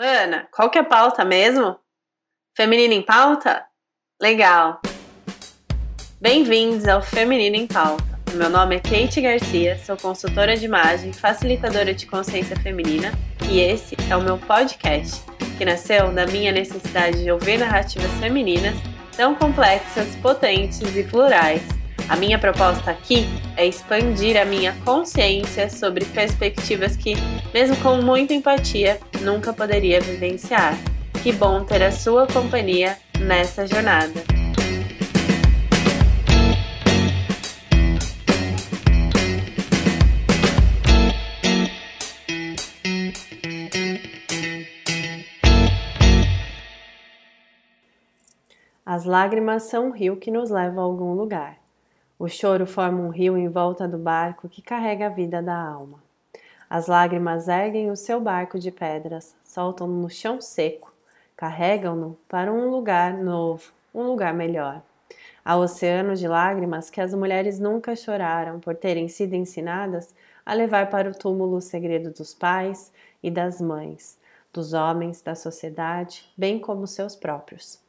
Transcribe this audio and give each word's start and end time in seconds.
Mana, 0.00 0.48
qual 0.50 0.70
que 0.70 0.78
é 0.78 0.80
a 0.80 0.84
pauta 0.84 1.26
mesmo? 1.26 1.76
Feminino 2.56 2.94
em 2.94 3.02
pauta? 3.02 3.66
Legal! 4.18 4.80
Bem-vindos 6.18 6.88
ao 6.88 7.02
Feminino 7.02 7.56
em 7.56 7.66
Pauta. 7.66 8.18
Meu 8.32 8.48
nome 8.48 8.76
é 8.76 8.80
Kate 8.80 9.20
Garcia, 9.20 9.78
sou 9.84 9.98
consultora 9.98 10.56
de 10.56 10.64
imagem, 10.64 11.12
facilitadora 11.12 11.92
de 11.92 12.06
consciência 12.06 12.56
feminina 12.56 13.12
e 13.50 13.60
esse 13.60 13.94
é 14.10 14.16
o 14.16 14.22
meu 14.22 14.38
podcast, 14.38 15.22
que 15.58 15.66
nasceu 15.66 16.10
da 16.14 16.24
minha 16.24 16.50
necessidade 16.50 17.22
de 17.22 17.30
ouvir 17.30 17.58
narrativas 17.58 18.10
femininas 18.12 18.76
tão 19.14 19.34
complexas, 19.34 20.16
potentes 20.22 20.96
e 20.96 21.04
plurais. 21.04 21.79
A 22.10 22.16
minha 22.16 22.40
proposta 22.40 22.90
aqui 22.90 23.24
é 23.56 23.64
expandir 23.64 24.36
a 24.36 24.44
minha 24.44 24.74
consciência 24.84 25.70
sobre 25.70 26.04
perspectivas 26.04 26.96
que, 26.96 27.14
mesmo 27.54 27.76
com 27.76 28.02
muita 28.02 28.34
empatia, 28.34 28.98
nunca 29.20 29.52
poderia 29.52 30.00
vivenciar. 30.00 30.74
Que 31.22 31.30
bom 31.30 31.62
ter 31.62 31.84
a 31.84 31.92
sua 31.92 32.26
companhia 32.26 32.98
nessa 33.20 33.64
jornada. 33.64 34.24
As 48.84 49.04
lágrimas 49.04 49.62
são 49.62 49.86
um 49.86 49.90
rio 49.92 50.16
que 50.16 50.32
nos 50.32 50.50
leva 50.50 50.80
a 50.80 50.82
algum 50.82 51.14
lugar. 51.14 51.59
O 52.20 52.28
choro 52.28 52.66
forma 52.66 53.00
um 53.00 53.08
rio 53.08 53.34
em 53.34 53.48
volta 53.48 53.88
do 53.88 53.96
barco 53.96 54.46
que 54.46 54.60
carrega 54.60 55.06
a 55.06 55.08
vida 55.08 55.40
da 55.40 55.58
alma. 55.58 55.98
As 56.68 56.86
lágrimas 56.86 57.48
erguem 57.48 57.90
o 57.90 57.96
seu 57.96 58.20
barco 58.20 58.58
de 58.58 58.70
pedras, 58.70 59.34
soltam-no 59.42 60.02
no 60.02 60.10
chão 60.10 60.38
seco, 60.38 60.92
carregam-no 61.34 62.18
para 62.28 62.52
um 62.52 62.68
lugar 62.68 63.14
novo, 63.14 63.72
um 63.94 64.02
lugar 64.02 64.34
melhor. 64.34 64.82
Há 65.42 65.56
oceanos 65.56 66.20
de 66.20 66.28
lágrimas 66.28 66.90
que 66.90 67.00
as 67.00 67.14
mulheres 67.14 67.58
nunca 67.58 67.96
choraram 67.96 68.60
por 68.60 68.76
terem 68.76 69.08
sido 69.08 69.32
ensinadas 69.32 70.14
a 70.44 70.52
levar 70.52 70.90
para 70.90 71.08
o 71.08 71.14
túmulo 71.14 71.56
o 71.56 71.62
segredo 71.62 72.10
dos 72.10 72.34
pais 72.34 72.92
e 73.22 73.30
das 73.30 73.62
mães, 73.62 74.18
dos 74.52 74.74
homens, 74.74 75.22
da 75.22 75.34
sociedade, 75.34 76.30
bem 76.36 76.58
como 76.58 76.86
seus 76.86 77.16
próprios. 77.16 77.79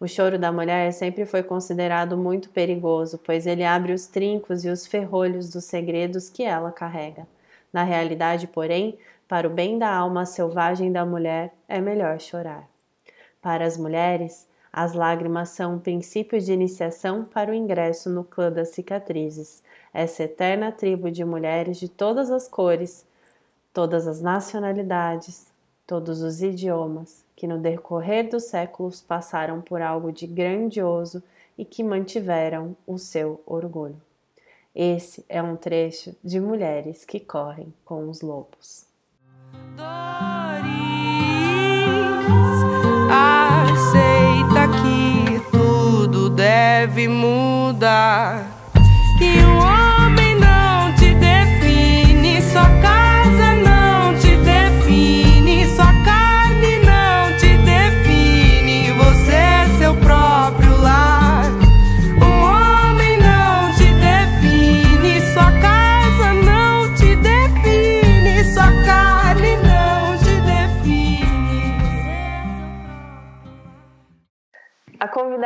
O 0.00 0.08
choro 0.08 0.38
da 0.38 0.50
mulher 0.50 0.90
sempre 0.94 1.26
foi 1.26 1.42
considerado 1.42 2.16
muito 2.16 2.48
perigoso, 2.48 3.18
pois 3.18 3.46
ele 3.46 3.62
abre 3.62 3.92
os 3.92 4.06
trincos 4.06 4.64
e 4.64 4.70
os 4.70 4.86
ferrolhos 4.86 5.50
dos 5.50 5.64
segredos 5.64 6.30
que 6.30 6.42
ela 6.42 6.72
carrega. 6.72 7.28
Na 7.70 7.84
realidade, 7.84 8.46
porém, 8.46 8.98
para 9.28 9.46
o 9.46 9.50
bem 9.50 9.78
da 9.78 9.94
alma 9.94 10.24
selvagem 10.24 10.90
da 10.90 11.04
mulher, 11.04 11.52
é 11.68 11.82
melhor 11.82 12.18
chorar. 12.18 12.66
Para 13.42 13.66
as 13.66 13.76
mulheres, 13.76 14.48
as 14.72 14.94
lágrimas 14.94 15.50
são 15.50 15.74
um 15.74 15.78
princípio 15.78 16.40
de 16.40 16.50
iniciação 16.50 17.22
para 17.22 17.50
o 17.50 17.54
ingresso 17.54 18.08
no 18.08 18.24
clã 18.24 18.50
das 18.50 18.70
cicatrizes, 18.70 19.62
essa 19.92 20.22
eterna 20.22 20.72
tribo 20.72 21.10
de 21.10 21.24
mulheres 21.26 21.76
de 21.76 21.90
todas 21.90 22.30
as 22.30 22.48
cores, 22.48 23.06
todas 23.70 24.06
as 24.06 24.22
nacionalidades, 24.22 25.52
todos 25.86 26.22
os 26.22 26.40
idiomas, 26.40 27.19
que 27.40 27.46
no 27.46 27.56
decorrer 27.56 28.28
dos 28.28 28.44
séculos 28.44 29.00
passaram 29.00 29.62
por 29.62 29.80
algo 29.80 30.12
de 30.12 30.26
grandioso 30.26 31.22
e 31.56 31.64
que 31.64 31.82
mantiveram 31.82 32.76
o 32.86 32.98
seu 32.98 33.40
orgulho. 33.46 33.96
Esse 34.74 35.24
é 35.26 35.42
um 35.42 35.56
trecho 35.56 36.14
de 36.22 36.38
Mulheres 36.38 37.06
que 37.06 37.18
Correm 37.18 37.72
com 37.82 38.10
os 38.10 38.20
Lobos. 38.20 38.84
Doris, 39.74 39.88
aceita 43.10 44.68
que 44.82 45.40
tudo 45.50 46.28
deve 46.28 47.08
mudar. 47.08 48.49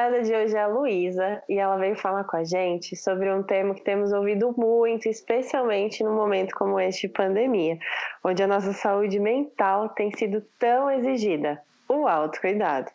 Convidada 0.04 0.22
de 0.22 0.34
hoje 0.34 0.54
é 0.54 0.60
a 0.60 0.66
Luísa 0.66 1.42
e 1.48 1.58
ela 1.58 1.76
veio 1.76 1.96
falar 1.96 2.24
com 2.24 2.36
a 2.36 2.44
gente 2.44 2.94
sobre 2.94 3.32
um 3.32 3.42
tema 3.42 3.74
que 3.74 3.80
temos 3.80 4.12
ouvido 4.12 4.54
muito, 4.56 5.08
especialmente 5.08 6.04
no 6.04 6.12
momento 6.12 6.54
como 6.54 6.78
este 6.78 7.06
de 7.06 7.12
pandemia, 7.14 7.78
onde 8.22 8.42
a 8.42 8.46
nossa 8.46 8.72
saúde 8.74 9.18
mental 9.18 9.88
tem 9.90 10.14
sido 10.14 10.42
tão 10.58 10.90
exigida: 10.90 11.62
o 11.88 12.06
autocuidado. 12.06 12.90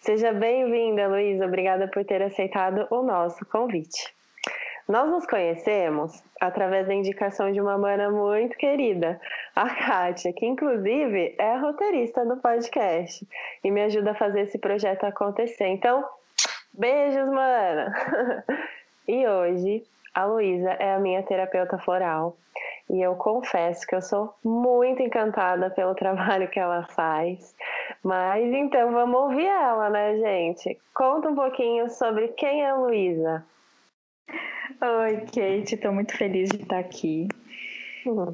Seja 0.00 0.32
bem-vinda, 0.32 1.08
Luísa. 1.08 1.46
Obrigada 1.46 1.88
por 1.88 2.04
ter 2.04 2.22
aceitado 2.22 2.86
o 2.90 3.02
nosso 3.02 3.44
convite. 3.46 4.14
Nós 4.88 5.08
nos 5.10 5.26
conhecemos 5.26 6.22
através 6.40 6.86
da 6.86 6.94
indicação 6.94 7.50
de 7.52 7.60
uma 7.60 7.78
mana 7.78 8.10
muito 8.10 8.56
querida, 8.56 9.20
a 9.54 9.68
Kátia, 9.68 10.32
que 10.32 10.46
inclusive 10.46 11.34
é 11.38 11.56
roteirista 11.56 12.24
do 12.24 12.36
podcast 12.36 13.26
e 13.64 13.70
me 13.70 13.82
ajuda 13.82 14.12
a 14.12 14.14
fazer 14.14 14.42
esse 14.42 14.58
projeto 14.58 15.04
acontecer. 15.04 15.66
Então, 15.66 16.04
beijos, 16.72 17.28
mana! 17.28 17.92
E 19.08 19.26
hoje 19.26 19.82
a 20.14 20.24
Luísa 20.24 20.70
é 20.78 20.94
a 20.94 20.98
minha 21.00 21.24
terapeuta 21.24 21.76
floral 21.76 22.36
e 22.88 23.00
eu 23.00 23.16
confesso 23.16 23.86
que 23.86 23.94
eu 23.94 24.02
sou 24.02 24.32
muito 24.44 25.02
encantada 25.02 25.70
pelo 25.70 25.94
trabalho 25.96 26.48
que 26.48 26.60
ela 26.60 26.86
faz. 26.88 27.54
Mas 28.02 28.44
então 28.52 28.92
vamos 28.92 29.20
ouvir 29.20 29.46
ela, 29.46 29.90
né, 29.90 30.16
gente? 30.18 30.78
Conta 30.94 31.30
um 31.30 31.34
pouquinho 31.34 31.88
sobre 31.90 32.28
quem 32.28 32.62
é 32.62 32.70
a 32.70 32.76
Luísa. 32.76 33.44
Oi, 34.80 35.16
Kate, 35.26 35.74
estou 35.74 35.92
muito 35.92 36.16
feliz 36.16 36.50
de 36.50 36.62
estar 36.62 36.78
aqui. 36.78 37.28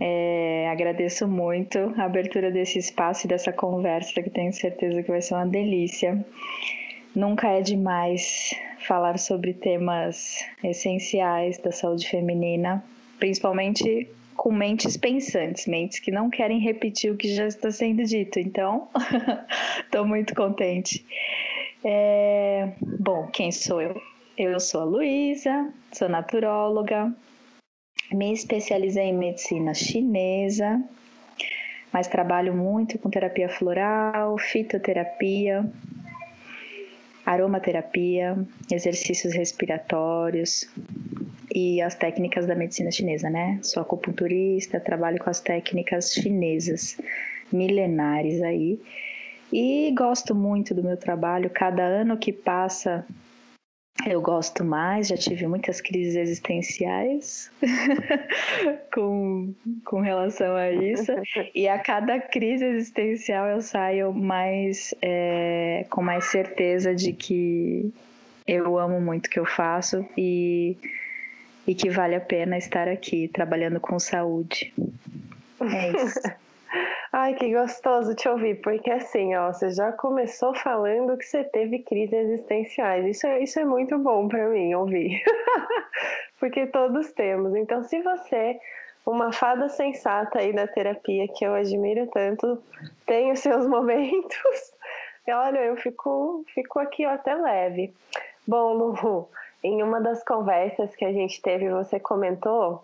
É, 0.01 0.69
agradeço 0.71 1.29
muito 1.29 1.79
a 1.99 2.05
abertura 2.05 2.51
desse 2.51 2.79
espaço 2.79 3.27
e 3.27 3.29
dessa 3.29 3.53
conversa, 3.53 4.23
que 4.23 4.31
tenho 4.31 4.53
certeza 4.53 5.03
que 5.03 5.11
vai 5.11 5.21
ser 5.21 5.35
uma 5.35 5.47
delícia. 5.47 6.25
Nunca 7.19 7.49
é 7.49 7.61
demais 7.61 8.55
falar 8.87 9.19
sobre 9.19 9.53
temas 9.53 10.39
essenciais 10.63 11.59
da 11.59 11.73
saúde 11.73 12.09
feminina, 12.09 12.81
principalmente 13.19 14.09
com 14.37 14.53
mentes 14.53 14.97
pensantes, 14.97 15.67
mentes 15.67 15.99
que 15.99 16.13
não 16.13 16.31
querem 16.31 16.61
repetir 16.61 17.11
o 17.11 17.17
que 17.17 17.35
já 17.35 17.49
está 17.49 17.73
sendo 17.73 18.05
dito. 18.05 18.39
Então, 18.39 18.87
estou 19.83 20.07
muito 20.07 20.33
contente. 20.33 21.05
É, 21.83 22.71
bom, 23.01 23.27
quem 23.33 23.51
sou 23.51 23.83
eu? 23.83 24.01
Eu 24.37 24.61
sou 24.61 24.83
a 24.83 24.85
Luísa, 24.85 25.75
sou 25.91 26.09
naturóloga, 26.09 27.13
me 28.13 28.33
especializei 28.33 29.07
em 29.07 29.19
medicina 29.19 29.75
chinesa, 29.75 30.81
mas 31.93 32.07
trabalho 32.07 32.55
muito 32.55 32.97
com 32.97 33.11
terapia 33.11 33.49
floral, 33.49 34.39
fitoterapia, 34.39 35.69
aromaterapia, 37.29 38.39
exercícios 38.73 39.35
respiratórios 39.35 40.67
e 41.55 41.81
as 41.83 41.95
técnicas 41.95 42.47
da 42.47 42.55
medicina 42.55 42.91
chinesa, 42.91 43.29
né? 43.29 43.59
Sou 43.63 43.83
acupunturista, 43.83 44.81
trabalho 44.81 45.19
com 45.23 45.29
as 45.29 45.39
técnicas 45.39 46.15
chinesas 46.15 46.99
milenares 47.53 48.41
aí. 48.41 48.81
E 49.53 49.93
gosto 49.95 50.35
muito 50.35 50.75
do 50.75 50.83
meu 50.83 50.97
trabalho. 50.97 51.51
Cada 51.51 51.83
ano 51.83 52.17
que 52.17 52.33
passa, 52.33 53.05
eu 54.07 54.21
gosto 54.21 54.65
mais, 54.65 55.09
já 55.09 55.17
tive 55.17 55.47
muitas 55.47 55.81
crises 55.81 56.15
existenciais 56.15 57.51
com, 58.95 59.53
com 59.85 60.01
relação 60.01 60.55
a 60.55 60.71
isso. 60.71 61.13
E 61.55 61.67
a 61.67 61.79
cada 61.79 62.21
crise 62.21 62.65
existencial 62.65 63.49
eu 63.49 63.61
saio 63.61 64.13
mais 64.13 64.95
é, 65.03 65.85
com 65.91 66.03
mais 66.03 66.27
certeza 66.27 66.95
de 66.95 67.13
que 67.13 67.93
eu 68.47 68.79
amo 68.79 69.01
muito 69.01 69.27
o 69.27 69.31
que 69.31 69.41
eu 69.41 69.47
faço 69.47 70.07
e, 70.17 70.77
e 71.67 71.75
que 71.75 71.91
vale 71.91 72.15
a 72.15 72.21
pena 72.21 72.57
estar 72.57 72.89
aqui 72.89 73.29
trabalhando 73.29 73.81
com 73.81 73.99
saúde. 73.99 74.73
É 75.61 75.91
isso. 76.05 76.21
Ai, 77.11 77.35
que 77.35 77.53
gostoso 77.55 78.15
te 78.15 78.29
ouvir, 78.29 78.61
porque 78.61 78.91
assim, 78.91 79.35
ó, 79.35 79.51
você 79.51 79.71
já 79.71 79.93
começou 79.93 80.55
falando 80.55 81.17
que 81.17 81.25
você 81.25 81.43
teve 81.43 81.79
crises 81.79 82.13
existenciais. 82.13 83.07
Isso 83.07 83.27
é, 83.27 83.43
isso 83.43 83.59
é 83.59 83.65
muito 83.65 83.99
bom 83.99 84.29
para 84.29 84.47
mim 84.49 84.75
ouvir, 84.75 85.23
porque 86.39 86.67
todos 86.67 87.11
temos. 87.13 87.55
Então, 87.55 87.83
se 87.83 88.03
você 88.03 88.61
uma 89.07 89.33
fada 89.33 89.71
sensata 89.71 90.39
aí 90.39 90.53
da 90.53 90.67
terapia 90.67 91.27
que 91.29 91.45
eu 91.45 91.55
admiro 91.55 92.07
tanto, 92.09 92.63
tem 93.07 93.33
os 93.33 93.41
seus 93.41 93.65
momentos. 93.69 94.75
Olha, 95.27 95.61
eu 95.61 95.77
fico, 95.77 96.45
fico 96.55 96.79
aqui 96.79 97.07
ó, 97.07 97.11
até 97.11 97.35
leve. 97.35 97.93
Bom, 98.47 98.75
Lu, 98.75 99.29
em 99.63 99.83
uma 99.83 100.01
das 100.01 100.23
conversas 100.23 100.95
que 100.95 101.07
a 101.07 101.13
gente 101.13 101.41
teve, 101.41 101.71
você 101.71 101.99
comentou 101.99 102.83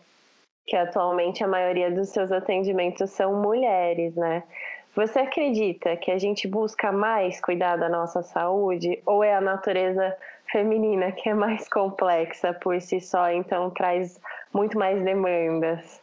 que 0.67 0.77
atualmente 0.77 1.45
a 1.45 1.49
maioria 1.49 1.91
dos 1.91 2.09
seus 2.09 2.33
atendimentos 2.33 3.11
são 3.11 3.41
mulheres, 3.41 4.15
né? 4.15 4.43
Você 4.95 5.19
acredita 5.19 5.97
que 5.97 6.11
a 6.11 6.19
gente 6.19 6.47
busca 6.47 6.93
mais 6.93 7.41
cuidar 7.41 7.77
da 7.77 7.89
nossa 7.89 8.23
saúde 8.23 9.01
ou 9.05 9.25
é 9.25 9.35
a 9.35 9.41
natureza 9.41 10.17
feminina 10.51 11.11
que 11.11 11.29
é 11.29 11.35
mais 11.35 11.69
complexa 11.69 12.55
por 12.55 12.81
si 12.81 13.01
só, 13.01 13.31
então 13.31 13.71
traz 13.71 14.21
muito 14.53 14.79
mais 14.79 15.03
demandas? 15.03 16.01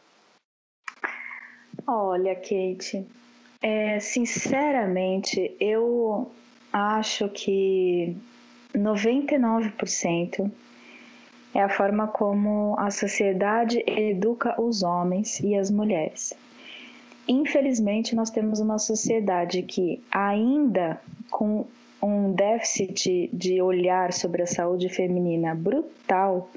Olha, 1.86 2.34
Kate, 2.34 3.06
é, 3.62 3.98
sinceramente, 3.98 5.56
eu 5.58 6.30
acho 6.72 7.28
que 7.30 8.16
99% 8.74 10.50
é 11.54 11.62
a 11.62 11.68
forma 11.68 12.08
como 12.08 12.74
a 12.78 12.90
sociedade 12.90 13.82
educa 13.86 14.60
os 14.60 14.82
homens 14.82 15.40
e 15.40 15.54
as 15.54 15.70
mulheres. 15.70 16.32
Infelizmente, 17.28 18.16
nós 18.16 18.30
temos 18.30 18.58
uma 18.58 18.78
sociedade 18.78 19.62
que, 19.62 20.02
ainda 20.10 21.00
com 21.30 21.66
um 22.02 22.32
déficit 22.32 23.30
de 23.32 23.62
olhar 23.62 24.12
sobre 24.12 24.42
a 24.42 24.46
saúde 24.46 24.88
feminina 24.88 25.54
brutal, 25.54 26.50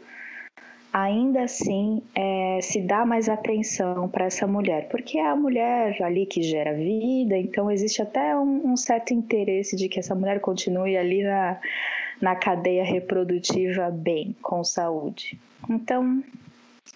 ainda 0.91 1.43
assim 1.43 2.01
é, 2.15 2.59
se 2.61 2.81
dá 2.81 3.05
mais 3.05 3.29
atenção 3.29 4.09
para 4.09 4.25
essa 4.25 4.47
mulher, 4.47 4.87
porque 4.87 5.19
é 5.19 5.27
a 5.27 5.35
mulher 5.35 6.01
ali 6.01 6.25
que 6.25 6.41
gera 6.41 6.73
vida, 6.73 7.37
então 7.37 7.69
existe 7.69 8.01
até 8.01 8.35
um, 8.35 8.71
um 8.71 8.77
certo 8.77 9.13
interesse 9.13 9.75
de 9.75 9.87
que 9.87 9.99
essa 9.99 10.15
mulher 10.15 10.39
continue 10.39 10.97
ali 10.97 11.21
na, 11.21 11.59
na 12.21 12.35
cadeia 12.35 12.83
reprodutiva 12.83 13.89
bem, 13.89 14.35
com 14.41 14.63
saúde. 14.63 15.39
Então, 15.69 16.23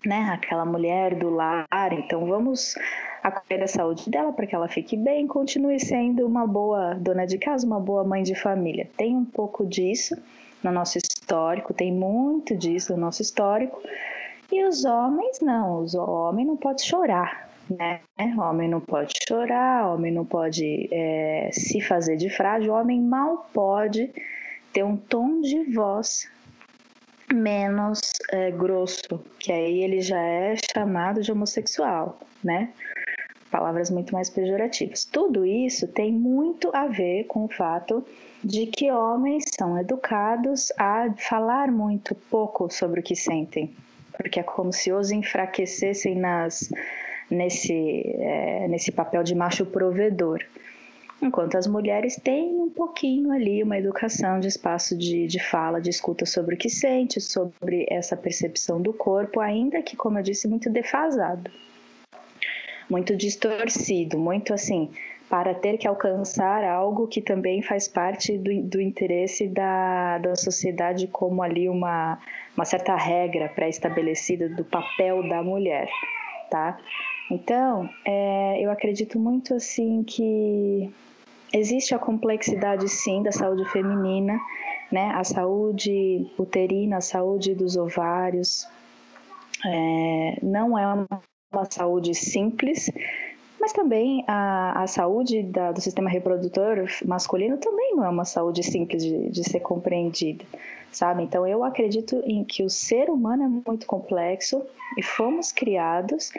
né, 0.05 0.29
aquela 0.31 0.65
mulher 0.65 1.15
do 1.15 1.29
lar, 1.29 1.67
então 1.91 2.25
vamos 2.25 2.75
acolher 3.21 3.63
a 3.63 3.67
saúde 3.67 4.09
dela 4.09 4.31
para 4.31 4.47
que 4.47 4.55
ela 4.55 4.67
fique 4.67 4.95
bem, 4.95 5.27
continue 5.27 5.79
sendo 5.79 6.25
uma 6.25 6.47
boa 6.47 6.95
dona 6.95 7.25
de 7.25 7.37
casa, 7.37 7.65
uma 7.65 7.79
boa 7.79 8.03
mãe 8.03 8.23
de 8.23 8.35
família. 8.35 8.89
Tem 8.95 9.15
um 9.15 9.25
pouco 9.25 9.65
disso 9.65 10.15
no 10.63 10.71
nosso 10.71 10.97
histórico, 10.97 11.73
tem 11.73 11.91
muito 11.91 12.55
disso 12.55 12.93
no 12.93 12.99
nosso 12.99 13.21
histórico. 13.21 13.81
E 14.51 14.63
os 14.65 14.83
homens 14.83 15.39
não, 15.41 15.79
os 15.79 15.93
homens 15.93 16.47
não 16.47 16.57
pode 16.57 16.83
chorar, 16.83 17.49
né? 17.69 17.99
Homem 18.37 18.67
não 18.67 18.79
pode 18.79 19.13
chorar, 19.27 19.93
homem 19.93 20.11
não 20.11 20.25
pode 20.25 20.89
é, 20.91 21.49
se 21.51 21.81
fazer 21.81 22.15
de 22.17 22.29
frágil, 22.29 22.73
homem 22.73 22.99
mal 22.99 23.49
pode 23.53 24.11
ter 24.79 24.83
um 24.83 24.95
tom 24.95 25.41
de 25.41 25.73
voz 25.73 26.29
menos 27.33 27.99
é, 28.31 28.49
grosso, 28.49 29.19
que 29.37 29.51
aí 29.51 29.83
ele 29.83 29.99
já 29.99 30.21
é 30.21 30.55
chamado 30.73 31.21
de 31.21 31.31
homossexual, 31.31 32.17
né? 32.41 32.69
Palavras 33.51 33.89
muito 33.89 34.13
mais 34.13 34.29
pejorativas. 34.29 35.03
Tudo 35.03 35.45
isso 35.45 35.85
tem 35.89 36.13
muito 36.13 36.73
a 36.73 36.87
ver 36.87 37.25
com 37.25 37.43
o 37.43 37.49
fato 37.49 38.05
de 38.41 38.67
que 38.67 38.89
homens 38.89 39.43
são 39.53 39.77
educados 39.77 40.71
a 40.77 41.13
falar 41.17 41.69
muito 41.69 42.15
pouco 42.15 42.69
sobre 42.69 43.01
o 43.01 43.03
que 43.03 43.17
sentem, 43.17 43.75
porque 44.15 44.39
é 44.39 44.43
como 44.43 44.71
se 44.71 44.93
os 44.93 45.11
enfraquecessem 45.11 46.15
nas, 46.15 46.69
nesse, 47.29 48.15
é, 48.17 48.67
nesse 48.69 48.93
papel 48.93 49.23
de 49.23 49.35
macho 49.35 49.65
provedor. 49.65 50.39
Enquanto 51.21 51.57
as 51.57 51.67
mulheres 51.67 52.15
têm 52.15 52.61
um 52.61 52.69
pouquinho 52.69 53.31
ali 53.31 53.61
uma 53.61 53.77
educação 53.77 54.39
de 54.39 54.47
espaço 54.47 54.97
de, 54.97 55.27
de 55.27 55.39
fala, 55.39 55.81
de 55.81 55.89
escuta 55.89 56.25
sobre 56.25 56.55
o 56.55 56.57
que 56.57 56.69
sente, 56.69 57.19
sobre 57.19 57.85
essa 57.89 58.15
percepção 58.15 58.81
do 58.81 58.93
corpo, 58.93 59.41
ainda 59.41 59.81
que, 59.81 59.97
como 59.97 60.17
eu 60.17 60.23
disse, 60.23 60.47
muito 60.47 60.69
defasado, 60.69 61.51
muito 62.89 63.17
distorcido, 63.17 64.17
muito 64.17 64.53
assim, 64.53 64.89
para 65.29 65.53
ter 65.53 65.77
que 65.77 65.87
alcançar 65.87 66.63
algo 66.63 67.05
que 67.05 67.21
também 67.21 67.61
faz 67.61 67.87
parte 67.87 68.37
do, 68.37 68.63
do 68.63 68.81
interesse 68.81 69.45
da, 69.47 70.19
da 70.19 70.35
sociedade 70.37 71.05
como 71.07 71.43
ali 71.43 71.67
uma, 71.67 72.17
uma 72.55 72.63
certa 72.63 72.95
regra 72.95 73.49
pré-estabelecida 73.49 74.47
do 74.47 74.63
papel 74.63 75.27
da 75.27 75.43
mulher, 75.43 75.89
tá? 76.49 76.79
Então, 77.29 77.87
é, 78.05 78.59
eu 78.59 78.71
acredito 78.71 79.19
muito 79.19 79.53
assim 79.53 80.01
que 80.03 80.91
Existe 81.53 81.95
a 81.95 81.99
complexidade, 81.99 82.87
sim, 82.87 83.23
da 83.23 83.31
saúde 83.31 83.65
feminina, 83.69 84.39
né? 84.91 85.11
A 85.15 85.23
saúde 85.23 86.27
uterina, 86.37 86.97
a 86.97 87.01
saúde 87.01 87.55
dos 87.55 87.75
ovários. 87.75 88.67
É, 89.65 90.39
não 90.41 90.77
é 90.77 90.85
uma, 90.87 91.07
uma, 91.51 91.65
saúde 91.69 92.13
simples, 92.15 92.89
mas 93.59 93.73
também 93.73 94.23
a, 94.27 94.83
a 94.83 94.87
saúde 94.87 95.43
da, 95.43 95.71
do 95.71 95.81
sistema 95.81 96.09
reprodutor 96.09 96.85
masculino 97.05 97.57
também 97.57 97.93
não 97.95 98.05
é 98.05 98.09
uma 98.09 98.23
saúde 98.23 98.63
simples 98.63 99.03
de, 99.03 99.29
de 99.29 99.43
ser 99.43 99.59
compreendida, 99.59 100.45
sabe? 100.91 101.23
Então, 101.23 101.45
eu 101.45 101.63
acredito 101.63 102.21
em 102.25 102.43
que 102.43 102.63
o 102.63 102.69
ser 102.69 103.09
humano 103.09 103.43
é 103.43 103.69
muito 103.69 103.85
complexo 103.85 104.65
e 104.97 105.03
fomos 105.03 105.51
criados 105.51 106.31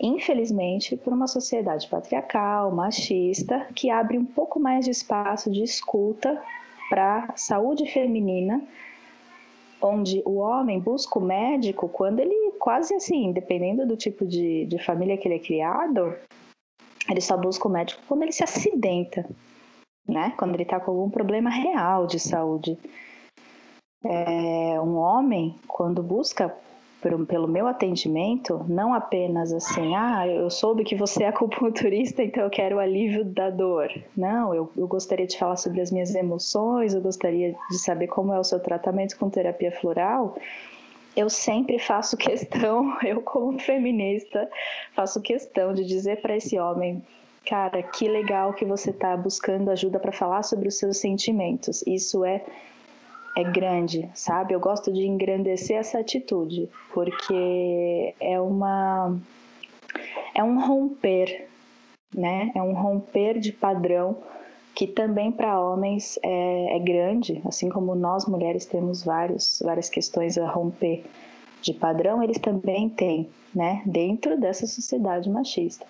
infelizmente, 0.00 0.96
por 0.96 1.12
uma 1.12 1.26
sociedade 1.26 1.88
patriarcal, 1.88 2.70
machista, 2.70 3.66
que 3.74 3.90
abre 3.90 4.18
um 4.18 4.24
pouco 4.24 4.60
mais 4.60 4.84
de 4.84 4.90
espaço 4.90 5.50
de 5.50 5.62
escuta 5.62 6.40
para 6.88 7.24
a 7.24 7.36
saúde 7.36 7.90
feminina, 7.90 8.62
onde 9.80 10.22
o 10.24 10.36
homem 10.36 10.80
busca 10.80 11.18
o 11.18 11.22
médico 11.22 11.88
quando 11.88 12.20
ele, 12.20 12.52
quase 12.58 12.94
assim, 12.94 13.32
dependendo 13.32 13.86
do 13.86 13.96
tipo 13.96 14.24
de, 14.26 14.66
de 14.66 14.78
família 14.78 15.16
que 15.16 15.28
ele 15.28 15.36
é 15.36 15.40
criado, 15.40 16.14
ele 17.08 17.20
só 17.20 17.36
busca 17.36 17.68
o 17.68 17.70
médico 17.70 18.02
quando 18.06 18.22
ele 18.22 18.32
se 18.32 18.44
acidenta, 18.44 19.26
né? 20.08 20.32
Quando 20.36 20.54
ele 20.54 20.62
está 20.62 20.80
com 20.80 20.90
algum 20.90 21.10
problema 21.10 21.50
real 21.50 22.06
de 22.06 22.18
saúde. 22.18 22.78
É, 24.04 24.80
um 24.80 24.96
homem, 24.96 25.56
quando 25.66 26.02
busca 26.02 26.54
pelo 27.00 27.46
meu 27.46 27.66
atendimento, 27.66 28.64
não 28.68 28.94
apenas 28.94 29.52
assim, 29.52 29.94
ah, 29.94 30.26
eu 30.26 30.48
soube 30.50 30.82
que 30.82 30.96
você 30.96 31.24
é 31.24 31.28
acupunturista, 31.28 32.22
então 32.22 32.42
eu 32.42 32.50
quero 32.50 32.76
o 32.76 32.78
alívio 32.78 33.24
da 33.24 33.50
dor. 33.50 33.88
Não, 34.16 34.54
eu, 34.54 34.70
eu 34.76 34.88
gostaria 34.88 35.26
de 35.26 35.38
falar 35.38 35.56
sobre 35.56 35.80
as 35.80 35.90
minhas 35.90 36.14
emoções, 36.14 36.94
eu 36.94 37.00
gostaria 37.00 37.54
de 37.70 37.78
saber 37.78 38.06
como 38.08 38.32
é 38.32 38.38
o 38.38 38.44
seu 38.44 38.58
tratamento 38.58 39.16
com 39.18 39.28
terapia 39.28 39.70
floral. 39.70 40.36
Eu 41.14 41.28
sempre 41.30 41.78
faço 41.78 42.16
questão, 42.18 42.96
eu 43.02 43.20
como 43.20 43.58
feminista, 43.58 44.48
faço 44.94 45.20
questão 45.20 45.72
de 45.74 45.84
dizer 45.84 46.20
para 46.20 46.36
esse 46.36 46.58
homem, 46.58 47.04
cara, 47.46 47.82
que 47.82 48.08
legal 48.08 48.52
que 48.52 48.64
você 48.64 48.90
está 48.90 49.16
buscando 49.16 49.70
ajuda 49.70 50.00
para 50.00 50.12
falar 50.12 50.42
sobre 50.42 50.68
os 50.68 50.78
seus 50.78 50.96
sentimentos. 50.96 51.84
Isso 51.86 52.24
é 52.24 52.42
é 53.36 53.44
grande, 53.44 54.08
sabe? 54.14 54.54
Eu 54.54 54.60
gosto 54.60 54.90
de 54.90 55.06
engrandecer 55.06 55.76
essa 55.76 55.98
atitude, 55.98 56.70
porque 56.94 58.14
é 58.18 58.40
uma 58.40 59.14
é 60.34 60.42
um 60.42 60.58
romper, 60.66 61.46
né? 62.14 62.50
É 62.54 62.62
um 62.62 62.72
romper 62.72 63.38
de 63.38 63.52
padrão 63.52 64.16
que 64.74 64.86
também 64.86 65.30
para 65.30 65.60
homens 65.60 66.18
é, 66.22 66.76
é, 66.76 66.78
grande, 66.78 67.40
assim 67.46 67.68
como 67.68 67.94
nós 67.94 68.26
mulheres 68.26 68.66
temos 68.66 69.04
vários, 69.04 69.62
várias 69.64 69.88
questões 69.88 70.36
a 70.36 70.46
romper 70.46 71.04
de 71.62 71.72
padrão, 71.72 72.22
eles 72.22 72.38
também 72.38 72.88
têm, 72.88 73.28
né? 73.54 73.82
Dentro 73.84 74.38
dessa 74.38 74.66
sociedade 74.66 75.28
machista. 75.28 75.86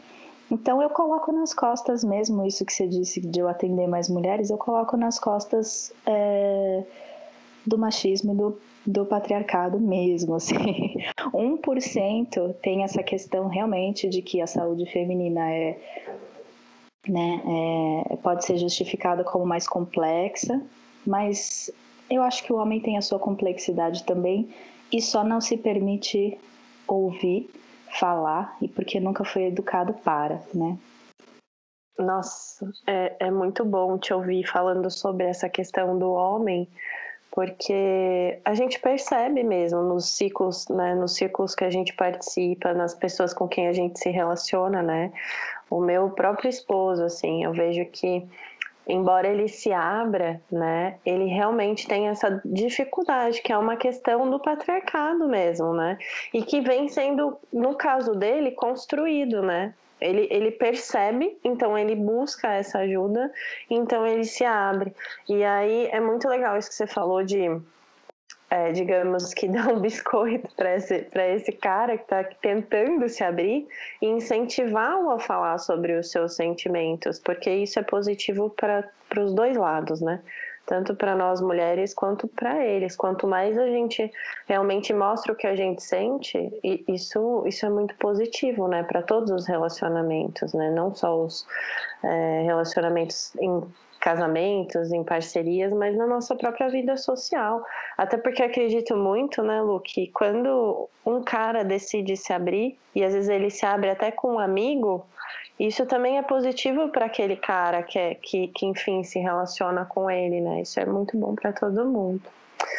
Então 0.50 0.81
eu 0.81 0.91
coloco 0.91 1.33
nas 1.33 1.53
costas 1.53 2.03
mesmo 2.03 2.45
isso 2.45 2.65
que 2.65 2.73
você 2.73 2.87
disse 2.87 3.21
de 3.21 3.41
eu 3.41 3.49
atender 3.49 3.87
mais 3.87 4.09
mulheres, 4.09 4.50
eu 4.50 4.59
coloco 4.59 4.97
nas 4.97 5.19
costas 5.19 5.93
é, 6.07 6.85
do 7.66 7.76
machismo 7.76 8.32
e 8.32 8.37
do, 8.37 8.58
do 8.87 9.06
patriarcado 9.06 9.80
mesmo, 9.80 10.35
assim. 10.35 10.54
1% 11.32 12.54
tem 12.62 12.85
essa 12.85 13.02
questão 13.02 13.49
realmente 13.49 14.08
de 14.08 14.23
que 14.23 14.40
a 14.40 14.46
saúde 14.46 14.87
feminina 14.87 15.50
é, 15.50 15.78
né, 17.08 17.42
é, 18.12 18.16
pode 18.16 18.44
ser 18.44 18.56
justificada 18.58 19.25
como 19.25 19.44
mais 19.44 19.66
complexa, 19.66 20.62
mas 21.06 21.70
eu 22.08 22.23
acho 22.23 22.44
que 22.44 22.52
o 22.52 22.56
homem 22.56 22.80
tem 22.80 22.96
a 22.96 23.02
sua 23.02 23.18
complexidade 23.18 24.04
também 24.04 24.49
e 24.92 25.00
só 25.00 25.25
não 25.25 25.40
se 25.40 25.56
permite 25.56 26.38
ouvir, 26.87 27.50
falar 27.99 28.56
e 28.61 28.68
porque 28.68 29.00
nunca 29.00 29.25
foi 29.25 29.44
educado 29.44 29.92
para, 29.92 30.42
né? 30.54 30.78
Nossa, 31.99 32.70
é, 32.87 33.16
é 33.20 33.30
muito 33.30 33.64
bom 33.64 33.96
te 33.96 34.12
ouvir 34.12 34.44
falando 34.44 34.90
sobre 34.90 35.25
essa 35.25 35.49
questão 35.49 35.99
do 35.99 36.11
homem, 36.11 36.68
porque 37.37 38.38
a 38.47 38.55
gente 38.55 38.81
percebe 38.81 39.45
mesmo 39.45 39.83
nos 39.83 40.07
ciclos, 40.07 40.66
né, 40.69 40.95
nos 40.95 41.16
ciclos 41.16 41.55
que 41.55 41.64
a 41.64 41.71
gente 41.71 41.93
participa, 41.93 42.73
nas 42.73 42.95
pessoas 42.95 43.35
com 43.35 43.47
quem 43.47 43.69
a 43.69 43.75
gente 43.75 43.99
se 43.99 44.09
relaciona, 44.09 44.83
né? 44.83 45.12
O 45.69 45.78
meu 45.78 46.09
próprio 46.09 46.49
esposo, 46.49 47.05
assim, 47.05 47.45
eu 47.45 47.52
vejo 47.52 47.85
que 47.93 48.26
embora 48.88 49.28
ele 49.28 49.49
se 49.49 49.71
abra, 49.71 50.40
né, 50.50 50.97
ele 51.05 51.26
realmente 51.26 51.87
tem 51.87 52.09
essa 52.09 52.40
dificuldade, 52.43 53.43
que 53.43 53.52
é 53.52 53.59
uma 53.59 53.76
questão 53.76 54.31
do 54.31 54.40
patriarcado 54.40 55.28
mesmo, 55.28 55.75
né? 55.75 55.99
E 56.33 56.40
que 56.40 56.62
vem 56.62 56.88
sendo, 56.88 57.37
no 57.52 57.75
caso 57.75 58.14
dele, 58.14 58.52
construído, 58.52 59.43
né? 59.43 59.75
Ele, 60.00 60.29
ele 60.31 60.50
percebe, 60.50 61.38
então 61.43 61.76
ele 61.79 61.95
busca 61.95 62.53
essa 62.53 62.81
ajuda, 62.81 63.33
então 63.71 64.07
ele 64.07 64.25
se 64.25 64.45
abre. 64.45 64.95
E 65.29 65.43
aí 65.43 65.87
é 65.87 66.00
muito 66.00 66.29
legal 66.29 66.59
isso 66.59 66.69
que 66.69 66.75
você 66.75 66.87
falou 66.87 67.25
de 67.25 67.49
é, 68.50 68.73
digamos 68.73 69.35
que 69.35 69.49
dar 69.49 69.69
um 69.69 69.81
biscoito 69.81 70.49
para 70.55 70.76
esse, 70.76 71.07
esse 71.15 71.53
cara 71.53 71.97
que 71.97 72.05
está 72.05 72.25
tentando 72.25 73.09
se 73.09 73.25
abrir 73.25 73.67
e 74.00 74.07
incentivá-lo 74.07 75.11
a 75.11 75.19
falar 75.19 75.59
sobre 75.59 75.97
os 75.97 76.11
seus 76.11 76.37
sentimentos, 76.37 77.19
porque 77.19 77.50
isso 77.50 77.79
é 77.79 77.83
positivo 77.83 78.50
para 78.50 78.88
os 79.19 79.35
dois 79.35 79.57
lados, 79.57 80.00
né? 80.00 80.23
Tanto 80.66 80.96
para 80.96 81.14
nós 81.14 81.40
mulheres 81.40 81.94
quanto 81.94 82.26
para 82.26 82.64
eles. 82.64 82.96
Quanto 82.96 83.26
mais 83.26 83.56
a 83.56 83.66
gente 83.66 84.11
realmente 84.46 84.92
mostra 84.92 85.32
o 85.32 85.37
que 85.37 85.46
a 85.46 85.54
gente 85.54 85.82
sente, 85.82 86.52
isso, 86.88 87.44
isso 87.46 87.64
é 87.64 87.70
muito 87.70 87.94
positivo, 87.96 88.66
né? 88.66 88.82
Para 88.82 89.00
todos 89.00 89.30
os 89.30 89.46
relacionamentos, 89.46 90.52
né? 90.52 90.70
Não 90.70 90.92
só 90.94 91.16
os 91.23 91.46
é, 92.02 92.42
relacionamentos 92.44 93.35
em 93.37 93.62
casamentos, 94.00 94.92
em 94.92 95.02
parcerias, 95.02 95.73
mas 95.73 95.96
na 95.96 96.06
nossa 96.06 96.37
própria 96.37 96.68
vida 96.68 96.96
social. 96.96 97.64
Até 97.99 98.16
porque 98.16 98.42
acredito 98.42 98.96
muito, 98.96 99.42
né, 99.42 99.61
Lu, 99.61 99.80
que 99.80 100.08
quando 100.12 100.88
um 101.04 101.23
cara 101.25 101.64
decide 101.64 102.16
se 102.16 102.32
abrir, 102.32 102.78
e 102.94 103.02
às 103.02 103.12
vezes 103.12 103.28
ele 103.28 103.50
se 103.50 103.66
abre 103.66 103.90
até 103.90 104.12
com 104.12 104.35
um 104.35 104.38
amigo, 104.38 105.04
isso 105.59 105.87
também 105.87 106.19
é 106.19 106.23
positivo 106.23 106.89
para 106.89 107.07
aquele 107.07 107.37
cara 107.37 107.83
que, 107.83 107.99
é, 107.99 108.15
que, 108.15 108.49
que, 108.49 108.67
enfim, 108.67 109.03
se 109.03 109.19
relaciona 109.19 109.85
com 109.85 110.11
ele, 110.11 110.41
né? 110.41 110.61
Isso 110.61 110.79
é 110.79 110.85
muito 110.85 111.17
bom 111.17 111.35
para 111.35 111.53
todo 111.53 111.87
mundo. 111.87 112.23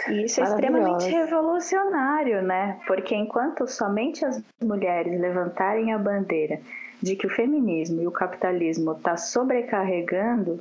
E 0.08 0.26
isso 0.26 0.42
é 0.42 0.44
extremamente 0.44 1.10
revolucionário, 1.10 2.42
né? 2.42 2.80
Porque 2.86 3.16
enquanto 3.16 3.68
somente 3.68 4.24
as 4.24 4.42
mulheres 4.62 5.20
levantarem 5.20 5.92
a 5.92 5.98
bandeira 5.98 6.60
de 7.02 7.16
que 7.16 7.28
o 7.28 7.30
feminismo 7.30 8.02
e 8.02 8.08
o 8.08 8.12
capitalismo 8.12 8.94
está 8.94 9.18
sobrecarregando 9.18 10.60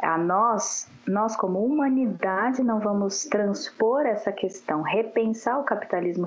a 0.00 0.18
nós, 0.18 0.88
nós 1.06 1.36
como 1.36 1.64
humanidade 1.64 2.62
não 2.62 2.78
vamos 2.80 3.24
transpor 3.24 4.02
essa 4.06 4.32
questão, 4.32 4.82
repensar 4.82 5.58
o 5.58 5.64
capitalismo, 5.64 6.26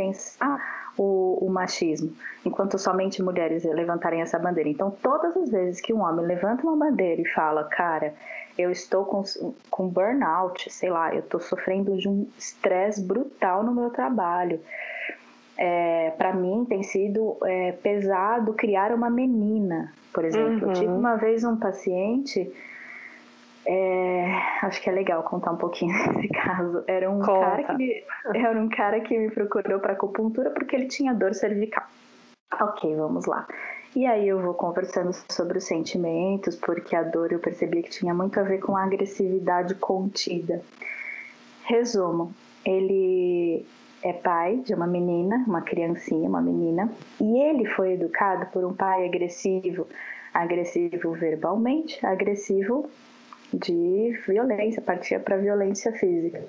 repensar 0.00 0.92
o, 0.96 1.38
o, 1.46 1.50
machismo, 1.50 2.12
enquanto 2.44 2.78
somente 2.78 3.22
mulheres 3.22 3.64
levantarem 3.64 4.20
essa 4.20 4.38
bandeira. 4.38 4.68
Então, 4.68 4.90
todas 4.90 5.36
as 5.36 5.50
vezes 5.50 5.80
que 5.80 5.92
um 5.92 6.00
homem 6.00 6.26
levanta 6.26 6.62
uma 6.62 6.76
bandeira 6.76 7.20
e 7.20 7.26
fala, 7.26 7.64
cara, 7.64 8.14
eu 8.58 8.70
estou 8.70 9.04
com, 9.04 9.22
com 9.70 9.88
burnout, 9.88 10.70
sei 10.70 10.90
lá, 10.90 11.14
eu 11.14 11.20
estou 11.20 11.40
sofrendo 11.40 11.96
de 11.96 12.08
um 12.08 12.26
estresse 12.38 13.02
brutal 13.02 13.62
no 13.62 13.74
meu 13.74 13.90
trabalho. 13.90 14.60
É, 15.56 16.12
para 16.16 16.32
mim 16.32 16.64
tem 16.68 16.82
sido 16.82 17.36
é, 17.44 17.72
pesado 17.72 18.54
criar 18.54 18.92
uma 18.92 19.10
menina, 19.10 19.92
por 20.12 20.24
exemplo. 20.24 20.64
Uhum. 20.64 20.68
Eu 20.68 20.72
tive 20.72 20.86
uhum. 20.86 20.98
uma 20.98 21.16
vez 21.16 21.44
um 21.44 21.56
paciente 21.56 22.50
é, 23.66 24.32
acho 24.62 24.80
que 24.80 24.88
é 24.88 24.92
legal 24.92 25.22
contar 25.22 25.52
um 25.52 25.56
pouquinho 25.56 25.92
desse 26.14 26.28
caso. 26.28 26.82
Era 26.86 27.10
um, 27.10 27.20
cara 27.20 27.64
que 27.64 27.74
me, 27.74 28.04
era 28.34 28.60
um 28.60 28.68
cara 28.68 29.00
que 29.00 29.18
me 29.18 29.30
procurou 29.30 29.80
para 29.80 29.92
acupuntura 29.92 30.50
porque 30.50 30.74
ele 30.74 30.86
tinha 30.86 31.14
dor 31.14 31.34
cervical. 31.34 31.84
Ok, 32.60 32.94
vamos 32.96 33.26
lá. 33.26 33.46
E 33.94 34.06
aí 34.06 34.28
eu 34.28 34.40
vou 34.40 34.54
conversando 34.54 35.10
sobre 35.30 35.58
os 35.58 35.64
sentimentos, 35.64 36.54
porque 36.56 36.94
a 36.94 37.02
dor 37.02 37.32
eu 37.32 37.40
percebi 37.40 37.82
que 37.82 37.90
tinha 37.90 38.14
muito 38.14 38.38
a 38.38 38.42
ver 38.42 38.58
com 38.58 38.76
a 38.76 38.84
agressividade 38.84 39.74
contida. 39.76 40.62
Resumo, 41.64 42.32
ele 42.64 43.66
é 44.02 44.12
pai 44.12 44.58
de 44.58 44.74
uma 44.74 44.86
menina, 44.86 45.44
uma 45.46 45.62
criancinha, 45.62 46.28
uma 46.28 46.40
menina, 46.40 46.92
e 47.20 47.38
ele 47.42 47.66
foi 47.66 47.94
educado 47.94 48.46
por 48.46 48.64
um 48.64 48.74
pai 48.74 49.06
agressivo, 49.06 49.86
agressivo 50.32 51.12
verbalmente, 51.12 52.04
agressivo 52.04 52.88
de 53.52 54.18
violência, 54.26 54.82
partia 54.82 55.18
para 55.18 55.36
violência 55.36 55.92
física. 55.92 56.42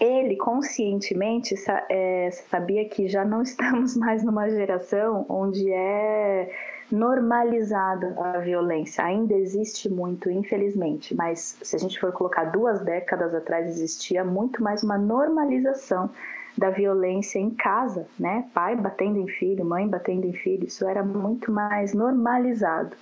Ele 0.00 0.36
conscientemente 0.36 1.54
é, 1.88 2.30
sabia 2.30 2.88
que 2.88 3.08
já 3.08 3.24
não 3.24 3.42
estamos 3.42 3.96
mais 3.96 4.22
numa 4.22 4.48
geração 4.48 5.26
onde 5.28 5.70
é 5.72 6.50
normalizada 6.90 8.14
a 8.18 8.38
violência. 8.38 9.04
Ainda 9.04 9.34
existe 9.34 9.88
muito, 9.88 10.30
infelizmente, 10.30 11.14
mas 11.14 11.58
se 11.62 11.76
a 11.76 11.78
gente 11.78 11.98
for 11.98 12.12
colocar 12.12 12.44
duas 12.44 12.80
décadas 12.80 13.34
atrás, 13.34 13.68
existia 13.68 14.24
muito 14.24 14.62
mais 14.62 14.82
uma 14.82 14.96
normalização 14.96 16.08
da 16.56 16.70
violência 16.70 17.38
em 17.38 17.50
casa, 17.50 18.06
né? 18.18 18.46
Pai 18.52 18.74
batendo 18.74 19.18
em 19.18 19.28
filho, 19.28 19.64
mãe 19.64 19.86
batendo 19.86 20.26
em 20.26 20.32
filho, 20.32 20.66
isso 20.66 20.88
era 20.88 21.04
muito 21.04 21.52
mais 21.52 21.94
normalizado 21.94 22.96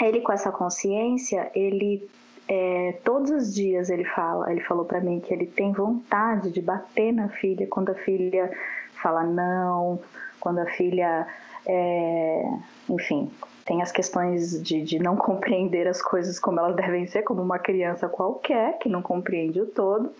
ele 0.00 0.20
com 0.20 0.32
essa 0.32 0.50
consciência, 0.52 1.50
ele 1.54 2.08
é, 2.48 2.98
todos 3.04 3.30
os 3.30 3.54
dias 3.54 3.90
ele 3.90 4.04
fala, 4.04 4.50
ele 4.50 4.60
falou 4.60 4.84
para 4.84 5.00
mim 5.00 5.20
que 5.20 5.32
ele 5.32 5.46
tem 5.46 5.72
vontade 5.72 6.50
de 6.50 6.60
bater 6.60 7.12
na 7.12 7.28
filha 7.28 7.66
quando 7.66 7.90
a 7.90 7.94
filha 7.94 8.50
fala 9.02 9.24
não, 9.24 10.00
quando 10.38 10.60
a 10.60 10.66
filha, 10.66 11.26
é, 11.66 12.44
enfim, 12.88 13.30
tem 13.64 13.82
as 13.82 13.90
questões 13.90 14.62
de, 14.62 14.82
de 14.82 14.98
não 14.98 15.16
compreender 15.18 15.88
as 15.88 16.00
coisas 16.00 16.38
como 16.38 16.60
elas 16.60 16.76
devem 16.76 17.06
ser, 17.06 17.22
como 17.22 17.42
uma 17.42 17.58
criança 17.58 18.08
qualquer 18.08 18.78
que 18.78 18.88
não 18.88 19.02
compreende 19.02 19.60
o 19.60 19.66
todo. 19.66 20.12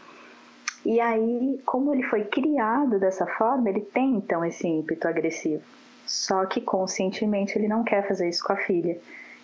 E 0.85 1.01
aí, 1.01 1.61
como 1.65 1.93
ele 1.93 2.05
foi 2.05 2.25
criado 2.25 3.01
dessa 3.01 3.27
forma, 3.27 3.69
ele 3.69 3.81
tem 3.81 4.15
então 4.15 4.45
esse 4.45 4.67
ímpeto 4.69 5.09
agressivo. 5.09 5.63
Só 6.07 6.47
que 6.47 6.61
conscientemente 6.61 7.59
ele 7.59 7.67
não 7.67 7.83
quer 7.83 8.07
fazer 8.07 8.29
isso 8.29 8.45
com 8.45 8.53
a 8.53 8.57
filha. 8.57 8.97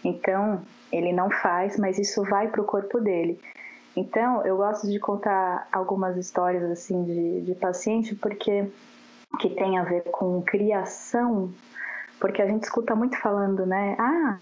Então, 0.04 0.62
ele 0.90 1.12
não 1.12 1.30
faz, 1.30 1.78
mas 1.78 1.98
isso 1.98 2.22
vai 2.24 2.48
para 2.48 2.60
o 2.60 2.64
corpo 2.64 3.00
dele. 3.00 3.40
Então, 3.96 4.44
eu 4.44 4.56
gosto 4.56 4.88
de 4.88 4.98
contar 4.98 5.68
algumas 5.70 6.16
histórias 6.16 6.64
assim 6.70 7.04
de, 7.04 7.40
de 7.42 7.54
paciente, 7.54 8.14
porque 8.14 8.68
que 9.38 9.50
tem 9.50 9.78
a 9.78 9.82
ver 9.82 10.02
com 10.10 10.42
criação, 10.42 11.52
porque 12.20 12.42
a 12.42 12.46
gente 12.46 12.64
escuta 12.64 12.94
muito 12.94 13.16
falando, 13.18 13.66
né? 13.66 13.96
Ah, 13.98 14.38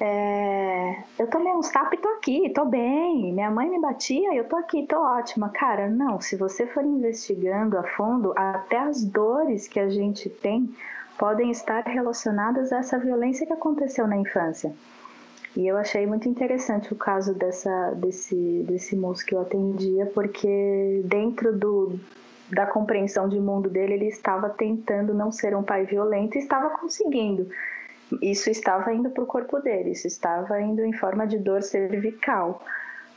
é, 0.00 1.02
eu 1.18 1.28
tomei 1.28 1.52
um 1.52 1.60
tapa 1.60 1.94
e 1.94 1.98
tô 1.98 2.08
aqui, 2.08 2.50
tô 2.50 2.64
bem. 2.64 3.32
Minha 3.32 3.50
mãe 3.50 3.68
me 3.68 3.80
batia 3.80 4.34
e 4.34 4.36
eu 4.36 4.48
tô 4.48 4.56
aqui, 4.56 4.86
tô 4.86 4.98
ótima. 5.00 5.48
Cara, 5.50 5.88
não, 5.88 6.20
se 6.20 6.36
você 6.36 6.66
for 6.66 6.84
investigando 6.84 7.78
a 7.78 7.82
fundo, 7.82 8.32
até 8.36 8.78
as 8.78 9.04
dores 9.04 9.68
que 9.68 9.78
a 9.78 9.88
gente 9.88 10.28
tem 10.28 10.74
podem 11.18 11.50
estar 11.50 11.82
relacionadas 11.82 12.72
a 12.72 12.78
essa 12.78 12.98
violência 12.98 13.46
que 13.46 13.52
aconteceu 13.52 14.06
na 14.06 14.16
infância. 14.16 14.74
E 15.56 15.66
eu 15.66 15.76
achei 15.76 16.04
muito 16.06 16.28
interessante 16.28 16.92
o 16.92 16.96
caso 16.96 17.32
dessa, 17.34 17.92
desse, 17.92 18.64
desse 18.66 18.96
moço 18.96 19.24
que 19.24 19.34
eu 19.34 19.40
atendia, 19.40 20.06
porque 20.06 21.00
dentro 21.04 21.56
do, 21.56 21.98
da 22.50 22.66
compreensão 22.66 23.28
de 23.28 23.38
mundo 23.38 23.70
dele, 23.70 23.94
ele 23.94 24.08
estava 24.08 24.48
tentando 24.48 25.14
não 25.14 25.30
ser 25.30 25.56
um 25.56 25.62
pai 25.62 25.84
violento 25.84 26.36
e 26.36 26.40
estava 26.40 26.70
conseguindo. 26.70 27.48
Isso 28.20 28.50
estava 28.50 28.92
indo 28.92 29.10
para 29.10 29.22
o 29.22 29.26
corpo 29.26 29.60
dele, 29.60 29.90
isso 29.90 30.06
estava 30.08 30.60
indo 30.60 30.84
em 30.84 30.92
forma 30.92 31.26
de 31.26 31.38
dor 31.38 31.62
cervical 31.62 32.60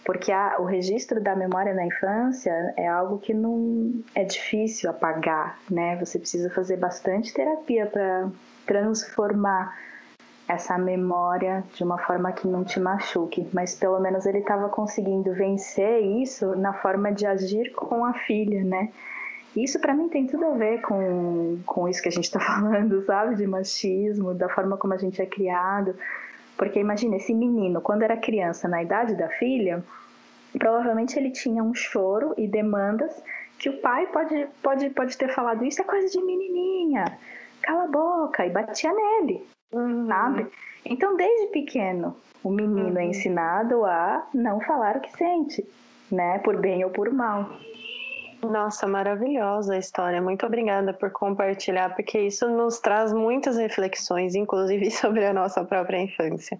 porque 0.07 0.31
a, 0.31 0.55
o 0.57 0.63
registro 0.63 1.19
da 1.19 1.35
memória 1.35 1.73
na 1.73 1.85
infância 1.85 2.73
é 2.77 2.87
algo 2.87 3.19
que 3.19 3.33
não 3.33 4.01
é 4.15 4.23
difícil 4.23 4.89
apagar, 4.89 5.59
né? 5.69 5.97
Você 5.97 6.17
precisa 6.17 6.49
fazer 6.49 6.77
bastante 6.77 7.33
terapia 7.33 7.85
para 7.87 8.29
transformar 8.65 9.77
essa 10.47 10.77
memória 10.77 11.61
de 11.73 11.83
uma 11.83 11.97
forma 11.97 12.31
que 12.31 12.47
não 12.47 12.63
te 12.63 12.79
machuque, 12.79 13.49
mas 13.51 13.75
pelo 13.75 13.99
menos 13.99 14.25
ele 14.25 14.37
estava 14.37 14.69
conseguindo 14.69 15.33
vencer 15.33 16.01
isso 16.01 16.55
na 16.55 16.71
forma 16.71 17.11
de 17.11 17.25
agir 17.25 17.73
com 17.73 18.05
a 18.05 18.13
filha, 18.13 18.63
né? 18.63 18.89
Isso 19.57 19.77
para 19.77 19.93
mim 19.93 20.07
tem 20.07 20.25
tudo 20.25 20.45
a 20.45 20.51
ver 20.51 20.79
com, 20.83 21.59
com 21.65 21.89
isso 21.89 22.01
que 22.01 22.07
a 22.07 22.13
gente 22.13 22.23
está 22.23 22.39
falando, 22.47 23.03
sabe? 23.05 23.35
De 23.35 23.45
machismo, 23.45 24.33
da 24.33 24.47
forma 24.47 24.77
como 24.77 24.93
a 24.93 24.97
gente 24.97 25.21
é 25.21 25.25
criado. 25.25 25.95
Porque 26.57 26.79
imagina, 26.79 27.17
esse 27.17 27.33
menino, 27.33 27.81
quando 27.81 28.03
era 28.03 28.17
criança, 28.17 28.67
na 28.67 28.81
idade 28.81 29.15
da 29.15 29.29
filha, 29.29 29.83
provavelmente 30.57 31.17
ele 31.17 31.31
tinha 31.31 31.63
um 31.63 31.73
choro 31.73 32.33
e 32.37 32.47
demandas 32.47 33.23
que 33.59 33.69
o 33.69 33.77
pai 33.79 34.07
pode, 34.07 34.47
pode, 34.61 34.89
pode 34.89 35.17
ter 35.17 35.29
falado: 35.29 35.63
Isso 35.63 35.81
é 35.81 35.85
coisa 35.85 36.09
de 36.09 36.23
menininha, 36.23 37.17
cala 37.61 37.83
a 37.83 37.87
boca, 37.87 38.45
e 38.45 38.49
batia 38.49 38.91
nele, 38.91 39.45
uhum. 39.71 40.07
sabe? 40.07 40.47
Então, 40.85 41.15
desde 41.15 41.47
pequeno, 41.47 42.15
o 42.43 42.49
menino 42.49 42.89
é 42.89 42.91
uhum. 42.91 42.97
é 42.97 43.05
ensinado 43.05 43.85
a 43.85 44.27
não 44.33 44.59
falar 44.61 44.97
o 44.97 45.01
que 45.01 45.11
sente. 45.15 45.65
né? 46.11 46.39
Por 46.39 46.57
bem 46.57 46.83
ou 46.83 46.89
por 46.89 47.11
mal. 47.11 47.49
Nossa, 48.49 48.87
maravilhosa 48.87 49.73
a 49.73 49.77
história. 49.77 50.21
Muito 50.21 50.45
obrigada 50.45 50.93
por 50.93 51.11
compartilhar, 51.11 51.93
porque 51.93 52.17
isso 52.19 52.47
nos 52.47 52.79
traz 52.79 53.11
muitas 53.11 53.57
reflexões, 53.57 54.35
inclusive 54.35 54.89
sobre 54.91 55.25
a 55.25 55.33
nossa 55.33 55.65
própria 55.65 55.97
infância, 55.97 56.57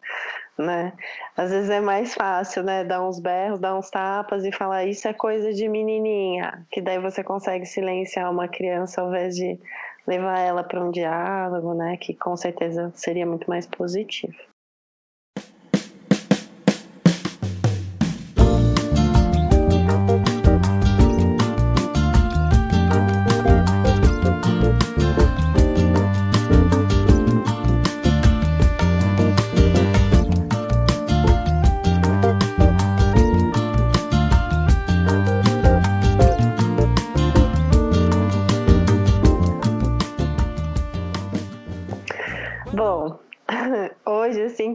né? 0.58 0.92
Às 1.36 1.52
vezes 1.52 1.70
é 1.70 1.80
mais 1.80 2.14
fácil, 2.14 2.62
né, 2.64 2.84
dar 2.84 3.02
uns 3.08 3.20
berros, 3.20 3.60
dar 3.60 3.74
uns 3.78 3.90
tapas 3.90 4.44
e 4.44 4.52
falar 4.52 4.86
isso 4.86 5.08
é 5.08 5.14
coisa 5.14 5.54
de 5.54 5.70
menininha, 5.70 6.66
que 6.70 6.82
daí 6.82 7.00
você 7.00 7.24
consegue 7.24 7.66
silenciar 7.66 8.30
uma 8.30 8.50
criança 8.50 9.02
ao 9.02 9.08
invés 9.08 9.36
de 9.36 9.58
levar 10.06 10.40
ela 10.40 10.64
para 10.64 10.84
um 10.84 10.92
diálogo, 10.92 11.74
né, 11.74 11.96
que 11.98 12.14
com 12.14 12.36
certeza 12.36 12.92
seria 12.96 13.26
muito 13.26 13.50
mais 13.50 13.66
positivo. 13.66 14.38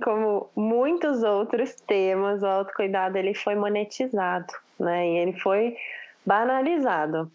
Como 0.02 0.50
muitos 0.54 1.23
outros 1.23 1.75
temas, 1.75 2.42
o 2.42 2.47
autocuidado 2.47 3.16
ele 3.16 3.35
foi 3.35 3.54
monetizado, 3.54 4.52
né? 4.78 5.09
E 5.09 5.16
ele 5.18 5.32
foi 5.35 5.76
banalizado. 6.25 7.30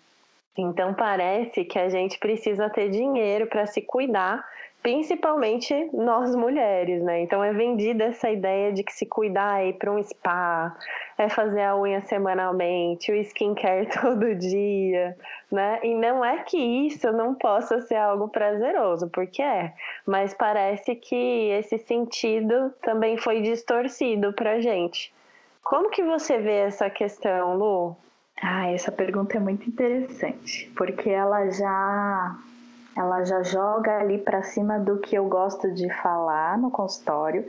Então 0.57 0.93
parece 0.93 1.63
que 1.63 1.77
a 1.77 1.89
gente 1.89 2.17
precisa 2.17 2.69
ter 2.69 2.89
dinheiro 2.89 3.47
para 3.47 3.65
se 3.67 3.81
cuidar, 3.81 4.43
principalmente 4.87 5.89
nós 5.91 6.33
mulheres, 6.33 7.03
né? 7.03 7.21
Então 7.21 7.43
é 7.43 7.51
vendida 7.51 8.05
essa 8.05 8.31
ideia 8.31 8.71
de 8.71 8.83
que 8.83 8.93
se 8.93 9.05
cuidar 9.05 9.61
é 9.61 9.67
ir 9.67 9.73
para 9.73 9.91
um 9.91 10.01
spa, 10.01 10.73
é 11.17 11.27
fazer 11.27 11.63
a 11.63 11.75
unha 11.75 11.99
semanalmente, 12.03 13.11
o 13.11 13.15
skincare 13.15 13.89
todo 14.01 14.33
dia, 14.33 15.17
né? 15.51 15.81
E 15.83 15.93
não 15.93 16.23
é 16.23 16.37
que 16.37 16.57
isso 16.57 17.11
não 17.11 17.35
possa 17.35 17.81
ser 17.81 17.97
algo 17.97 18.29
prazeroso, 18.29 19.09
porque 19.09 19.41
é, 19.41 19.73
mas 20.05 20.33
parece 20.33 20.95
que 20.95 21.49
esse 21.49 21.77
sentido 21.79 22.73
também 22.81 23.17
foi 23.17 23.41
distorcido 23.41 24.31
pra 24.31 24.61
gente. 24.61 25.13
Como 25.65 25.89
que 25.89 26.01
você 26.01 26.37
vê 26.37 26.59
essa 26.59 26.89
questão, 26.89 27.57
Lu? 27.57 27.97
Ah, 28.41 28.71
essa 28.71 28.89
pergunta 28.89 29.35
é 29.35 29.39
muito 29.41 29.67
interessante, 29.67 30.71
porque 30.77 31.09
ela 31.09 31.49
já 31.49 32.37
ela 32.97 33.23
já 33.23 33.43
joga 33.43 33.99
ali 33.99 34.17
para 34.17 34.41
cima 34.41 34.79
do 34.79 34.97
que 34.97 35.15
eu 35.15 35.27
gosto 35.27 35.71
de 35.71 35.87
falar 36.01 36.57
no 36.57 36.71
consultório, 36.71 37.45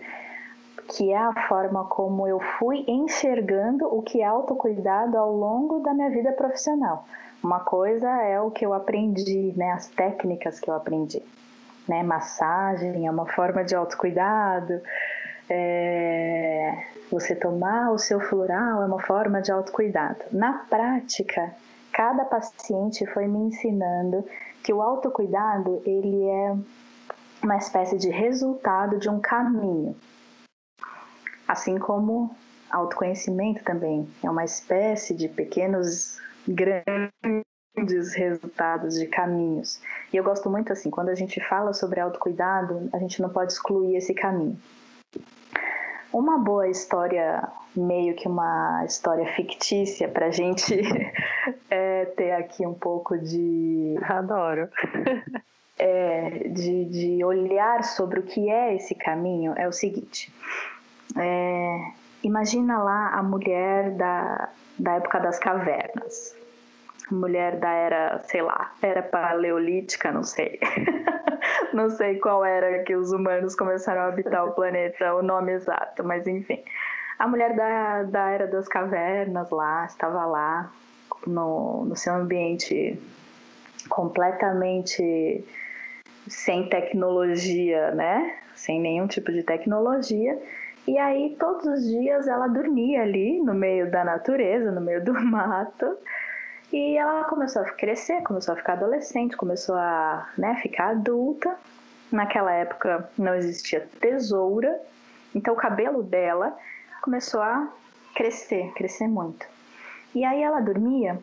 que 0.88 1.10
é 1.10 1.16
a 1.16 1.32
forma 1.48 1.86
como 1.86 2.28
eu 2.28 2.38
fui 2.58 2.84
enxergando 2.86 3.86
o 3.86 4.02
que 4.02 4.20
é 4.20 4.26
autocuidado 4.26 5.16
ao 5.16 5.32
longo 5.32 5.80
da 5.80 5.94
minha 5.94 6.10
vida 6.10 6.32
profissional. 6.32 7.06
Uma 7.42 7.60
coisa 7.60 8.10
é 8.22 8.38
o 8.38 8.50
que 8.50 8.66
eu 8.66 8.74
aprendi, 8.74 9.54
né, 9.56 9.70
as 9.72 9.86
técnicas 9.88 10.60
que 10.60 10.68
eu 10.68 10.74
aprendi. 10.74 11.22
Né, 11.88 12.02
massagem 12.02 13.06
é 13.06 13.10
uma 13.10 13.24
forma 13.24 13.64
de 13.64 13.74
autocuidado, 13.74 14.82
é, 15.48 16.84
você 17.10 17.34
tomar 17.34 17.90
o 17.90 17.98
seu 17.98 18.20
floral 18.20 18.82
é 18.82 18.86
uma 18.86 19.00
forma 19.00 19.40
de 19.40 19.50
autocuidado. 19.50 20.18
Na 20.30 20.66
prática, 20.68 21.54
cada 21.90 22.26
paciente 22.26 23.06
foi 23.06 23.26
me 23.26 23.38
ensinando 23.38 24.22
que 24.68 24.72
o 24.74 24.82
autocuidado 24.82 25.80
ele 25.86 26.24
é 26.28 26.54
uma 27.42 27.56
espécie 27.56 27.96
de 27.96 28.10
resultado 28.10 28.98
de 28.98 29.08
um 29.08 29.18
caminho. 29.18 29.96
Assim 31.48 31.78
como 31.78 32.36
autoconhecimento 32.70 33.64
também 33.64 34.06
é 34.22 34.28
uma 34.28 34.44
espécie 34.44 35.14
de 35.14 35.26
pequenos 35.26 36.20
grandes 36.46 38.14
resultados 38.14 38.96
de 38.96 39.06
caminhos. 39.06 39.80
E 40.12 40.18
eu 40.18 40.22
gosto 40.22 40.50
muito 40.50 40.70
assim, 40.70 40.90
quando 40.90 41.08
a 41.08 41.14
gente 41.14 41.40
fala 41.48 41.72
sobre 41.72 41.98
autocuidado, 41.98 42.90
a 42.92 42.98
gente 42.98 43.22
não 43.22 43.30
pode 43.30 43.54
excluir 43.54 43.96
esse 43.96 44.12
caminho. 44.12 44.60
Uma 46.12 46.38
boa 46.38 46.68
história, 46.68 47.46
meio 47.76 48.14
que 48.14 48.26
uma 48.26 48.82
história 48.84 49.26
fictícia, 49.34 50.08
para 50.08 50.26
a 50.26 50.30
gente 50.30 50.74
é, 51.68 52.06
ter 52.16 52.32
aqui 52.32 52.66
um 52.66 52.74
pouco 52.74 53.18
de. 53.18 53.96
Adoro. 54.02 54.68
é, 55.78 56.48
de, 56.48 56.84
de 56.86 57.24
olhar 57.24 57.84
sobre 57.84 58.20
o 58.20 58.22
que 58.22 58.50
é 58.50 58.74
esse 58.74 58.94
caminho 58.94 59.54
é 59.56 59.68
o 59.68 59.72
seguinte. 59.72 60.32
É, 61.16 61.78
imagina 62.22 62.82
lá 62.82 63.10
a 63.10 63.22
mulher 63.22 63.92
da, 63.92 64.48
da 64.78 64.94
época 64.94 65.20
das 65.20 65.38
cavernas. 65.38 66.37
Mulher 67.10 67.58
da 67.58 67.70
era, 67.70 68.18
sei 68.24 68.42
lá, 68.42 68.72
era 68.82 69.02
paleolítica, 69.02 70.12
não 70.12 70.22
sei. 70.22 70.58
não 71.72 71.88
sei 71.90 72.18
qual 72.18 72.44
era 72.44 72.82
que 72.84 72.94
os 72.94 73.12
humanos 73.12 73.54
começaram 73.54 74.02
a 74.02 74.06
habitar 74.08 74.46
o 74.46 74.52
planeta, 74.52 75.14
o 75.14 75.22
nome 75.22 75.52
exato, 75.52 76.04
mas 76.04 76.26
enfim. 76.26 76.62
A 77.18 77.26
mulher 77.26 77.56
da, 77.56 78.02
da 78.04 78.30
era 78.30 78.46
das 78.46 78.68
cavernas 78.68 79.50
lá, 79.50 79.86
estava 79.86 80.24
lá 80.26 80.70
no, 81.26 81.84
no 81.84 81.96
seu 81.96 82.14
ambiente 82.14 82.98
completamente 83.88 85.44
sem 86.28 86.68
tecnologia, 86.68 87.90
né? 87.92 88.38
Sem 88.54 88.80
nenhum 88.80 89.06
tipo 89.06 89.32
de 89.32 89.42
tecnologia 89.42 90.38
e 90.88 90.96
aí, 90.96 91.36
todos 91.38 91.66
os 91.66 91.86
dias, 91.86 92.26
ela 92.26 92.46
dormia 92.48 93.02
ali 93.02 93.42
no 93.42 93.52
meio 93.52 93.90
da 93.90 94.02
natureza, 94.02 94.72
no 94.72 94.80
meio 94.80 95.04
do 95.04 95.12
mato. 95.20 95.98
E 96.72 96.96
ela 96.96 97.24
começou 97.24 97.62
a 97.62 97.70
crescer, 97.70 98.22
começou 98.22 98.52
a 98.52 98.56
ficar 98.56 98.74
adolescente, 98.74 99.36
começou 99.36 99.74
a 99.74 100.28
né, 100.36 100.54
ficar 100.62 100.90
adulta. 100.90 101.56
Naquela 102.12 102.52
época 102.52 103.08
não 103.18 103.34
existia 103.34 103.86
tesoura, 104.00 104.80
então 105.34 105.52
o 105.52 105.56
cabelo 105.56 106.02
dela 106.02 106.56
começou 107.02 107.42
a 107.42 107.68
crescer, 108.14 108.72
crescer 108.74 109.06
muito. 109.06 109.46
E 110.14 110.24
aí 110.24 110.42
ela 110.42 110.60
dormia 110.60 111.18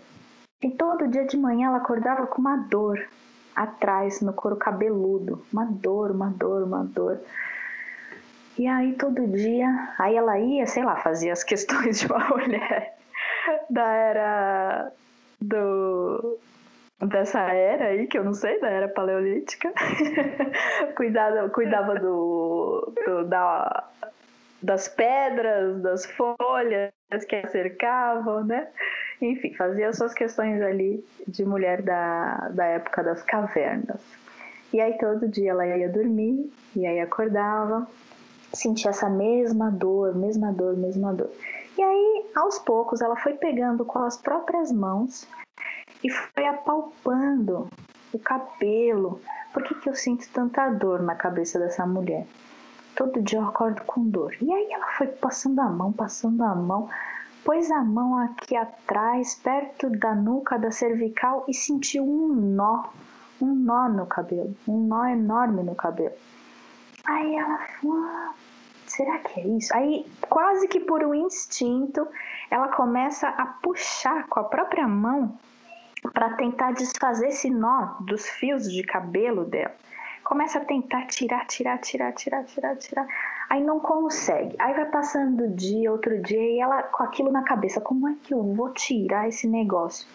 e 0.62 0.70
todo 0.70 1.08
dia 1.08 1.26
de 1.26 1.38
manhã 1.38 1.68
ela 1.68 1.78
acordava 1.78 2.28
com 2.28 2.40
uma 2.40 2.58
dor 2.58 3.08
atrás 3.56 4.22
no 4.22 4.34
couro 4.34 4.56
cabeludo, 4.56 5.44
uma 5.52 5.66
dor, 5.66 6.12
uma 6.12 6.30
dor, 6.30 6.64
uma 6.64 6.84
dor. 6.84 7.20
E 8.58 8.68
aí 8.68 8.94
todo 8.94 9.28
dia, 9.28 9.94
aí 9.98 10.16
ela 10.16 10.40
ia, 10.40 10.66
sei 10.68 10.84
lá, 10.84 10.96
fazia 10.98 11.34
as 11.34 11.44
questões 11.44 12.00
de 12.00 12.08
uma 12.08 12.26
mulher 12.30 12.96
da 13.70 13.86
era 13.86 14.92
do 15.42 16.40
dessa 17.02 17.40
era 17.42 17.88
aí, 17.88 18.08
que 18.08 18.18
eu 18.18 18.24
não 18.24 18.34
sei, 18.34 18.60
da 18.60 18.70
era 18.70 18.88
paleolítica. 18.88 19.72
cuidava, 20.96 21.50
cuidava 21.50 21.96
do, 22.00 22.94
do, 23.06 23.26
da, 23.26 23.90
das 24.62 24.88
pedras, 24.88 25.82
das 25.82 26.06
folhas 26.06 26.92
que 27.28 27.36
a 27.36 27.48
cercavam, 27.48 28.44
né? 28.46 28.68
Enfim, 29.22 29.54
fazia 29.54 29.94
suas 29.94 30.14
questões 30.14 30.62
ali 30.62 31.06
de 31.28 31.46
mulher 31.46 31.82
da, 31.82 32.50
da 32.50 32.66
época 32.66 33.04
das 33.04 33.22
cavernas. 33.24 34.02
E 34.74 34.82
aí 34.82 34.98
todo 34.98 35.28
dia 35.28 35.52
ela 35.52 35.66
ia 35.66 35.88
dormir, 35.88 36.52
e 36.76 36.86
aí 36.86 37.00
acordava, 37.00 37.88
sentir 38.54 38.90
essa 38.90 39.10
mesma 39.10 39.70
dor, 39.72 40.16
mesma 40.16 40.52
dor, 40.52 40.76
mesma 40.76 41.14
dor. 41.14 41.32
E 41.78 41.84
aí, 41.84 42.26
aos 42.36 42.58
poucos, 42.60 43.02
ela 43.02 43.16
foi 43.18 43.34
pegando 43.34 43.84
com 43.84 44.00
as 44.00 44.18
próprias 44.18 44.72
mãos 44.72 45.28
e 46.04 46.10
foi 46.10 46.48
apalpando 46.48 47.68
o 48.14 48.20
cabelo. 48.20 49.20
Por 49.52 49.64
que, 49.64 49.76
que 49.76 49.90
eu 49.90 49.96
sinto 49.96 50.30
tanta 50.32 50.70
dor 50.70 51.02
na 51.02 51.16
cabeça 51.16 51.60
dessa 51.60 51.86
mulher? 51.86 52.26
Todo 52.96 53.22
dia 53.22 53.40
eu 53.40 53.46
acordo 53.46 53.84
com 53.84 54.10
dor. 54.10 54.34
E 54.42 54.54
aí 54.54 54.72
ela 54.72 54.88
foi 54.98 55.08
passando 55.08 55.60
a 55.60 55.70
mão, 55.70 55.92
passando 55.92 56.44
a 56.44 56.56
mão, 56.56 56.90
pôs 57.44 57.70
a 57.70 57.84
mão 57.84 58.18
aqui 58.20 58.56
atrás, 58.56 59.36
perto 59.36 59.90
da 59.90 60.16
nuca, 60.16 60.58
da 60.58 60.72
cervical 60.72 61.44
e 61.48 61.54
sentiu 61.54 62.06
um 62.06 62.28
nó, 62.28 62.86
um 63.42 63.54
nó 63.54 63.90
no 63.90 64.06
cabelo, 64.06 64.56
um 64.66 64.88
nó 64.88 65.06
enorme 65.06 65.62
no 65.62 65.76
cabelo. 65.76 66.16
Aí 67.06 67.36
ela 67.36 67.60
falou, 67.60 67.98
ah, 67.98 68.34
será 68.96 69.20
que 69.20 69.42
é 69.42 69.48
isso? 69.48 69.76
Aí, 69.76 70.06
quase 70.30 70.68
que 70.68 70.80
por 70.80 71.04
um 71.04 71.14
instinto, 71.14 72.08
ela 72.50 72.70
começa 72.70 73.28
a 73.28 73.46
puxar 73.46 74.28
com 74.28 74.40
a 74.40 74.44
própria 74.44 74.88
mão 74.88 75.38
para 76.14 76.36
tentar 76.36 76.72
desfazer 76.72 77.28
esse 77.28 77.50
nó 77.50 77.96
dos 78.00 78.28
fios 78.28 78.72
de 78.72 78.84
cabelo 78.84 79.46
dela. 79.46 79.74
Começa 80.24 80.60
a 80.60 80.66
tentar 80.66 81.06
tirar, 81.08 81.46
tirar, 81.46 81.78
tirar, 81.78 82.14
tirar, 82.14 82.44
tirar, 82.46 82.76
tirar. 82.78 83.08
Aí 83.50 83.64
não 83.64 83.80
consegue. 83.80 84.56
Aí 84.58 84.74
vai 84.74 84.86
passando 84.86 85.50
dia, 85.50 85.92
outro 85.92 86.20
dia, 86.22 86.42
e 86.42 86.60
ela 86.60 86.82
com 86.84 87.04
aquilo 87.04 87.32
na 87.32 87.44
cabeça: 87.44 87.80
como 87.80 88.08
é 88.08 88.16
que 88.24 88.34
eu 88.34 88.42
vou 88.42 88.74
tirar 88.74 89.28
esse 89.28 89.48
negócio? 89.48 90.08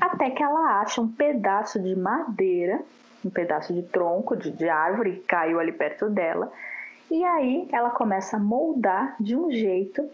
Até 0.00 0.30
que 0.30 0.42
ela 0.42 0.80
acha 0.80 1.00
um 1.00 1.08
pedaço 1.08 1.82
de 1.82 1.96
madeira, 1.96 2.80
um 3.24 3.30
pedaço 3.30 3.72
de 3.74 3.82
tronco 3.82 4.36
de, 4.36 4.52
de 4.52 4.68
árvore 4.68 5.12
que 5.12 5.26
caiu 5.26 5.58
ali 5.58 5.72
perto 5.72 6.08
dela. 6.08 6.52
E 7.10 7.24
aí 7.24 7.68
ela 7.72 7.90
começa 7.90 8.36
a 8.36 8.40
moldar 8.40 9.16
de 9.18 9.34
um 9.34 9.50
jeito 9.50 10.08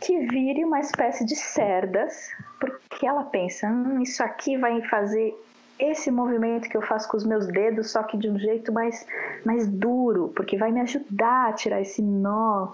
que 0.00 0.18
vire 0.26 0.64
uma 0.64 0.80
espécie 0.80 1.24
de 1.24 1.34
cerdas, 1.34 2.30
porque 2.60 3.06
ela 3.06 3.24
pensa: 3.24 3.66
hum, 3.66 4.02
isso 4.02 4.22
aqui 4.22 4.56
vai 4.56 4.82
fazer 4.82 5.34
esse 5.78 6.10
movimento 6.10 6.68
que 6.68 6.76
eu 6.76 6.82
faço 6.82 7.08
com 7.08 7.16
os 7.16 7.24
meus 7.24 7.46
dedos, 7.46 7.90
só 7.90 8.02
que 8.02 8.16
de 8.16 8.28
um 8.28 8.38
jeito 8.38 8.72
mais, 8.72 9.06
mais 9.44 9.66
duro, 9.66 10.32
porque 10.34 10.58
vai 10.58 10.72
me 10.72 10.80
ajudar 10.80 11.48
a 11.48 11.52
tirar 11.52 11.80
esse 11.80 12.02
nó. 12.02 12.72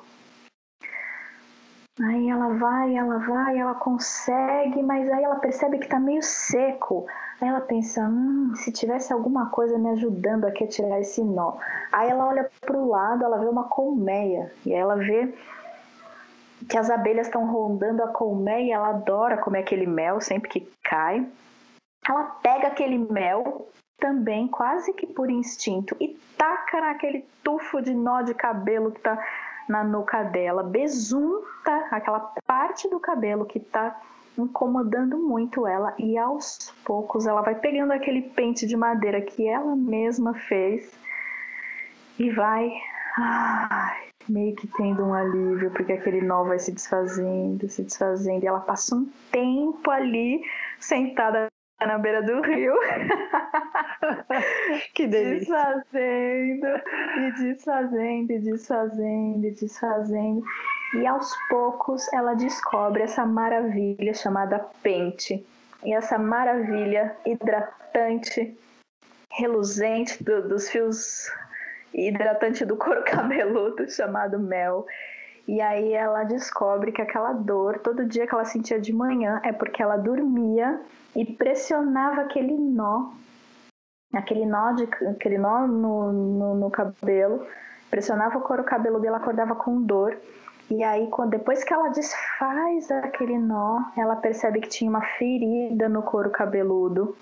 Aí 2.01 2.29
ela 2.29 2.49
vai, 2.55 2.97
ela 2.97 3.19
vai, 3.19 3.57
ela 3.57 3.75
consegue, 3.75 4.83
mas 4.83 5.09
aí 5.13 5.23
ela 5.23 5.37
percebe 5.37 5.79
que 5.79 5.87
tá 5.87 6.01
meio 6.01 6.23
seco. 6.23 7.07
Aí 7.41 7.49
ela 7.49 7.61
pensa, 7.61 8.01
hum, 8.03 8.53
se 8.57 8.73
tivesse 8.73 9.13
alguma 9.13 9.51
coisa 9.51 9.79
me 9.79 9.91
ajudando 9.91 10.45
aqui 10.45 10.65
a 10.65 10.69
tirar 10.69 11.01
esse 11.01 11.23
nó. 11.23 11.57
Aí 11.93 12.11
ela 12.11 12.27
olha 12.27 12.51
pro 12.63 12.89
lado, 12.89 13.25
ela 13.25 13.39
vê 13.39 13.47
uma 13.47 13.69
colmeia 13.69 14.53
e 14.67 14.75
aí 14.75 14.81
ela 14.81 14.97
vê 14.97 15.33
que 16.69 16.77
as 16.77 16.91
abelhas 16.91 17.29
estão 17.29 17.47
rondando 17.47 18.03
a 18.03 18.09
colmeia, 18.09 18.75
ela 18.75 18.89
adora 18.89 19.39
comer 19.39 19.61
aquele 19.61 19.87
mel 19.87 20.21
sempre 20.21 20.51
que 20.51 20.69
cai. 20.83 21.25
Ela 22.09 22.25
pega 22.43 22.69
aquele 22.69 22.99
mel 22.99 23.69
também 23.99 24.49
quase 24.49 24.93
que 24.93 25.07
por 25.07 25.31
instinto 25.31 25.97
e 26.01 26.09
taca 26.37 26.81
naquele 26.81 27.25
tufo 27.45 27.81
de 27.81 27.95
nó 27.95 28.23
de 28.23 28.35
cabelo 28.35 28.91
que 28.91 29.01
tá 29.01 29.17
na 29.69 29.83
nuca 29.83 30.23
dela, 30.23 30.63
besunta 30.63 31.89
aquela 31.91 32.33
parte 32.47 32.89
do 32.89 33.01
cabelo 33.01 33.45
que 33.45 33.61
tá 33.61 34.01
incomodando 34.37 35.19
muito 35.19 35.67
ela 35.67 35.95
e 35.99 36.19
aos 36.19 36.75
poucos 36.85 37.27
ela 37.27 37.41
vai 37.41 37.55
pegando 37.55 37.93
aquele 37.93 38.23
pente 38.23 38.67
de 38.67 38.77
madeira 38.77 39.21
que 39.21 39.47
ela 39.47 39.77
mesma 39.77 40.35
fez 40.35 40.93
e 42.19 42.31
vai 42.31 42.73
ai, 43.17 44.09
meio 44.29 44.55
que 44.57 44.67
tendo 44.67 45.05
um 45.05 45.15
alívio 45.15 45.71
porque 45.71 45.93
aquele 45.93 46.21
nó 46.21 46.45
vai 46.45 46.59
se 46.59 46.73
desfazendo, 46.73 47.69
se 47.69 47.85
desfazendo 47.85 48.43
e 48.43 48.47
ela 48.47 48.61
passa 48.61 48.97
um 48.97 49.09
tempo 49.31 49.91
ali 49.91 50.43
sentada 50.81 51.47
na 51.87 51.99
beira 51.99 52.23
do 52.23 52.41
rio. 52.43 52.75
que 54.95 55.07
delícia. 55.07 55.55
Desfazendo, 55.55 56.67
e 57.19 57.33
desfazendo, 57.33 58.33
e 58.33 58.39
desfazendo, 58.39 59.47
e 59.47 59.51
desfazendo. 59.51 60.45
E 60.95 61.07
aos 61.07 61.35
poucos 61.49 62.11
ela 62.13 62.35
descobre 62.35 63.03
essa 63.03 63.27
maravilha 63.27 64.15
chamada 64.15 64.59
pente. 64.83 65.45
E 65.85 65.93
essa 65.93 66.19
maravilha 66.19 67.15
hidratante, 67.27 68.57
reluzente 69.31 70.23
do, 70.23 70.49
dos 70.49 70.71
fios 70.71 71.31
hidratante 71.93 72.65
do 72.65 72.77
couro 72.77 73.03
cabeludo 73.05 73.91
chamado 73.91 74.39
mel. 74.39 74.87
E 75.47 75.61
aí 75.61 75.93
ela 75.93 76.25
descobre 76.25 76.91
que 76.91 77.03
aquela 77.03 77.33
dor, 77.33 77.79
todo 77.81 78.07
dia 78.07 78.27
que 78.27 78.35
ela 78.35 78.45
sentia 78.45 78.81
de 78.81 78.93
manhã, 78.93 79.41
é 79.45 79.53
porque 79.53 79.83
ela 79.83 79.97
dormia 79.97 80.81
e 81.15 81.25
pressionava 81.25 82.23
aquele 82.23 82.57
nó, 82.57 83.13
aquele 84.13 84.47
nó, 84.47 84.73
de, 84.73 84.85
aquele 85.09 85.39
nó 85.39 85.67
no, 85.67 86.13
no, 86.13 86.55
no 86.55 86.71
cabelo, 86.71 87.47
pressionava 87.91 88.39
o 88.39 88.43
couro 88.43 88.65
cabeludo 88.65 89.05
e 89.05 89.09
ela 89.09 89.19
acordava 89.19 89.55
com 89.55 89.83
dor. 89.83 90.17
E 90.71 90.83
aí, 90.83 91.09
depois 91.29 91.63
que 91.63 91.75
ela 91.75 91.91
desfaz 91.91 92.91
aquele 92.91 93.39
nó, 93.39 93.83
ela 93.97 94.17
percebe 94.17 94.61
que 94.61 94.69
tinha 94.69 94.91
uma 94.91 95.03
ferida 95.03 95.89
no 95.89 96.03
couro 96.03 96.31
cabeludo. 96.31 97.15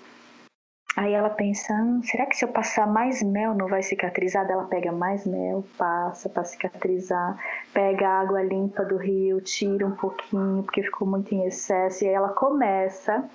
Aí 0.95 1.11
ela 1.11 1.29
pensa, 1.29 1.73
hum, 1.73 2.01
será 2.03 2.25
que 2.27 2.37
se 2.37 2.45
eu 2.45 2.49
passar 2.49 2.85
mais 2.85 3.21
mel 3.23 3.55
não 3.55 3.67
vai 3.67 3.81
cicatrizar? 3.81 4.49
Ela 4.49 4.65
pega 4.65 4.91
mais 4.91 5.25
mel, 5.25 5.65
passa 5.75 6.29
para 6.29 6.43
cicatrizar, 6.43 7.35
pega 7.73 8.07
a 8.07 8.21
água 8.21 8.43
limpa 8.43 8.85
do 8.85 8.97
rio, 8.97 9.41
tira 9.41 9.87
um 9.87 9.95
pouquinho 9.95 10.61
porque 10.63 10.83
ficou 10.83 11.07
muito 11.07 11.33
em 11.33 11.45
excesso 11.45 12.03
e 12.03 12.07
aí 12.07 12.13
ela 12.13 12.29
começa 12.29 13.27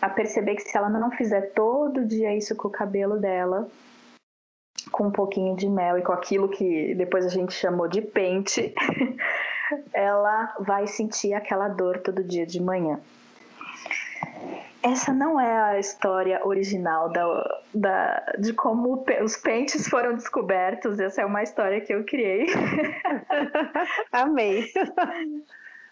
a 0.00 0.08
perceber 0.08 0.56
que 0.56 0.62
se 0.62 0.76
ela 0.76 0.88
não 0.88 1.10
fizer 1.10 1.52
todo 1.52 2.04
dia 2.04 2.36
isso 2.36 2.54
com 2.56 2.68
o 2.68 2.72
cabelo 2.72 3.18
dela, 3.18 3.68
com 4.92 5.08
um 5.08 5.10
pouquinho 5.10 5.56
de 5.56 5.68
mel 5.68 5.98
e 5.98 6.02
com 6.02 6.12
aquilo 6.12 6.48
que 6.48 6.94
depois 6.94 7.26
a 7.26 7.28
gente 7.28 7.52
chamou 7.52 7.88
de 7.88 8.00
pente, 8.00 8.74
ela 9.92 10.54
vai 10.60 10.86
sentir 10.86 11.34
aquela 11.34 11.68
dor 11.68 11.98
todo 11.98 12.24
dia 12.24 12.46
de 12.46 12.62
manhã 12.62 13.00
essa 14.82 15.12
não 15.12 15.40
é 15.40 15.60
a 15.60 15.78
história 15.78 16.40
original 16.46 17.08
da, 17.10 17.60
da, 17.74 18.32
de 18.38 18.52
como 18.52 19.04
os 19.22 19.36
pentes 19.36 19.88
foram 19.88 20.14
descobertos. 20.14 20.98
Essa 21.00 21.22
é 21.22 21.26
uma 21.26 21.42
história 21.42 21.80
que 21.80 21.92
eu 21.92 22.04
criei. 22.04 22.46
Amei. 24.12 24.70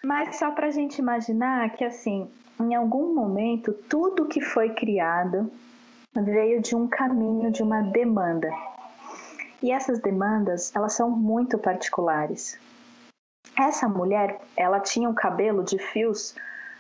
Mas 0.05 0.37
só 0.37 0.53
para 0.53 0.69
a 0.69 0.71
gente 0.71 0.99
imaginar 0.99 1.71
que, 1.71 1.85
assim, 1.85 2.31
em 2.61 2.75
algum 2.75 3.14
momento, 3.14 3.73
tudo 3.73 4.27
que 4.27 4.40
foi 4.40 4.71
criado 4.71 5.51
veio 6.14 6.61
de 6.62 6.75
um 6.75 6.88
caminho, 6.88 7.51
de 7.51 7.62
uma 7.62 7.83
demanda. 7.83 8.51
E 9.62 9.71
essas 9.71 9.99
demandas, 10.01 10.75
elas 10.75 10.95
são 10.95 11.11
muito 11.11 11.59
particulares. 11.59 12.59
Essa 13.59 13.88
mulher, 13.88 14.40
ela 14.57 14.81
tinha 14.81 15.09
um 15.09 15.14
cabelo 15.14 15.62
de 15.62 15.79
fios 15.79 16.35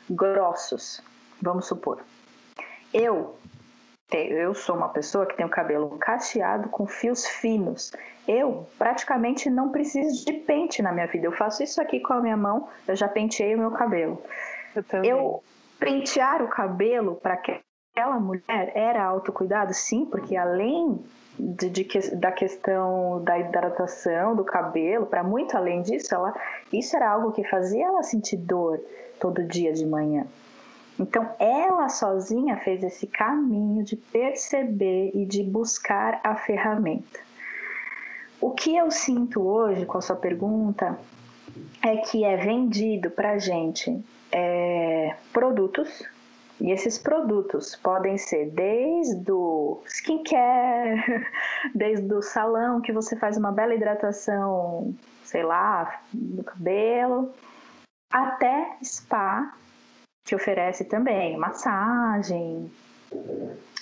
grossos, 0.08 1.02
Vamos 1.40 1.66
supor. 1.66 2.02
Eu 2.92 3.36
eu 4.12 4.54
sou 4.54 4.76
uma 4.76 4.88
pessoa 4.88 5.26
que 5.26 5.36
tem 5.36 5.44
o 5.44 5.48
cabelo 5.48 5.98
cacheado 5.98 6.68
com 6.68 6.86
fios 6.86 7.26
finos. 7.26 7.90
Eu 8.26 8.66
praticamente 8.78 9.50
não 9.50 9.70
preciso 9.70 10.24
de 10.24 10.32
pente 10.32 10.80
na 10.80 10.92
minha 10.92 11.08
vida. 11.08 11.26
Eu 11.26 11.32
faço 11.32 11.62
isso 11.62 11.82
aqui 11.82 11.98
com 11.98 12.12
a 12.12 12.20
minha 12.20 12.36
mão, 12.36 12.68
eu 12.86 12.94
já 12.94 13.08
penteei 13.08 13.56
o 13.56 13.58
meu 13.58 13.72
cabelo. 13.72 14.22
Eu, 14.92 15.04
eu 15.04 15.44
pentear 15.78 16.42
o 16.42 16.48
cabelo 16.48 17.16
para 17.16 17.34
aquela 17.34 18.18
mulher 18.18 18.72
era 18.74 19.04
autocuidado? 19.04 19.72
Sim, 19.74 20.04
porque 20.06 20.36
além 20.36 21.02
de, 21.38 21.68
de, 21.68 22.16
da 22.16 22.32
questão 22.32 23.22
da 23.22 23.38
hidratação 23.38 24.34
do 24.34 24.44
cabelo, 24.44 25.06
para 25.06 25.22
muito 25.22 25.56
além 25.56 25.82
disso, 25.82 26.14
ela, 26.14 26.34
isso 26.72 26.96
era 26.96 27.10
algo 27.10 27.32
que 27.32 27.44
fazia 27.44 27.86
ela 27.86 28.02
sentir 28.02 28.36
dor 28.36 28.80
todo 29.20 29.44
dia 29.44 29.72
de 29.72 29.84
manhã. 29.84 30.26
Então, 30.98 31.28
ela 31.38 31.90
sozinha 31.90 32.56
fez 32.56 32.82
esse 32.82 33.06
caminho 33.06 33.84
de 33.84 33.96
perceber 33.96 35.10
e 35.14 35.26
de 35.26 35.42
buscar 35.42 36.20
a 36.24 36.34
ferramenta. 36.34 37.20
O 38.40 38.50
que 38.50 38.74
eu 38.74 38.90
sinto 38.90 39.42
hoje 39.42 39.84
com 39.84 39.98
a 39.98 40.00
sua 40.00 40.16
pergunta 40.16 40.98
é 41.82 41.98
que 41.98 42.24
é 42.24 42.36
vendido 42.36 43.10
para 43.10 43.38
gente 43.38 44.02
é, 44.36 45.16
produtos 45.32 46.06
e 46.60 46.70
esses 46.70 46.98
produtos 46.98 47.74
podem 47.76 48.18
ser 48.18 48.50
desde 48.50 49.32
o 49.32 49.82
skincare, 49.86 51.26
desde 51.74 52.12
o 52.12 52.20
salão 52.20 52.82
que 52.82 52.92
você 52.92 53.16
faz 53.16 53.38
uma 53.38 53.50
bela 53.50 53.74
hidratação, 53.74 54.94
sei 55.24 55.42
lá, 55.42 56.00
do 56.12 56.44
cabelo, 56.44 57.34
até 58.12 58.76
spa 58.82 59.54
que 60.24 60.34
oferece 60.34 60.84
também 60.84 61.38
massagem, 61.38 62.70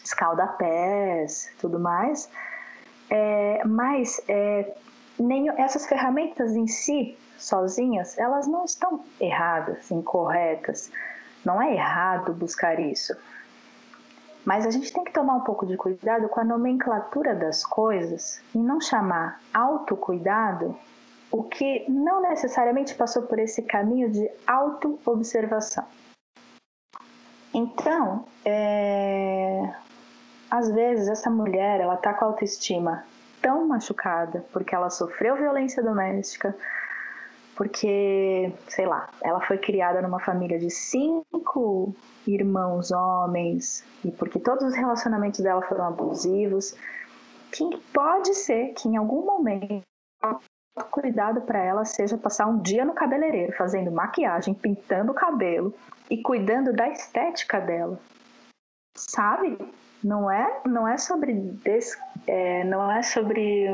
escalda-pés, 0.04 1.52
tudo 1.58 1.80
mais. 1.80 2.30
É, 3.10 3.64
mas 3.64 4.20
é, 4.28 4.72
nem, 5.18 5.48
essas 5.60 5.86
ferramentas 5.86 6.54
em 6.54 6.66
si, 6.66 7.16
sozinhas, 7.38 8.16
elas 8.18 8.46
não 8.46 8.64
estão 8.64 9.04
erradas, 9.20 9.90
incorretas. 9.90 10.90
Não 11.44 11.60
é 11.60 11.74
errado 11.74 12.32
buscar 12.32 12.80
isso. 12.80 13.14
Mas 14.44 14.66
a 14.66 14.70
gente 14.70 14.92
tem 14.92 15.04
que 15.04 15.12
tomar 15.12 15.34
um 15.34 15.40
pouco 15.40 15.66
de 15.66 15.76
cuidado 15.76 16.28
com 16.28 16.40
a 16.40 16.44
nomenclatura 16.44 17.34
das 17.34 17.64
coisas 17.64 18.42
e 18.54 18.58
não 18.58 18.80
chamar 18.80 19.40
autocuidado 19.52 20.76
o 21.30 21.42
que 21.42 21.84
não 21.90 22.22
necessariamente 22.22 22.94
passou 22.94 23.22
por 23.22 23.38
esse 23.38 23.62
caminho 23.62 24.10
de 24.10 24.30
auto-observação. 24.46 25.84
Então, 27.52 28.24
é... 28.44 29.72
às 30.50 30.70
vezes 30.70 31.08
essa 31.08 31.30
mulher 31.30 31.80
ela 31.80 31.96
tá 31.96 32.12
com 32.14 32.24
a 32.24 32.28
autoestima 32.28 33.04
tão 33.40 33.66
machucada 33.66 34.44
porque 34.52 34.74
ela 34.74 34.90
sofreu 34.90 35.36
violência 35.36 35.82
doméstica, 35.82 36.56
porque, 37.54 38.52
sei 38.68 38.86
lá, 38.86 39.08
ela 39.22 39.40
foi 39.40 39.58
criada 39.58 40.02
numa 40.02 40.20
família 40.20 40.58
de 40.58 40.70
cinco 40.70 41.94
irmãos 42.26 42.90
homens 42.90 43.84
e 44.04 44.10
porque 44.10 44.38
todos 44.38 44.64
os 44.64 44.74
relacionamentos 44.74 45.40
dela 45.40 45.62
foram 45.62 45.86
abusivos, 45.86 46.74
que 47.52 47.64
pode 47.92 48.34
ser 48.34 48.72
que 48.74 48.88
em 48.88 48.96
algum 48.96 49.24
momento 49.24 49.82
autocuidado 50.76 51.42
para 51.42 51.58
ela 51.58 51.84
seja 51.84 52.18
passar 52.18 52.46
um 52.46 52.58
dia 52.58 52.84
no 52.84 52.94
cabeleireiro, 52.94 53.52
fazendo 53.56 53.92
maquiagem, 53.92 54.54
pintando 54.54 55.12
o 55.12 55.14
cabelo 55.14 55.72
e 56.10 56.20
cuidando 56.22 56.72
da 56.72 56.88
estética 56.88 57.60
dela. 57.60 57.98
Sabe? 58.96 59.56
Não 60.02 60.30
é, 60.30 60.60
não 60.66 60.86
é 60.86 60.98
sobre 60.98 61.32
des, 61.32 61.96
é, 62.26 62.64
não 62.64 62.90
é 62.90 63.02
sobre 63.02 63.66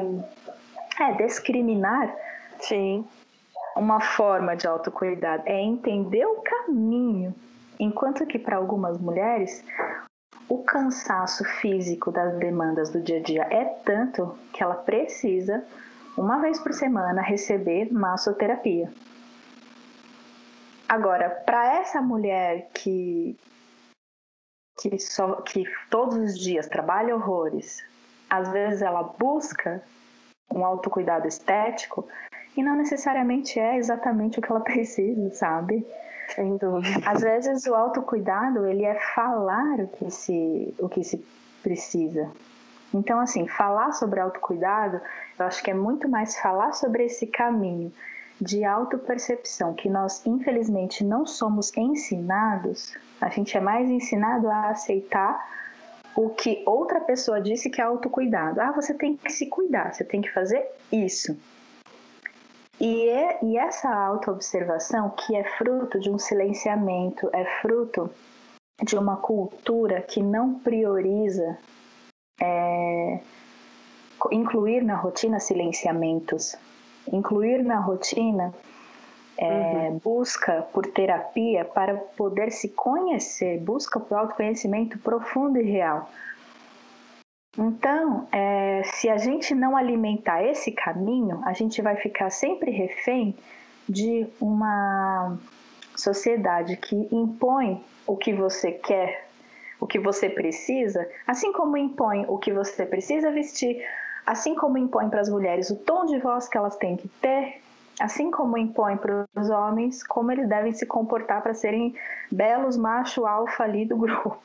é, 1.00 1.12
discriminar 1.16 2.14
Sim. 2.60 3.06
Uma 3.76 4.00
forma 4.00 4.56
de 4.56 4.66
autocuidado, 4.66 5.42
é 5.46 5.60
entender 5.60 6.24
o 6.24 6.42
caminho. 6.42 7.34
Enquanto 7.78 8.26
que 8.26 8.38
para 8.38 8.56
algumas 8.56 8.98
mulheres 8.98 9.64
o 10.48 10.58
cansaço 10.64 11.44
físico 11.44 12.10
das 12.10 12.36
demandas 12.38 12.90
do 12.90 13.00
dia 13.00 13.18
a 13.18 13.22
dia 13.22 13.42
é 13.50 13.64
tanto 13.84 14.36
que 14.52 14.62
ela 14.62 14.74
precisa, 14.74 15.64
uma 16.16 16.40
vez 16.40 16.58
por 16.58 16.72
semana, 16.72 17.22
receber 17.22 17.92
massoterapia. 17.92 18.92
Agora, 20.88 21.30
para 21.30 21.76
essa 21.76 22.02
mulher 22.02 22.68
que, 22.74 23.38
que, 24.80 24.98
só, 24.98 25.36
que 25.36 25.62
todos 25.88 26.16
os 26.16 26.36
dias 26.36 26.66
trabalha 26.66 27.14
horrores, 27.14 27.80
às 28.28 28.48
vezes 28.50 28.82
ela 28.82 29.04
busca 29.04 29.80
um 30.52 30.64
autocuidado 30.64 31.26
estético 31.26 32.06
e 32.56 32.62
não 32.62 32.76
necessariamente 32.76 33.58
é 33.58 33.76
exatamente 33.76 34.38
o 34.38 34.42
que 34.42 34.50
ela 34.50 34.60
precisa, 34.64 35.30
sabe? 35.34 35.86
Sem 36.34 36.56
dúvida. 36.56 37.00
Às 37.08 37.22
vezes 37.22 37.66
o 37.66 37.74
autocuidado, 37.74 38.66
ele 38.66 38.84
é 38.84 38.94
falar 39.14 39.80
o 39.80 39.88
que 39.88 40.10
se, 40.10 40.74
o 40.78 40.88
que 40.88 41.02
se 41.02 41.24
precisa. 41.62 42.30
Então, 42.92 43.20
assim, 43.20 43.46
falar 43.46 43.92
sobre 43.92 44.20
autocuidado, 44.20 45.00
eu 45.38 45.46
acho 45.46 45.62
que 45.62 45.70
é 45.70 45.74
muito 45.74 46.08
mais 46.08 46.36
falar 46.38 46.72
sobre 46.72 47.04
esse 47.04 47.26
caminho 47.26 47.92
de 48.40 48.64
autopercepção 48.64 49.74
que 49.74 49.88
nós, 49.88 50.24
infelizmente, 50.26 51.04
não 51.04 51.26
somos 51.26 51.76
ensinados. 51.76 52.96
A 53.20 53.28
gente 53.28 53.56
é 53.56 53.60
mais 53.60 53.88
ensinado 53.88 54.48
a 54.48 54.70
aceitar 54.70 55.38
o 56.24 56.28
que 56.30 56.62
outra 56.66 57.00
pessoa 57.00 57.40
disse 57.40 57.70
que 57.70 57.80
é 57.80 57.84
autocuidado. 57.84 58.60
Ah, 58.60 58.72
você 58.72 58.92
tem 58.92 59.16
que 59.16 59.32
se 59.32 59.46
cuidar, 59.46 59.94
você 59.94 60.04
tem 60.04 60.20
que 60.20 60.30
fazer 60.30 60.66
isso. 60.92 61.36
E, 62.78 63.08
é, 63.08 63.38
e 63.42 63.56
essa 63.56 63.88
autoobservação, 63.88 65.10
que 65.10 65.34
é 65.34 65.44
fruto 65.56 65.98
de 65.98 66.10
um 66.10 66.18
silenciamento, 66.18 67.30
é 67.32 67.44
fruto 67.60 68.10
de 68.82 68.96
uma 68.96 69.16
cultura 69.16 70.02
que 70.02 70.22
não 70.22 70.58
prioriza 70.58 71.58
é, 72.40 73.20
incluir 74.30 74.82
na 74.82 74.96
rotina 74.96 75.40
silenciamentos, 75.40 76.56
incluir 77.10 77.62
na 77.62 77.80
rotina 77.80 78.52
é, 79.40 79.88
uhum. 79.88 79.98
busca 80.04 80.62
por 80.70 80.86
terapia 80.86 81.64
para 81.64 81.94
poder 81.94 82.52
se 82.52 82.68
conhecer, 82.68 83.58
busca 83.58 83.98
por 83.98 84.18
autoconhecimento 84.18 84.98
profundo 84.98 85.58
e 85.58 85.62
real. 85.62 86.10
Então, 87.58 88.28
é, 88.30 88.82
se 88.84 89.08
a 89.08 89.16
gente 89.16 89.54
não 89.54 89.76
alimentar 89.76 90.44
esse 90.44 90.70
caminho, 90.70 91.40
a 91.44 91.54
gente 91.54 91.80
vai 91.80 91.96
ficar 91.96 92.28
sempre 92.28 92.70
refém 92.70 93.34
de 93.88 94.26
uma 94.38 95.38
sociedade 95.96 96.76
que 96.76 97.08
impõe 97.10 97.82
o 98.06 98.16
que 98.16 98.34
você 98.34 98.70
quer, 98.70 99.26
o 99.80 99.86
que 99.86 99.98
você 99.98 100.28
precisa, 100.28 101.08
assim 101.26 101.50
como 101.52 101.78
impõe 101.78 102.26
o 102.28 102.36
que 102.36 102.52
você 102.52 102.84
precisa 102.84 103.30
vestir, 103.30 103.82
assim 104.26 104.54
como 104.54 104.76
impõe 104.76 105.08
para 105.08 105.22
as 105.22 105.30
mulheres 105.30 105.70
o 105.70 105.76
tom 105.76 106.04
de 106.04 106.18
voz 106.18 106.46
que 106.46 106.58
elas 106.58 106.76
têm 106.76 106.96
que 106.96 107.08
ter, 107.08 107.60
assim 108.00 108.30
como 108.30 108.56
impõe 108.56 108.96
para 108.96 109.26
os 109.36 109.50
homens 109.50 110.02
como 110.02 110.32
eles 110.32 110.48
devem 110.48 110.72
se 110.72 110.86
comportar 110.86 111.42
para 111.42 111.54
serem 111.54 111.94
belos 112.30 112.76
macho 112.76 113.26
alfa 113.26 113.64
ali 113.64 113.84
do 113.84 113.96
grupo. 113.98 114.38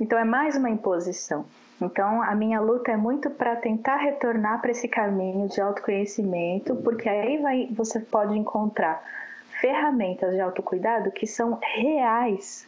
Então 0.00 0.18
é 0.18 0.24
mais 0.24 0.56
uma 0.56 0.70
imposição. 0.70 1.44
Então, 1.80 2.22
a 2.22 2.34
minha 2.34 2.60
luta 2.60 2.92
é 2.92 2.96
muito 2.96 3.28
para 3.30 3.56
tentar 3.56 3.96
retornar 3.96 4.60
para 4.60 4.70
esse 4.70 4.88
caminho 4.88 5.48
de 5.48 5.60
autoconhecimento, 5.60 6.76
porque 6.76 7.08
aí 7.08 7.38
vai, 7.38 7.68
você 7.72 7.98
pode 8.00 8.38
encontrar 8.38 9.02
ferramentas 9.60 10.32
de 10.32 10.40
autocuidado 10.40 11.10
que 11.10 11.26
são 11.26 11.58
reais 11.60 12.66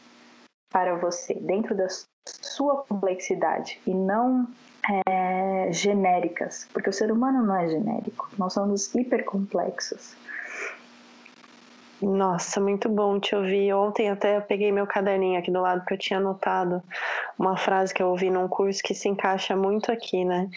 para 0.70 0.96
você, 0.96 1.34
dentro 1.34 1.74
da 1.74 1.86
sua 2.26 2.82
complexidade 2.82 3.80
e 3.86 3.94
não 3.94 4.46
é, 5.06 5.72
genéricas, 5.72 6.68
porque 6.72 6.90
o 6.90 6.92
ser 6.92 7.10
humano 7.10 7.44
não 7.44 7.56
é 7.56 7.68
genérico, 7.68 8.28
nós 8.38 8.52
somos 8.52 8.94
hipercomplexos. 8.94 10.16
Nossa, 12.00 12.60
muito 12.60 12.90
bom 12.90 13.18
te 13.18 13.34
ouvir. 13.34 13.72
Ontem 13.72 14.10
até 14.10 14.36
eu 14.36 14.42
peguei 14.42 14.70
meu 14.70 14.86
caderninho 14.86 15.38
aqui 15.38 15.50
do 15.50 15.62
lado 15.62 15.82
que 15.86 15.94
eu 15.94 15.98
tinha 15.98 16.18
anotado 16.18 16.82
uma 17.38 17.56
frase 17.56 17.94
que 17.94 18.02
eu 18.02 18.08
ouvi 18.08 18.28
num 18.28 18.48
curso 18.48 18.82
que 18.82 18.94
se 18.94 19.08
encaixa 19.08 19.56
muito 19.56 19.90
aqui, 19.90 20.22
né? 20.22 20.50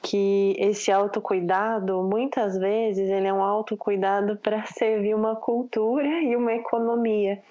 Que 0.00 0.54
esse 0.56 0.92
autocuidado, 0.92 2.00
muitas 2.04 2.56
vezes, 2.56 3.10
ele 3.10 3.26
é 3.26 3.32
um 3.32 3.42
autocuidado 3.42 4.36
para 4.42 4.64
servir 4.66 5.14
uma 5.16 5.34
cultura 5.34 6.06
e 6.06 6.36
uma 6.36 6.52
economia, 6.52 7.42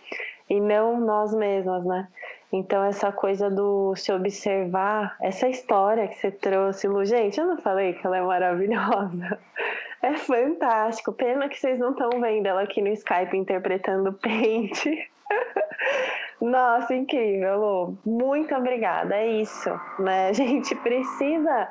e 0.49 0.61
não 0.61 0.99
nós 1.01 1.33
mesmas, 1.33 1.83
né? 1.83 2.07
Então, 2.53 2.83
essa 2.83 3.11
coisa 3.11 3.49
do 3.49 3.95
se 3.95 4.13
observar, 4.13 5.17
essa 5.19 5.49
história 5.49 6.07
que 6.07 6.13
você 6.13 6.29
trouxe, 6.29 6.87
Lu, 6.87 7.03
gente, 7.03 7.39
eu 7.39 7.47
não 7.47 7.57
falei 7.57 7.93
que 7.93 8.05
ela 8.05 8.17
é 8.17 8.21
maravilhosa. 8.21 9.39
É 10.03 10.17
fantástico. 10.17 11.13
Pena 11.13 11.47
que 11.47 11.57
vocês 11.57 11.79
não 11.79 11.91
estão 11.91 12.09
vendo 12.19 12.45
ela 12.45 12.63
aqui 12.63 12.81
no 12.81 12.89
Skype 12.89 13.37
interpretando 13.37 14.11
pente. 14.11 15.09
Nossa, 16.41 16.93
incrível, 16.93 17.57
Lu. 17.57 17.97
Muito 18.05 18.53
obrigada. 18.53 19.15
É 19.15 19.25
isso, 19.25 19.69
né? 19.99 20.27
A 20.27 20.33
gente 20.33 20.75
precisa 20.75 21.69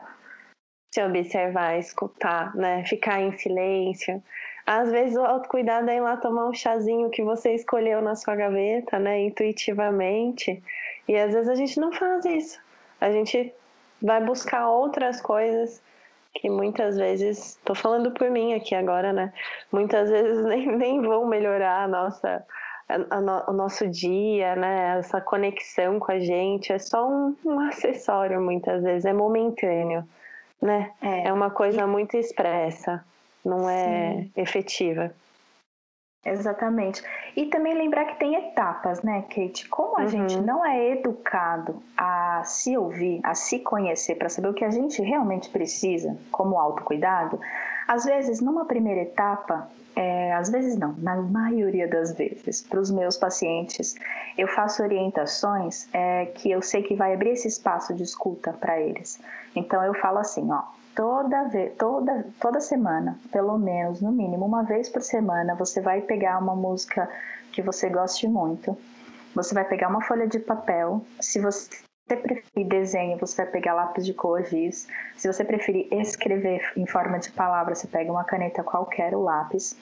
se 0.94 1.04
observar, 1.04 1.78
escutar, 1.78 2.56
né? 2.56 2.82
Ficar 2.86 3.20
em 3.20 3.36
silêncio. 3.36 4.22
Às 4.66 4.90
vezes 4.90 5.16
o 5.16 5.24
autocuidado 5.24 5.90
é 5.90 5.96
ir 5.96 6.00
lá 6.00 6.16
tomar 6.16 6.46
um 6.46 6.54
chazinho 6.54 7.10
que 7.10 7.22
você 7.22 7.54
escolheu 7.54 8.00
na 8.00 8.14
sua 8.14 8.36
gaveta, 8.36 8.98
né? 8.98 9.20
Intuitivamente. 9.20 10.62
E 11.08 11.16
às 11.16 11.32
vezes 11.32 11.48
a 11.48 11.54
gente 11.54 11.80
não 11.80 11.92
faz 11.92 12.24
isso. 12.24 12.60
A 13.00 13.10
gente 13.10 13.52
vai 14.00 14.22
buscar 14.22 14.68
outras 14.68 15.20
coisas 15.20 15.82
que 16.34 16.48
muitas 16.48 16.96
vezes, 16.96 17.58
tô 17.64 17.74
falando 17.74 18.10
por 18.12 18.30
mim 18.30 18.54
aqui 18.54 18.74
agora, 18.74 19.12
né? 19.12 19.32
Muitas 19.70 20.10
vezes 20.10 20.42
nem, 20.46 20.66
nem 20.66 21.02
vão 21.02 21.26
melhorar 21.26 21.84
a 21.84 21.88
nossa, 21.88 22.44
a, 22.88 23.16
a 23.16 23.20
no, 23.20 23.44
o 23.48 23.52
nosso 23.52 23.88
dia, 23.88 24.56
né? 24.56 24.98
Essa 24.98 25.20
conexão 25.20 25.98
com 25.98 26.12
a 26.12 26.18
gente 26.18 26.72
é 26.72 26.78
só 26.78 27.08
um, 27.08 27.36
um 27.44 27.60
acessório 27.60 28.40
muitas 28.40 28.82
vezes, 28.82 29.04
é 29.04 29.12
momentâneo, 29.12 30.08
né? 30.60 30.92
É, 31.02 31.28
é 31.28 31.32
uma 31.32 31.50
coisa 31.50 31.86
muito 31.86 32.16
expressa, 32.16 33.04
não 33.44 33.68
é 33.68 34.14
Sim. 34.14 34.32
efetiva. 34.36 35.12
Exatamente. 36.24 37.02
E 37.34 37.46
também 37.46 37.74
lembrar 37.74 38.04
que 38.04 38.16
tem 38.16 38.36
etapas, 38.36 39.02
né, 39.02 39.22
Kate? 39.22 39.68
Como 39.68 39.98
a 39.98 40.02
uhum. 40.02 40.08
gente 40.08 40.40
não 40.40 40.64
é 40.64 40.92
educado 40.92 41.82
a 41.96 42.42
se 42.44 42.76
ouvir, 42.76 43.20
a 43.24 43.34
se 43.34 43.58
conhecer, 43.58 44.14
para 44.14 44.28
saber 44.28 44.48
o 44.48 44.54
que 44.54 44.64
a 44.64 44.70
gente 44.70 45.02
realmente 45.02 45.50
precisa, 45.50 46.16
como 46.30 46.58
autocuidado, 46.58 47.40
às 47.88 48.04
vezes, 48.04 48.40
numa 48.40 48.64
primeira 48.66 49.00
etapa, 49.00 49.68
é, 49.96 50.32
às 50.32 50.48
vezes 50.48 50.76
não, 50.76 50.94
na 50.98 51.16
maioria 51.16 51.88
das 51.88 52.12
vezes, 52.12 52.62
para 52.62 52.80
os 52.80 52.90
meus 52.90 53.16
pacientes, 53.16 53.96
eu 54.38 54.46
faço 54.48 54.82
orientações 54.82 55.88
é, 55.92 56.26
que 56.26 56.50
eu 56.50 56.62
sei 56.62 56.82
que 56.82 56.94
vai 56.94 57.12
abrir 57.12 57.30
esse 57.30 57.48
espaço 57.48 57.92
de 57.92 58.02
escuta 58.02 58.52
para 58.52 58.80
eles. 58.80 59.20
Então 59.54 59.84
eu 59.84 59.92
falo 59.94 60.18
assim, 60.18 60.50
ó, 60.50 60.62
toda 60.94 61.44
vez, 61.44 61.72
toda, 61.76 62.26
toda 62.40 62.60
semana, 62.60 63.18
pelo 63.30 63.58
menos, 63.58 64.00
no 64.00 64.12
mínimo 64.12 64.44
uma 64.44 64.62
vez 64.62 64.88
por 64.88 65.02
semana, 65.02 65.54
você 65.54 65.80
vai 65.80 66.00
pegar 66.00 66.38
uma 66.38 66.54
música 66.54 67.08
que 67.52 67.62
você 67.62 67.88
goste 67.88 68.26
muito. 68.28 68.76
Você 69.34 69.54
vai 69.54 69.64
pegar 69.64 69.88
uma 69.88 70.02
folha 70.02 70.26
de 70.26 70.38
papel. 70.38 71.04
Se 71.20 71.40
você 71.40 71.82
preferir 72.06 72.68
desenho, 72.68 73.18
você 73.18 73.42
vai 73.42 73.52
pegar 73.52 73.74
lápis 73.74 74.04
de 74.04 74.12
cor, 74.12 74.44
giz. 74.44 74.86
Se 75.16 75.32
você 75.32 75.44
preferir 75.44 75.88
escrever 75.92 76.72
em 76.76 76.86
forma 76.86 77.18
de 77.18 77.30
palavra, 77.30 77.74
você 77.74 77.86
pega 77.86 78.10
uma 78.10 78.24
caneta 78.24 78.62
qualquer, 78.62 79.14
o 79.14 79.22
lápis. 79.22 79.76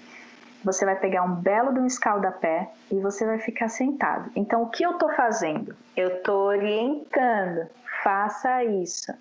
Você 0.65 0.85
vai 0.85 0.95
pegar 0.95 1.23
um 1.23 1.35
belo 1.35 1.73
de 1.73 1.81
um 1.81 1.87
escaldapé 1.87 2.69
e 2.93 3.01
você 3.01 3.25
vai 3.25 3.39
ficar 3.39 3.69
sentado. 3.69 4.31
Então, 4.37 4.63
o 4.63 4.69
que 4.69 4.85
eu 4.85 4.93
estou 4.93 5.11
fazendo? 5.15 5.75
Eu 5.97 6.17
estou 6.17 6.43
orientando. 6.43 7.67
Faça 8.03 8.63
isso 8.65 9.13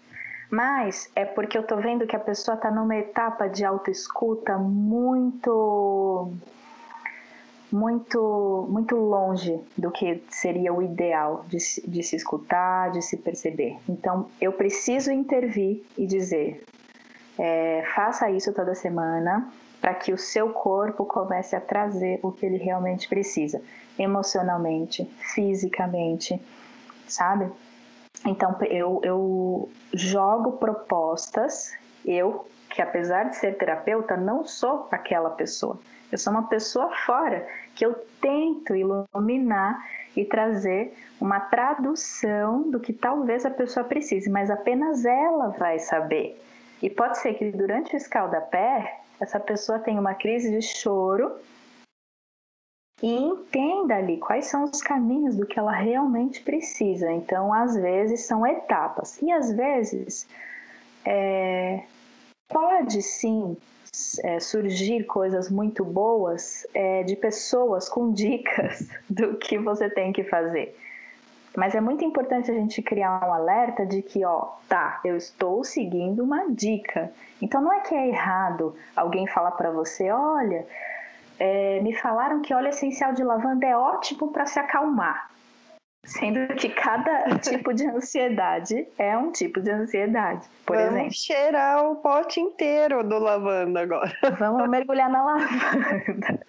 mas 0.51 1.09
é 1.15 1.25
porque 1.25 1.57
eu 1.57 1.63
tô 1.63 1.77
vendo 1.77 2.07
que 2.07 2.15
a 2.15 2.19
pessoa 2.19 2.57
tá 2.57 2.71
numa 2.71 2.95
etapa 2.95 3.47
de 3.47 3.63
autoescuta 3.65 4.57
muito 4.57 6.33
muito 7.71 8.67
muito 8.69 8.95
longe 8.95 9.59
do 9.77 9.91
que 9.91 10.23
seria 10.29 10.73
o 10.73 10.81
ideal 10.81 11.45
de, 11.47 11.57
de 11.87 12.03
se 12.03 12.15
escutar, 12.15 12.91
de 12.91 13.01
se 13.01 13.17
perceber. 13.17 13.77
Então 13.87 14.29
eu 14.41 14.51
preciso 14.53 15.11
intervir 15.11 15.83
e 15.97 16.07
dizer 16.07 16.63
É, 17.41 17.83
faça 17.95 18.29
isso 18.29 18.53
toda 18.53 18.75
semana 18.75 19.49
para 19.79 19.93
que 19.93 20.11
o 20.11 20.17
seu 20.17 20.49
corpo 20.51 21.05
comece 21.05 21.55
a 21.55 21.61
trazer 21.61 22.19
o 22.21 22.31
que 22.33 22.45
ele 22.45 22.57
realmente 22.57 23.07
precisa, 23.07 23.61
emocionalmente, 23.97 25.05
fisicamente, 25.33 26.41
sabe? 27.07 27.49
Então 28.25 28.55
eu, 28.69 28.99
eu 29.03 29.69
jogo 29.93 30.53
propostas, 30.53 31.73
eu 32.05 32.45
que 32.69 32.81
apesar 32.81 33.23
de 33.23 33.35
ser 33.35 33.57
terapeuta, 33.57 34.15
não 34.15 34.45
sou 34.45 34.87
aquela 34.91 35.31
pessoa. 35.31 35.79
Eu 36.11 36.17
sou 36.17 36.31
uma 36.31 36.47
pessoa 36.47 36.89
fora 37.05 37.47
que 37.75 37.85
eu 37.85 37.95
tento 38.21 38.75
iluminar 38.75 39.83
e 40.15 40.23
trazer 40.25 40.93
uma 41.19 41.39
tradução 41.39 42.69
do 42.69 42.79
que 42.79 42.93
talvez 42.93 43.45
a 43.45 43.49
pessoa 43.49 43.83
precise, 43.83 44.29
mas 44.29 44.49
apenas 44.49 45.05
ela 45.05 45.49
vai 45.49 45.79
saber. 45.79 46.41
E 46.81 46.89
pode 46.89 47.17
ser 47.17 47.33
que 47.33 47.51
durante 47.51 47.93
o 47.93 47.97
escaldapé 47.97 48.99
essa 49.19 49.39
pessoa 49.39 49.79
tenha 49.79 49.99
uma 49.99 50.13
crise 50.13 50.49
de 50.51 50.61
choro 50.61 51.31
e 53.01 53.07
entenda 53.07 53.95
ali 53.95 54.17
quais 54.17 54.45
são 54.45 54.65
os 54.65 54.81
caminhos 54.81 55.35
do 55.35 55.45
que 55.45 55.57
ela 55.57 55.71
realmente 55.71 56.41
precisa. 56.41 57.11
Então, 57.11 57.53
às 57.53 57.75
vezes 57.75 58.25
são 58.25 58.45
etapas 58.45 59.21
e 59.21 59.31
às 59.31 59.51
vezes 59.51 60.27
é, 61.05 61.83
pode 62.47 63.01
sim 63.01 63.55
é, 64.23 64.39
surgir 64.39 65.05
coisas 65.05 65.49
muito 65.49 65.83
boas 65.83 66.67
é, 66.73 67.03
de 67.03 67.15
pessoas 67.15 67.87
com 67.87 68.11
dicas 68.13 68.87
do 69.09 69.35
que 69.35 69.57
você 69.57 69.89
tem 69.89 70.11
que 70.11 70.23
fazer. 70.23 70.77
Mas 71.57 71.73
é 71.73 71.81
muito 71.81 72.05
importante 72.05 72.51
a 72.51 72.53
gente 72.53 72.81
criar 72.81 73.27
um 73.27 73.33
alerta 73.33 73.85
de 73.85 74.01
que, 74.01 74.23
ó, 74.23 74.49
tá, 74.67 75.01
eu 75.03 75.17
estou 75.17 75.63
seguindo 75.63 76.23
uma 76.23 76.47
dica. 76.49 77.11
Então 77.41 77.61
não 77.61 77.73
é 77.73 77.79
que 77.79 77.95
é 77.95 78.07
errado 78.07 78.75
alguém 78.95 79.25
falar 79.25 79.51
para 79.51 79.71
você, 79.71 80.11
olha, 80.11 80.65
é, 81.39 81.79
me 81.81 81.93
falaram 81.93 82.41
que 82.41 82.53
óleo 82.53 82.69
essencial 82.69 83.13
de 83.13 83.23
lavanda 83.23 83.65
é 83.65 83.75
ótimo 83.75 84.31
para 84.31 84.45
se 84.45 84.59
acalmar. 84.59 85.29
Sendo 86.05 86.55
que 86.55 86.69
cada 86.69 87.37
tipo 87.39 87.73
de 87.73 87.85
ansiedade 87.85 88.87
é 88.97 89.17
um 89.17 89.31
tipo 89.31 89.61
de 89.61 89.69
ansiedade, 89.69 90.47
por 90.65 90.75
Vamos 90.75 90.93
exemplo. 90.93 91.13
cheirar 91.13 91.85
o 91.85 91.97
pote 91.97 92.39
inteiro 92.39 93.03
do 93.03 93.19
lavanda 93.19 93.81
agora. 93.81 94.11
Vamos 94.39 94.67
mergulhar 94.69 95.09
na 95.09 95.23
lavanda. 95.23 96.39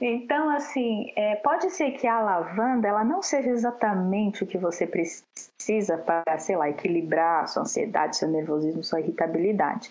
Então, 0.00 0.50
assim, 0.50 1.12
é, 1.14 1.36
pode 1.36 1.70
ser 1.70 1.92
que 1.92 2.06
a 2.06 2.20
lavanda 2.20 2.88
ela 2.88 3.04
não 3.04 3.22
seja 3.22 3.48
exatamente 3.48 4.42
o 4.42 4.46
que 4.46 4.58
você 4.58 4.86
precisa 4.86 5.96
para, 5.96 6.38
sei 6.38 6.56
lá, 6.56 6.68
equilibrar 6.68 7.44
a 7.44 7.46
sua 7.46 7.62
ansiedade, 7.62 8.16
seu 8.16 8.28
nervosismo, 8.28 8.82
sua 8.82 9.00
irritabilidade. 9.00 9.90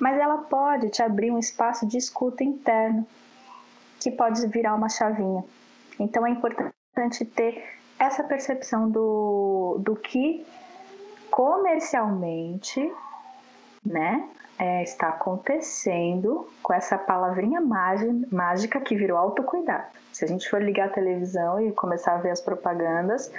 Mas 0.00 0.18
ela 0.18 0.38
pode 0.38 0.88
te 0.88 1.02
abrir 1.02 1.30
um 1.30 1.38
espaço 1.38 1.86
de 1.86 1.98
escuta 1.98 2.42
interno, 2.42 3.06
que 4.06 4.12
pode 4.12 4.46
virar 4.46 4.72
uma 4.76 4.88
chavinha. 4.88 5.44
Então, 5.98 6.24
é 6.24 6.30
importante 6.30 7.24
ter 7.24 7.60
essa 7.98 8.22
percepção 8.22 8.88
do, 8.88 9.78
do 9.80 9.96
que 9.96 10.46
comercialmente 11.28 12.92
né, 13.84 14.28
é, 14.60 14.84
está 14.84 15.08
acontecendo 15.08 16.48
com 16.62 16.72
essa 16.72 16.96
palavrinha 16.96 17.60
mágica 17.60 18.80
que 18.80 18.94
virou 18.94 19.18
autocuidado. 19.18 19.88
Se 20.12 20.24
a 20.24 20.28
gente 20.28 20.48
for 20.48 20.62
ligar 20.62 20.86
a 20.86 20.92
televisão 20.92 21.60
e 21.60 21.72
começar 21.72 22.14
a 22.14 22.18
ver 22.18 22.30
as 22.30 22.40
propagandas, 22.40 23.32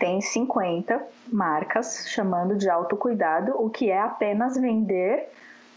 tem 0.00 0.20
50 0.20 1.00
marcas 1.32 2.08
chamando 2.08 2.56
de 2.56 2.68
autocuidado, 2.68 3.52
o 3.56 3.70
que 3.70 3.88
é 3.88 4.00
apenas 4.00 4.56
vender 4.56 5.28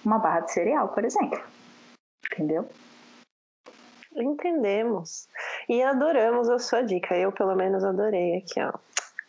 uma 0.04 0.18
barra 0.18 0.40
de 0.40 0.52
cereal, 0.52 0.88
por 0.88 1.06
exemplo. 1.06 1.40
Entendeu? 2.26 2.68
Entendemos. 4.16 5.28
E 5.70 5.82
adoramos 5.82 6.50
a 6.50 6.60
sua 6.60 6.82
dica. 6.82 7.16
Eu, 7.16 7.32
pelo 7.32 7.56
menos, 7.56 7.84
adorei 7.84 8.38
aqui, 8.38 8.62
ó. 8.62 8.72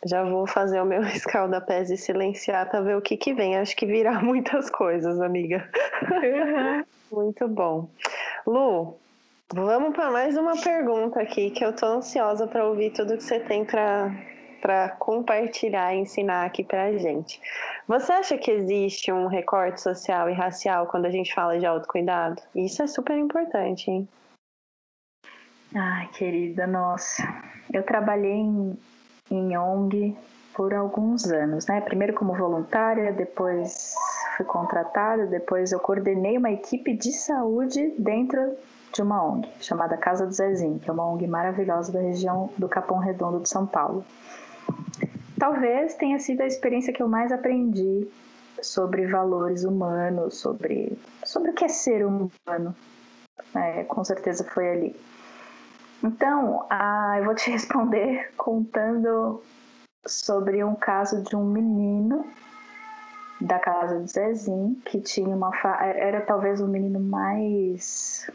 Já 0.05 0.23
vou 0.23 0.45
fazer 0.45 0.81
o 0.81 0.85
meu 0.85 1.01
escaldapés 1.07 1.89
e 1.89 1.97
silenciar 1.97 2.69
para 2.69 2.81
ver 2.81 2.97
o 2.97 3.01
que 3.01 3.15
que 3.15 3.33
vem. 3.33 3.57
Acho 3.57 3.75
que 3.75 3.85
virá 3.85 4.19
muitas 4.21 4.69
coisas, 4.69 5.19
amiga. 5.21 5.67
Uhum. 6.11 6.83
Muito 7.23 7.47
bom. 7.47 7.87
Lu, 8.45 8.97
vamos 9.53 9.95
para 9.95 10.09
mais 10.09 10.35
uma 10.35 10.59
pergunta 10.59 11.21
aqui 11.21 11.51
que 11.51 11.63
eu 11.63 11.71
tô 11.73 11.85
ansiosa 11.85 12.47
para 12.47 12.65
ouvir 12.65 12.91
tudo 12.91 13.15
que 13.15 13.23
você 13.23 13.39
tem 13.39 13.63
para 13.63 14.11
para 14.59 14.87
compartilhar 14.91 15.93
e 15.93 15.99
ensinar 15.99 16.45
aqui 16.45 16.63
para 16.63 16.85
a 16.85 16.97
gente. 16.97 17.39
Você 17.85 18.13
acha 18.13 18.37
que 18.37 18.49
existe 18.49 19.11
um 19.11 19.27
recorte 19.27 19.81
social 19.81 20.29
e 20.29 20.33
racial 20.33 20.87
quando 20.87 21.05
a 21.05 21.11
gente 21.11 21.33
fala 21.33 21.59
de 21.59 21.65
autocuidado? 21.65 22.41
Isso 22.55 22.81
é 22.81 22.87
super 22.87 23.17
importante, 23.17 23.91
hein? 23.91 24.07
Ai, 25.75 26.07
querida, 26.09 26.67
nossa. 26.67 27.23
Eu 27.73 27.83
trabalhei 27.83 28.31
em, 28.31 28.77
em 29.31 29.57
ONG 29.57 30.15
por 30.53 30.73
alguns 30.73 31.25
anos, 31.25 31.65
né? 31.65 31.81
Primeiro 31.81 32.13
como 32.13 32.35
voluntária, 32.35 33.11
depois 33.11 33.95
fui 34.37 34.45
contratada, 34.45 35.25
depois 35.25 35.71
eu 35.71 35.79
coordenei 35.79 36.37
uma 36.37 36.51
equipe 36.51 36.95
de 36.95 37.11
saúde 37.11 37.93
dentro 37.97 38.55
de 38.93 39.01
uma 39.01 39.23
ONG 39.23 39.49
chamada 39.59 39.97
Casa 39.97 40.27
do 40.27 40.33
Zezinho, 40.33 40.79
que 40.79 40.89
é 40.89 40.93
uma 40.93 41.09
ONG 41.09 41.25
maravilhosa 41.25 41.91
da 41.91 41.99
região 41.99 42.51
do 42.55 42.69
Capão 42.69 42.99
Redondo 42.99 43.39
de 43.39 43.49
São 43.49 43.65
Paulo. 43.65 44.05
Talvez 45.39 45.95
tenha 45.95 46.19
sido 46.19 46.41
a 46.41 46.45
experiência 46.45 46.93
que 46.93 47.01
eu 47.01 47.07
mais 47.07 47.31
aprendi 47.31 48.07
sobre 48.61 49.07
valores 49.07 49.63
humanos, 49.63 50.37
sobre, 50.37 50.95
sobre 51.25 51.49
o 51.49 51.53
que 51.53 51.65
é 51.65 51.67
ser 51.67 52.05
humano. 52.05 52.75
É, 53.55 53.83
com 53.83 54.03
certeza 54.03 54.43
foi 54.43 54.69
ali. 54.69 54.95
Então, 56.03 56.65
ah, 56.69 57.15
eu 57.17 57.25
vou 57.25 57.33
te 57.33 57.49
responder 57.51 58.31
contando 58.35 59.41
sobre 60.05 60.63
um 60.63 60.75
caso 60.75 61.23
de 61.23 61.35
um 61.35 61.45
menino 61.45 62.25
da 63.39 63.57
casa 63.57 63.99
do 63.99 64.07
Zezinho 64.07 64.75
que 64.85 64.99
tinha 64.99 65.35
uma 65.35 65.53
fa... 65.55 65.77
era 65.85 66.21
talvez 66.21 66.59
o 66.59 66.67
menino 66.67 66.99
mais 66.99 68.29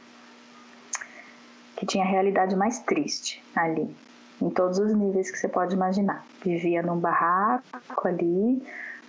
que 1.76 1.87
tinha 1.87 2.04
a 2.04 2.09
realidade 2.09 2.57
mais 2.57 2.81
triste 2.81 3.44
ali 3.54 3.94
em 4.40 4.50
todos 4.50 4.78
os 4.78 4.94
níveis 4.94 5.31
que 5.31 5.38
você 5.38 5.48
pode 5.48 5.74
imaginar. 5.74 6.24
Vivia 6.42 6.83
num 6.83 6.98
barraco 6.98 8.09
ali 8.09 8.62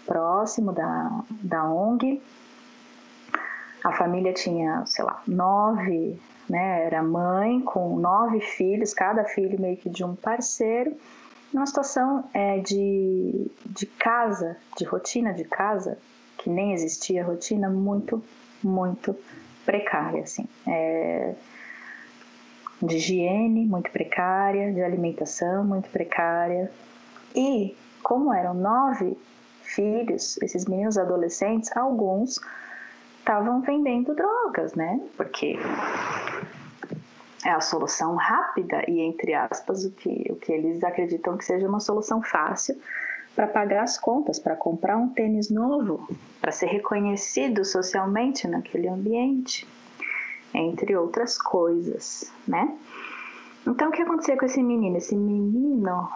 próximo 0.06 0.74
da, 0.74 1.24
da 1.30 1.63
ONG 1.69 2.22
a 3.84 3.91
família 3.93 4.34
tinha 4.34 4.86
sei 4.86 5.06
lá 5.06 5.22
nove 5.28 6.19
né? 6.49 6.85
Era 6.85 7.03
mãe 7.03 7.62
com 7.62 7.95
nove 7.97 8.41
filhos, 8.41 8.93
cada 8.93 9.23
filho 9.23 9.59
meio 9.59 9.77
que 9.77 9.89
de 9.89 10.03
um 10.03 10.15
parceiro, 10.15 10.95
numa 11.53 11.65
situação 11.65 12.23
é, 12.33 12.59
de, 12.59 13.51
de 13.65 13.85
casa, 13.85 14.57
de 14.77 14.85
rotina 14.85 15.33
de 15.33 15.43
casa, 15.43 15.97
que 16.38 16.49
nem 16.49 16.73
existia 16.73 17.23
rotina, 17.23 17.69
muito, 17.69 18.23
muito 18.63 19.15
precária, 19.65 20.23
assim. 20.23 20.47
É, 20.67 21.33
de 22.81 22.95
higiene 22.95 23.65
muito 23.65 23.91
precária, 23.91 24.71
de 24.71 24.81
alimentação 24.81 25.63
muito 25.65 25.89
precária. 25.89 26.71
E 27.35 27.75
como 28.01 28.33
eram 28.33 28.53
nove 28.53 29.17
filhos, 29.62 30.38
esses 30.41 30.65
meninos 30.65 30.97
adolescentes, 30.97 31.75
alguns 31.75 32.39
estavam 33.30 33.62
vendendo 33.62 34.15
drogas, 34.15 34.74
né? 34.74 35.00
Porque 35.15 35.56
é 37.46 37.52
a 37.52 37.62
solução 37.62 38.15
rápida 38.15 38.84
e, 38.88 39.02
entre 39.02 39.36
aspas, 39.36 39.86
o 39.86 39.92
que, 39.92 40.26
o 40.32 40.36
que 40.36 40.52
eles 40.52 40.84
acreditam 40.84 41.38
que 41.38 41.46
seja 41.46 41.68
uma 41.70 41.80
solução 41.80 42.24
fácil 42.24 42.76
para 43.36 43.46
pagar 43.46 43.84
as 43.84 44.00
contas, 44.00 44.39
para 44.39 44.56
comprar 44.56 44.98
um 44.98 45.10
tênis 45.10 45.52
novo, 45.52 46.10
para 46.42 46.52
ser 46.52 46.65
reconhecido 46.65 47.63
socialmente 47.63 48.48
naquele 48.48 48.88
ambiente, 48.88 49.68
entre 50.52 50.96
outras 50.98 51.39
coisas, 51.39 52.34
né? 52.48 52.76
Então, 53.68 53.89
o 53.89 53.92
que 53.92 54.02
aconteceu 54.02 54.36
com 54.38 54.46
esse 54.46 54.63
menino? 54.63 54.98
Esse 54.98 55.15
menino, 55.15 56.10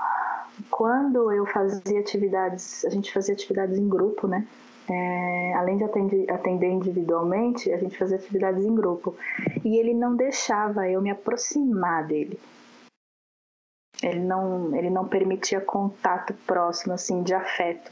quando 0.72 1.32
eu 1.32 1.46
fazia 1.46 2.00
atividades, 2.00 2.84
a 2.86 2.90
gente 2.90 3.14
fazia 3.14 3.36
atividades 3.36 3.78
em 3.78 3.88
grupo, 3.88 4.28
né? 4.28 4.48
É, 4.90 5.54
além 5.56 5.78
de 5.78 5.84
atender, 5.84 6.30
atender 6.30 6.70
individualmente, 6.70 7.72
a 7.72 7.78
gente 7.78 7.98
fazia 7.98 8.18
atividades 8.18 8.66
em 8.66 8.76
grupo. 8.76 9.16
E 9.64 9.78
ele 9.78 9.94
não 9.94 10.16
deixava 10.16 10.90
eu 10.90 11.02
me 11.02 11.10
aproximar 11.10 12.06
dele. 12.06 12.40
Ele 14.02 14.20
não, 14.20 14.76
ele 14.76 14.90
não 14.90 15.08
permitia 15.08 15.62
contato 15.62 16.34
próximo, 16.46 16.94
assim, 16.94 17.24
de 17.24 17.34
afeto, 17.34 17.92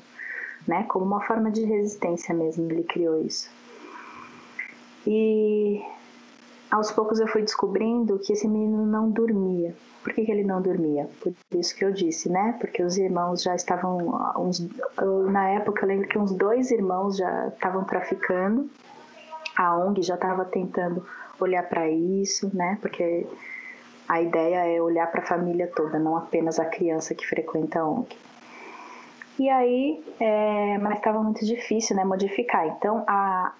né? 0.67 0.83
Como 0.83 1.05
uma 1.05 1.21
forma 1.21 1.49
de 1.49 1.63
resistência 1.63 2.35
mesmo, 2.35 2.69
ele 2.69 2.83
criou 2.83 3.21
isso. 3.25 3.49
E 5.07 5.81
aos 6.71 6.89
poucos 6.89 7.19
eu 7.19 7.27
fui 7.27 7.41
descobrindo 7.41 8.17
que 8.17 8.31
esse 8.31 8.47
menino 8.47 8.85
não 8.85 9.11
dormia. 9.11 9.75
Por 10.01 10.13
que, 10.13 10.25
que, 10.25 10.31
ele 10.31 10.43
não 10.43 10.61
dormia? 10.61 11.07
Por 11.21 11.33
isso 11.51 11.75
que 11.75 11.85
eu 11.85 11.91
disse, 11.91 12.29
né? 12.29 12.55
Porque 12.59 12.81
os 12.81 12.97
irmãos 12.97 13.43
já 13.43 13.53
estavam. 13.53 14.19
Uns, 14.37 14.67
na 15.29 15.49
época 15.49 15.83
eu 15.83 15.89
lembro 15.89 16.07
que 16.07 16.17
uns 16.17 16.31
dois 16.31 16.71
irmãos 16.71 17.17
já 17.17 17.49
estavam 17.49 17.83
traficando 17.83 18.67
A 19.55 19.77
ONG 19.77 20.01
já 20.01 20.15
estava 20.15 20.45
tentando 20.45 21.05
olhar 21.39 21.67
para 21.67 21.89
isso, 21.89 22.49
né? 22.55 22.77
Porque 22.81 23.27
a 24.07 24.21
ideia 24.21 24.65
é 24.75 24.81
olhar 24.81 25.11
para 25.11 25.21
a 25.21 25.25
família 25.25 25.69
toda, 25.75 25.99
não 25.99 26.15
apenas 26.17 26.59
a 26.59 26.65
criança 26.65 27.13
que 27.13 27.27
frequenta 27.27 27.79
a 27.79 27.87
ONG. 27.87 28.17
E 29.37 29.49
aí, 29.49 30.03
é, 30.19 30.77
mas 30.79 30.97
estava 30.97 31.21
muito 31.21 31.45
difícil, 31.45 31.95
né, 31.95 32.03
modificar. 32.03 32.67
Então, 32.67 33.03
a, 33.07 33.53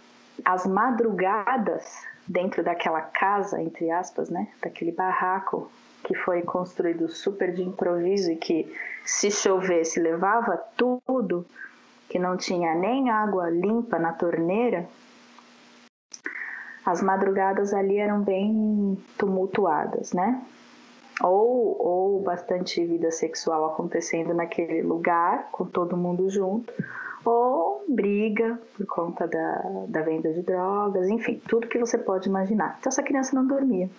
as 0.43 0.65
madrugadas 0.65 2.05
dentro 2.31 2.63
daquela 2.63 3.01
casa, 3.01 3.61
entre 3.61 3.91
aspas, 3.91 4.29
né, 4.29 4.47
daquele 4.61 4.91
barraco 4.91 5.69
que 6.03 6.15
foi 6.15 6.41
construído 6.41 7.07
super 7.09 7.53
de 7.53 7.61
improviso 7.61 8.31
e 8.31 8.37
que 8.37 8.73
se 9.05 9.29
chovesse 9.29 9.99
levava 9.99 10.57
tudo, 10.75 11.45
que 12.09 12.17
não 12.17 12.37
tinha 12.37 12.73
nem 12.73 13.09
água 13.09 13.49
limpa 13.49 13.99
na 13.99 14.13
torneira, 14.13 14.87
as 16.85 17.01
madrugadas 17.01 17.73
ali 17.73 17.97
eram 17.97 18.21
bem 18.21 18.97
tumultuadas, 19.17 20.13
né? 20.13 20.41
Ou, 21.21 21.77
ou 21.79 22.23
bastante 22.23 22.83
vida 22.83 23.11
sexual 23.11 23.65
acontecendo 23.65 24.33
naquele 24.33 24.81
lugar, 24.81 25.49
com 25.51 25.65
todo 25.65 25.95
mundo 25.95 26.27
junto, 26.29 26.73
ou 27.23 27.83
briga 27.87 28.59
por 28.75 28.85
conta 28.85 29.27
da, 29.27 29.85
da 29.87 30.01
venda 30.01 30.31
de 30.33 30.41
drogas, 30.41 31.07
enfim, 31.09 31.41
tudo 31.47 31.67
que 31.67 31.77
você 31.77 31.97
pode 31.97 32.27
imaginar. 32.27 32.77
Então 32.79 32.89
essa 32.89 33.03
criança 33.03 33.35
não 33.35 33.45
dormia. 33.45 33.89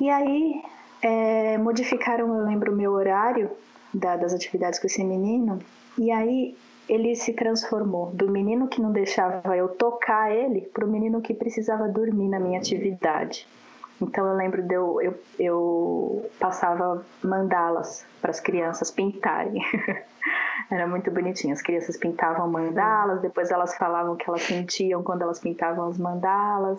E 0.00 0.10
aí 0.10 0.62
é, 1.02 1.58
modificaram, 1.58 2.36
eu 2.36 2.44
lembro, 2.44 2.72
o 2.72 2.76
meu 2.76 2.92
horário 2.92 3.50
da, 3.92 4.16
das 4.16 4.34
atividades 4.34 4.78
com 4.78 4.86
esse 4.86 5.02
menino, 5.04 5.58
e 5.98 6.10
aí 6.10 6.56
ele 6.88 7.14
se 7.14 7.32
transformou 7.32 8.10
do 8.10 8.30
menino 8.30 8.68
que 8.68 8.80
não 8.80 8.92
deixava 8.92 9.56
eu 9.56 9.68
tocar 9.68 10.34
ele 10.34 10.62
para 10.62 10.84
o 10.84 10.88
menino 10.88 11.22
que 11.22 11.32
precisava 11.32 11.88
dormir 11.88 12.28
na 12.28 12.38
minha 12.38 12.58
atividade. 12.58 13.46
Então 14.04 14.26
eu 14.26 14.36
lembro 14.36 14.62
de 14.62 14.74
eu, 14.74 15.00
eu, 15.00 15.20
eu 15.38 16.30
passava 16.38 17.04
mandalas 17.22 18.06
para 18.20 18.30
as 18.30 18.40
crianças 18.40 18.90
pintarem. 18.90 19.62
Era 20.70 20.86
muito 20.86 21.10
bonitinho. 21.10 21.52
As 21.52 21.62
crianças 21.62 21.96
pintavam 21.96 22.48
mandalas, 22.48 23.20
depois 23.20 23.50
elas 23.50 23.76
falavam 23.76 24.14
o 24.14 24.16
que 24.16 24.28
elas 24.28 24.42
sentiam 24.42 25.02
quando 25.02 25.22
elas 25.22 25.40
pintavam 25.40 25.88
as 25.88 25.98
mandalas. 25.98 26.78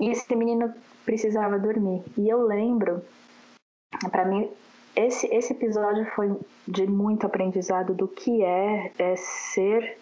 E 0.00 0.10
esse 0.10 0.34
menino 0.34 0.72
precisava 1.04 1.58
dormir. 1.58 2.02
E 2.16 2.28
eu 2.28 2.46
lembro, 2.46 3.02
para 4.10 4.24
mim, 4.24 4.50
esse, 4.94 5.26
esse 5.34 5.52
episódio 5.52 6.04
foi 6.14 6.36
de 6.66 6.86
muito 6.86 7.26
aprendizado 7.26 7.94
do 7.94 8.06
que 8.06 8.42
é, 8.42 8.92
é 8.98 9.16
ser 9.16 9.98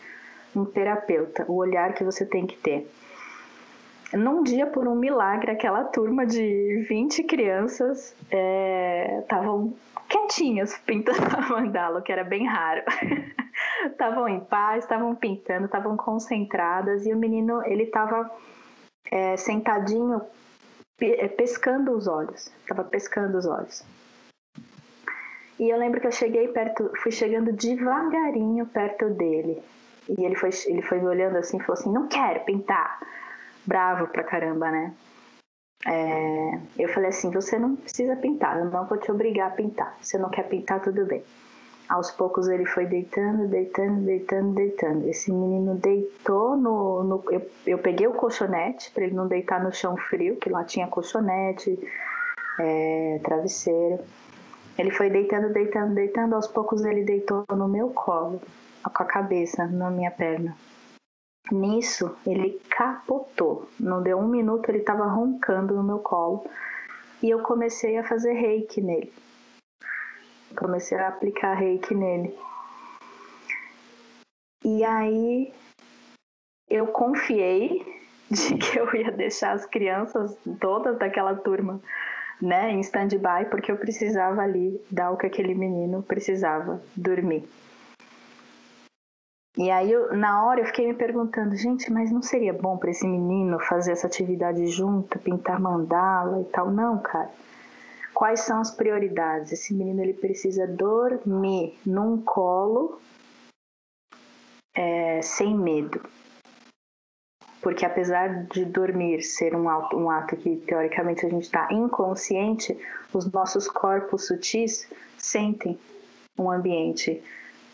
um 0.55 0.65
terapeuta, 0.65 1.45
o 1.49 1.57
olhar 1.57 1.95
que 1.95 2.05
você 2.05 2.27
tem 2.27 2.47
que 2.47 2.57
ter. 2.57 2.91
Num 4.13 4.43
dia, 4.43 4.67
por 4.67 4.89
um 4.89 4.95
milagre, 4.95 5.53
aquela 5.53 5.85
turma 5.85 6.27
de 6.27 6.85
20 6.89 7.23
crianças 7.25 8.15
estavam 9.23 9.73
é, 9.87 9.91
quietinhas 10.09 10.77
pintando 10.85 11.37
a 11.37 11.49
mandala, 11.49 12.03
que 12.03 12.11
era 12.11 12.25
bem 12.25 12.47
raro. 12.47 12.83
Estavam 13.85 14.29
em 14.29 14.41
paz, 14.41 14.85
estavam 14.85 15.15
pintando, 15.15 15.67
estavam 15.67 15.97
concentradas 15.97 17.07
e 17.07 17.13
o 17.13 17.17
menino 17.17 17.63
ele 17.65 17.85
estava 17.85 18.31
é, 19.11 19.37
sentadinho 19.37 20.21
é, 21.01 21.29
pescando 21.29 21.93
os 21.93 22.07
olhos, 22.07 22.51
estava 22.61 22.85
pescando 22.85 23.39
os 23.39 23.47
olhos. 23.47 23.85
E 25.59 25.69
eu 25.69 25.79
lembro 25.79 26.01
que 26.01 26.07
eu 26.07 26.13
cheguei 26.13 26.49
perto, 26.49 26.91
fui 27.03 27.11
chegando 27.11 27.53
devagarinho 27.53 28.67
perto 28.67 29.11
dele. 29.11 29.63
E 30.09 30.25
ele 30.25 30.35
foi, 30.35 30.51
ele 30.67 30.83
foi 30.83 30.99
me 30.99 31.07
olhando 31.07 31.37
assim 31.37 31.59
e 31.59 31.61
falou 31.61 31.79
assim: 31.79 31.93
Não 31.93 32.09
quero 32.09 32.41
pintar. 32.41 32.99
Bravo 33.71 34.09
pra 34.09 34.25
caramba, 34.25 34.68
né? 34.68 34.93
É, 35.87 36.59
eu 36.77 36.89
falei 36.89 37.11
assim: 37.11 37.31
Você 37.31 37.57
não 37.57 37.77
precisa 37.77 38.16
pintar, 38.16 38.59
eu 38.59 38.64
não 38.64 38.85
vou 38.85 38.99
te 38.99 39.12
obrigar 39.12 39.47
a 39.47 39.55
pintar. 39.55 39.97
Se 40.01 40.11
você 40.11 40.18
não 40.18 40.29
quer 40.29 40.49
pintar, 40.49 40.83
tudo 40.83 41.07
bem. 41.07 41.23
Aos 41.89 42.11
poucos 42.11 42.49
ele 42.49 42.66
foi 42.66 42.87
deitando, 42.87 43.47
deitando, 43.47 44.05
deitando, 44.05 44.55
deitando. 44.55 45.09
Esse 45.09 45.31
menino 45.31 45.77
deitou 45.77 46.57
no. 46.57 47.05
no 47.05 47.25
eu, 47.31 47.49
eu 47.64 47.79
peguei 47.79 48.09
o 48.09 48.14
colchonete 48.14 48.91
para 48.91 49.05
ele 49.05 49.14
não 49.14 49.29
deitar 49.29 49.62
no 49.62 49.73
chão 49.73 49.97
frio, 49.97 50.35
que 50.35 50.51
lá 50.51 50.64
tinha 50.64 50.89
colchonete, 50.89 51.79
é, 52.59 53.21
travesseiro. 53.23 54.03
Ele 54.77 54.91
foi 54.91 55.11
deitando, 55.11 55.53
deitando, 55.53 55.95
deitando. 55.95 56.35
Aos 56.35 56.49
poucos 56.49 56.85
ele 56.85 57.05
deitou 57.05 57.45
no 57.53 57.68
meu 57.68 57.91
colo, 57.91 58.43
com 58.83 59.03
a 59.05 59.07
cabeça 59.07 59.64
na 59.68 59.93
minha 59.93 60.11
perna. 60.11 60.57
Nisso, 61.51 62.17
ele 62.27 62.61
capotou. 62.71 63.69
Não 63.79 64.03
deu 64.03 64.19
um 64.19 64.29
minuto, 64.29 64.69
ele 64.69 64.79
estava 64.79 65.05
roncando 65.07 65.75
no 65.75 65.83
meu 65.83 65.99
colo. 65.99 66.45
E 67.23 67.29
eu 67.29 67.43
comecei 67.43 67.99
a 67.99 68.05
fazer 68.05 68.33
reiki 68.33 68.81
nele. 68.81 69.13
Comecei 70.57 70.99
a 70.99 71.09
aplicar 71.09 71.55
reiki 71.55 71.95
nele. 71.95 72.37
E 74.65 74.85
aí 74.85 75.53
eu 76.69 76.87
confiei 76.87 77.85
de 78.31 78.57
que 78.57 78.79
eu 78.79 78.95
ia 78.95 79.11
deixar 79.11 79.53
as 79.53 79.67
crianças 79.67 80.37
todas 80.61 80.99
daquela 80.99 81.35
turma 81.35 81.81
né, 82.41 82.71
em 82.73 82.81
stand-by, 82.81 83.47
porque 83.51 83.71
eu 83.71 83.77
precisava 83.77 84.43
ali 84.43 84.81
dar 84.91 85.11
o 85.11 85.17
que 85.17 85.27
aquele 85.27 85.55
menino 85.55 86.03
precisava, 86.03 86.83
dormir. 86.97 87.47
E 89.57 89.71
aí, 89.71 89.91
eu, 89.91 90.17
na 90.17 90.45
hora, 90.45 90.61
eu 90.61 90.67
fiquei 90.67 90.87
me 90.87 90.95
perguntando, 90.95 91.57
gente, 91.57 91.93
mas 91.93 92.11
não 92.11 92.23
seria 92.23 92.53
bom 92.53 92.77
para 92.77 92.91
esse 92.91 93.07
menino 93.07 93.59
fazer 93.61 93.93
essa 93.93 94.07
atividade 94.07 94.67
junto, 94.69 95.19
pintar 95.19 95.61
mandala 95.61 96.41
e 96.41 96.45
tal? 96.45 96.71
Não, 96.71 96.99
cara. 96.99 97.31
Quais 98.15 98.41
são 98.41 98.61
as 98.61 98.71
prioridades? 98.71 99.53
Esse 99.53 99.75
menino 99.75 100.03
ele 100.03 100.15
precisa 100.15 100.67
dormir 100.67 101.79
num 101.85 102.21
colo 102.23 103.01
é, 104.75 105.21
sem 105.23 105.57
medo 105.57 106.01
porque 107.61 107.85
apesar 107.85 108.45
de 108.47 108.65
dormir 108.65 109.23
ser 109.23 109.55
um 109.55 109.67
um 109.95 110.11
ato 110.11 110.37
que 110.37 110.57
teoricamente 110.57 111.27
a 111.27 111.29
gente 111.29 111.45
está 111.45 111.69
inconsciente, 111.71 112.77
os 113.13 113.31
nossos 113.31 113.69
corpos 113.69 114.27
sutis 114.27 114.89
sentem 115.19 115.79
um 116.39 116.51
ambiente 116.51 117.23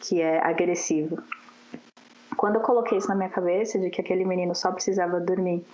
que 0.01 0.21
é 0.21 0.45
agressivo. 0.45 1.23
Quando 2.37 2.57
eu 2.57 2.61
coloquei 2.61 2.99
isso 2.99 3.09
na 3.09 3.15
minha 3.15 3.29
cabeça 3.31 3.79
de 3.79 3.91
que 3.91 4.01
aquele 4.01 4.25
menino 4.25 4.55
só 4.55 4.71
precisava 4.71 5.21
dormir 5.21 5.65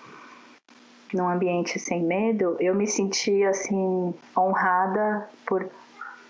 num 1.12 1.28
ambiente 1.28 1.78
sem 1.78 2.02
medo, 2.02 2.56
eu 2.58 2.74
me 2.74 2.86
senti 2.86 3.44
assim 3.44 4.14
honrada 4.36 5.28
por 5.46 5.68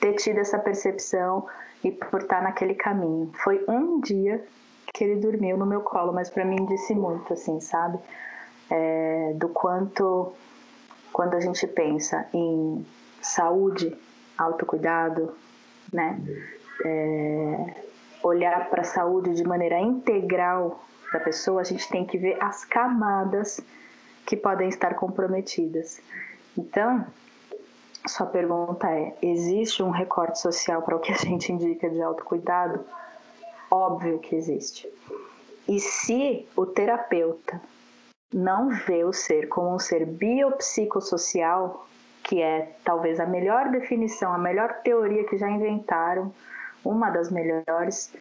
ter 0.00 0.14
tido 0.14 0.38
essa 0.38 0.58
percepção 0.58 1.46
e 1.84 1.90
por 1.90 2.22
estar 2.22 2.42
naquele 2.42 2.74
caminho. 2.74 3.30
Foi 3.42 3.64
um 3.68 4.00
dia 4.00 4.44
que 4.92 5.04
ele 5.04 5.20
dormiu 5.20 5.56
no 5.56 5.66
meu 5.66 5.80
colo, 5.80 6.12
mas 6.12 6.28
para 6.28 6.44
mim 6.44 6.64
disse 6.66 6.94
muito, 6.94 7.32
assim, 7.32 7.60
sabe? 7.60 7.98
É, 8.70 9.32
do 9.36 9.48
quanto, 9.48 10.32
quando 11.12 11.34
a 11.34 11.40
gente 11.40 11.66
pensa 11.66 12.26
em 12.32 12.84
saúde, 13.20 13.96
autocuidado, 14.36 15.34
né? 15.92 16.20
É, 16.84 17.74
olhar 18.22 18.70
para 18.70 18.82
a 18.82 18.84
saúde 18.84 19.34
de 19.34 19.44
maneira 19.44 19.78
integral 19.78 20.82
da 21.12 21.20
pessoa, 21.20 21.60
a 21.60 21.64
gente 21.64 21.88
tem 21.88 22.04
que 22.04 22.16
ver 22.16 22.42
as 22.42 22.64
camadas 22.64 23.60
que 24.26 24.36
podem 24.36 24.68
estar 24.68 24.94
comprometidas. 24.94 26.00
Então, 26.56 27.04
sua 28.06 28.26
pergunta 28.26 28.90
é: 28.90 29.14
existe 29.22 29.82
um 29.82 29.90
recorte 29.90 30.38
social 30.38 30.82
para 30.82 30.96
o 30.96 31.00
que 31.00 31.12
a 31.12 31.16
gente 31.16 31.52
indica 31.52 31.88
de 31.88 32.02
autocuidado? 32.02 32.84
Óbvio 33.70 34.18
que 34.18 34.34
existe. 34.34 34.88
E 35.68 35.78
se 35.78 36.46
o 36.56 36.66
terapeuta 36.66 37.60
não 38.32 38.70
vê 38.70 39.04
o 39.04 39.12
ser 39.12 39.48
como 39.48 39.74
um 39.74 39.78
ser 39.78 40.04
biopsicossocial, 40.06 41.86
que 42.24 42.40
é 42.40 42.72
talvez 42.84 43.20
a 43.20 43.26
melhor 43.26 43.70
definição, 43.70 44.32
a 44.32 44.38
melhor 44.38 44.80
teoria 44.82 45.24
que 45.24 45.36
já 45.36 45.48
inventaram, 45.48 46.32
uma 46.84 47.10
das 47.10 47.30
melhores, 47.30 48.12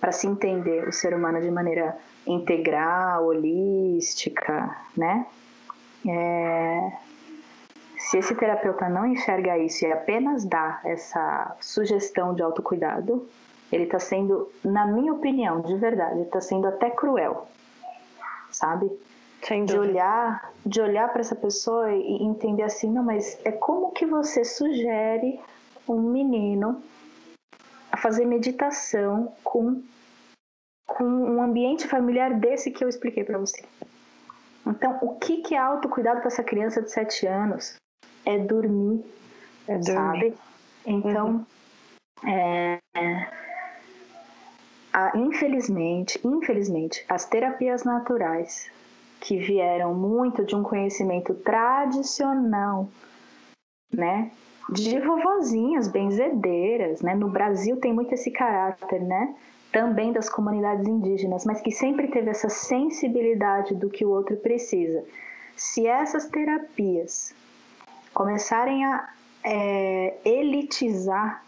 para 0.00 0.12
se 0.12 0.26
entender 0.26 0.88
o 0.88 0.92
ser 0.92 1.14
humano 1.14 1.40
de 1.40 1.50
maneira 1.50 1.96
integral, 2.26 3.26
holística, 3.26 4.76
né? 4.96 5.26
É... 6.08 6.92
Se 7.98 8.18
esse 8.18 8.34
terapeuta 8.34 8.88
não 8.88 9.06
enxerga 9.06 9.56
isso 9.58 9.86
e 9.86 9.92
apenas 9.92 10.44
dá 10.44 10.80
essa 10.84 11.56
sugestão 11.60 12.34
de 12.34 12.42
autocuidado, 12.42 13.26
ele 13.72 13.84
está 13.84 13.98
sendo, 13.98 14.50
na 14.62 14.86
minha 14.86 15.12
opinião, 15.12 15.60
de 15.62 15.74
verdade, 15.76 16.20
está 16.20 16.40
sendo 16.40 16.66
até 16.66 16.90
cruel, 16.90 17.48
sabe? 18.50 18.90
de 19.66 19.78
olhar, 19.78 20.52
de 20.64 20.80
olhar 20.80 21.10
para 21.10 21.20
essa 21.20 21.36
pessoa 21.36 21.92
e 21.92 22.22
entender 22.22 22.62
assim, 22.62 22.90
não, 22.90 23.02
mas 23.02 23.38
é 23.44 23.52
como 23.52 23.92
que 23.92 24.06
você 24.06 24.42
sugere 24.42 25.38
um 25.86 26.00
menino 26.00 26.82
a 27.94 27.96
fazer 27.96 28.24
meditação 28.24 29.32
com 29.44 29.80
com 30.84 31.04
um 31.04 31.40
ambiente 31.40 31.86
familiar 31.86 32.34
desse 32.34 32.70
que 32.70 32.84
eu 32.84 32.88
expliquei 32.88 33.22
para 33.24 33.38
você. 33.38 33.64
Então, 34.66 34.98
o 35.00 35.14
que, 35.14 35.38
que 35.38 35.54
é 35.54 35.58
autocuidado 35.58 36.18
para 36.18 36.26
essa 36.26 36.42
criança 36.42 36.82
de 36.82 36.90
7 36.90 37.26
anos? 37.26 37.76
É 38.26 38.36
dormir, 38.36 39.04
é 39.68 39.78
dormir. 39.78 39.84
sabe? 39.84 40.34
Então, 40.84 41.46
uhum. 42.22 42.28
é, 42.28 42.80
a, 44.92 45.16
infelizmente, 45.16 46.20
infelizmente, 46.24 47.04
as 47.08 47.24
terapias 47.24 47.84
naturais 47.84 48.70
que 49.20 49.38
vieram 49.38 49.94
muito 49.94 50.44
de 50.44 50.54
um 50.56 50.64
conhecimento 50.64 51.32
tradicional, 51.32 52.88
né? 53.92 54.32
De 54.70 54.98
vovozinhas 55.00 55.88
benzedeiras, 55.88 57.02
né? 57.02 57.14
No 57.14 57.28
Brasil 57.28 57.76
tem 57.78 57.92
muito 57.92 58.14
esse 58.14 58.30
caráter, 58.30 59.02
né? 59.02 59.34
Também 59.70 60.12
das 60.12 60.28
comunidades 60.28 60.86
indígenas, 60.86 61.44
mas 61.44 61.60
que 61.60 61.70
sempre 61.70 62.08
teve 62.08 62.30
essa 62.30 62.48
sensibilidade 62.48 63.74
do 63.74 63.90
que 63.90 64.04
o 64.04 64.10
outro 64.10 64.36
precisa. 64.36 65.04
Se 65.56 65.86
essas 65.86 66.28
terapias 66.28 67.34
começarem 68.12 68.84
a 68.84 69.08
é, 69.42 70.16
elitizar, 70.24 71.44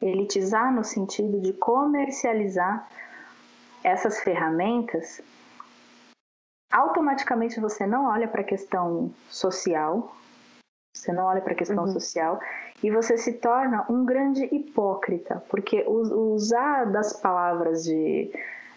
elitizar 0.00 0.72
no 0.72 0.84
sentido 0.84 1.40
de 1.40 1.52
comercializar 1.54 2.88
essas 3.82 4.20
ferramentas, 4.20 5.20
automaticamente 6.72 7.60
você 7.60 7.86
não 7.86 8.06
olha 8.06 8.28
para 8.28 8.40
a 8.40 8.44
questão 8.44 9.12
social, 9.28 10.14
você 10.94 11.12
não 11.12 11.24
olha 11.24 11.40
para 11.40 11.52
a 11.52 11.56
questão 11.56 11.84
uhum. 11.84 11.92
social 11.92 12.40
e 12.82 12.90
você 12.90 13.16
se 13.16 13.32
torna 13.34 13.84
um 13.90 14.04
grande 14.04 14.44
hipócrita, 14.44 15.42
porque 15.50 15.84
usar 15.86 16.84
das 16.84 17.12
palavras 17.12 17.84
de 17.84 18.30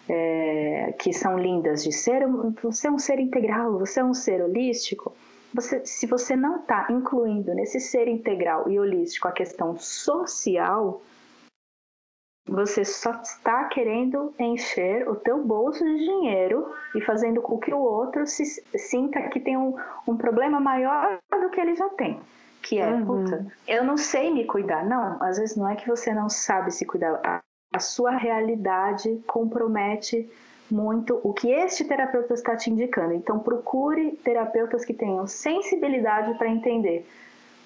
é, 0.08 0.94
que 0.98 1.12
são 1.12 1.38
lindas 1.38 1.84
de 1.84 1.92
ser, 1.92 2.26
você 2.62 2.88
é 2.88 2.90
um 2.90 2.98
ser 2.98 3.20
integral, 3.20 3.78
você 3.78 4.00
é 4.00 4.04
um 4.04 4.14
ser 4.14 4.42
holístico. 4.42 5.14
Você, 5.54 5.84
se 5.84 6.06
você 6.06 6.34
não 6.34 6.56
está 6.56 6.86
incluindo 6.90 7.54
nesse 7.54 7.80
ser 7.80 8.08
integral 8.08 8.68
e 8.68 8.78
holístico 8.78 9.28
a 9.28 9.32
questão 9.32 9.78
social, 9.78 11.00
você 12.48 12.84
só 12.84 13.12
está 13.22 13.64
querendo 13.64 14.32
encher 14.38 15.08
o 15.08 15.14
teu 15.14 15.44
bolso 15.44 15.84
de 15.84 15.98
dinheiro 15.98 16.72
e 16.94 17.00
fazendo 17.02 17.42
com 17.42 17.58
que 17.58 17.72
o 17.72 17.78
outro 17.78 18.26
se 18.26 18.44
sinta 18.76 19.20
que 19.28 19.38
tem 19.38 19.56
um, 19.56 19.76
um 20.06 20.16
problema 20.16 20.58
maior 20.58 21.18
do 21.30 21.50
que 21.50 21.60
ele 21.60 21.76
já 21.76 21.88
tem. 21.90 22.18
Que 22.62 22.78
é, 22.78 22.90
uhum. 22.90 23.04
puta, 23.04 23.46
eu 23.66 23.84
não 23.84 23.96
sei 23.96 24.32
me 24.32 24.44
cuidar. 24.44 24.84
Não, 24.84 25.22
às 25.22 25.38
vezes 25.38 25.56
não 25.56 25.68
é 25.68 25.76
que 25.76 25.86
você 25.86 26.12
não 26.12 26.28
sabe 26.28 26.70
se 26.70 26.86
cuidar. 26.86 27.20
A, 27.24 27.40
a 27.74 27.78
sua 27.78 28.12
realidade 28.12 29.22
compromete 29.26 30.28
muito 30.70 31.20
o 31.22 31.32
que 31.32 31.50
este 31.50 31.84
terapeuta 31.84 32.34
está 32.34 32.56
te 32.56 32.70
indicando. 32.70 33.12
Então, 33.12 33.38
procure 33.38 34.12
terapeutas 34.24 34.84
que 34.84 34.94
tenham 34.94 35.26
sensibilidade 35.26 36.36
para 36.36 36.48
entender 36.48 37.06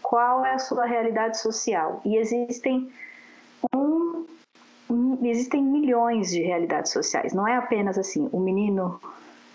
qual 0.03 0.45
é 0.45 0.55
a 0.55 0.59
sua 0.59 0.85
realidade 0.85 1.39
social. 1.39 2.01
E 2.05 2.17
existem 2.17 2.93
um 3.75 4.27
existem 5.23 5.63
milhões 5.63 6.31
de 6.31 6.43
realidades 6.43 6.93
sociais. 6.93 7.33
Não 7.33 7.47
é 7.47 7.57
apenas 7.57 7.99
assim, 7.99 8.29
o 8.33 8.39
um 8.39 8.41
menino 8.41 9.01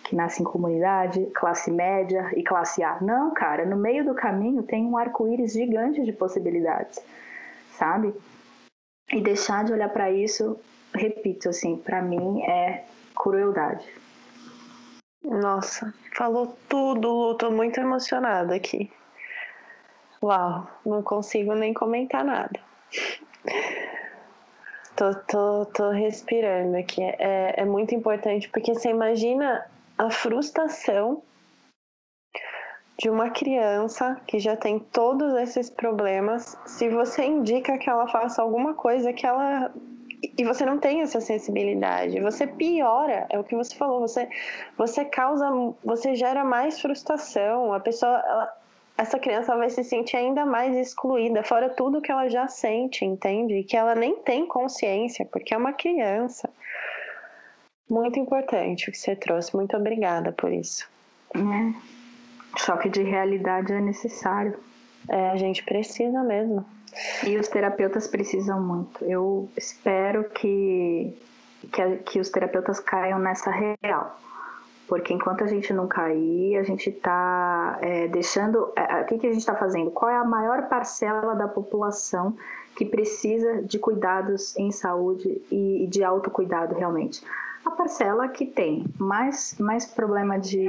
que 0.04 0.16
nasce 0.16 0.42
em 0.42 0.46
comunidade, 0.46 1.26
classe 1.36 1.70
média 1.70 2.32
e 2.36 2.44
classe 2.44 2.82
A. 2.82 2.98
Não, 3.02 3.34
cara, 3.34 3.66
no 3.66 3.76
meio 3.76 4.06
do 4.06 4.16
caminho 4.16 4.64
tem 4.64 4.86
um 4.86 4.98
arco-íris 4.98 5.54
gigante 5.54 6.04
de 6.04 6.14
possibilidades, 6.14 7.00
sabe? 7.72 8.14
E 9.12 9.22
deixar 9.22 9.66
de 9.66 9.74
olhar 9.74 9.90
para 9.90 10.10
isso, 10.12 10.58
repito, 10.94 11.50
assim, 11.50 11.78
para 11.78 12.02
mim 12.02 12.42
é 12.44 12.86
crueldade. 13.16 13.86
Nossa, 15.24 15.94
falou 16.16 16.58
tudo, 16.70 17.10
Lu, 17.10 17.36
tô 17.36 17.52
muito 17.52 17.80
emocionada 17.80 18.56
aqui. 18.56 18.90
Uau, 20.24 20.68
não 20.86 21.04
consigo 21.04 21.54
nem 21.54 21.74
comentar 21.74 22.24
nada. 22.24 22.60
Tô, 24.98 25.14
tô, 25.14 25.66
tô 25.68 25.92
respirando 25.92 26.76
aqui. 26.76 27.04
É, 27.04 27.62
é 27.62 27.66
muito 27.66 27.94
importante 27.94 28.50
porque 28.50 28.74
você 28.74 28.90
imagina 28.90 29.64
a 29.96 30.10
frustração 30.10 31.22
de 33.00 33.08
uma 33.08 33.30
criança 33.30 34.20
que 34.26 34.40
já 34.40 34.58
tem 34.58 34.80
todos 34.80 35.36
esses 35.36 35.70
problemas 35.70 36.58
se 36.66 36.90
você 36.90 37.24
indica 37.24 37.78
que 37.78 37.88
ela 37.88 38.08
faça 38.08 38.42
alguma 38.42 38.74
coisa 38.74 39.14
que 39.14 39.24
ela 39.24 39.72
e 40.36 40.44
você 40.44 40.66
não 40.66 40.80
tem 40.80 41.02
essa 41.02 41.22
sensibilidade, 41.22 42.20
você 42.20 42.48
piora, 42.48 43.28
é 43.30 43.38
o 43.38 43.44
que 43.44 43.56
você 43.56 43.76
falou, 43.76 44.00
você 44.00 44.28
você 44.76 45.06
causa, 45.06 45.48
você 45.84 46.16
gera 46.16 46.44
mais 46.44 46.82
frustração, 46.82 47.72
a 47.72 47.80
pessoa 47.80 48.18
ela, 48.28 48.57
essa 48.98 49.20
criança 49.20 49.56
vai 49.56 49.70
se 49.70 49.84
sentir 49.84 50.18
ainda 50.18 50.44
mais 50.46 50.76
excluída, 50.76 51.44
fora 51.44 51.70
tudo 51.70 52.02
que 52.02 52.12
ela 52.12 52.28
já 52.28 52.48
sente, 52.48 53.06
entende? 53.06 53.64
Que 53.64 53.78
ela 53.78 53.94
nem 53.94 54.16
tem 54.16 54.48
consciência, 54.48 55.24
porque 55.26 55.54
é 55.54 55.58
uma 55.58 55.72
criança. 55.72 56.50
Muito 57.88 58.20
importante 58.20 58.90
o 58.90 58.92
que 58.92 58.98
você 58.98 59.16
trouxe, 59.16 59.56
muito 59.56 59.78
obrigada 59.78 60.32
por 60.32 60.52
isso. 60.52 60.90
É. 61.36 62.60
Choque 62.60 62.90
de 62.90 63.04
realidade 63.04 63.72
é 63.72 63.80
necessário. 63.80 64.60
É, 65.08 65.30
a 65.30 65.38
gente 65.38 65.64
precisa 65.64 66.24
mesmo. 66.24 66.66
E 67.26 67.38
os 67.38 67.48
terapeutas 67.48 68.08
precisam 68.08 68.60
muito. 68.60 69.06
Eu 69.06 69.48
espero 69.56 70.28
que, 70.32 71.16
que, 71.72 71.98
que 71.98 72.20
os 72.20 72.30
terapeutas 72.30 72.80
caiam 72.80 73.20
nessa 73.20 73.52
real 73.52 74.20
porque 74.88 75.14
enquanto 75.14 75.44
a 75.44 75.48
gente 75.48 75.74
não 75.74 75.88
cair, 75.88 76.58
a 76.58 76.64
gente 76.64 76.90
está 76.90 77.78
é, 77.82 78.08
deixando. 78.08 78.72
É, 78.76 79.02
o 79.02 79.06
que, 79.06 79.18
que 79.18 79.28
a 79.28 79.32
gente 79.32 79.42
está 79.42 79.56
fazendo? 79.56 79.92
Qual 79.92 80.10
é 80.10 80.16
a 80.16 80.24
maior 80.24 80.68
parcela 80.70 81.36
da 81.36 81.48
população 81.48 82.36
que 82.76 82.86
precisa 82.86 83.62
de 83.64 83.78
cuidados 83.78 84.56
em 84.58 84.72
saúde 84.72 85.42
e, 85.52 85.84
e 85.84 85.88
de 85.88 86.04
autocuidado 86.04 86.74
realmente? 86.74 87.22
A 87.66 87.72
parcela 87.72 88.30
que 88.30 88.46
tem 88.46 88.86
mais, 88.98 89.58
mais 89.60 89.86
problema 89.86 90.40
de, 90.40 90.66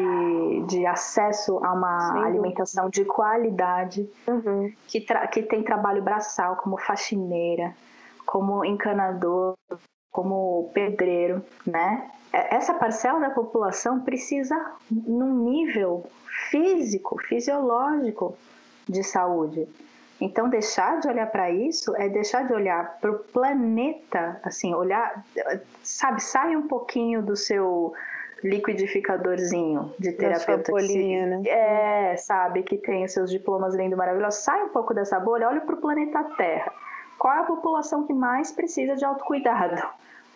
de 0.66 0.84
acesso 0.84 1.64
a 1.64 1.72
uma 1.72 2.12
Sim. 2.12 2.24
alimentação 2.24 2.90
de 2.90 3.04
qualidade, 3.04 4.10
uhum. 4.26 4.72
que, 4.88 5.00
que 5.30 5.42
tem 5.42 5.62
trabalho 5.62 6.02
braçal 6.02 6.56
como 6.56 6.76
faxineira, 6.76 7.72
como 8.26 8.64
encanador, 8.64 9.54
como 10.18 10.68
pedreiro, 10.74 11.40
né? 11.64 12.10
É, 12.32 12.56
essa 12.56 12.74
parcela 12.74 13.20
da 13.20 13.30
população 13.30 14.00
precisa, 14.00 14.56
num 14.90 15.44
nível 15.44 16.04
físico, 16.50 17.16
fisiológico 17.22 18.36
de 18.88 19.04
saúde. 19.04 19.68
Então, 20.20 20.48
deixar 20.48 20.98
de 20.98 21.06
olhar 21.06 21.30
para 21.30 21.52
isso 21.52 21.94
é 21.94 22.08
deixar 22.08 22.48
de 22.48 22.52
olhar 22.52 22.98
para 23.00 23.12
o 23.12 23.18
planeta, 23.20 24.40
assim, 24.42 24.74
olhar, 24.74 25.24
sabe, 25.84 26.20
sai 26.20 26.56
um 26.56 26.66
pouquinho 26.66 27.22
do 27.22 27.36
seu 27.36 27.92
liquidificadorzinho 28.42 29.94
de 30.00 30.10
terapeuta. 30.14 30.72
Bolinha, 30.72 31.26
né? 31.26 31.42
É, 31.46 32.16
sabe, 32.16 32.64
que 32.64 32.76
tem 32.78 33.04
os 33.04 33.12
seus 33.12 33.30
diplomas 33.30 33.72
lindo 33.72 33.96
maravilhosos. 33.96 34.40
Sai 34.40 34.64
um 34.64 34.70
pouco 34.70 34.92
dessa 34.92 35.20
bolha, 35.20 35.46
olha 35.46 35.60
para 35.60 35.76
o 35.76 35.80
planeta 35.80 36.24
Terra. 36.36 36.72
Qual 37.18 37.34
é 37.34 37.40
a 37.40 37.44
população 37.44 38.06
que 38.06 38.14
mais 38.14 38.52
precisa 38.52 38.94
de 38.94 39.04
autocuidado? 39.04 39.82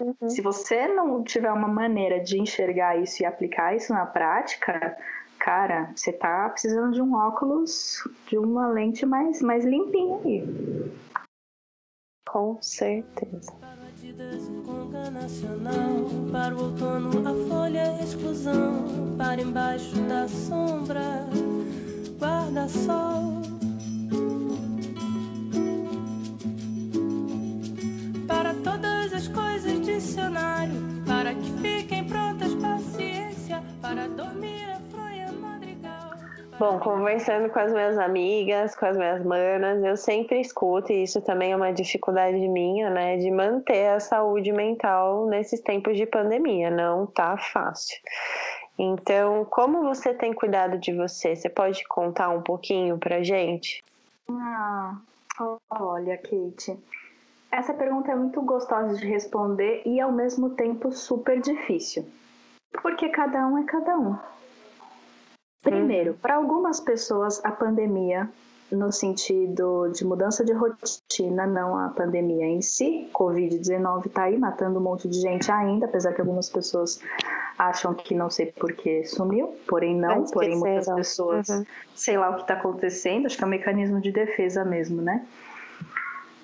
Uhum. 0.00 0.28
Se 0.28 0.42
você 0.42 0.88
não 0.88 1.22
tiver 1.22 1.52
uma 1.52 1.68
maneira 1.68 2.18
de 2.18 2.40
enxergar 2.40 2.96
isso 2.96 3.22
e 3.22 3.26
aplicar 3.26 3.76
isso 3.76 3.92
na 3.92 4.04
prática, 4.04 4.96
cara, 5.38 5.92
você 5.94 6.12
tá 6.12 6.48
precisando 6.48 6.92
de 6.92 7.00
um 7.00 7.14
óculos, 7.14 8.02
de 8.26 8.36
uma 8.36 8.66
lente 8.66 9.06
mais, 9.06 9.40
mais 9.40 9.64
limpinha 9.64 10.18
aí. 10.24 10.92
Com 12.28 12.60
certeza. 12.60 13.52
Nacional, 15.12 16.06
para 16.30 16.54
o 16.54 16.64
outono 16.64 17.10
a 17.28 17.48
folha 17.48 17.78
é 17.78 18.02
exclusão, 18.02 19.16
para 19.18 19.40
embaixo 19.40 19.94
da 20.02 20.26
sombra, 20.28 21.26
guarda-sol. 22.18 23.42
Todas 28.62 29.12
as 29.12 29.28
coisas 29.28 29.80
dicionário, 29.80 30.74
para 31.06 31.34
que 31.34 31.50
fiquem 31.60 32.04
prontas 32.04 32.54
paciência, 32.54 33.62
para 33.80 34.08
dormir 34.08 34.70
a 34.70 34.78
fronha 34.90 35.32
madrigal. 35.32 36.10
Bom, 36.58 36.78
conversando 36.78 37.50
com 37.50 37.58
as 37.58 37.72
minhas 37.72 37.98
amigas, 37.98 38.76
com 38.76 38.86
as 38.86 38.96
minhas 38.96 39.24
manas, 39.24 39.82
eu 39.82 39.96
sempre 39.96 40.40
escuto, 40.40 40.92
e 40.92 41.02
isso 41.02 41.20
também 41.20 41.52
é 41.52 41.56
uma 41.56 41.72
dificuldade 41.72 42.36
minha, 42.48 42.88
né, 42.88 43.16
de 43.16 43.30
manter 43.30 43.88
a 43.88 44.00
saúde 44.00 44.52
mental 44.52 45.26
nesses 45.26 45.60
tempos 45.60 45.96
de 45.96 46.06
pandemia. 46.06 46.70
Não 46.70 47.06
tá 47.06 47.36
fácil. 47.36 47.98
Então, 48.78 49.44
como 49.44 49.82
você 49.82 50.14
tem 50.14 50.32
cuidado 50.32 50.78
de 50.78 50.92
você? 50.92 51.36
Você 51.36 51.48
pode 51.48 51.86
contar 51.88 52.30
um 52.30 52.42
pouquinho 52.42 52.96
pra 52.96 53.22
gente? 53.22 53.84
Ah, 54.30 54.96
olha, 55.68 56.16
Kate 56.16 56.78
essa 57.52 57.74
pergunta 57.74 58.10
é 58.10 58.16
muito 58.16 58.40
gostosa 58.40 58.94
de 58.96 59.06
responder 59.06 59.82
e 59.84 60.00
ao 60.00 60.10
mesmo 60.10 60.50
tempo 60.50 60.90
super 60.90 61.40
difícil. 61.40 62.04
Porque 62.82 63.10
cada 63.10 63.46
um 63.46 63.58
é 63.58 63.64
cada 63.64 63.98
um. 63.98 64.16
Primeiro, 65.62 66.14
para 66.14 66.36
algumas 66.36 66.80
pessoas 66.80 67.44
a 67.44 67.52
pandemia 67.52 68.28
no 68.72 68.90
sentido 68.90 69.88
de 69.88 70.02
mudança 70.02 70.42
de 70.42 70.52
rotina, 70.52 71.46
não 71.46 71.76
a 71.76 71.90
pandemia 71.90 72.46
em 72.46 72.62
si. 72.62 73.10
Covid-19 73.12 74.06
está 74.06 74.24
aí 74.24 74.38
matando 74.38 74.78
um 74.78 74.82
monte 74.82 75.06
de 75.06 75.20
gente 75.20 75.52
ainda, 75.52 75.84
apesar 75.84 76.14
que 76.14 76.22
algumas 76.22 76.48
pessoas 76.48 76.98
acham 77.58 77.92
que 77.92 78.14
não 78.14 78.30
sei 78.30 78.46
por 78.46 78.72
que 78.72 79.04
sumiu, 79.04 79.54
porém 79.68 79.94
não, 79.94 80.24
porém 80.24 80.58
muitas 80.58 80.88
pessoas, 80.94 81.48
uhum. 81.50 81.64
sei 81.94 82.16
lá 82.16 82.30
o 82.30 82.36
que 82.36 82.40
está 82.42 82.54
acontecendo, 82.54 83.26
acho 83.26 83.36
que 83.36 83.44
é 83.44 83.46
um 83.46 83.50
mecanismo 83.50 84.00
de 84.00 84.10
defesa 84.10 84.64
mesmo, 84.64 85.02
né? 85.02 85.24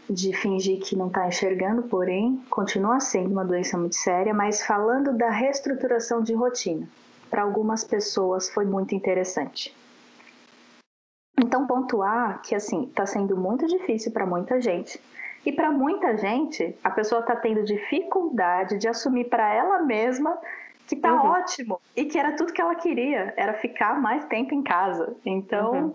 De 0.09 0.33
fingir 0.35 0.81
que 0.81 0.97
não 0.97 1.09
está 1.09 1.29
enxergando, 1.29 1.83
porém 1.83 2.43
continua 2.49 2.99
sendo 2.99 3.33
uma 3.33 3.45
doença 3.45 3.77
muito 3.77 3.97
séria, 3.97 4.33
mas 4.33 4.65
falando 4.65 5.13
da 5.13 5.29
reestruturação 5.29 6.23
de 6.23 6.33
rotina, 6.33 6.89
para 7.29 7.43
algumas 7.43 7.85
pessoas 7.85 8.49
foi 8.49 8.65
muito 8.65 8.95
interessante. 8.95 9.77
Então, 11.39 11.67
pontuar 11.67 12.43
que 12.43 12.55
assim 12.55 12.85
está 12.85 13.07
sendo 13.07 13.37
muito 13.37 13.67
difícil 13.67 14.11
para 14.11 14.27
muita 14.27 14.61
gente. 14.61 15.01
E 15.47 15.53
para 15.53 15.71
muita 15.71 16.17
gente, 16.17 16.77
a 16.83 16.91
pessoa 16.91 17.21
está 17.21 17.37
tendo 17.37 17.63
dificuldade 17.63 18.77
de 18.77 18.89
assumir 18.89 19.25
para 19.25 19.55
ela 19.55 19.81
mesma 19.83 20.37
que 20.87 20.95
está 20.95 21.13
uhum. 21.13 21.31
ótimo 21.31 21.81
e 21.95 22.07
que 22.07 22.19
era 22.19 22.33
tudo 22.33 22.53
que 22.53 22.61
ela 22.61 22.75
queria, 22.75 23.33
era 23.37 23.55
ficar 23.55 24.01
mais 24.01 24.25
tempo 24.25 24.55
em 24.55 24.63
casa. 24.63 25.15
Então, 25.25 25.73
uhum. 25.73 25.95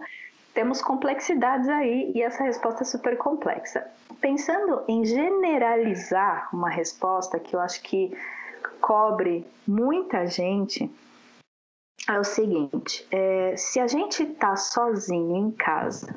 Temos 0.54 0.82
complexidades 0.82 1.68
aí 1.68 2.12
e 2.14 2.22
essa 2.22 2.44
resposta 2.44 2.84
é 2.84 2.86
super 2.86 3.18
complexa. 3.18 3.86
Pensando 4.22 4.84
em 4.88 5.04
generalizar 5.04 6.50
uma 6.54 6.70
resposta 6.70 7.40
que 7.40 7.56
eu 7.56 7.60
acho 7.60 7.82
que 7.82 8.16
cobre 8.80 9.46
muita 9.68 10.26
gente, 10.28 10.90
é 12.08 12.20
o 12.20 12.24
seguinte: 12.24 13.06
é, 13.12 13.56
se 13.58 13.80
a 13.80 13.88
gente 13.88 14.24
está 14.24 14.56
sozinho 14.56 15.36
em 15.36 15.52
casa 15.52 16.16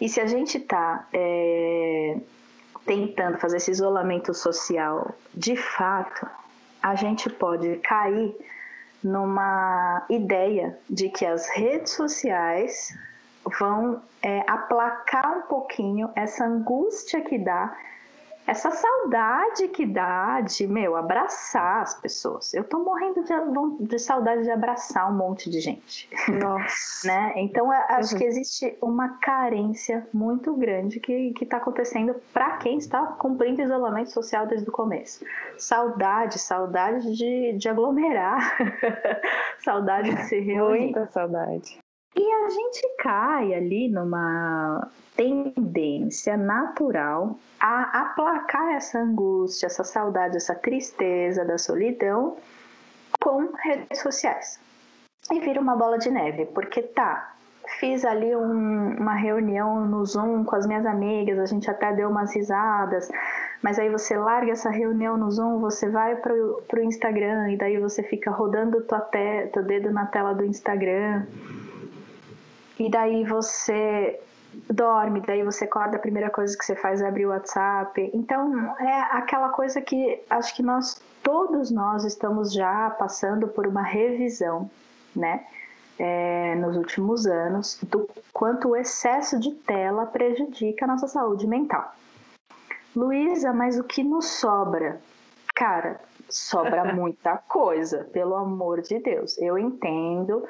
e 0.00 0.08
se 0.08 0.20
a 0.20 0.26
gente 0.26 0.58
está 0.58 1.06
é, 1.12 2.18
tentando 2.84 3.38
fazer 3.38 3.58
esse 3.58 3.70
isolamento 3.70 4.32
social 4.34 5.14
de 5.34 5.56
fato, 5.56 6.26
a 6.82 6.94
gente 6.94 7.28
pode 7.28 7.76
cair 7.76 8.34
numa 9.02 10.04
ideia 10.10 10.78
de 10.88 11.08
que 11.08 11.24
as 11.24 11.48
redes 11.48 11.92
sociais 11.92 12.96
vão 13.58 14.02
é, 14.22 14.42
aplacar 14.48 15.38
um 15.38 15.42
pouquinho 15.42 16.10
essa 16.14 16.44
angústia 16.44 17.20
que 17.20 17.38
dá 17.38 17.76
essa 18.48 18.70
saudade 18.70 19.68
que 19.68 19.84
dá 19.84 20.40
de, 20.40 20.66
meu, 20.66 20.96
abraçar 20.96 21.82
as 21.82 22.00
pessoas. 22.00 22.54
Eu 22.54 22.64
tô 22.64 22.78
morrendo 22.78 23.22
de, 23.22 23.86
de 23.86 23.98
saudade 23.98 24.44
de 24.44 24.50
abraçar 24.50 25.12
um 25.12 25.14
monte 25.14 25.50
de 25.50 25.60
gente. 25.60 26.08
Nossa. 26.28 27.06
né? 27.06 27.34
Então, 27.36 27.70
acho 27.70 28.14
uhum. 28.14 28.18
que 28.18 28.24
existe 28.24 28.74
uma 28.80 29.18
carência 29.18 30.08
muito 30.14 30.54
grande 30.54 30.98
que, 30.98 31.32
que 31.32 31.44
tá 31.44 31.58
acontecendo 31.58 32.16
para 32.32 32.56
quem 32.56 32.78
está 32.78 33.04
cumprindo 33.04 33.60
isolamento 33.60 34.12
social 34.12 34.46
desde 34.46 34.66
o 34.66 34.72
começo. 34.72 35.22
Saudade, 35.58 36.38
saudade 36.38 37.14
de, 37.14 37.52
de 37.52 37.68
aglomerar. 37.68 38.56
saudade 39.62 40.14
de 40.14 40.24
se 40.24 40.40
reunir. 40.40 40.84
Muita 40.84 41.06
saudade. 41.08 41.78
E 42.18 42.32
a 42.32 42.48
gente 42.48 42.96
cai 42.98 43.54
ali 43.54 43.88
numa 43.88 44.90
tendência 45.14 46.36
natural 46.36 47.38
a 47.60 48.02
aplacar 48.02 48.74
essa 48.74 48.98
angústia, 48.98 49.66
essa 49.66 49.84
saudade, 49.84 50.36
essa 50.36 50.54
tristeza 50.56 51.44
da 51.44 51.56
solidão 51.56 52.36
com 53.20 53.48
redes 53.62 54.00
sociais. 54.00 54.58
E 55.30 55.38
vira 55.38 55.60
uma 55.60 55.76
bola 55.76 55.96
de 55.96 56.10
neve, 56.10 56.46
porque 56.46 56.82
tá, 56.82 57.36
fiz 57.78 58.04
ali 58.04 58.34
um, 58.34 58.96
uma 58.98 59.14
reunião 59.14 59.86
no 59.86 60.04
Zoom 60.04 60.42
com 60.42 60.56
as 60.56 60.66
minhas 60.66 60.86
amigas, 60.86 61.38
a 61.38 61.46
gente 61.46 61.70
até 61.70 61.92
deu 61.92 62.08
umas 62.08 62.34
risadas, 62.34 63.08
mas 63.62 63.78
aí 63.78 63.90
você 63.90 64.16
larga 64.16 64.50
essa 64.50 64.70
reunião 64.70 65.16
no 65.16 65.30
Zoom, 65.30 65.60
você 65.60 65.88
vai 65.88 66.16
pro, 66.16 66.62
pro 66.66 66.82
Instagram 66.82 67.52
e 67.52 67.56
daí 67.56 67.78
você 67.78 68.02
fica 68.02 68.32
rodando 68.32 68.82
tua 68.82 69.00
te, 69.00 69.48
teu 69.52 69.62
dedo 69.62 69.92
na 69.92 70.06
tela 70.06 70.32
do 70.32 70.44
Instagram 70.44 71.26
e 72.78 72.90
daí 72.90 73.24
você 73.24 74.20
dorme, 74.70 75.20
daí 75.26 75.42
você 75.42 75.64
acorda, 75.64 75.96
a 75.96 76.00
primeira 76.00 76.30
coisa 76.30 76.56
que 76.56 76.64
você 76.64 76.76
faz 76.76 77.00
é 77.00 77.08
abrir 77.08 77.26
o 77.26 77.30
WhatsApp. 77.30 78.10
Então, 78.14 78.74
é 78.80 79.00
aquela 79.12 79.50
coisa 79.50 79.80
que 79.80 80.22
acho 80.30 80.54
que 80.54 80.62
nós, 80.62 81.00
todos 81.22 81.70
nós, 81.70 82.04
estamos 82.04 82.52
já 82.52 82.90
passando 82.90 83.48
por 83.48 83.66
uma 83.66 83.82
revisão, 83.82 84.70
né? 85.14 85.44
É, 85.98 86.54
nos 86.54 86.76
últimos 86.76 87.26
anos, 87.26 87.80
do 87.82 88.08
quanto 88.32 88.68
o 88.68 88.76
excesso 88.76 89.38
de 89.40 89.52
tela 89.52 90.06
prejudica 90.06 90.84
a 90.84 90.88
nossa 90.88 91.08
saúde 91.08 91.44
mental. 91.44 91.92
Luísa, 92.94 93.52
mas 93.52 93.78
o 93.80 93.84
que 93.84 94.04
nos 94.04 94.26
sobra? 94.26 95.00
Cara, 95.56 96.00
sobra 96.30 96.84
muita 96.94 97.36
coisa, 97.36 98.04
pelo 98.12 98.36
amor 98.36 98.80
de 98.80 99.00
Deus. 99.00 99.36
Eu 99.38 99.58
entendo 99.58 100.46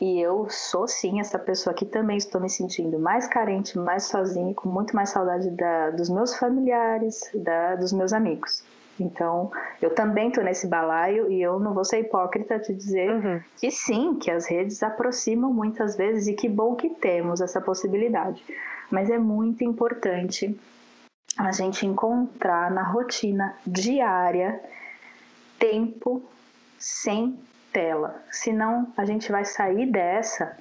e 0.00 0.20
eu 0.20 0.46
sou 0.50 0.86
sim 0.86 1.20
essa 1.20 1.38
pessoa 1.38 1.74
que 1.74 1.86
também 1.86 2.18
estou 2.18 2.40
me 2.40 2.50
sentindo 2.50 2.98
mais 2.98 3.26
carente, 3.26 3.78
mais 3.78 4.04
sozinha, 4.04 4.52
com 4.54 4.68
muito 4.68 4.94
mais 4.94 5.10
saudade 5.10 5.50
da, 5.50 5.90
dos 5.90 6.10
meus 6.10 6.36
familiares, 6.36 7.30
da, 7.34 7.76
dos 7.76 7.92
meus 7.92 8.12
amigos. 8.12 8.62
Então, 8.98 9.50
eu 9.80 9.94
também 9.94 10.28
estou 10.28 10.42
nesse 10.42 10.66
balaio 10.66 11.30
e 11.30 11.40
eu 11.40 11.58
não 11.58 11.74
vou 11.74 11.84
ser 11.84 12.00
hipócrita 12.00 12.58
de 12.58 12.74
dizer 12.74 13.10
uhum. 13.10 13.40
que 13.58 13.70
sim, 13.70 14.14
que 14.14 14.30
as 14.30 14.46
redes 14.46 14.82
aproximam 14.82 15.52
muitas 15.52 15.96
vezes 15.96 16.26
e 16.26 16.34
que 16.34 16.48
bom 16.48 16.74
que 16.74 16.90
temos 16.90 17.40
essa 17.40 17.60
possibilidade. 17.60 18.42
Mas 18.90 19.10
é 19.10 19.18
muito 19.18 19.64
importante 19.64 20.58
a 21.36 21.52
gente 21.52 21.86
encontrar 21.86 22.70
na 22.70 22.82
rotina 22.82 23.54
diária 23.66 24.60
tempo 25.58 26.22
sem 26.78 27.38
tela. 27.76 28.22
Senão 28.30 28.90
a 28.96 29.04
gente 29.04 29.30
vai 29.30 29.44
sair 29.44 29.84
dessa 29.84 30.56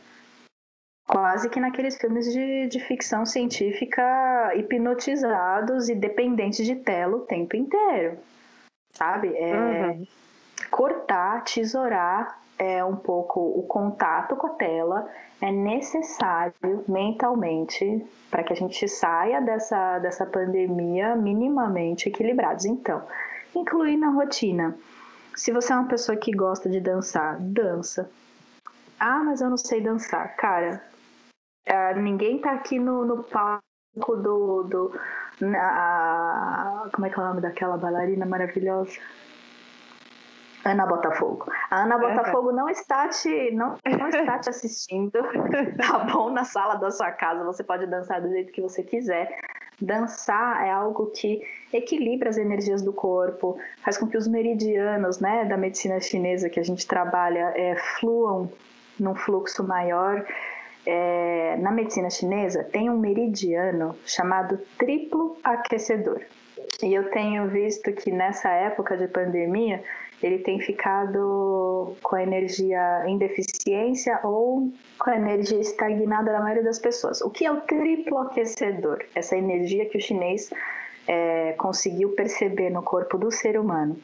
quase 1.07 1.49
que 1.49 1.61
naqueles 1.61 1.95
filmes 1.95 2.29
de, 2.33 2.67
de 2.67 2.79
ficção 2.81 3.25
científica 3.25 4.03
hipnotizados 4.53 5.87
e 5.87 5.95
dependentes 5.95 6.65
de 6.65 6.75
tela 6.75 7.15
o 7.15 7.21
tempo 7.21 7.55
inteiro. 7.55 8.17
Sabe? 8.91 9.33
É, 9.33 9.55
uhum. 9.55 10.07
Cortar, 10.69 11.45
tesourar 11.45 12.37
é 12.59 12.83
um 12.83 12.97
pouco 12.97 13.39
o 13.39 13.63
contato 13.63 14.35
com 14.35 14.47
a 14.47 14.51
tela 14.51 15.09
é 15.41 15.51
necessário 15.51 16.83
mentalmente 16.85 18.05
para 18.29 18.43
que 18.43 18.51
a 18.51 18.55
gente 18.55 18.87
saia 18.89 19.39
dessa, 19.39 19.99
dessa 19.99 20.25
pandemia 20.25 21.15
minimamente 21.15 22.09
equilibrados. 22.09 22.65
Então, 22.65 23.01
incluir 23.55 23.95
na 23.95 24.09
rotina 24.09 24.77
se 25.35 25.51
você 25.51 25.73
é 25.73 25.75
uma 25.75 25.87
pessoa 25.87 26.17
que 26.17 26.31
gosta 26.31 26.69
de 26.69 26.79
dançar, 26.79 27.37
dança. 27.39 28.09
Ah, 28.99 29.23
mas 29.23 29.41
eu 29.41 29.49
não 29.49 29.57
sei 29.57 29.81
dançar. 29.81 30.35
Cara, 30.37 30.81
é, 31.65 31.93
ninguém 31.95 32.39
tá 32.39 32.51
aqui 32.51 32.79
no, 32.79 33.05
no 33.05 33.23
palco 33.23 34.15
do. 34.15 34.63
do 34.63 34.99
na, 35.41 36.89
como 36.93 37.05
é 37.05 37.09
que 37.09 37.19
é 37.19 37.21
o 37.21 37.25
nome 37.25 37.41
daquela 37.41 37.77
bailarina 37.77 38.25
maravilhosa? 38.25 38.97
Ana 40.63 40.85
Botafogo. 40.85 41.51
A 41.69 41.83
Ana 41.83 41.97
Botafogo 41.97 42.51
não 42.51 42.67
está 42.67 43.07
te 43.09 43.51
não, 43.51 43.77
não 43.99 44.07
está 44.07 44.39
te 44.39 44.49
assistindo, 44.49 45.19
tá 45.77 45.99
bom? 45.99 46.31
Na 46.31 46.43
sala 46.43 46.75
da 46.75 46.89
sua 46.89 47.11
casa, 47.11 47.43
você 47.43 47.63
pode 47.63 47.85
dançar 47.85 48.21
do 48.21 48.29
jeito 48.29 48.51
que 48.51 48.61
você 48.61 48.81
quiser. 48.81 49.39
Dançar 49.81 50.65
é 50.65 50.71
algo 50.71 51.07
que 51.07 51.41
equilibra 51.73 52.29
as 52.29 52.37
energias 52.37 52.81
do 52.81 52.93
corpo, 52.93 53.57
faz 53.83 53.97
com 53.97 54.07
que 54.07 54.17
os 54.17 54.27
meridianos, 54.27 55.19
né, 55.19 55.45
da 55.45 55.57
medicina 55.57 55.99
chinesa 55.99 56.49
que 56.49 56.59
a 56.59 56.63
gente 56.63 56.87
trabalha, 56.87 57.51
é, 57.55 57.75
fluam 57.75 58.49
num 58.99 59.15
fluxo 59.15 59.63
maior. 59.63 60.25
É, 60.85 61.57
na 61.57 61.71
medicina 61.71 62.09
chinesa 62.09 62.63
tem 62.63 62.89
um 62.89 62.97
meridiano 62.97 63.95
chamado 64.05 64.59
triplo 64.77 65.37
aquecedor. 65.43 66.21
E 66.83 66.93
eu 66.93 67.09
tenho 67.09 67.47
visto 67.47 67.91
que 67.91 68.11
nessa 68.11 68.49
época 68.49 68.97
de 68.97 69.07
pandemia 69.07 69.83
ele 70.21 70.39
tem 70.39 70.59
ficado 70.59 71.95
com 72.01 72.15
a 72.15 72.23
energia 72.23 73.03
em 73.05 73.17
deficiência 73.17 74.19
ou 74.23 74.71
com 74.97 75.09
a 75.09 75.15
energia 75.15 75.59
estagnada 75.59 76.31
da 76.31 76.39
maioria 76.39 76.63
das 76.63 76.79
pessoas. 76.79 77.21
O 77.21 77.29
que 77.29 77.45
é 77.45 77.51
o 77.51 77.61
triplo 77.61 78.17
aquecedor? 78.19 79.03
Essa 79.13 79.35
energia 79.37 79.85
que 79.85 79.97
o 79.97 80.01
chinês 80.01 80.49
é, 81.07 81.53
conseguiu 81.53 82.09
perceber 82.09 82.69
no 82.69 82.81
corpo 82.81 83.17
do 83.17 83.31
ser 83.31 83.59
humano. 83.59 83.97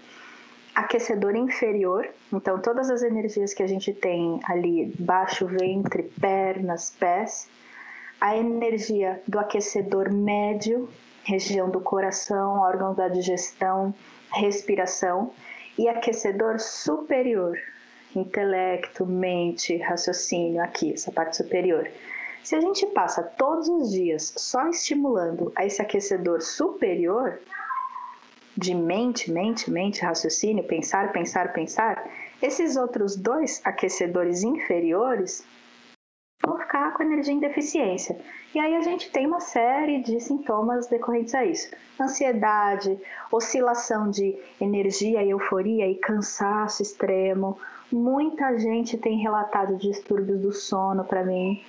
Aquecedor 0.75 1.35
inferior, 1.35 2.07
então 2.31 2.59
todas 2.59 2.89
as 2.89 3.03
energias 3.03 3.53
que 3.53 3.63
a 3.63 3.67
gente 3.67 3.93
tem 3.93 4.39
ali, 4.45 4.93
baixo 4.99 5.45
ventre, 5.45 6.03
pernas, 6.19 6.95
pés. 6.97 7.49
A 8.19 8.37
energia 8.37 9.21
do 9.27 9.39
aquecedor 9.39 10.13
médio, 10.13 10.87
região 11.23 11.69
do 11.69 11.81
coração, 11.81 12.59
órgãos 12.59 12.95
da 12.95 13.07
digestão, 13.07 13.93
respiração 14.31 15.31
e 15.77 15.87
aquecedor 15.87 16.59
superior, 16.59 17.57
intelecto, 18.15 19.05
mente, 19.05 19.77
raciocínio, 19.77 20.61
aqui, 20.61 20.93
essa 20.93 21.11
parte 21.11 21.37
superior. 21.37 21.89
Se 22.43 22.55
a 22.55 22.59
gente 22.59 22.85
passa 22.87 23.21
todos 23.21 23.67
os 23.69 23.91
dias 23.91 24.33
só 24.35 24.67
estimulando 24.67 25.53
esse 25.59 25.81
aquecedor 25.81 26.41
superior, 26.41 27.39
de 28.57 28.75
mente, 28.75 29.31
mente, 29.31 29.71
mente, 29.71 30.01
raciocínio, 30.01 30.63
pensar, 30.63 31.11
pensar, 31.11 31.53
pensar, 31.53 32.09
esses 32.41 32.75
outros 32.75 33.15
dois 33.15 33.61
aquecedores 33.63 34.43
inferiores 34.43 35.45
vão 36.43 36.57
ficar 36.57 36.93
com 36.93 37.03
energia 37.03 37.33
em 37.33 37.39
deficiência. 37.39 38.17
E 38.53 38.59
aí 38.59 38.75
a 38.75 38.81
gente 38.81 39.11
tem 39.11 39.25
uma 39.25 39.39
série 39.39 40.01
de 40.01 40.19
sintomas 40.19 40.87
decorrentes 40.87 41.33
a 41.35 41.45
isso: 41.45 41.69
ansiedade, 41.99 42.99
oscilação 43.31 44.09
de 44.09 44.37
energia, 44.59 45.23
euforia 45.23 45.87
e 45.87 45.95
cansaço 45.95 46.81
extremo. 46.81 47.57
Muita 47.91 48.57
gente 48.57 48.97
tem 48.97 49.17
relatado 49.17 49.77
distúrbios 49.77 50.39
do 50.39 50.51
sono 50.51 51.03
para 51.03 51.23
mim, 51.23 51.61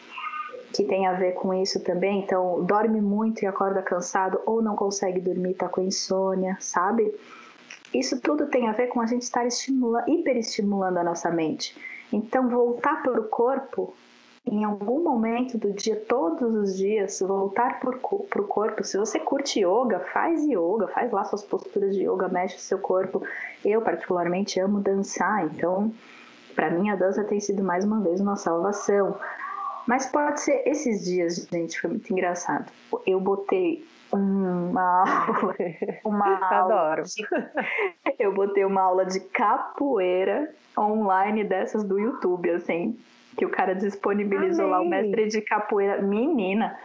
que 0.72 0.84
tem 0.84 1.06
a 1.06 1.12
ver 1.12 1.32
com 1.32 1.52
isso 1.52 1.82
também. 1.82 2.20
Então, 2.20 2.64
dorme 2.64 3.00
muito 3.00 3.42
e 3.42 3.46
acorda 3.46 3.82
cansado 3.82 4.40
ou 4.46 4.62
não 4.62 4.76
consegue 4.76 5.20
dormir, 5.20 5.54
tá 5.54 5.68
com 5.68 5.82
insônia, 5.82 6.56
sabe? 6.60 7.12
Isso 7.92 8.20
tudo 8.20 8.46
tem 8.46 8.68
a 8.68 8.72
ver 8.72 8.86
com 8.86 9.00
a 9.00 9.06
gente 9.06 9.22
estar 9.22 9.46
estimula, 9.46 10.04
hiperestimulando 10.08 10.98
a 10.98 11.04
nossa 11.04 11.30
mente. 11.30 11.76
Então, 12.12 12.48
voltar 12.48 13.02
para 13.02 13.20
o 13.20 13.24
corpo, 13.24 13.94
em 14.44 14.64
algum 14.64 15.02
momento 15.02 15.56
do 15.56 15.72
dia, 15.72 15.96
todos 16.08 16.54
os 16.54 16.76
dias, 16.76 17.20
voltar 17.20 17.78
para 17.78 17.90
o 17.90 18.46
corpo. 18.46 18.82
Se 18.82 18.98
você 18.98 19.18
curte 19.18 19.60
yoga, 19.60 20.00
faz 20.12 20.42
yoga, 20.42 20.88
faz 20.88 21.12
lá 21.12 21.24
suas 21.24 21.42
posturas 21.42 21.94
de 21.94 22.02
yoga, 22.02 22.28
mexe 22.28 22.56
o 22.56 22.60
seu 22.60 22.78
corpo. 22.78 23.22
Eu, 23.64 23.80
particularmente, 23.80 24.58
amo 24.58 24.80
dançar, 24.80 25.46
então, 25.46 25.92
para 26.56 26.70
mim, 26.70 26.90
a 26.90 26.96
dança 26.96 27.22
tem 27.24 27.38
sido 27.38 27.62
mais 27.62 27.84
uma 27.84 28.00
vez 28.00 28.20
uma 28.20 28.36
salvação. 28.36 29.16
Mas 29.86 30.06
pode 30.06 30.40
ser 30.40 30.62
esses 30.66 31.04
dias, 31.04 31.48
gente, 31.50 31.80
foi 31.80 31.90
muito 31.90 32.12
engraçado. 32.12 32.70
Eu 33.06 33.20
botei 33.20 33.84
uma 34.12 35.26
aula, 35.26 35.54
uma 36.04 36.48
Adoro. 36.48 37.02
De, 37.04 37.26
eu 38.18 38.34
botei 38.34 38.64
uma 38.64 38.82
aula 38.82 39.06
de 39.06 39.20
capoeira 39.20 40.52
online 40.78 41.44
dessas 41.44 41.84
do 41.84 41.98
YouTube, 41.98 42.50
assim, 42.50 42.98
que 43.36 43.44
o 43.46 43.50
cara 43.50 43.74
disponibilizou 43.74 44.66
Amei. 44.66 44.76
lá 44.76 44.80
o 44.80 44.88
mestre 44.88 45.28
de 45.28 45.40
capoeira, 45.40 46.00
menina. 46.02 46.78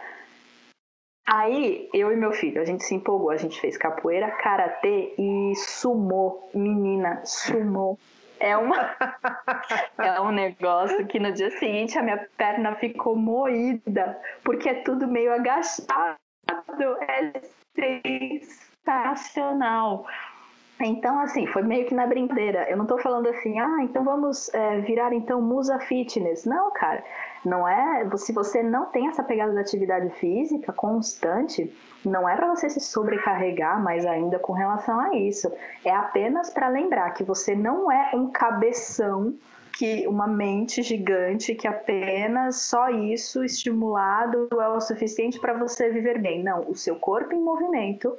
Aí, 1.26 1.90
eu 1.92 2.10
e 2.10 2.16
meu 2.16 2.32
filho, 2.32 2.60
a 2.60 2.64
gente 2.64 2.84
se 2.84 2.94
empolgou, 2.94 3.30
a 3.30 3.36
gente 3.36 3.60
fez 3.60 3.76
capoeira, 3.76 4.30
karatê 4.30 5.14
e 5.18 5.54
sumô, 5.56 6.48
menina, 6.54 7.20
sumô 7.24 7.98
é, 8.40 8.56
uma, 8.56 8.76
é 9.98 10.20
um 10.20 10.30
negócio 10.30 11.06
que 11.06 11.18
no 11.18 11.32
dia 11.32 11.50
seguinte 11.58 11.98
a 11.98 12.02
minha 12.02 12.26
perna 12.36 12.74
ficou 12.76 13.16
moída, 13.16 14.18
porque 14.44 14.68
é 14.68 14.74
tudo 14.82 15.06
meio 15.06 15.32
agachado. 15.32 16.18
É 17.02 17.32
sensacional. 18.84 20.06
Então, 20.80 21.18
assim, 21.18 21.46
foi 21.46 21.62
meio 21.62 21.86
que 21.86 21.94
na 21.94 22.06
brincadeira. 22.06 22.70
Eu 22.70 22.76
não 22.76 22.86
tô 22.86 22.98
falando 22.98 23.28
assim, 23.28 23.58
ah, 23.58 23.78
então 23.82 24.04
vamos 24.04 24.52
é, 24.54 24.80
virar 24.80 25.12
então 25.12 25.42
musa 25.42 25.78
fitness. 25.80 26.44
Não, 26.44 26.70
cara. 26.72 27.02
Não 27.44 27.66
é. 27.66 28.08
Se 28.16 28.32
você 28.32 28.62
não 28.62 28.86
tem 28.86 29.08
essa 29.08 29.22
pegada 29.22 29.52
da 29.52 29.60
atividade 29.60 30.10
física 30.10 30.72
constante, 30.72 31.72
não 32.04 32.28
é 32.28 32.36
para 32.36 32.48
você 32.48 32.70
se 32.70 32.80
sobrecarregar 32.80 33.82
mais 33.82 34.06
ainda 34.06 34.38
com 34.38 34.52
relação 34.52 35.00
a 35.00 35.16
isso. 35.16 35.52
É 35.84 35.90
apenas 35.90 36.50
para 36.50 36.68
lembrar 36.68 37.10
que 37.10 37.24
você 37.24 37.56
não 37.56 37.90
é 37.90 38.12
um 38.14 38.30
cabeção 38.30 39.34
que 39.72 40.08
uma 40.08 40.26
mente 40.26 40.82
gigante 40.82 41.54
que 41.54 41.68
apenas 41.68 42.62
só 42.62 42.88
isso 42.90 43.44
estimulado 43.44 44.48
é 44.50 44.68
o 44.68 44.80
suficiente 44.80 45.38
para 45.38 45.52
você 45.52 45.88
viver 45.88 46.20
bem. 46.20 46.42
Não, 46.42 46.68
o 46.68 46.74
seu 46.74 46.96
corpo 46.96 47.32
em 47.32 47.40
movimento 47.40 48.16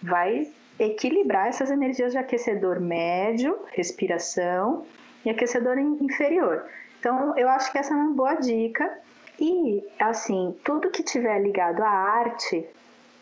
vai 0.00 0.48
equilibrar 0.84 1.48
essas 1.48 1.70
energias 1.70 2.12
de 2.12 2.18
aquecedor 2.18 2.80
médio, 2.80 3.58
respiração, 3.72 4.84
e 5.24 5.30
aquecedor 5.30 5.78
inferior. 5.78 6.64
Então, 6.98 7.36
eu 7.36 7.48
acho 7.48 7.70
que 7.70 7.78
essa 7.78 7.92
é 7.92 7.96
uma 7.96 8.14
boa 8.14 8.34
dica. 8.34 8.98
E, 9.38 9.82
assim, 9.98 10.54
tudo 10.64 10.90
que 10.90 11.02
tiver 11.02 11.40
ligado 11.40 11.82
à 11.82 11.88
arte 11.88 12.66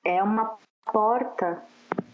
é 0.05 0.23
uma 0.23 0.57
porta 0.93 1.63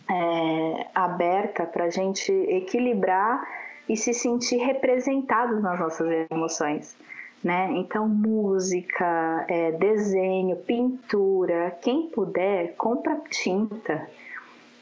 é, 0.08 0.86
aberta 0.94 1.64
para 1.64 1.84
a 1.84 1.90
gente 1.90 2.32
equilibrar 2.32 3.46
e 3.88 3.96
se 3.96 4.12
sentir 4.12 4.56
representado 4.56 5.60
nas 5.60 5.78
nossas 5.78 6.08
emoções. 6.30 6.96
Né? 7.42 7.70
Então, 7.76 8.08
música, 8.08 9.44
é, 9.48 9.72
desenho, 9.72 10.56
pintura, 10.56 11.76
quem 11.80 12.08
puder, 12.08 12.74
compra 12.76 13.20
tinta 13.30 14.08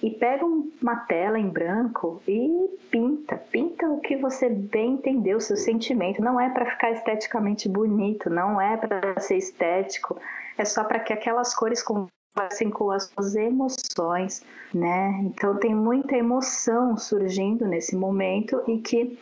e 0.05 0.11
pega 0.11 0.45
uma 0.45 0.97
tela 0.97 1.39
em 1.39 1.49
branco 1.49 2.23
e 2.29 2.69
pinta, 2.91 3.39
pinta 3.51 3.89
o 3.89 4.01
que 4.01 4.19
você 4.19 4.51
bem 4.51 4.93
entendeu, 4.93 5.39
o 5.39 5.41
seu 5.41 5.57
sentimento. 5.57 6.21
Não 6.21 6.39
é 6.39 6.51
para 6.51 6.67
ficar 6.67 6.91
esteticamente 6.91 7.71
bonito, 7.71 8.29
não 8.29 8.61
é 8.61 8.77
para 8.77 9.19
ser 9.19 9.39
estético, 9.39 10.21
é 10.59 10.65
só 10.67 10.85
para 10.85 11.01
que 11.01 11.11
aquelas 11.11 11.55
cores 11.55 11.83
conversem 11.83 12.69
com 12.69 12.91
as 12.91 13.05
suas 13.05 13.35
emoções, 13.35 14.45
né? 14.75 15.23
Então 15.23 15.57
tem 15.57 15.75
muita 15.75 16.15
emoção 16.15 16.99
surgindo 16.99 17.67
nesse 17.67 17.97
momento 17.97 18.63
e 18.69 18.81
que 18.81 19.19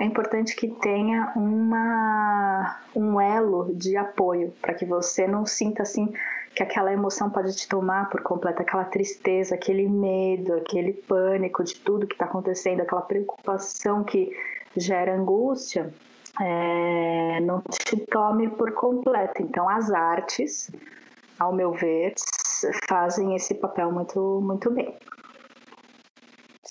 é 0.00 0.04
importante 0.04 0.56
que 0.56 0.68
tenha 0.68 1.32
uma, 1.36 2.80
um 2.94 3.20
elo 3.20 3.72
de 3.74 3.96
apoio 3.96 4.52
para 4.60 4.74
que 4.74 4.84
você 4.84 5.26
não 5.26 5.46
sinta 5.46 5.82
assim 5.82 6.12
que 6.54 6.62
aquela 6.62 6.92
emoção 6.92 7.28
pode 7.30 7.54
te 7.56 7.68
tomar 7.68 8.08
por 8.08 8.22
completo, 8.22 8.62
aquela 8.62 8.84
tristeza, 8.84 9.56
aquele 9.56 9.88
medo, 9.88 10.54
aquele 10.54 10.92
pânico 10.92 11.64
de 11.64 11.74
tudo 11.80 12.06
que 12.06 12.14
está 12.14 12.26
acontecendo, 12.26 12.80
aquela 12.80 13.02
preocupação 13.02 14.04
que 14.04 14.30
gera 14.76 15.14
angústia, 15.14 15.92
é, 16.40 17.40
não 17.40 17.60
te 17.60 17.96
tome 18.06 18.48
por 18.48 18.72
completo. 18.72 19.42
Então, 19.42 19.68
as 19.68 19.90
artes, 19.90 20.70
ao 21.38 21.52
meu 21.52 21.72
ver, 21.72 22.14
fazem 22.88 23.34
esse 23.34 23.54
papel 23.54 23.90
muito, 23.90 24.40
muito 24.40 24.70
bem. 24.70 24.96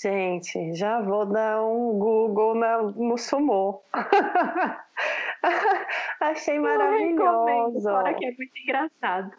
Gente, 0.04 0.74
já 0.74 1.00
vou 1.00 1.26
dar 1.26 1.64
um 1.64 1.98
Google 1.98 2.56
na, 2.56 2.82
no 2.82 3.18
Sumô. 3.18 3.82
Achei 6.20 6.60
maravilhoso. 6.60 7.84
Fora 7.84 8.14
que 8.14 8.26
é 8.26 8.34
muito 8.38 8.52
engraçado. 8.62 9.32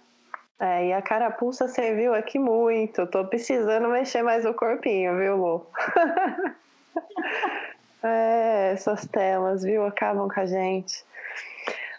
É, 0.59 0.87
e 0.87 0.93
a 0.95 1.03
carapuça 1.03 1.69
serviu 1.69 2.15
aqui 2.15 2.39
muito. 2.39 3.07
Tô 3.09 3.27
precisando 3.27 3.89
mexer 3.89 4.23
mais 4.23 4.47
o 4.47 4.55
corpinho, 4.55 5.19
viu, 5.19 5.37
Lu? 5.37 5.67
é, 8.03 8.71
essas 8.73 9.07
telas, 9.07 9.65
viu? 9.65 9.85
Acabam 9.85 10.31
com 10.31 10.41
a 10.41 10.47
gente. 10.47 11.05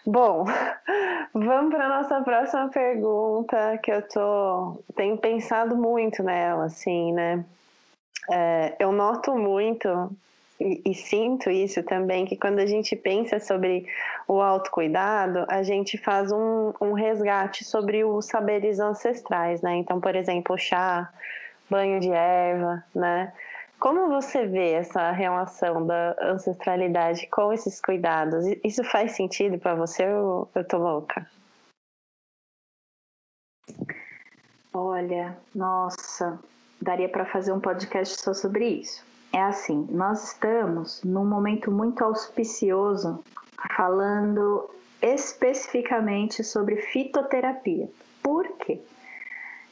Bom, 0.04 0.44
vamos 1.32 1.72
para 1.72 1.88
nossa 1.88 2.20
próxima 2.22 2.68
pergunta, 2.68 3.78
que 3.78 3.92
eu 3.92 4.02
tô 4.08 4.82
tenho 4.96 5.16
pensado 5.18 5.76
muito 5.76 6.20
nela, 6.24 6.64
assim, 6.64 7.12
né? 7.12 7.44
É, 8.30 8.74
eu 8.78 8.92
noto 8.92 9.36
muito 9.36 9.88
e, 10.60 10.82
e, 10.86 10.94
sinto 10.94 11.50
isso 11.50 11.82
também, 11.82 12.24
que 12.24 12.36
quando 12.36 12.58
a 12.58 12.66
gente 12.66 12.96
pensa 12.96 13.38
sobre 13.38 13.86
o 14.26 14.40
autocuidado, 14.40 15.44
a 15.48 15.62
gente 15.62 15.98
faz 15.98 16.32
um, 16.32 16.72
um 16.80 16.92
resgate 16.92 17.64
sobre 17.64 18.04
os 18.04 18.26
saberes 18.26 18.80
ancestrais, 18.80 19.60
né? 19.60 19.76
Então, 19.76 20.00
por 20.00 20.16
exemplo, 20.16 20.56
chá, 20.56 21.12
banho 21.68 22.00
de 22.00 22.10
erva, 22.10 22.82
né? 22.94 23.32
Como 23.78 24.08
você 24.08 24.46
vê 24.46 24.72
essa 24.72 25.10
relação 25.10 25.86
da 25.86 26.16
ancestralidade 26.22 27.26
com 27.26 27.52
esses 27.52 27.78
cuidados? 27.78 28.46
Isso 28.64 28.82
faz 28.82 29.12
sentido 29.12 29.58
para 29.58 29.74
você 29.74 30.06
ou 30.06 30.48
eu 30.54 30.64
tô 30.64 30.78
louca? 30.78 31.28
Olha, 34.72 35.36
nossa, 35.54 36.38
daria 36.80 37.08
para 37.08 37.24
fazer 37.26 37.52
um 37.52 37.60
podcast 37.60 38.20
só 38.20 38.34
sobre 38.34 38.66
isso 38.66 39.04
é 39.36 39.42
assim: 39.42 39.86
nós 39.90 40.32
estamos 40.32 41.02
num 41.02 41.24
momento 41.24 41.70
muito 41.70 42.02
auspicioso 42.02 43.22
falando 43.76 44.70
especificamente 45.02 46.42
sobre 46.42 46.76
fitoterapia. 46.76 47.88
Por 48.22 48.48
quê? 48.58 48.80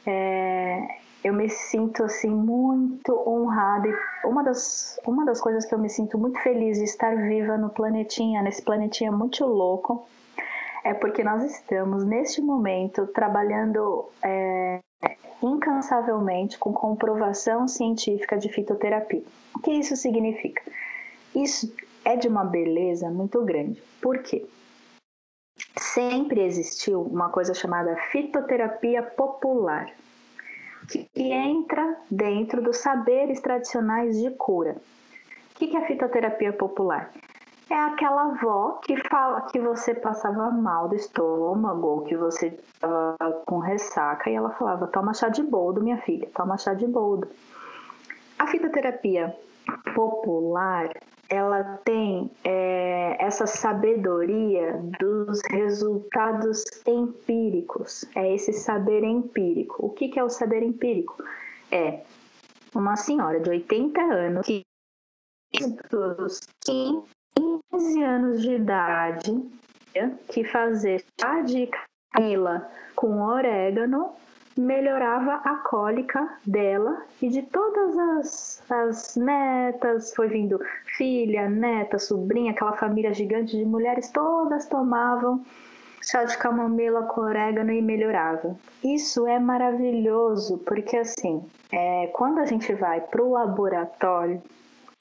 É, 0.05 0.87
eu 1.23 1.33
me 1.33 1.49
sinto 1.49 2.03
assim 2.03 2.29
muito 2.29 3.11
honrada 3.27 3.87
e 3.87 4.27
uma 4.27 4.43
das, 4.43 4.99
uma 5.05 5.25
das 5.25 5.41
coisas 5.41 5.65
que 5.65 5.73
eu 5.73 5.79
me 5.79 5.89
sinto 5.89 6.17
muito 6.17 6.39
feliz 6.39 6.77
de 6.77 6.83
estar 6.83 7.15
viva 7.15 7.57
no 7.57 7.69
planetinha, 7.69 8.43
nesse 8.43 8.61
planetinha 8.61 9.11
muito 9.11 9.43
louco, 9.45 10.07
é 10.83 10.93
porque 10.93 11.23
nós 11.23 11.43
estamos 11.43 12.05
neste 12.05 12.39
momento 12.39 13.07
trabalhando 13.07 14.07
é, 14.21 14.79
incansavelmente 15.41 16.57
com 16.57 16.73
comprovação 16.73 17.67
científica 17.67 18.37
de 18.37 18.49
fitoterapia. 18.49 19.23
O 19.55 19.59
que 19.59 19.71
isso 19.71 19.95
significa? 19.95 20.61
Isso 21.35 21.73
é 22.03 22.15
de 22.15 22.27
uma 22.27 22.43
beleza 22.43 23.09
muito 23.09 23.41
grande. 23.43 23.81
Por 24.01 24.19
quê? 24.19 24.45
Sempre 25.77 26.41
existiu 26.41 27.01
uma 27.01 27.29
coisa 27.29 27.53
chamada 27.53 27.95
fitoterapia 28.11 29.03
popular, 29.03 29.91
que 30.87 31.07
entra 31.15 31.97
dentro 32.09 32.61
dos 32.61 32.77
saberes 32.77 33.39
tradicionais 33.41 34.21
de 34.21 34.29
cura. 34.31 34.77
O 35.51 35.57
que 35.57 35.75
é 35.75 35.79
a 35.79 35.87
fitoterapia 35.87 36.53
popular? 36.53 37.11
É 37.69 37.75
aquela 37.75 38.23
avó 38.23 38.79
que 38.83 38.95
fala 39.09 39.41
que 39.41 39.59
você 39.59 39.93
passava 39.93 40.51
mal 40.51 40.87
do 40.87 40.95
estômago, 40.95 41.87
ou 41.87 42.01
que 42.01 42.15
você 42.15 42.47
estava 42.47 43.33
com 43.45 43.59
ressaca, 43.59 44.29
e 44.29 44.35
ela 44.35 44.51
falava: 44.51 44.87
toma 44.87 45.13
chá 45.13 45.29
de 45.29 45.43
boldo, 45.43 45.81
minha 45.81 45.97
filha, 45.97 46.29
toma 46.35 46.57
chá 46.57 46.73
de 46.73 46.85
boldo. 46.85 47.27
A 48.37 48.47
fitoterapia 48.47 49.35
popular 49.95 50.89
ela 51.29 51.63
tem 51.83 52.29
é, 52.43 53.17
essa 53.19 53.47
sabedoria 53.47 54.79
dos 54.99 55.41
resultados 55.49 56.63
empíricos, 56.85 58.05
é 58.15 58.35
esse 58.35 58.53
saber 58.53 59.03
empírico. 59.03 59.85
O 59.85 59.89
que, 59.89 60.09
que 60.09 60.19
é 60.19 60.23
o 60.23 60.29
saber 60.29 60.61
empírico? 60.61 61.23
É 61.71 62.01
uma 62.75 62.95
senhora 62.95 63.39
de 63.39 63.49
80 63.49 64.01
anos 64.01 64.45
que 64.45 64.63
dos 65.89 66.41
15 67.75 68.03
anos 68.03 68.41
de 68.41 68.51
idade 68.53 69.43
que 70.29 70.45
fazer 70.45 71.03
chá 71.19 71.41
de 71.41 71.69
camila 72.13 72.71
com 72.95 73.21
orégano 73.21 74.13
melhorava 74.57 75.41
a 75.43 75.57
cólica 75.57 76.37
dela 76.45 77.03
e 77.21 77.27
de 77.27 77.41
todas 77.41 77.97
as, 77.97 78.71
as 78.71 79.15
netas, 79.17 80.15
foi 80.15 80.29
vindo 80.29 80.57
filha, 80.97 81.49
neta, 81.49 81.99
sobrinha, 81.99 82.51
aquela 82.51 82.77
família 82.77 83.13
gigante 83.13 83.57
de 83.57 83.65
mulheres, 83.65 84.09
todas 84.09 84.67
tomavam 84.67 85.43
chá 86.01 86.23
de 86.23 86.37
camomila 86.37 87.03
com 87.03 87.21
orégano 87.21 87.73
e 87.73 87.81
melhorava. 87.81 88.55
Isso 88.81 89.27
é 89.27 89.37
maravilhoso, 89.37 90.59
porque 90.59 90.95
assim, 90.95 91.43
é, 91.73 92.07
quando 92.13 92.39
a 92.39 92.45
gente 92.45 92.73
vai 92.73 93.01
para 93.01 93.21
o 93.21 93.33
laboratório 93.33 94.41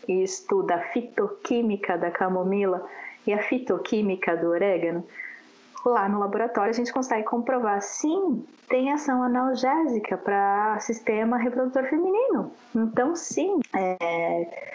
e 0.09 0.23
estuda 0.23 0.77
a 0.77 0.81
fitoquímica 0.81 1.97
da 1.97 2.11
camomila 2.11 2.87
e 3.27 3.33
a 3.33 3.39
fitoquímica 3.39 4.37
do 4.37 4.49
orégano, 4.49 5.05
lá 5.85 6.09
no 6.09 6.19
laboratório 6.19 6.71
a 6.71 6.75
gente 6.75 6.93
consegue 6.93 7.25
comprovar 7.25 7.81
sim, 7.83 8.45
tem 8.69 8.93
ação 8.93 9.23
analgésica 9.23 10.17
para 10.17 10.79
sistema 10.81 11.37
reprodutor 11.37 11.85
feminino. 11.85 12.51
Então, 12.75 13.15
sim, 13.15 13.61
é, 13.75 14.75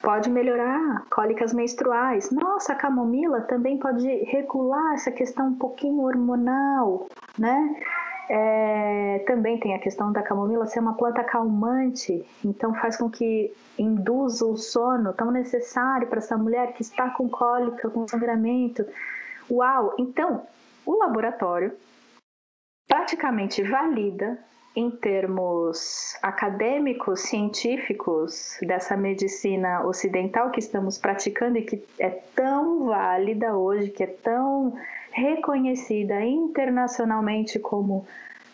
pode 0.00 0.30
melhorar 0.30 1.04
cólicas 1.10 1.52
menstruais. 1.52 2.30
Nossa, 2.30 2.72
a 2.72 2.76
camomila 2.76 3.40
também 3.42 3.78
pode 3.78 4.06
regular 4.06 4.94
essa 4.94 5.10
questão 5.10 5.48
um 5.48 5.54
pouquinho 5.54 6.02
hormonal, 6.02 7.08
né? 7.38 7.76
É, 8.28 9.22
também 9.26 9.58
tem 9.58 9.74
a 9.74 9.78
questão 9.78 10.12
da 10.12 10.22
camomila 10.22 10.66
ser 10.66 10.80
uma 10.80 10.94
planta 10.94 11.22
calmante, 11.22 12.26
então 12.44 12.74
faz 12.74 12.96
com 12.96 13.08
que 13.08 13.52
induza 13.78 14.44
o 14.44 14.56
sono 14.56 15.12
tão 15.12 15.30
necessário 15.30 16.08
para 16.08 16.18
essa 16.18 16.36
mulher 16.36 16.72
que 16.72 16.82
está 16.82 17.10
com 17.10 17.28
cólica, 17.28 17.88
com 17.88 18.08
sangramento. 18.08 18.84
Uau! 19.48 19.94
Então, 19.96 20.42
o 20.84 20.98
laboratório 20.98 21.72
praticamente 22.88 23.62
valida 23.62 24.38
em 24.74 24.90
termos 24.90 26.18
acadêmicos, 26.22 27.20
científicos 27.20 28.58
dessa 28.60 28.94
medicina 28.94 29.86
ocidental 29.86 30.50
que 30.50 30.60
estamos 30.60 30.98
praticando 30.98 31.56
e 31.56 31.62
que 31.62 31.82
é 31.98 32.10
tão 32.10 32.86
válida 32.86 33.56
hoje, 33.56 33.90
que 33.90 34.02
é 34.02 34.06
tão 34.06 34.78
reconhecida 35.16 36.22
internacionalmente 36.22 37.58
como 37.58 38.06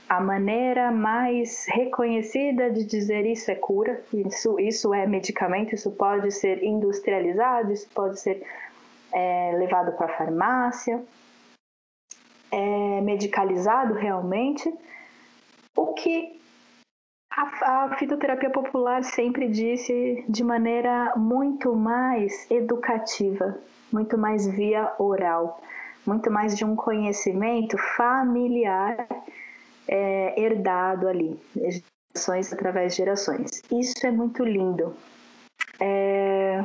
a 0.08 0.20
maneira 0.20 0.92
mais 0.92 1.66
reconhecida 1.68 2.70
de 2.70 2.84
dizer 2.84 3.26
isso 3.26 3.50
é 3.50 3.56
cura, 3.56 4.00
isso, 4.12 4.60
isso 4.60 4.94
é 4.94 5.04
medicamento, 5.04 5.74
isso 5.74 5.90
pode 5.90 6.30
ser 6.30 6.62
industrializado, 6.62 7.72
isso 7.72 7.88
pode 7.92 8.20
ser 8.20 8.46
é, 9.12 9.52
levado 9.58 9.92
para 9.96 10.06
a 10.06 10.16
farmácia, 10.16 11.02
é 12.50 13.00
medicalizado 13.00 13.94
realmente, 13.94 14.72
o 15.76 15.94
que 15.94 16.40
a, 17.30 17.86
a 17.86 17.96
fitoterapia 17.96 18.50
popular 18.50 19.02
sempre 19.02 19.48
disse 19.48 20.24
de 20.28 20.44
maneira 20.44 21.14
muito 21.16 21.74
mais 21.74 22.48
educativa, 22.50 23.58
muito 23.90 24.16
mais 24.16 24.46
via 24.46 24.92
oral 24.98 25.60
muito 26.06 26.30
mais 26.30 26.56
de 26.56 26.64
um 26.64 26.74
conhecimento 26.74 27.76
familiar 27.96 29.06
é, 29.88 30.40
herdado 30.40 31.08
ali, 31.08 31.38
gerações 31.54 32.52
através 32.52 32.92
de 32.92 32.98
gerações. 32.98 33.62
Isso 33.70 34.06
é 34.06 34.10
muito 34.10 34.44
lindo. 34.44 34.94
É... 35.80 36.64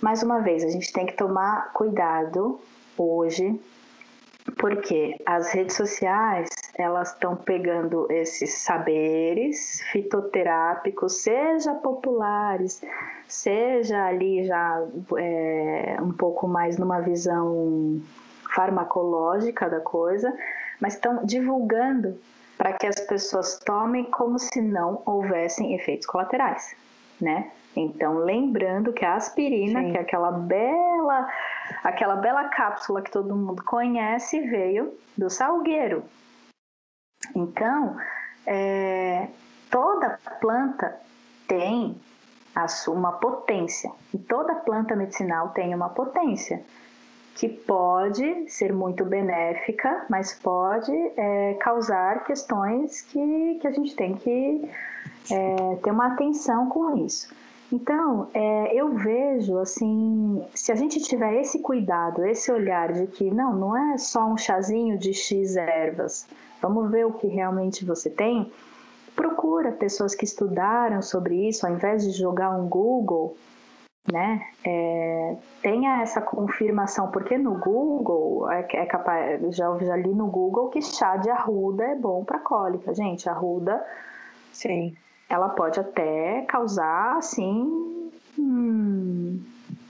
Mais 0.00 0.22
uma 0.22 0.40
vez, 0.40 0.62
a 0.62 0.68
gente 0.68 0.92
tem 0.92 1.06
que 1.06 1.14
tomar 1.14 1.72
cuidado 1.72 2.60
hoje, 2.96 3.58
porque 4.58 5.16
as 5.26 5.50
redes 5.52 5.76
sociais 5.76 6.48
elas 6.78 7.12
estão 7.12 7.36
pegando 7.36 8.06
esses 8.10 8.58
saberes 8.58 9.80
fitoterápicos, 9.90 11.22
seja 11.22 11.74
populares, 11.74 12.82
seja 13.26 14.06
ali 14.06 14.44
já 14.44 14.86
é, 15.18 15.96
um 16.00 16.12
pouco 16.12 16.46
mais 16.46 16.76
numa 16.76 17.00
visão 17.00 18.00
farmacológica 18.54 19.68
da 19.68 19.80
coisa, 19.80 20.32
mas 20.80 20.94
estão 20.94 21.24
divulgando 21.24 22.18
para 22.56 22.72
que 22.72 22.86
as 22.86 23.00
pessoas 23.00 23.58
tomem 23.58 24.04
como 24.04 24.38
se 24.38 24.60
não 24.60 25.02
houvessem 25.04 25.74
efeitos 25.74 26.06
colaterais, 26.06 26.74
né? 27.20 27.50
Então, 27.76 28.18
lembrando 28.18 28.92
que 28.92 29.04
a 29.04 29.14
aspirina, 29.14 29.82
Sim. 29.82 29.92
que 29.92 29.98
é 29.98 30.00
aquela 30.00 30.30
bela, 30.32 31.28
aquela 31.84 32.16
bela 32.16 32.44
cápsula 32.48 33.02
que 33.02 33.10
todo 33.10 33.36
mundo 33.36 33.62
conhece, 33.62 34.40
veio 34.40 34.94
do 35.16 35.28
salgueiro. 35.28 36.02
Então, 37.34 37.96
é, 38.46 39.28
toda 39.70 40.18
planta 40.40 40.98
tem 41.46 41.94
uma 42.88 43.12
potência. 43.12 43.90
E 44.14 44.18
toda 44.18 44.54
planta 44.54 44.96
medicinal 44.96 45.50
tem 45.50 45.74
uma 45.74 45.90
potência 45.90 46.64
que 47.34 47.48
pode 47.48 48.48
ser 48.48 48.72
muito 48.72 49.04
benéfica, 49.04 50.06
mas 50.08 50.32
pode 50.32 50.90
é, 51.18 51.54
causar 51.60 52.24
questões 52.24 53.02
que, 53.02 53.58
que 53.60 53.66
a 53.66 53.70
gente 53.70 53.94
tem 53.94 54.14
que 54.14 54.70
é, 55.30 55.76
ter 55.82 55.90
uma 55.90 56.06
atenção 56.14 56.70
com 56.70 56.96
isso. 56.96 57.28
Então, 57.72 58.28
é, 58.32 58.74
eu 58.74 58.94
vejo 58.94 59.58
assim, 59.58 60.44
se 60.54 60.70
a 60.70 60.76
gente 60.76 61.00
tiver 61.00 61.40
esse 61.40 61.58
cuidado, 61.58 62.24
esse 62.24 62.50
olhar 62.52 62.92
de 62.92 63.08
que 63.08 63.30
não, 63.30 63.52
não 63.54 63.76
é 63.76 63.98
só 63.98 64.24
um 64.24 64.36
chazinho 64.36 64.96
de 64.96 65.12
X 65.12 65.56
ervas, 65.56 66.28
vamos 66.62 66.90
ver 66.90 67.06
o 67.06 67.12
que 67.12 67.26
realmente 67.26 67.84
você 67.84 68.08
tem, 68.08 68.52
procura 69.16 69.72
pessoas 69.72 70.14
que 70.14 70.24
estudaram 70.24 71.02
sobre 71.02 71.48
isso, 71.48 71.66
ao 71.66 71.72
invés 71.72 72.04
de 72.04 72.12
jogar 72.12 72.50
um 72.50 72.68
Google, 72.68 73.36
né? 74.12 74.46
É, 74.64 75.36
tenha 75.60 76.02
essa 76.02 76.20
confirmação, 76.20 77.10
porque 77.10 77.36
no 77.36 77.58
Google 77.58 78.48
é, 78.48 78.64
é 78.74 78.86
capaz, 78.86 79.56
já, 79.56 79.76
já 79.78 79.96
li 79.96 80.14
no 80.14 80.28
Google 80.28 80.68
que 80.68 80.80
chá 80.80 81.16
de 81.16 81.28
arruda 81.28 81.82
é 81.84 81.94
bom 81.96 82.24
para 82.24 82.38
cólica, 82.38 82.94
gente. 82.94 83.28
Arruda, 83.28 83.84
sim, 84.52 84.96
ela 85.28 85.48
pode 85.50 85.80
até 85.80 86.42
causar 86.42 87.16
assim 87.16 88.10
hum, 88.38 89.40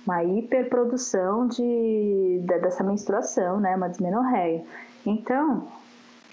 uma 0.06 0.24
hiperprodução 0.24 1.46
de, 1.48 2.40
de, 2.42 2.58
dessa 2.58 2.82
menstruação, 2.82 3.60
né? 3.60 3.76
Uma 3.76 3.88
dismenorreia. 3.88 4.64
Então, 5.04 5.68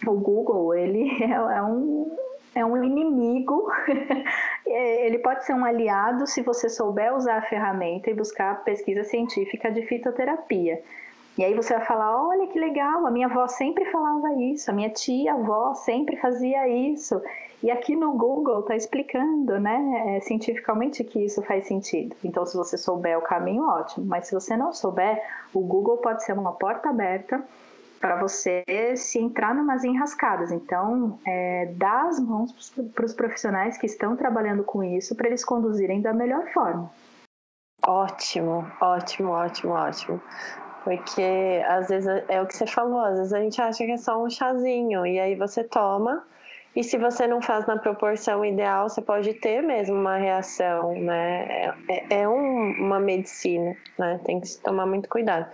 o 0.05 0.13
Google 0.13 0.73
ele 0.75 1.09
é, 1.23 1.31
é 1.31 1.63
um 1.63 2.17
é 2.55 2.63
um 2.63 2.83
inimigo. 2.83 3.67
Ele 4.65 5.17
pode 5.17 5.43
ser 5.43 5.53
um 5.53 5.65
aliado 5.65 6.27
se 6.27 6.41
você 6.41 6.69
souber 6.69 7.15
usar 7.15 7.37
a 7.37 7.41
ferramenta 7.41 8.11
e 8.11 8.13
buscar 8.13 8.63
pesquisa 8.63 9.03
científica 9.03 9.71
de 9.71 9.81
fitoterapia. 9.87 10.79
E 11.37 11.43
aí 11.43 11.53
você 11.53 11.73
vai 11.75 11.85
falar: 11.85 12.27
olha 12.27 12.47
que 12.47 12.59
legal, 12.59 13.05
a 13.05 13.11
minha 13.11 13.27
avó 13.27 13.47
sempre 13.47 13.85
falava 13.85 14.33
isso, 14.33 14.69
a 14.69 14.73
minha 14.73 14.89
tia 14.89 15.33
avó 15.33 15.73
sempre 15.73 16.17
fazia 16.17 16.67
isso. 16.67 17.21
E 17.63 17.71
aqui 17.71 17.95
no 17.95 18.11
Google 18.11 18.59
está 18.59 18.75
explicando, 18.75 19.57
né, 19.57 20.17
é, 20.17 20.19
cientificamente 20.19 21.01
que 21.01 21.23
isso 21.23 21.41
faz 21.43 21.65
sentido. 21.65 22.13
Então, 22.21 22.45
se 22.45 22.57
você 22.57 22.77
souber 22.77 23.17
o 23.17 23.21
caminho, 23.21 23.63
ótimo. 23.63 24.05
Mas 24.05 24.27
se 24.27 24.33
você 24.33 24.57
não 24.57 24.73
souber, 24.73 25.23
o 25.53 25.61
Google 25.61 25.97
pode 25.97 26.25
ser 26.25 26.33
uma 26.33 26.51
porta 26.51 26.89
aberta 26.89 27.41
para 28.01 28.17
você 28.17 28.65
se 28.97 29.17
entrar 29.17 29.55
numas 29.55 29.85
enrascadas. 29.85 30.51
Então, 30.51 31.17
é, 31.25 31.71
dá 31.77 32.01
as 32.01 32.19
mãos 32.19 32.73
para 32.93 33.05
os 33.05 33.13
profissionais 33.13 33.77
que 33.77 33.85
estão 33.85 34.13
trabalhando 34.17 34.65
com 34.65 34.83
isso 34.83 35.15
para 35.15 35.27
eles 35.27 35.45
conduzirem 35.45 36.01
da 36.01 36.11
melhor 36.11 36.45
forma. 36.51 36.91
Ótimo, 37.87 38.69
ótimo, 38.81 39.29
ótimo, 39.29 39.71
ótimo. 39.71 40.21
Porque 40.83 41.63
às 41.67 41.87
vezes 41.87 42.23
é 42.27 42.41
o 42.41 42.45
que 42.45 42.55
você 42.55 42.67
falou, 42.67 42.99
às 42.99 43.17
vezes 43.17 43.33
a 43.33 43.39
gente 43.39 43.61
acha 43.61 43.85
que 43.85 43.91
é 43.91 43.97
só 43.97 44.21
um 44.21 44.29
chazinho 44.29 45.05
e 45.05 45.19
aí 45.19 45.35
você 45.35 45.63
toma 45.63 46.23
e 46.75 46.83
se 46.83 46.97
você 46.97 47.27
não 47.27 47.41
faz 47.41 47.65
na 47.67 47.77
proporção 47.77 48.43
ideal, 48.43 48.89
você 48.89 49.01
pode 49.01 49.33
ter 49.35 49.61
mesmo 49.61 49.95
uma 49.95 50.17
reação, 50.17 50.93
né? 50.93 51.45
É, 51.47 51.73
é, 51.87 52.21
é 52.21 52.27
um, 52.27 52.71
uma 52.79 52.99
medicina, 52.99 53.75
né? 53.97 54.19
Tem 54.25 54.41
que 54.41 54.57
tomar 54.57 54.85
muito 54.85 55.07
cuidado 55.07 55.47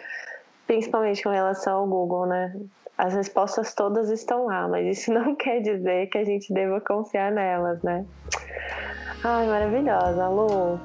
principalmente 0.70 1.24
com 1.24 1.30
relação 1.30 1.80
ao 1.80 1.88
Google, 1.88 2.28
né? 2.28 2.56
As 2.96 3.16
respostas 3.16 3.74
todas 3.74 4.12
estão 4.12 4.46
lá, 4.46 4.68
mas 4.68 5.00
isso 5.00 5.12
não 5.12 5.34
quer 5.36 5.62
dizer 5.62 6.08
que 6.12 6.18
a 6.20 6.24
gente 6.24 6.54
deva 6.54 6.80
confiar 6.80 7.32
nelas, 7.32 7.82
né? 7.82 8.06
Ai, 9.24 9.48
maravilhosa, 9.48 10.28
Lu. 10.30 10.80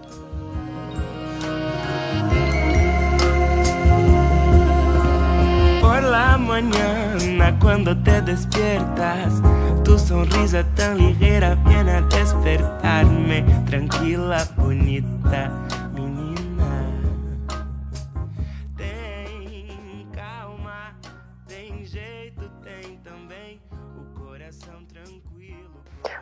La 6.11 6.37
mañana 6.39 7.59
cuando 7.61 7.97
te 8.03 8.21
despiertas, 8.23 9.43
tu 9.85 9.99
sonrisa 9.99 10.65
tan 10.75 10.99
ligera 10.99 11.55
viene 11.67 11.93
a 11.93 12.01
despertarme, 12.03 13.45
tranquila, 13.67 14.47
bonita 14.57 15.51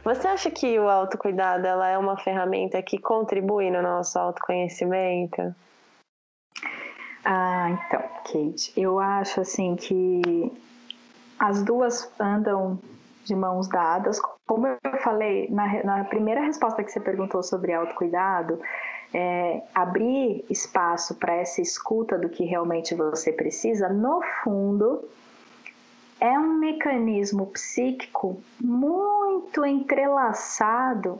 Você 0.05 0.27
acha 0.27 0.51
que 0.51 0.79
o 0.81 0.89
autocuidado 0.89 1.65
ela 1.65 1.89
é 1.89 1.97
uma 1.97 2.17
ferramenta 2.17 2.83
que 2.83 2.99
contribui 2.99 3.71
no 3.71 3.81
nosso 3.81 4.19
autoconhecimento? 4.19 5.55
Ah, 7.25 7.71
então, 7.71 8.03
Kate, 8.25 8.73
eu 8.77 8.99
acho 8.99 9.41
assim 9.41 9.77
que 9.77 10.53
as 11.39 11.63
duas 11.63 12.11
andam 12.19 12.79
de 13.25 13.35
mãos 13.35 13.69
dadas. 13.69 14.21
Como 14.47 14.67
eu 14.67 14.79
falei 15.03 15.49
na, 15.51 15.85
na 15.85 16.05
primeira 16.05 16.41
resposta 16.41 16.83
que 16.83 16.91
você 16.91 17.01
perguntou 17.01 17.43
sobre 17.43 17.73
autocuidado, 17.73 18.61
é, 19.15 19.63
abrir 19.75 20.45
espaço 20.51 21.15
para 21.15 21.35
essa 21.35 21.61
escuta 21.61 22.19
do 22.19 22.29
que 22.29 22.45
realmente 22.45 22.95
você 22.95 23.33
precisa, 23.33 23.89
no 23.89 24.21
fundo, 24.43 25.05
é 26.21 26.39
um 26.39 26.55
mecanismo 26.55 27.47
psíquico 27.47 28.41
muito 28.61 29.65
entrelaçado 29.65 31.19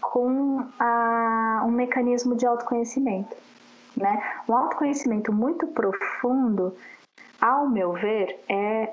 com 0.00 0.64
a, 0.78 1.64
um 1.66 1.70
mecanismo 1.70 2.36
de 2.36 2.46
autoconhecimento. 2.46 3.36
Né? 3.96 4.22
Um 4.48 4.54
autoconhecimento 4.54 5.32
muito 5.32 5.66
profundo, 5.68 6.74
ao 7.40 7.68
meu 7.68 7.92
ver, 7.92 8.40
é, 8.48 8.92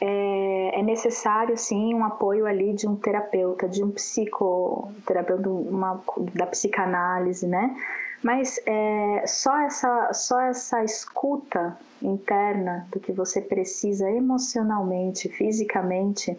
é, 0.00 0.78
é, 0.78 0.82
necessário 0.82 1.56
sim 1.56 1.92
um 1.92 2.04
apoio 2.04 2.46
ali 2.46 2.72
de 2.72 2.86
um 2.86 2.94
terapeuta, 2.94 3.68
de 3.68 3.82
um 3.82 3.90
psicoterapeuta, 3.90 5.48
uma, 5.50 6.00
da 6.34 6.46
psicanálise, 6.46 7.46
né? 7.46 7.76
Mas 8.22 8.60
é, 8.66 9.24
só, 9.26 9.56
essa, 9.60 10.12
só 10.12 10.40
essa 10.40 10.84
escuta 10.84 11.76
interna 12.02 12.86
do 12.92 13.00
que 13.00 13.12
você 13.12 13.40
precisa 13.40 14.10
emocionalmente, 14.10 15.28
fisicamente, 15.28 16.38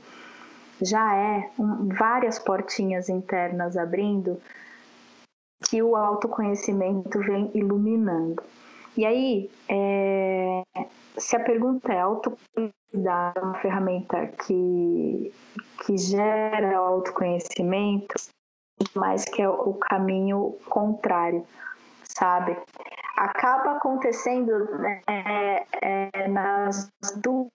já 0.81 1.15
é 1.15 1.49
um, 1.57 1.87
várias 1.89 2.39
portinhas 2.39 3.09
internas 3.09 3.77
abrindo 3.77 4.39
que 5.63 5.81
o 5.81 5.95
autoconhecimento 5.95 7.19
vem 7.19 7.51
iluminando. 7.53 8.41
E 8.97 9.05
aí, 9.05 9.49
é, 9.67 10.63
se 11.17 11.35
a 11.35 11.43
pergunta 11.43 11.93
é 11.93 11.99
autocuidado, 11.99 13.41
uma 13.41 13.55
ferramenta 13.59 14.27
que, 14.45 15.33
que 15.85 15.97
gera 15.97 16.77
autoconhecimento, 16.77 18.15
mas 18.95 19.25
que 19.25 19.41
é 19.41 19.49
o 19.49 19.73
caminho 19.73 20.57
contrário 20.69 21.45
sabe? 22.19 22.57
Acaba 23.17 23.73
acontecendo 23.73 24.65
né, 24.77 25.01
é, 25.07 25.65
é, 25.81 26.27
nas 26.27 26.91
duas. 27.17 27.49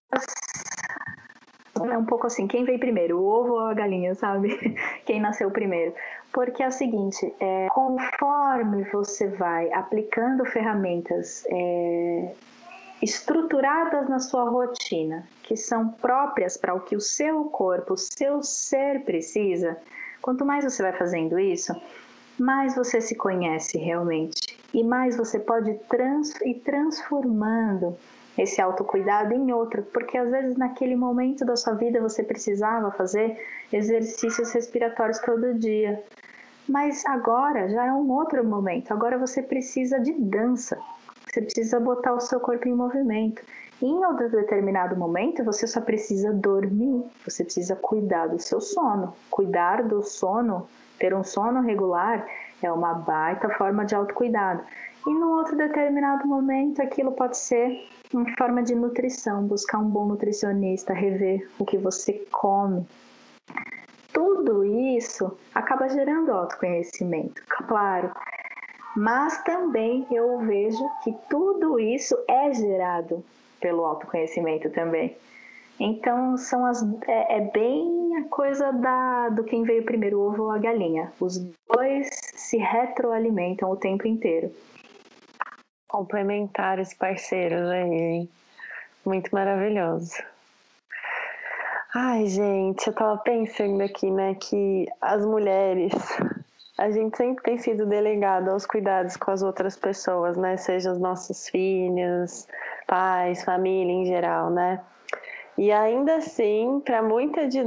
É 1.83 1.99
um 1.99 2.05
pouco 2.05 2.27
assim, 2.27 2.47
quem 2.47 2.65
veio 2.65 2.79
primeiro, 2.79 3.19
o 3.19 3.27
ovo 3.27 3.55
ou 3.55 3.67
a 3.67 3.75
galinha, 3.75 4.15
sabe? 4.15 4.77
Quem 5.05 5.21
nasceu 5.21 5.51
primeiro. 5.51 5.93
Porque 6.33 6.63
é 6.63 6.69
o 6.69 6.73
seguinte, 6.73 7.35
é, 7.41 7.67
conforme 7.71 8.85
você 8.93 9.29
vai 9.29 9.73
aplicando 9.73 10.45
ferramentas 10.45 11.45
é, 11.49 12.33
estruturadas 13.03 14.09
na 14.09 14.21
sua 14.21 14.49
rotina, 14.49 15.27
que 15.43 15.57
são 15.57 15.89
próprias 15.89 16.57
para 16.57 16.75
o 16.75 16.81
que 16.81 16.95
o 16.95 17.01
seu 17.01 17.45
corpo, 17.47 17.95
o 17.95 17.99
seu 17.99 18.43
ser 18.43 19.05
precisa, 19.05 19.77
quanto 20.23 20.45
mais 20.45 20.65
você 20.65 20.83
vai 20.83 20.93
fazendo 20.93 21.39
isso, 21.39 21.75
mais 22.39 22.75
você 22.75 23.01
se 23.01 23.15
conhece 23.15 23.79
realmente 23.79 24.59
e 24.73 24.83
mais 24.83 25.17
você 25.17 25.39
pode 25.39 25.75
trans 25.89 26.35
ir 26.43 26.55
transformando 26.65 27.97
esse 28.37 28.61
autocuidado 28.61 29.33
em 29.33 29.53
outro, 29.53 29.83
porque 29.93 30.19
às 30.19 30.31
vezes 30.31 30.57
naquele 30.57 30.97
momento 30.97 31.45
da 31.45 31.57
sua 31.57 31.75
vida 31.75 32.01
você 32.01 32.23
precisava 32.23 32.91
fazer 32.91 33.39
exercícios 33.73 34.53
respiratórios 34.53 35.19
todo 35.21 35.55
dia. 35.55 36.03
Mas 36.69 37.05
agora 37.07 37.69
já 37.69 37.87
é 37.87 37.93
um 37.93 38.11
outro 38.11 38.43
momento. 38.45 38.93
Agora 38.93 39.19
você 39.19 39.43
precisa 39.43 40.01
de 40.01 40.13
dança. 40.13 40.79
Você 41.31 41.43
precisa 41.43 41.79
botar 41.79 42.15
o 42.15 42.21
seu 42.21 42.41
corpo 42.41 42.67
em 42.69 42.75
movimento. 42.75 43.43
E 43.83 43.87
em 43.87 44.05
outro 44.05 44.31
determinado 44.31 44.97
momento, 44.97 45.45
você 45.45 45.67
só 45.67 45.81
precisa 45.81 46.33
dormir. 46.33 47.05
Você 47.27 47.45
precisa 47.45 47.77
cuidar 47.77 48.29
do 48.29 48.39
seu 48.39 48.61
sono. 48.61 49.15
Cuidar 49.31 49.83
do 49.83 50.03
sono 50.03 50.67
ter 50.99 51.13
um 51.13 51.25
sono 51.25 51.61
regular 51.61 52.27
é 52.63 52.71
uma 52.73 52.95
baita 52.95 53.49
forma 53.51 53.85
de 53.85 53.95
autocuidado. 53.95 54.63
E 55.07 55.11
num 55.13 55.33
outro 55.33 55.57
determinado 55.57 56.27
momento, 56.27 56.81
aquilo 56.81 57.13
pode 57.13 57.37
ser 57.37 57.87
uma 58.13 58.25
forma 58.39 58.63
de 58.63 58.75
nutrição, 58.75 59.47
buscar 59.47 59.79
um 59.79 59.89
bom 59.89 60.07
nutricionista, 60.07 60.95
rever 60.95 61.47
o 61.59 61.65
que 61.65 61.77
você 61.77 62.25
come. 62.31 62.87
Tudo 64.13 64.65
isso 64.65 65.37
acaba 65.55 65.89
gerando 65.89 66.33
autoconhecimento, 66.33 67.43
claro. 67.67 68.13
Mas 68.97 69.43
também 69.43 70.07
eu 70.11 70.39
vejo 70.39 70.89
que 71.03 71.13
tudo 71.29 71.79
isso 71.81 72.17
é 72.29 72.53
gerado 72.55 73.25
pelo 73.61 73.85
autoconhecimento 73.85 74.71
também. 74.71 75.17
Então 75.81 76.37
são 76.37 76.65
as 76.65 76.83
é, 77.09 77.39
é, 77.39 77.41
bem 77.51 78.17
a 78.19 78.29
coisa 78.29 78.73
da 78.73 79.31
do 79.31 79.43
quem 79.43 79.65
veio 79.65 79.85
primeiro, 79.85 80.21
o 80.21 80.29
ovo 80.29 80.45
ou 80.45 80.51
a 80.53 80.59
galinha. 80.59 81.13
Os 81.19 81.39
dois 81.39 82.09
se 82.37 82.57
retroalimentam 82.57 83.69
o 83.69 83.77
tempo 83.77 84.07
inteiro. 84.07 84.53
Complementares 85.95 86.93
parceiros 86.93 87.71
aí, 87.71 87.89
hein? 87.89 88.29
Muito 89.07 89.33
maravilhoso. 89.33 90.11
Ai, 91.95 92.27
gente, 92.27 92.89
eu 92.89 92.93
tava 92.93 93.17
pensando 93.19 93.81
aqui, 93.81 94.11
né, 94.11 94.35
que 94.35 94.89
as 95.01 95.25
mulheres, 95.25 95.93
a 96.77 96.91
gente 96.91 97.17
sempre 97.17 97.45
tem 97.45 97.59
sido 97.59 97.87
delegado 97.87 98.49
aos 98.49 98.67
cuidados 98.67 99.17
com 99.17 99.31
as 99.31 99.41
outras 99.41 99.77
pessoas, 99.77 100.37
né? 100.37 100.57
Sejam 100.57 100.95
os 100.95 100.99
nossos 100.99 101.49
filhos, 101.49 102.49
pais, 102.89 103.45
família 103.45 103.93
em 103.93 104.05
geral, 104.05 104.51
né? 104.51 104.81
E 105.57 105.71
ainda 105.71 106.17
assim, 106.17 106.83
para 106.85 107.05
muita 107.05 107.47
de, 107.47 107.63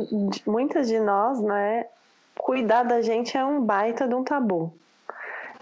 muitas 0.45 0.89
de 0.89 0.99
nós, 0.99 1.41
né, 1.41 1.86
cuidar 2.38 2.84
da 2.84 3.01
gente 3.01 3.38
é 3.38 3.45
um 3.45 3.61
baita 3.61 4.05
de 4.05 4.15
um 4.15 4.25
tabu. 4.25 4.73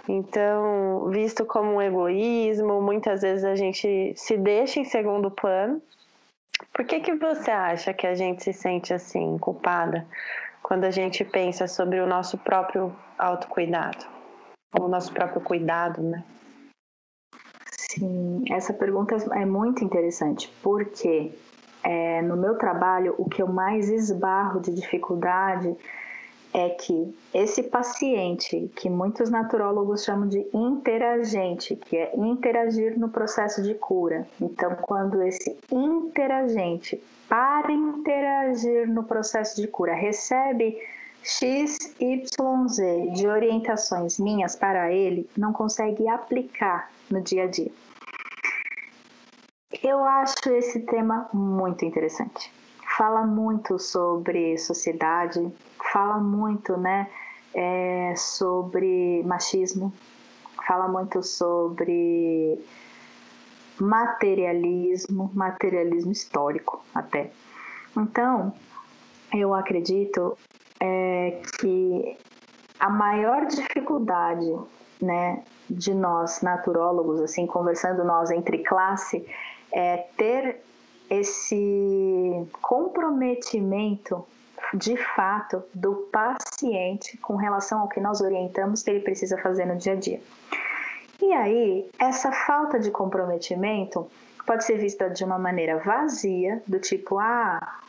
Então, 0.07 1.09
visto 1.09 1.45
como 1.45 1.75
um 1.75 1.81
egoísmo, 1.81 2.81
muitas 2.81 3.21
vezes 3.21 3.43
a 3.43 3.55
gente 3.55 4.13
se 4.15 4.37
deixa 4.37 4.79
em 4.79 4.85
segundo 4.85 5.31
plano. 5.31 5.81
Por 6.71 6.85
que, 6.85 6.99
que 6.99 7.15
você 7.15 7.51
acha 7.51 7.93
que 7.93 8.05
a 8.05 8.13
gente 8.13 8.43
se 8.43 8.53
sente 8.53 8.93
assim, 8.93 9.37
culpada, 9.37 10.05
quando 10.61 10.85
a 10.85 10.91
gente 10.91 11.23
pensa 11.23 11.67
sobre 11.67 11.99
o 11.99 12.07
nosso 12.07 12.37
próprio 12.37 12.95
autocuidado? 13.17 14.05
Ou 14.77 14.85
o 14.85 14.89
nosso 14.89 15.11
próprio 15.11 15.41
cuidado, 15.41 16.01
né? 16.01 16.23
Sim, 17.71 18.43
essa 18.51 18.73
pergunta 18.73 19.15
é 19.33 19.45
muito 19.45 19.83
interessante, 19.83 20.51
porque 20.61 21.33
é, 21.83 22.21
no 22.21 22.35
meu 22.35 22.57
trabalho, 22.57 23.15
o 23.17 23.29
que 23.29 23.41
eu 23.41 23.47
mais 23.47 23.89
esbarro 23.89 24.59
de 24.59 24.73
dificuldade 24.73 25.75
é 26.55 26.69
que 26.69 27.13
esse 27.33 27.63
paciente, 27.63 28.71
que 28.77 28.89
muitos 28.89 29.29
naturólogos 29.29 30.05
chamam 30.05 30.29
de 30.29 30.47
interagente, 30.53 31.75
que 31.75 31.97
é 31.97 32.15
interagir 32.15 32.97
no 32.97 33.09
processo 33.09 33.61
de 33.61 33.73
cura. 33.73 34.25
Então, 34.39 34.73
quando 34.83 35.21
esse 35.21 35.57
interagente, 35.69 37.03
para 37.27 37.69
interagir 37.69 38.87
no 38.87 39.03
processo 39.03 39.61
de 39.61 39.67
cura, 39.67 39.93
recebe 39.93 40.81
X, 41.21 41.93
Y, 41.99 42.67
Z 42.69 43.11
de 43.15 43.27
orientações 43.27 44.17
minhas 44.17 44.55
para 44.55 44.93
ele, 44.93 45.29
não 45.35 45.51
consegue 45.51 46.07
aplicar 46.07 46.89
no 47.11 47.19
dia 47.19 47.43
a 47.43 47.47
dia. 47.47 47.71
Eu 49.83 50.05
acho 50.05 50.49
esse 50.51 50.79
tema 50.85 51.27
muito 51.33 51.83
interessante. 51.83 52.49
Fala 52.97 53.25
muito 53.25 53.77
sobre 53.77 54.57
sociedade, 54.57 55.53
fala 55.91 56.17
muito, 56.17 56.77
né, 56.77 57.09
é, 57.53 58.13
sobre 58.15 59.21
machismo, 59.23 59.91
fala 60.65 60.87
muito 60.87 61.21
sobre 61.21 62.57
materialismo, 63.79 65.29
materialismo 65.33 66.11
histórico 66.11 66.83
até. 66.93 67.31
Então, 67.97 68.53
eu 69.33 69.53
acredito 69.53 70.37
é, 70.79 71.41
que 71.59 72.17
a 72.79 72.89
maior 72.89 73.45
dificuldade, 73.45 74.53
né, 75.01 75.43
de 75.69 75.93
nós 75.93 76.41
naturólogos, 76.41 77.19
assim, 77.19 77.45
conversando 77.45 78.03
nós 78.03 78.31
entre 78.31 78.59
classe, 78.59 79.25
é 79.71 79.97
ter 80.17 80.64
esse 81.09 82.47
comprometimento 82.61 84.25
de 84.73 84.97
fato 84.97 85.63
do 85.73 86.07
paciente 86.11 87.17
com 87.17 87.35
relação 87.35 87.81
ao 87.81 87.87
que 87.87 87.99
nós 87.99 88.21
orientamos 88.21 88.83
que 88.83 88.89
ele 88.89 88.99
precisa 89.01 89.37
fazer 89.37 89.65
no 89.65 89.77
dia 89.77 89.93
a 89.93 89.95
dia. 89.95 90.21
E 91.21 91.33
aí, 91.33 91.89
essa 91.99 92.31
falta 92.31 92.79
de 92.79 92.91
comprometimento 92.91 94.09
pode 94.45 94.63
ser 94.63 94.77
vista 94.77 95.09
de 95.09 95.23
uma 95.23 95.39
maneira 95.39 95.79
vazia, 95.79 96.61
do 96.67 96.79
tipo, 96.79 97.17
ah, 97.19 97.79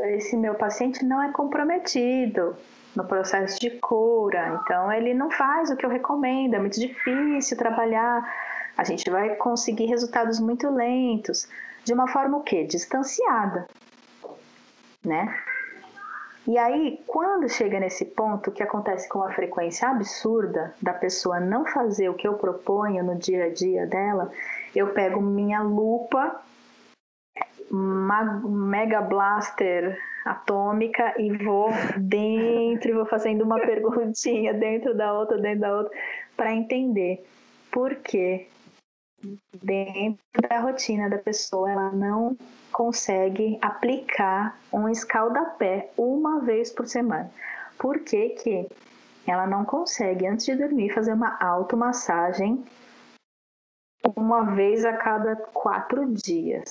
esse 0.00 0.36
meu 0.36 0.54
paciente 0.54 1.04
não 1.04 1.22
é 1.22 1.32
comprometido 1.32 2.56
no 2.94 3.04
processo 3.04 3.58
de 3.60 3.70
cura, 3.70 4.60
então 4.62 4.92
ele 4.92 5.14
não 5.14 5.30
faz 5.30 5.70
o 5.70 5.76
que 5.76 5.84
eu 5.84 5.90
recomendo, 5.90 6.54
é 6.54 6.58
muito 6.58 6.78
difícil 6.78 7.56
trabalhar, 7.56 8.22
a 8.76 8.84
gente 8.84 9.08
vai 9.10 9.34
conseguir 9.36 9.86
resultados 9.86 10.38
muito 10.38 10.70
lentos, 10.70 11.48
de 11.88 11.94
uma 11.94 12.06
forma 12.06 12.36
o 12.36 12.42
quê? 12.42 12.64
Distanciada, 12.64 13.66
né? 15.02 15.34
E 16.46 16.58
aí, 16.58 17.02
quando 17.06 17.48
chega 17.48 17.80
nesse 17.80 18.04
ponto, 18.04 18.52
que 18.52 18.62
acontece 18.62 19.08
com 19.08 19.20
uma 19.20 19.32
frequência 19.32 19.88
absurda 19.88 20.74
da 20.82 20.92
pessoa 20.92 21.40
não 21.40 21.64
fazer 21.64 22.10
o 22.10 22.14
que 22.14 22.28
eu 22.28 22.34
proponho 22.34 23.02
no 23.02 23.16
dia 23.16 23.46
a 23.46 23.48
dia 23.48 23.86
dela, 23.86 24.30
eu 24.76 24.88
pego 24.92 25.22
minha 25.22 25.62
lupa, 25.62 26.42
mega 27.70 29.00
blaster 29.00 29.98
atômica 30.26 31.14
e 31.18 31.34
vou 31.38 31.70
dentro, 31.96 32.90
e 32.90 32.94
vou 32.94 33.06
fazendo 33.06 33.44
uma 33.44 33.60
perguntinha 33.64 34.52
dentro 34.52 34.94
da 34.94 35.14
outra, 35.14 35.38
dentro 35.38 35.60
da 35.60 35.74
outra, 35.74 35.98
para 36.36 36.52
entender 36.52 37.26
por 37.72 37.94
que 37.96 38.46
dentro 39.62 40.18
da 40.48 40.60
rotina 40.60 41.08
da 41.08 41.18
pessoa 41.18 41.70
ela 41.70 41.90
não 41.90 42.36
consegue 42.72 43.58
aplicar 43.60 44.58
um 44.72 44.88
escaldapé 44.88 45.90
uma 45.96 46.40
vez 46.40 46.70
por 46.70 46.86
semana. 46.86 47.30
Por 47.78 48.00
que, 48.00 48.30
que 48.30 48.68
ela 49.26 49.46
não 49.46 49.64
consegue, 49.64 50.26
antes 50.26 50.46
de 50.46 50.56
dormir, 50.56 50.90
fazer 50.90 51.12
uma 51.12 51.36
automassagem 51.40 52.64
uma 54.16 54.54
vez 54.54 54.84
a 54.84 54.92
cada 54.94 55.36
quatro 55.36 56.06
dias? 56.12 56.70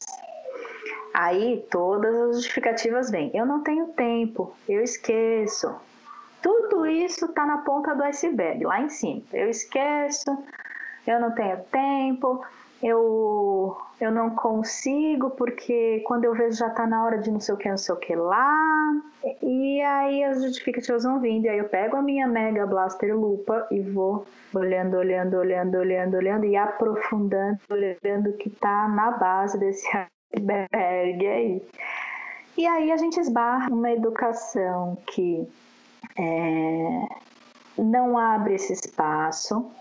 Aí 1.13 1.65
todas 1.71 2.15
as 2.15 2.35
justificativas 2.37 3.09
vêm. 3.09 3.31
Eu 3.33 3.45
não 3.45 3.63
tenho 3.63 3.87
tempo, 3.87 4.55
eu 4.67 4.81
esqueço. 4.81 5.75
Tudo 6.41 6.85
isso 6.85 7.25
está 7.25 7.45
na 7.45 7.59
ponta 7.59 7.95
do 7.95 8.03
iceberg, 8.03 8.63
lá 8.63 8.81
em 8.81 8.89
cima. 8.89 9.23
Eu 9.33 9.49
esqueço, 9.49 10.37
eu 11.07 11.19
não 11.19 11.31
tenho 11.31 11.57
tempo, 11.71 12.43
eu, 12.81 13.75
eu 13.99 14.11
não 14.11 14.31
consigo 14.31 15.31
porque 15.31 16.03
quando 16.05 16.25
eu 16.25 16.33
vejo 16.33 16.57
já 16.57 16.67
está 16.67 16.85
na 16.85 17.03
hora 17.03 17.17
de 17.17 17.31
não 17.31 17.39
sei 17.39 17.55
o 17.55 17.57
que, 17.57 17.69
não 17.69 17.77
sei 17.77 17.95
o 17.95 17.97
que 17.97 18.15
lá. 18.15 18.93
E 19.41 19.81
aí 19.81 20.23
as 20.23 20.43
justificativas 20.43 21.03
vão 21.03 21.19
vindo. 21.19 21.45
E 21.45 21.49
aí 21.49 21.57
eu 21.57 21.69
pego 21.69 21.97
a 21.97 22.01
minha 22.01 22.27
Mega 22.27 22.65
Blaster 22.67 23.17
lupa 23.17 23.67
e 23.71 23.79
vou 23.81 24.25
olhando, 24.53 24.97
olhando, 24.97 25.37
olhando, 25.37 25.77
olhando, 25.77 26.17
olhando 26.17 26.45
e 26.45 26.55
aprofundando, 26.55 27.59
olhando 27.69 28.29
o 28.29 28.37
que 28.37 28.49
está 28.49 28.87
na 28.87 29.11
base 29.11 29.57
desse 29.57 29.87
iceberg 30.33 31.27
aí. 31.27 31.63
E 32.55 32.67
aí 32.67 32.91
a 32.91 32.97
gente 32.97 33.19
esbarra 33.19 33.69
uma 33.71 33.91
educação 33.91 34.97
que 35.07 35.47
é, 36.17 37.07
não 37.77 38.17
abre 38.17 38.55
esse 38.55 38.73
espaço 38.73 39.71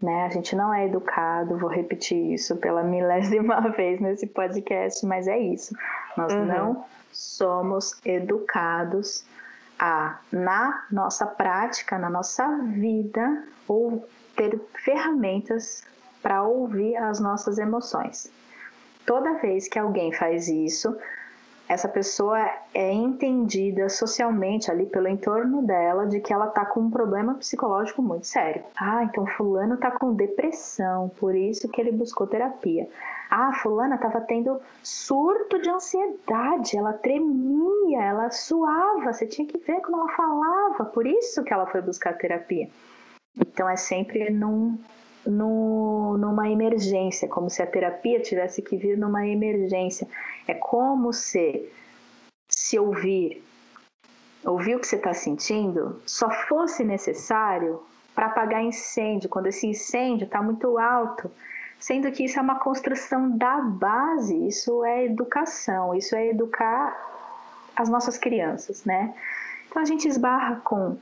né? 0.00 0.24
A 0.24 0.28
gente 0.28 0.56
não 0.56 0.72
é 0.72 0.86
educado, 0.86 1.58
vou 1.58 1.68
repetir 1.68 2.32
isso 2.32 2.56
pela 2.56 2.82
milésima 2.82 3.60
vez 3.76 4.00
nesse 4.00 4.26
podcast, 4.26 5.04
mas 5.04 5.28
é 5.28 5.38
isso. 5.38 5.74
Nós 6.16 6.32
uhum. 6.32 6.44
não 6.46 6.84
somos 7.12 8.00
educados 8.04 9.24
a, 9.78 10.18
na 10.30 10.84
nossa 10.90 11.26
prática, 11.26 11.98
na 11.98 12.08
nossa 12.08 12.46
vida, 12.64 13.44
ou 13.68 14.06
ter 14.36 14.58
ferramentas 14.84 15.82
para 16.22 16.42
ouvir 16.42 16.96
as 16.96 17.20
nossas 17.20 17.58
emoções. 17.58 18.30
Toda 19.06 19.34
vez 19.34 19.68
que 19.68 19.78
alguém 19.78 20.12
faz 20.12 20.48
isso, 20.48 20.96
essa 21.70 21.88
pessoa 21.88 22.36
é 22.74 22.92
entendida 22.92 23.88
socialmente 23.88 24.72
ali 24.72 24.86
pelo 24.86 25.06
entorno 25.06 25.62
dela 25.62 26.04
de 26.04 26.18
que 26.18 26.32
ela 26.32 26.48
tá 26.48 26.66
com 26.66 26.80
um 26.80 26.90
problema 26.90 27.34
psicológico 27.34 28.02
muito 28.02 28.26
sério. 28.26 28.64
Ah, 28.76 29.04
então 29.04 29.24
fulano 29.24 29.76
tá 29.76 29.92
com 29.92 30.12
depressão, 30.12 31.08
por 31.20 31.32
isso 31.32 31.68
que 31.68 31.80
ele 31.80 31.92
buscou 31.92 32.26
terapia. 32.26 32.88
Ah, 33.30 33.52
fulana 33.62 33.94
estava 33.94 34.20
tendo 34.20 34.60
surto 34.82 35.62
de 35.62 35.70
ansiedade, 35.70 36.76
ela 36.76 36.92
tremia, 36.92 38.02
ela 38.02 38.32
suava, 38.32 39.12
você 39.12 39.24
tinha 39.24 39.46
que 39.46 39.58
ver 39.58 39.80
como 39.80 39.98
ela 39.98 40.08
falava, 40.16 40.84
por 40.86 41.06
isso 41.06 41.44
que 41.44 41.52
ela 41.52 41.66
foi 41.66 41.80
buscar 41.80 42.18
terapia. 42.18 42.68
Então 43.38 43.68
é 43.68 43.76
sempre 43.76 44.28
num 44.28 44.76
no, 45.30 46.16
numa 46.18 46.48
emergência, 46.48 47.28
como 47.28 47.48
se 47.48 47.62
a 47.62 47.66
terapia 47.66 48.20
tivesse 48.20 48.60
que 48.60 48.76
vir 48.76 48.98
numa 48.98 49.26
emergência. 49.26 50.06
É 50.46 50.54
como 50.54 51.12
se 51.12 51.70
se 52.48 52.78
ouvir, 52.78 53.42
ouvir 54.44 54.74
o 54.74 54.80
que 54.80 54.86
você 54.86 54.96
está 54.96 55.14
sentindo, 55.14 56.00
só 56.04 56.28
fosse 56.30 56.84
necessário 56.84 57.80
para 58.14 58.26
apagar 58.26 58.62
incêndio, 58.62 59.28
quando 59.28 59.46
esse 59.46 59.66
incêndio 59.66 60.24
está 60.24 60.42
muito 60.42 60.76
alto, 60.78 61.30
sendo 61.78 62.10
que 62.12 62.24
isso 62.24 62.38
é 62.38 62.42
uma 62.42 62.58
construção 62.58 63.36
da 63.36 63.60
base, 63.60 64.36
isso 64.46 64.84
é 64.84 65.04
educação, 65.04 65.94
isso 65.94 66.14
é 66.14 66.28
educar 66.28 66.94
as 67.74 67.88
nossas 67.88 68.18
crianças, 68.18 68.84
né? 68.84 69.14
Então 69.68 69.80
a 69.80 69.84
gente 69.84 70.06
esbarra 70.06 70.60
com 70.62 70.98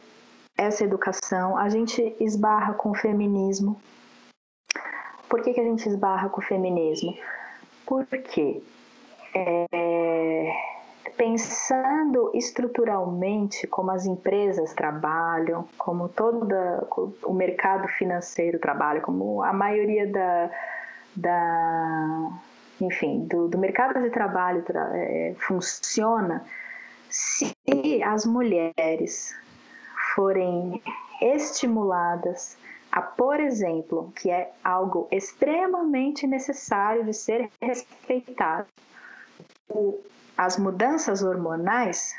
essa 0.56 0.84
educação, 0.84 1.56
a 1.56 1.68
gente 1.68 2.14
esbarra 2.20 2.74
com 2.74 2.90
o 2.90 2.94
feminismo, 2.94 3.80
por 5.28 5.42
que, 5.42 5.52
que 5.52 5.60
a 5.60 5.64
gente 5.64 5.88
esbarra 5.88 6.28
com 6.28 6.40
o 6.40 6.44
feminismo? 6.44 7.16
Porque 7.86 8.62
é, 9.34 10.52
pensando 11.16 12.30
estruturalmente 12.34 13.66
como 13.66 13.90
as 13.90 14.06
empresas 14.06 14.72
trabalham, 14.74 15.68
como 15.76 16.08
todo 16.08 16.46
o 17.24 17.32
mercado 17.32 17.88
financeiro 17.88 18.58
trabalha, 18.58 19.00
como 19.00 19.42
a 19.42 19.52
maioria 19.52 20.06
da, 20.06 20.50
da 21.16 22.30
enfim, 22.80 23.26
do, 23.26 23.48
do 23.48 23.58
mercado 23.58 24.00
de 24.00 24.10
trabalho 24.10 24.64
é, 24.94 25.34
funciona, 25.38 26.44
se 27.10 27.52
as 28.04 28.24
mulheres 28.24 29.34
forem 30.14 30.80
estimuladas 31.20 32.56
a, 32.90 33.02
por 33.02 33.38
exemplo, 33.38 34.12
que 34.16 34.30
é 34.30 34.52
algo 34.64 35.08
extremamente 35.10 36.26
necessário 36.26 37.04
de 37.04 37.12
ser 37.12 37.50
respeitado, 37.60 38.66
as 40.36 40.56
mudanças 40.56 41.22
hormonais 41.22 42.14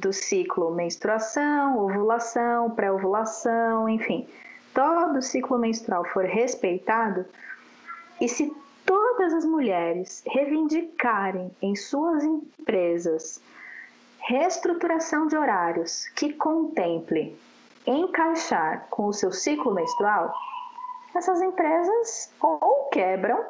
do 0.00 0.12
ciclo 0.12 0.74
menstruação, 0.74 1.78
ovulação, 1.78 2.70
pré-ovulação, 2.70 3.88
enfim, 3.88 4.28
todo 4.72 5.18
o 5.18 5.22
ciclo 5.22 5.58
menstrual 5.58 6.04
for 6.04 6.24
respeitado, 6.24 7.24
e 8.20 8.28
se 8.28 8.54
todas 8.84 9.32
as 9.32 9.44
mulheres 9.44 10.22
reivindicarem 10.26 11.50
em 11.60 11.74
suas 11.74 12.22
empresas 12.24 13.40
reestruturação 14.18 15.26
de 15.26 15.36
horários 15.36 16.06
que 16.14 16.32
contemple 16.32 17.36
encaixar 17.86 18.86
com 18.90 19.06
o 19.06 19.12
seu 19.12 19.32
ciclo 19.32 19.72
menstrual, 19.74 20.34
essas 21.14 21.40
empresas 21.40 22.32
ou 22.40 22.88
quebram 22.90 23.44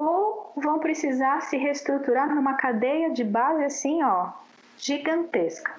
ou 0.00 0.52
vão 0.56 0.78
precisar 0.78 1.40
se 1.42 1.56
reestruturar 1.56 2.34
numa 2.34 2.54
cadeia 2.54 3.10
de 3.10 3.24
base 3.24 3.64
assim, 3.64 4.02
ó, 4.02 4.28
gigantesca. 4.76 5.72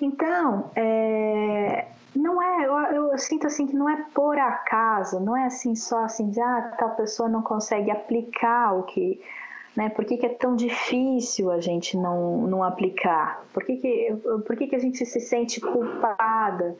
Então, 0.00 0.70
é, 0.74 1.86
não 2.14 2.42
é, 2.42 2.66
eu, 2.66 3.10
eu, 3.10 3.18
sinto 3.18 3.46
assim 3.46 3.66
que 3.66 3.76
não 3.76 3.88
é 3.88 3.96
por 4.14 4.38
acaso, 4.38 5.20
não 5.20 5.36
é 5.36 5.46
assim 5.46 5.74
só 5.74 6.04
assim 6.04 6.30
de 6.30 6.40
ah, 6.40 6.74
tal 6.78 6.90
pessoa 6.90 7.28
não 7.28 7.42
consegue 7.42 7.90
aplicar 7.90 8.74
o 8.74 8.84
que, 8.84 9.20
né? 9.78 9.88
Por 9.90 10.04
que, 10.04 10.16
que 10.16 10.26
é 10.26 10.30
tão 10.30 10.56
difícil 10.56 11.52
a 11.52 11.60
gente 11.60 11.96
não, 11.96 12.48
não 12.48 12.64
aplicar? 12.64 13.44
Por 13.54 13.62
que, 13.62 13.76
que, 13.76 14.12
por 14.44 14.56
que, 14.56 14.66
que 14.66 14.74
a 14.74 14.78
gente 14.80 15.06
se 15.06 15.20
sente 15.20 15.60
culpada 15.60 16.76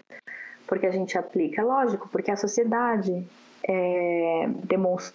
porque 0.67 0.85
a 0.85 0.91
gente 0.91 1.17
aplica? 1.17 1.63
Lógico, 1.63 2.09
porque 2.09 2.33
a 2.33 2.37
sociedade 2.37 3.25
é, 3.63 4.49
demonstrou 4.65 5.15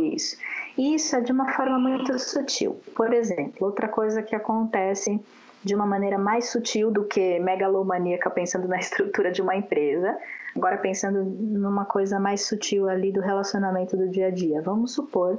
isso. 0.00 0.36
E 0.76 0.96
isso 0.96 1.14
é 1.14 1.20
de 1.20 1.30
uma 1.30 1.52
forma 1.52 1.78
muito 1.78 2.18
sutil. 2.18 2.80
Por 2.96 3.12
exemplo, 3.12 3.68
outra 3.68 3.86
coisa 3.86 4.20
que 4.20 4.34
acontece 4.34 5.24
de 5.62 5.76
uma 5.76 5.86
maneira 5.86 6.18
mais 6.18 6.48
sutil 6.48 6.90
do 6.90 7.04
que 7.04 7.38
megalomaníaca 7.38 8.28
pensando 8.30 8.66
na 8.66 8.78
estrutura 8.82 9.30
de 9.30 9.40
uma 9.40 9.54
empresa, 9.54 10.18
agora 10.56 10.76
pensando 10.76 11.22
numa 11.24 11.84
coisa 11.84 12.18
mais 12.18 12.46
sutil 12.46 12.88
ali 12.88 13.12
do 13.12 13.20
relacionamento 13.20 13.96
do 13.96 14.08
dia 14.08 14.26
a 14.26 14.30
dia. 14.30 14.60
Vamos 14.60 14.94
supor 14.94 15.38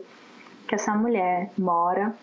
que 0.67 0.75
essa 0.75 0.93
mulher 0.93 1.49
mora 1.57 2.13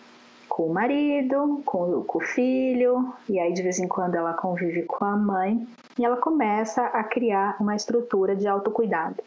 com 0.47 0.67
o 0.67 0.73
marido, 0.73 1.61
com, 1.65 2.03
com 2.03 2.17
o 2.17 2.21
filho, 2.21 3.13
e 3.27 3.39
aí 3.39 3.51
de 3.51 3.61
vez 3.61 3.79
em 3.79 3.87
quando 3.87 4.15
ela 4.15 4.33
convive 4.33 4.83
com 4.83 5.03
a 5.03 5.17
mãe, 5.17 5.67
e 5.99 6.05
ela 6.05 6.17
começa 6.17 6.81
a 6.85 7.03
criar 7.03 7.57
uma 7.59 7.75
estrutura 7.75 8.35
de 8.35 8.47
autocuidado. 8.47 9.21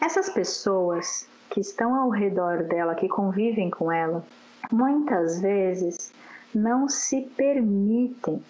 Essas 0.00 0.28
pessoas 0.28 1.28
que 1.48 1.60
estão 1.60 1.94
ao 1.94 2.10
redor 2.10 2.64
dela, 2.64 2.94
que 2.94 3.08
convivem 3.08 3.70
com 3.70 3.90
ela, 3.90 4.24
muitas 4.70 5.40
vezes 5.40 6.12
não 6.54 6.88
se 6.88 7.22
permitem, 7.36 8.42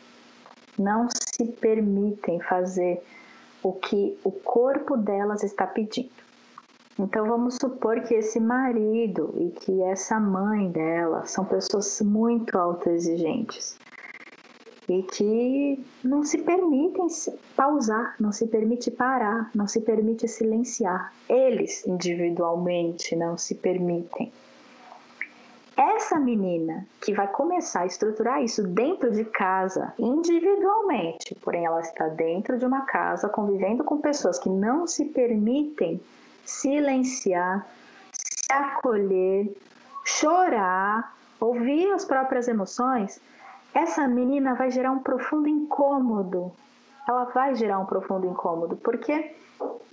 não 0.79 1.09
se 1.11 1.45
permitem 1.45 2.41
fazer 2.41 3.03
o 3.63 3.73
que 3.73 4.19
o 4.25 4.33
corpo 4.33 4.97
delas 4.97 5.43
está 5.43 5.67
pedindo. 5.67 6.11
Então 6.99 7.27
vamos 7.27 7.57
supor 7.57 8.03
que 8.03 8.15
esse 8.15 8.39
marido 8.39 9.35
e 9.39 9.51
que 9.51 9.83
essa 9.83 10.21
mãe 10.21 10.71
dela 10.71 11.25
são 11.25 11.45
pessoas 11.45 12.01
muito 12.03 12.57
autoexigentes 12.59 13.79
e 14.89 15.03
que 15.05 15.85
não 16.05 16.23
se 16.23 16.39
permitem 16.39 17.07
pausar, 17.57 18.15
não 18.21 18.31
se 18.31 18.47
permite 18.47 18.91
parar, 18.91 19.51
não 19.55 19.67
se 19.67 19.81
permite 19.81 20.29
silenciar. 20.29 21.13
Eles 21.29 21.87
individualmente 21.87 23.17
não 23.17 23.39
se 23.39 23.55
permitem. 23.55 24.31
Essa 25.75 26.21
menina 26.21 26.87
que 27.01 27.15
vai 27.15 27.27
começar 27.29 27.81
a 27.81 27.87
estruturar 27.87 28.43
isso 28.43 28.63
dentro 28.63 29.11
de 29.11 29.25
casa, 29.25 29.95
individualmente, 29.99 31.35
porém 31.37 31.65
ela 31.65 31.81
está 31.81 32.09
dentro 32.09 32.59
de 32.59 32.67
uma 32.67 32.83
casa 32.83 33.31
convivendo 33.31 33.83
com 33.83 33.97
pessoas 33.99 34.39
que 34.39 34.51
não 34.51 34.87
se 34.87 35.07
permitem 35.07 35.99
silenciar, 36.45 37.67
se 38.13 38.53
acolher, 38.53 39.55
chorar, 40.05 41.15
ouvir 41.41 41.93
as 41.93 42.05
próprias 42.05 42.49
emoções, 42.49 43.21
essa 43.75 44.07
menina 44.07 44.55
vai 44.55 44.71
gerar 44.71 44.93
um 44.93 44.99
profundo 44.99 45.49
incômodo. 45.49 46.53
Ela 47.09 47.25
vai 47.25 47.55
gerar 47.55 47.79
um 47.79 47.87
profundo 47.87 48.27
incômodo, 48.27 48.77
porque 48.77 49.35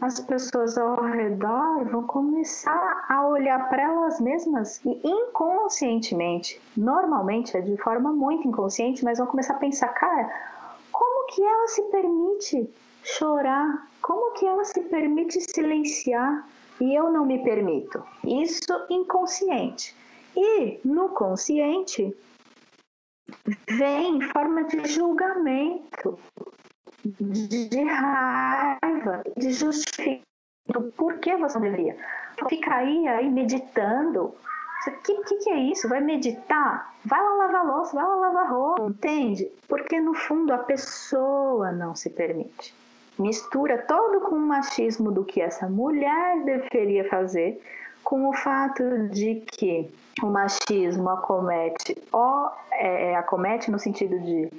as 0.02 0.20
pessoas 0.20 0.78
ao 0.78 1.04
redor 1.04 1.86
vão 1.86 2.04
começar 2.04 3.06
a 3.10 3.28
olhar 3.28 3.70
para 3.70 3.84
elas 3.84 4.20
mesmas 4.20 4.82
e 4.86 5.02
inconscientemente, 5.04 6.62
normalmente 6.76 7.58
é 7.58 7.62
de 7.62 7.76
forma 7.78 8.12
muito 8.12 8.48
inconsciente, 8.48 9.04
mas 9.04 9.18
vão 9.18 9.28
começar 9.28 9.56
a 9.56 9.60
pensar, 9.60 9.90
cara, 9.90 10.30
como 10.92 11.28
que 11.28 11.44
ela 11.44 11.68
se 11.68 11.82
permite 11.84 12.74
chorar? 13.04 13.88
Como 14.02 14.34
que 14.34 14.46
ela 14.46 14.64
se 14.64 14.82
permite 14.82 15.40
silenciar 15.42 16.48
e 16.80 16.96
eu 16.96 17.12
não 17.12 17.26
me 17.26 17.44
permito? 17.44 18.04
Isso 18.24 18.66
inconsciente. 18.90 19.96
E 20.36 20.80
no 20.86 21.10
consciente 21.10 22.16
vem 23.68 24.18
em 24.18 24.22
forma 24.22 24.64
de 24.64 24.88
julgamento, 24.88 26.20
de 27.06 27.84
raiva, 27.84 29.24
de 29.38 29.52
justificar 29.52 30.24
por 30.96 31.18
que 31.20 31.36
você 31.36 31.58
não 31.58 31.66
deveria. 31.66 31.98
Fica 32.48 32.76
aí, 32.76 33.08
aí 33.08 33.30
meditando. 33.30 34.34
O 34.88 34.92
que, 35.04 35.24
que, 35.24 35.36
que, 35.38 35.50
é 35.50 35.58
isso? 35.58 35.90
Vai 35.90 36.00
meditar? 36.00 36.94
Vai 37.04 37.22
lá 37.22 37.34
lavar 37.36 37.66
louça, 37.66 37.96
vai 37.96 38.06
lá 38.06 38.16
lavar 38.16 38.50
roupa, 38.50 38.84
entende? 38.84 39.52
Porque 39.68 40.00
no 40.00 40.14
fundo 40.14 40.54
a 40.54 40.60
pessoa 40.60 41.72
não 41.72 41.96
se 41.96 42.10
permite. 42.10 42.74
Mistura 43.20 43.78
todo 43.80 44.22
com 44.22 44.36
o 44.36 44.48
machismo 44.48 45.12
do 45.12 45.26
que 45.26 45.42
essa 45.42 45.68
mulher 45.68 46.42
deveria 46.46 47.08
fazer 47.10 47.62
com 48.04 48.30
o 48.30 48.34
fato 48.34 49.10
de 49.10 49.44
que 49.46 49.92
o 50.24 50.28
machismo 50.28 51.10
acomete, 51.10 51.98
ó, 52.14 52.50
é, 52.72 53.16
acomete 53.16 53.70
no 53.70 53.78
sentido 53.78 54.18
de 54.20 54.50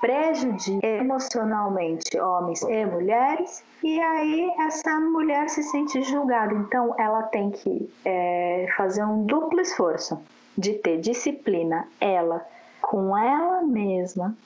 prejudica 0.00 0.86
emocionalmente 0.86 2.18
homens 2.18 2.62
e 2.62 2.84
mulheres, 2.84 3.64
e 3.82 4.00
aí 4.00 4.50
essa 4.60 4.98
mulher 5.00 5.48
se 5.48 5.62
sente 5.62 6.02
julgada. 6.02 6.52
Então 6.54 6.94
ela 6.98 7.22
tem 7.24 7.50
que 7.50 7.90
é, 8.04 8.66
fazer 8.76 9.04
um 9.04 9.24
duplo 9.24 9.60
esforço 9.60 10.20
de 10.56 10.74
ter 10.74 11.00
disciplina, 11.00 11.88
ela 12.00 12.46
com 12.82 13.16
ela 13.16 13.62
mesma, 13.62 14.36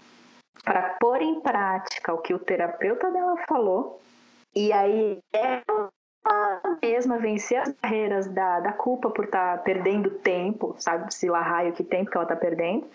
para 0.64 0.96
pôr 1.00 1.20
em 1.22 1.40
prática 1.40 2.12
o 2.12 2.18
que 2.18 2.34
o 2.34 2.38
terapeuta 2.38 3.10
dela 3.10 3.36
falou, 3.48 4.00
e 4.54 4.72
aí 4.72 5.18
ela 5.32 5.90
mesma 6.82 7.18
vencer 7.18 7.60
as 7.60 7.72
barreiras 7.80 8.26
da, 8.28 8.60
da 8.60 8.72
culpa 8.72 9.10
por 9.10 9.24
estar 9.24 9.58
tá 9.58 9.62
perdendo 9.62 10.10
tempo, 10.10 10.74
sabe, 10.78 11.12
se 11.14 11.28
lá 11.28 11.40
raio 11.40 11.72
que 11.72 11.82
tempo 11.82 12.10
que 12.10 12.16
ela 12.16 12.24
está 12.24 12.36
perdendo 12.36 12.86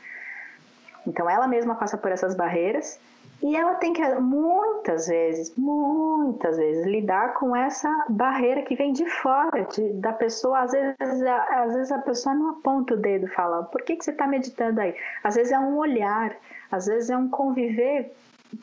então 1.05 1.29
ela 1.29 1.47
mesma 1.47 1.75
passa 1.75 1.97
por 1.97 2.11
essas 2.11 2.35
barreiras 2.35 2.99
e 3.41 3.57
ela 3.57 3.75
tem 3.75 3.91
que 3.91 4.01
muitas 4.15 5.07
vezes, 5.07 5.53
muitas 5.57 6.55
vezes 6.55 6.85
lidar 6.85 7.33
com 7.33 7.53
essa 7.53 7.89
barreira 8.07 8.61
que 8.61 8.73
vem 8.73 8.93
de 8.93 9.05
fora, 9.05 9.65
de, 9.65 9.91
da 9.93 10.13
pessoa. 10.13 10.61
Às 10.61 10.71
vezes, 10.71 10.95
às 11.01 11.73
vezes 11.73 11.91
a 11.91 11.99
pessoa 11.99 12.33
não 12.33 12.51
aponta 12.51 12.93
o 12.93 12.97
dedo 12.97 13.27
fala: 13.27 13.63
"Por 13.63 13.81
que 13.81 13.97
que 13.97 14.05
você 14.05 14.11
está 14.11 14.25
meditando 14.25 14.79
aí?". 14.79 14.95
Às 15.21 15.35
vezes 15.35 15.51
é 15.51 15.59
um 15.59 15.75
olhar, 15.77 16.33
às 16.73 16.87
vezes 16.87 17.11
é 17.11 17.15
um 17.15 17.29
conviver 17.29 18.11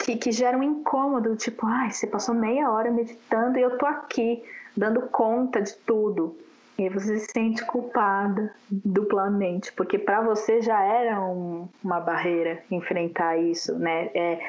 que, 0.01 0.16
que 0.16 0.32
gera 0.32 0.59
um 0.59 0.65
incômodo, 0.65 1.37
tipo, 1.37 1.65
ai, 1.65 1.93
você 1.93 2.09
passou 2.09 2.35
meia 2.35 2.69
hora 2.69 2.91
meditando 2.91 3.57
e 3.57 3.62
eu 3.62 3.78
tô 3.78 3.87
aqui 3.87 4.43
dando 4.77 5.03
conta 5.03 5.62
de 5.62 5.73
tudo. 5.87 6.37
E 6.77 6.89
você 6.89 7.19
se 7.19 7.27
sente 7.32 7.65
culpada 7.65 8.53
duplamente, 8.69 9.73
porque 9.74 9.97
para 9.97 10.23
você 10.23 10.61
já 10.61 10.82
era 10.82 11.20
um, 11.20 11.69
uma 11.85 12.01
barreira 12.01 12.61
enfrentar 12.69 13.37
isso, 13.37 13.78
né? 13.78 14.11
É 14.12 14.41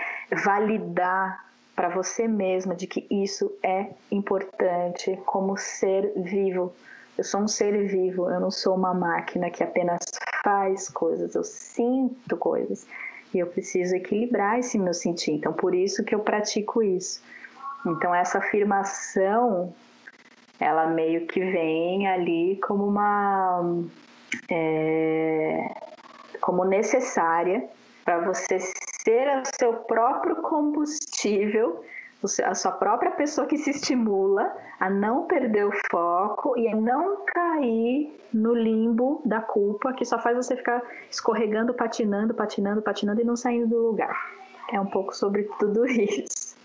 validar 0.44 1.46
para 1.76 1.90
você 1.90 2.28
mesma 2.28 2.74
de 2.74 2.88
que 2.88 3.06
isso 3.12 3.52
é 3.62 3.92
importante 4.10 5.20
como 5.24 5.56
ser 5.56 6.14
vivo. 6.16 6.74
Eu 7.16 7.24
sou 7.24 7.42
um 7.42 7.48
ser 7.48 7.86
vivo, 7.86 8.28
eu 8.28 8.40
não 8.40 8.50
sou 8.50 8.76
uma 8.76 8.94
máquina 8.94 9.52
que 9.52 9.64
apenas 9.64 10.00
faz 10.44 10.90
coisas, 10.90 11.36
eu 11.36 11.44
sinto 11.44 12.36
coisas. 12.38 12.88
E 13.34 13.40
eu 13.40 13.48
preciso 13.48 13.96
equilibrar 13.96 14.60
esse 14.60 14.78
meu 14.78 14.94
sentir. 14.94 15.32
Então, 15.32 15.54
por 15.54 15.74
isso 15.74 16.04
que 16.04 16.14
eu 16.14 16.20
pratico 16.20 16.84
isso. 16.84 17.22
Então, 17.86 18.14
essa 18.14 18.38
afirmação 18.40 19.74
ela 20.62 20.88
meio 20.88 21.26
que 21.26 21.40
vem 21.40 22.08
ali 22.08 22.60
como 22.62 22.88
uma 22.88 23.84
é, 24.50 25.76
como 26.40 26.64
necessária 26.64 27.68
para 28.06 28.20
você 28.20 28.60
ser 28.60 29.42
o 29.42 29.44
seu 29.60 29.74
próprio 29.74 30.36
combustível, 30.38 31.84
a 32.44 32.56
sua 32.56 32.72
própria 32.72 33.12
pessoa 33.12 33.48
que 33.48 33.58
se 33.58 33.72
estimula 33.72 34.56
a 34.80 34.90
não 34.90 35.26
perder 35.26 35.66
o 35.66 35.72
foco 35.90 36.58
e 36.58 36.68
a 36.68 36.76
não 36.76 37.26
cair 37.26 38.16
no 38.34 38.54
limbo 38.54 39.22
da 39.26 39.42
culpa 39.42 39.94
que 39.94 40.06
só 40.06 40.20
faz 40.20 40.38
você 40.38 40.56
ficar 40.56 40.82
escorregando, 41.10 41.74
patinando, 41.74 42.34
patinando, 42.34 42.82
patinando 42.82 43.22
e 43.22 43.24
não 43.24 43.36
saindo 43.36 43.68
do 43.68 43.78
lugar. 43.78 44.16
É 44.72 44.80
um 44.80 44.86
pouco 44.86 45.16
sobre 45.16 45.44
tudo 45.60 45.86
isso. 45.90 46.56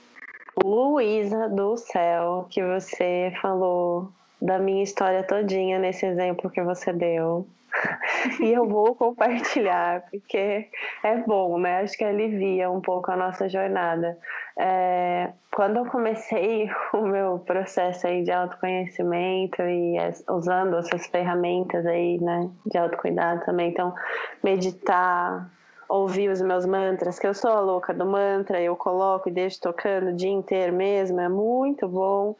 Luísa 0.62 1.49
do 1.49 1.77
céu, 1.77 2.47
que 2.49 2.62
você 2.62 3.33
falou 3.43 4.11
da 4.41 4.59
minha 4.59 4.83
história 4.83 5.23
todinha 5.23 5.78
nesse 5.78 6.07
exemplo 6.07 6.51
que 6.51 6.62
você 6.62 6.93
deu. 6.93 7.47
e 8.40 8.52
eu 8.52 8.68
vou 8.68 8.94
compartilhar, 8.94 10.02
porque 10.10 10.68
é 11.02 11.16
bom, 11.26 11.58
né? 11.58 11.80
Acho 11.80 11.96
que 11.96 12.04
alivia 12.04 12.70
um 12.70 12.80
pouco 12.80 13.10
a 13.10 13.16
nossa 13.16 13.48
jornada. 13.48 14.18
É, 14.58 15.30
quando 15.54 15.76
eu 15.76 15.86
comecei 15.86 16.70
o 16.92 17.02
meu 17.02 17.38
processo 17.40 18.06
aí 18.06 18.22
de 18.24 18.32
autoconhecimento 18.32 19.62
e 19.62 19.96
usando 20.28 20.76
essas 20.76 21.06
ferramentas 21.06 21.86
aí, 21.86 22.18
né, 22.20 22.50
de 22.64 22.78
autocuidado 22.78 23.44
também, 23.44 23.70
então 23.70 23.94
meditar, 24.42 25.48
ouvir 25.88 26.30
os 26.30 26.40
meus 26.40 26.66
mantras, 26.66 27.18
que 27.18 27.26
eu 27.26 27.34
sou 27.34 27.50
a 27.50 27.60
louca 27.60 27.94
do 27.94 28.06
mantra, 28.06 28.60
eu 28.60 28.74
coloco 28.76 29.28
e 29.28 29.32
deixo 29.32 29.60
tocando 29.60 30.08
o 30.08 30.16
dia 30.16 30.30
inteiro 30.30 30.72
mesmo, 30.72 31.20
é 31.20 31.28
muito 31.28 31.86
bom, 31.86 32.34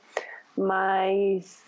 mas 0.57 1.65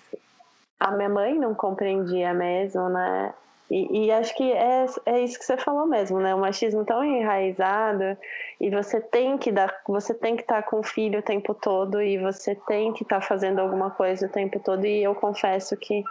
a 0.81 0.91
minha 0.93 1.09
mãe 1.09 1.39
não 1.39 1.55
compreendia 1.55 2.33
mesmo, 2.33 2.89
né? 2.89 3.33
E, 3.71 4.07
e, 4.07 4.11
acho 4.11 4.35
que 4.35 4.51
é, 4.51 4.87
é 5.05 5.21
isso 5.21 5.39
que 5.39 5.45
você 5.45 5.57
falou 5.59 5.87
mesmo, 5.87 6.19
né? 6.21 6.35
O 6.35 6.41
machismo 6.41 6.85
tão 6.85 7.05
enraizado 7.05 8.17
e 8.59 8.71
você 8.71 9.01
tem 9.01 9.37
que 9.37 9.53
dar, 9.53 9.83
você 9.87 10.15
tem 10.15 10.37
que 10.37 10.43
estar 10.43 10.63
com 10.63 10.81
o 10.81 10.83
filho 10.83 11.19
o 11.19 11.23
tempo 11.23 11.55
todo 11.55 12.01
e 12.01 12.17
você 12.17 12.55
tem 12.67 12.93
que 12.95 13.03
estar 13.03 13.21
fazendo 13.21 13.59
alguma 13.59 13.91
coisa 13.91 14.27
o 14.27 14.31
tempo 14.31 14.59
todo. 14.59 14.87
E 14.87 15.03
eu 15.03 15.15
confesso 15.15 15.77
que 15.77 16.03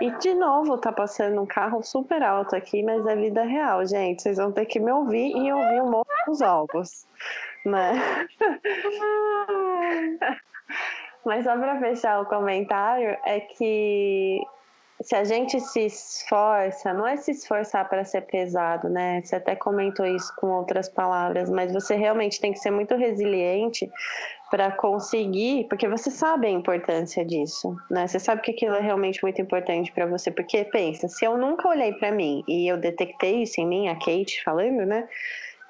e 0.00 0.10
de 0.18 0.34
novo 0.34 0.78
tá 0.78 0.90
passando 0.90 1.40
um 1.40 1.46
carro 1.46 1.82
super 1.82 2.22
alto 2.22 2.56
aqui, 2.56 2.82
mas 2.82 3.06
é 3.06 3.14
vida 3.14 3.44
real, 3.44 3.86
gente. 3.86 4.22
Vocês 4.22 4.36
vão 4.36 4.50
ter 4.50 4.66
que 4.66 4.80
me 4.80 4.90
ouvir 4.90 5.36
e 5.36 5.52
ouvir 5.52 5.80
o 5.80 5.90
monte 5.90 6.08
dos 6.26 6.40
ovos, 6.40 7.06
né? 7.64 7.92
Mas 11.24 11.44
só 11.44 11.56
para 11.56 11.78
fechar 11.78 12.20
o 12.20 12.26
comentário, 12.26 13.16
é 13.24 13.38
que 13.38 14.44
se 15.02 15.14
a 15.14 15.24
gente 15.24 15.58
se 15.60 15.86
esforça, 15.86 16.92
não 16.92 17.06
é 17.06 17.16
se 17.16 17.32
esforçar 17.32 17.88
para 17.88 18.04
ser 18.04 18.22
pesado, 18.22 18.88
né? 18.88 19.20
Você 19.22 19.36
até 19.36 19.56
comentou 19.56 20.06
isso 20.06 20.34
com 20.36 20.48
outras 20.48 20.88
palavras, 20.88 21.50
mas 21.50 21.72
você 21.72 21.94
realmente 21.94 22.40
tem 22.40 22.52
que 22.52 22.58
ser 22.58 22.70
muito 22.70 22.94
resiliente 22.94 23.90
para 24.50 24.70
conseguir, 24.70 25.64
porque 25.68 25.88
você 25.88 26.10
sabe 26.10 26.46
a 26.46 26.50
importância 26.50 27.24
disso, 27.24 27.74
né? 27.90 28.06
Você 28.06 28.20
sabe 28.20 28.42
que 28.42 28.50
aquilo 28.50 28.74
é 28.74 28.80
realmente 28.80 29.22
muito 29.22 29.40
importante 29.40 29.90
para 29.90 30.06
você, 30.06 30.30
porque 30.30 30.64
pensa, 30.64 31.08
se 31.08 31.24
eu 31.24 31.38
nunca 31.38 31.68
olhei 31.68 31.92
para 31.94 32.12
mim 32.12 32.44
e 32.46 32.70
eu 32.70 32.76
detectei 32.76 33.42
isso 33.42 33.60
em 33.60 33.66
mim, 33.66 33.88
a 33.88 33.94
Kate 33.94 34.42
falando, 34.44 34.84
né? 34.84 35.08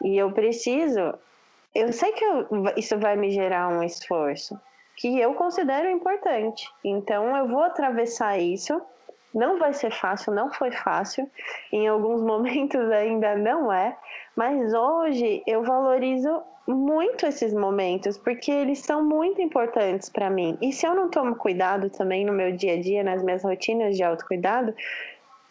E 0.02 0.18
eu 0.18 0.32
preciso, 0.32 1.14
eu 1.74 1.92
sei 1.92 2.10
que 2.12 2.24
eu, 2.24 2.46
isso 2.76 2.98
vai 2.98 3.16
me 3.16 3.30
gerar 3.30 3.68
um 3.68 3.82
esforço, 3.84 4.60
que 4.96 5.18
eu 5.18 5.32
considero 5.34 5.88
importante. 5.88 6.68
Então 6.84 7.36
eu 7.36 7.46
vou 7.46 7.62
atravessar 7.62 8.38
isso. 8.38 8.82
Não 9.34 9.59
vai 9.59 9.72
ser 9.72 9.90
fácil, 9.90 10.32
não 10.32 10.52
foi 10.52 10.70
fácil. 10.70 11.28
Em 11.72 11.88
alguns 11.88 12.20
momentos 12.22 12.90
ainda 12.90 13.36
não 13.36 13.72
é, 13.72 13.96
mas 14.36 14.72
hoje 14.74 15.42
eu 15.46 15.62
valorizo 15.62 16.42
muito 16.66 17.26
esses 17.26 17.52
momentos 17.52 18.16
porque 18.16 18.50
eles 18.50 18.78
são 18.80 19.04
muito 19.04 19.42
importantes 19.42 20.09
para 20.09 20.30
mim. 20.30 20.56
E 20.62 20.72
se 20.72 20.86
eu 20.86 20.94
não 20.94 21.10
tomo 21.10 21.34
cuidado 21.34 21.90
também 21.90 22.24
no 22.24 22.32
meu 22.32 22.52
dia 22.52 22.74
a 22.74 22.80
dia, 22.80 23.02
nas 23.02 23.22
minhas 23.22 23.42
rotinas 23.42 23.96
de 23.96 24.02
autocuidado, 24.02 24.74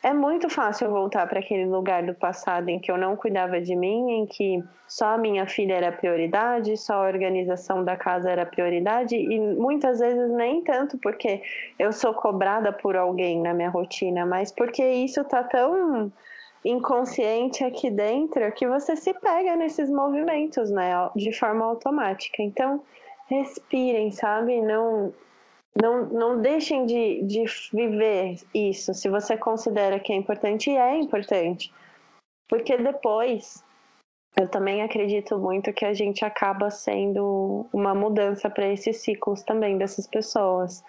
é 0.04 0.14
muito 0.14 0.50
fácil 0.50 0.90
voltar 0.90 1.28
para 1.28 1.40
aquele 1.40 1.66
lugar 1.66 2.04
do 2.04 2.14
passado 2.16 2.70
em 2.70 2.80
que 2.80 2.92
eu 2.92 2.98
não 2.98 3.16
cuidava 3.16 3.62
de 3.62 3.76
mim, 3.76 4.12
em 4.12 4.26
que 4.26 4.64
só 4.88 5.14
a 5.14 5.18
minha 5.18 5.46
filha 5.46 5.76
era 5.76 5.92
prioridade, 5.92 6.76
só 6.76 7.04
a 7.04 7.08
organização 7.08 7.84
da 7.84 7.96
casa 7.96 8.30
era 8.30 8.46
prioridade 8.46 9.16
e 9.16 9.40
muitas 9.40 10.00
vezes 10.00 10.32
nem 10.32 10.64
tanto 10.64 10.98
porque 10.98 11.44
eu 11.78 11.94
sou 11.94 12.14
cobrada 12.14 12.74
por 12.74 12.96
alguém 12.96 13.40
na 13.42 13.54
minha 13.54 13.70
rotina, 13.70 14.26
mas 14.26 14.52
porque 14.52 14.84
isso 14.84 15.24
tá 15.24 15.44
tão 15.44 16.12
inconsciente 16.66 17.64
aqui 17.64 17.90
dentro 17.90 18.52
que 18.54 18.68
você 18.68 18.96
se 18.96 19.14
pega 19.14 19.56
nesses 19.56 19.90
movimentos, 19.90 20.70
né, 20.72 20.94
de 21.16 21.32
forma 21.32 21.66
automática. 21.66 22.42
Então, 22.42 22.82
respirem, 23.28 24.12
sabe? 24.12 24.62
Não 24.62 25.14
não, 25.80 26.06
não 26.08 26.42
deixem 26.42 26.86
de, 26.86 27.22
de 27.24 27.46
viver 27.72 28.38
isso, 28.54 28.94
se 28.94 29.10
você 29.10 29.38
considera 29.38 30.00
que 30.00 30.12
é 30.12 30.16
importante, 30.16 30.70
e 30.70 30.76
é 30.76 30.98
importante. 30.98 31.74
Porque 32.50 32.78
depois, 32.78 33.64
eu 34.38 34.48
também 34.50 34.82
acredito 34.82 35.38
muito 35.38 35.72
que 35.72 35.86
a 35.86 35.94
gente 35.94 36.26
acaba 36.26 36.70
sendo 36.70 37.66
uma 37.72 37.96
mudança 37.96 38.50
para 38.50 38.68
esses 38.68 38.98
ciclos 38.98 39.44
também 39.44 39.78
dessas 39.78 40.08
pessoas. 40.08 40.84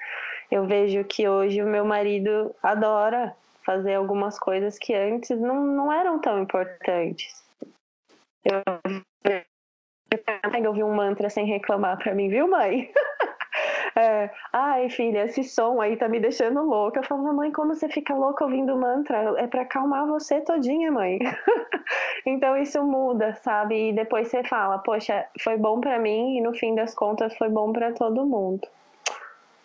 Eu 0.50 0.66
vejo 0.66 1.04
que 1.04 1.28
hoje 1.28 1.62
o 1.62 1.66
meu 1.66 1.84
marido 1.84 2.54
adora 2.62 3.36
fazer 3.64 3.94
algumas 3.94 4.38
coisas 4.38 4.76
que 4.78 4.92
antes 4.92 5.38
não, 5.40 5.64
não 5.64 5.92
eram 5.92 6.20
tão 6.20 6.42
importantes. 6.42 7.42
Eu, 8.44 8.60
eu 9.24 10.68
ouvi 10.68 10.82
um 10.82 10.94
mantra 10.94 11.30
sem 11.30 11.46
reclamar 11.46 11.98
para 11.98 12.14
mim, 12.14 12.28
viu, 12.28 12.48
mãe? 12.48 12.92
É, 13.94 14.30
Ai, 14.52 14.88
filha, 14.88 15.24
esse 15.24 15.44
som 15.44 15.80
aí 15.80 15.96
tá 15.96 16.08
me 16.08 16.20
deixando 16.20 16.62
louca. 16.62 17.00
Eu 17.00 17.04
falo, 17.04 17.32
mãe, 17.32 17.50
como 17.52 17.74
você 17.74 17.88
fica 17.88 18.14
louca 18.14 18.44
ouvindo 18.44 18.76
mantra? 18.76 19.34
É 19.38 19.46
para 19.46 19.62
acalmar 19.62 20.06
você 20.06 20.40
todinha, 20.40 20.90
mãe. 20.90 21.18
então 22.26 22.56
isso 22.56 22.82
muda, 22.82 23.34
sabe? 23.42 23.90
E 23.90 23.92
depois 23.92 24.28
você 24.28 24.42
fala, 24.44 24.78
poxa, 24.78 25.26
foi 25.40 25.56
bom 25.56 25.80
para 25.80 25.98
mim 25.98 26.38
e 26.38 26.40
no 26.40 26.54
fim 26.54 26.74
das 26.74 26.94
contas 26.94 27.36
foi 27.36 27.48
bom 27.48 27.72
para 27.72 27.92
todo 27.92 28.26
mundo. 28.26 28.66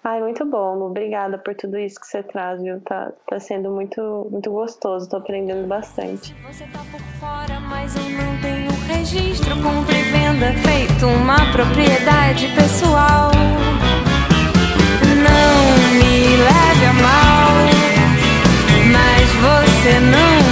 Ai, 0.03 0.21
muito 0.21 0.45
bom, 0.45 0.83
Obrigada 0.83 1.37
por 1.37 1.53
tudo 1.53 1.77
isso 1.77 1.99
que 1.99 2.07
você 2.07 2.23
traz, 2.23 2.61
viu? 2.61 2.79
Tá, 2.79 3.11
tá 3.27 3.39
sendo 3.41 3.69
muito, 3.71 4.27
muito 4.31 4.49
gostoso, 4.49 5.09
tô 5.09 5.17
aprendendo 5.17 5.67
bastante. 5.67 6.33
Você 6.47 6.63
tá 6.65 6.79
por 6.89 7.01
fora, 7.19 7.59
mas 7.59 7.93
eu 7.93 8.03
não 8.03 8.41
tenho 8.41 8.71
registro, 8.87 9.53
compra 9.55 9.93
e 9.93 10.03
venda, 10.03 10.53
feito 10.63 11.07
uma 11.07 11.51
propriedade 11.51 12.47
pessoal 12.55 13.31
me 15.93 16.37
leve 16.37 16.85
a 16.85 16.93
mal, 16.93 17.69
mas 18.91 19.29
você 19.41 19.99
não 19.99 20.46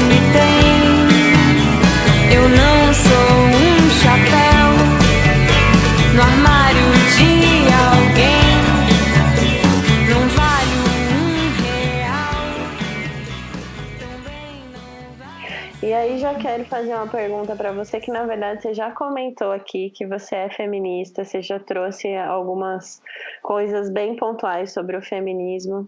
já 16.25 16.33
quero 16.39 16.65
fazer 16.65 16.95
uma 16.95 17.07
pergunta 17.07 17.55
para 17.55 17.71
você 17.71 17.99
que 17.99 18.11
na 18.11 18.25
verdade 18.25 18.63
você 18.63 18.73
já 18.73 18.89
comentou 18.91 19.51
aqui 19.51 19.91
que 19.91 20.07
você 20.07 20.35
é 20.35 20.49
feminista, 20.49 21.23
você 21.23 21.39
já 21.39 21.59
trouxe 21.59 22.15
algumas 22.15 22.99
coisas 23.43 23.91
bem 23.91 24.15
pontuais 24.15 24.73
sobre 24.73 24.97
o 24.97 25.03
feminismo. 25.03 25.87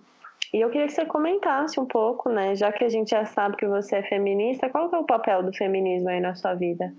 E 0.54 0.62
eu 0.62 0.70
queria 0.70 0.86
que 0.86 0.94
você 0.94 1.06
comentasse 1.06 1.80
um 1.80 1.86
pouco, 1.86 2.30
né? 2.30 2.56
Já 2.56 2.72
que 2.72 2.84
a 2.84 2.90
gente 2.90 3.10
já 3.10 3.26
sabe 3.26 3.58
que 3.58 3.68
você 3.68 3.96
é 3.96 4.04
feminista, 4.04 4.70
qual 4.70 4.92
é 4.94 4.98
o 4.98 5.04
papel 5.04 5.42
do 5.42 5.52
feminismo 5.52 6.08
aí 6.10 6.22
na 6.22 6.36
sua 6.36 6.54
vida? 6.54 6.94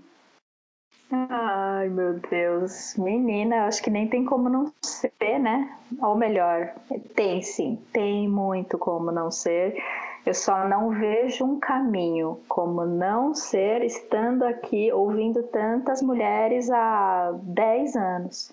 Ai, 1.09 1.87
meu 1.87 2.19
Deus. 2.29 2.95
Menina, 2.97 3.65
acho 3.65 3.81
que 3.81 3.89
nem 3.89 4.07
tem 4.07 4.25
como 4.25 4.49
não 4.49 4.71
ser, 4.83 5.39
né? 5.39 5.77
Ou 6.01 6.13
melhor, 6.13 6.73
tem 7.15 7.41
sim, 7.41 7.81
tem 7.93 8.27
muito 8.27 8.77
como 8.77 9.11
não 9.11 9.31
ser. 9.31 9.81
Eu 10.29 10.33
só 10.35 10.67
não 10.67 10.91
vejo 10.91 11.43
um 11.43 11.59
caminho 11.59 12.39
como 12.47 12.85
não 12.85 13.33
ser 13.33 13.83
estando 13.83 14.43
aqui 14.43 14.91
ouvindo 14.91 15.41
tantas 15.41 16.03
mulheres 16.03 16.69
há 16.69 17.31
10 17.41 17.95
anos. 17.95 18.51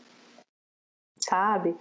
Sabe? 1.20 1.77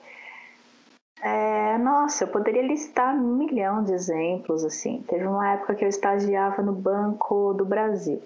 É, 1.21 1.77
nossa, 1.77 2.25
eu 2.25 2.27
poderia 2.27 2.61
listar 2.61 3.15
um 3.15 3.37
milhão 3.37 3.85
de 3.85 3.93
exemplos 3.93 4.65
assim. 4.65 5.01
Teve 5.07 5.25
uma 5.25 5.53
época 5.53 5.75
que 5.75 5.85
eu 5.85 5.89
estagiava 5.89 6.61
no 6.61 6.73
Banco 6.73 7.53
do 7.53 7.63
Brasil. 7.63 8.21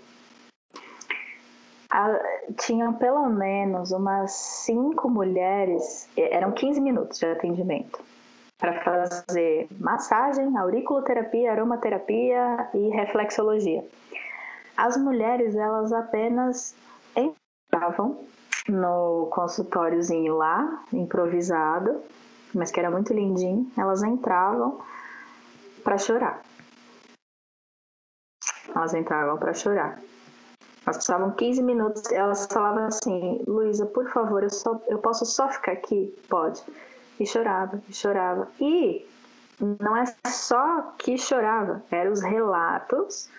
A, 1.91 2.19
tinham 2.57 2.95
pelo 2.95 3.29
menos 3.29 3.91
umas 3.91 4.31
cinco 4.31 5.07
mulheres, 5.07 6.09
eram 6.17 6.51
15 6.51 6.81
minutos 6.81 7.19
de 7.19 7.27
atendimento 7.27 8.09
para 8.59 8.83
fazer 8.83 9.67
massagem, 9.79 10.55
auriculoterapia, 10.57 11.53
aromaterapia 11.53 12.69
e 12.73 12.89
reflexologia. 12.89 13.83
As 14.75 14.97
mulheres, 14.97 15.55
elas 15.55 15.93
apenas 15.93 16.75
entravam 17.15 18.19
no 18.67 19.27
consultóriozinho 19.31 20.35
lá, 20.35 20.83
improvisado, 20.91 22.03
mas 22.53 22.69
que 22.69 22.79
era 22.79 22.91
muito 22.91 23.13
lindinho, 23.13 23.71
elas 23.77 24.03
entravam 24.03 24.79
para 25.83 25.97
chorar. 25.97 26.41
Elas 28.75 28.93
entravam 28.93 29.37
para 29.37 29.53
chorar. 29.53 29.99
Elas 30.85 30.97
passavam 30.97 31.31
15 31.31 31.61
minutos, 31.63 32.11
elas 32.11 32.47
falavam 32.51 32.85
assim: 32.85 33.41
Luísa, 33.47 33.85
por 33.85 34.09
favor, 34.09 34.43
eu, 34.43 34.49
só, 34.49 34.79
eu 34.87 34.97
posso 34.99 35.25
só 35.25 35.47
ficar 35.49 35.73
aqui? 35.73 36.15
Pode. 36.27 36.63
E 37.19 37.25
chorava, 37.25 37.81
e 37.89 37.93
chorava. 37.93 38.47
E 38.59 39.05
não 39.79 39.95
é 39.97 40.05
só 40.27 40.93
que 40.97 41.17
chorava, 41.17 41.83
eram 41.91 42.11
os 42.11 42.21
relatos 42.21 43.29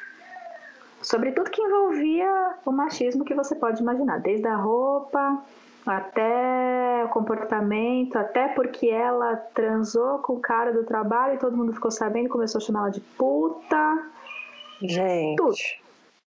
sobre 1.03 1.33
tudo 1.33 1.51
que 1.51 1.63
envolvia 1.63 2.55
o 2.65 2.73
machismo 2.73 3.25
que 3.25 3.35
você 3.35 3.55
pode 3.55 3.81
imaginar, 3.81 4.21
desde 4.21 4.47
a 4.47 4.57
roupa 4.57 5.43
até 5.87 7.05
o 7.05 7.09
comportamento, 7.09 8.17
até 8.17 8.49
porque 8.49 8.89
ela 8.89 9.37
transou 9.55 10.19
com 10.19 10.35
o 10.35 10.41
cara 10.41 10.73
do 10.73 10.85
trabalho 10.85 11.35
e 11.35 11.39
todo 11.39 11.57
mundo 11.57 11.73
ficou 11.73 11.91
sabendo, 11.91 12.29
começou 12.29 12.59
a 12.59 12.63
chamar 12.63 12.81
ela 12.81 12.91
de 12.91 13.01
puta. 13.01 14.11
Gente. 14.83 15.37
Tudo. 15.37 15.55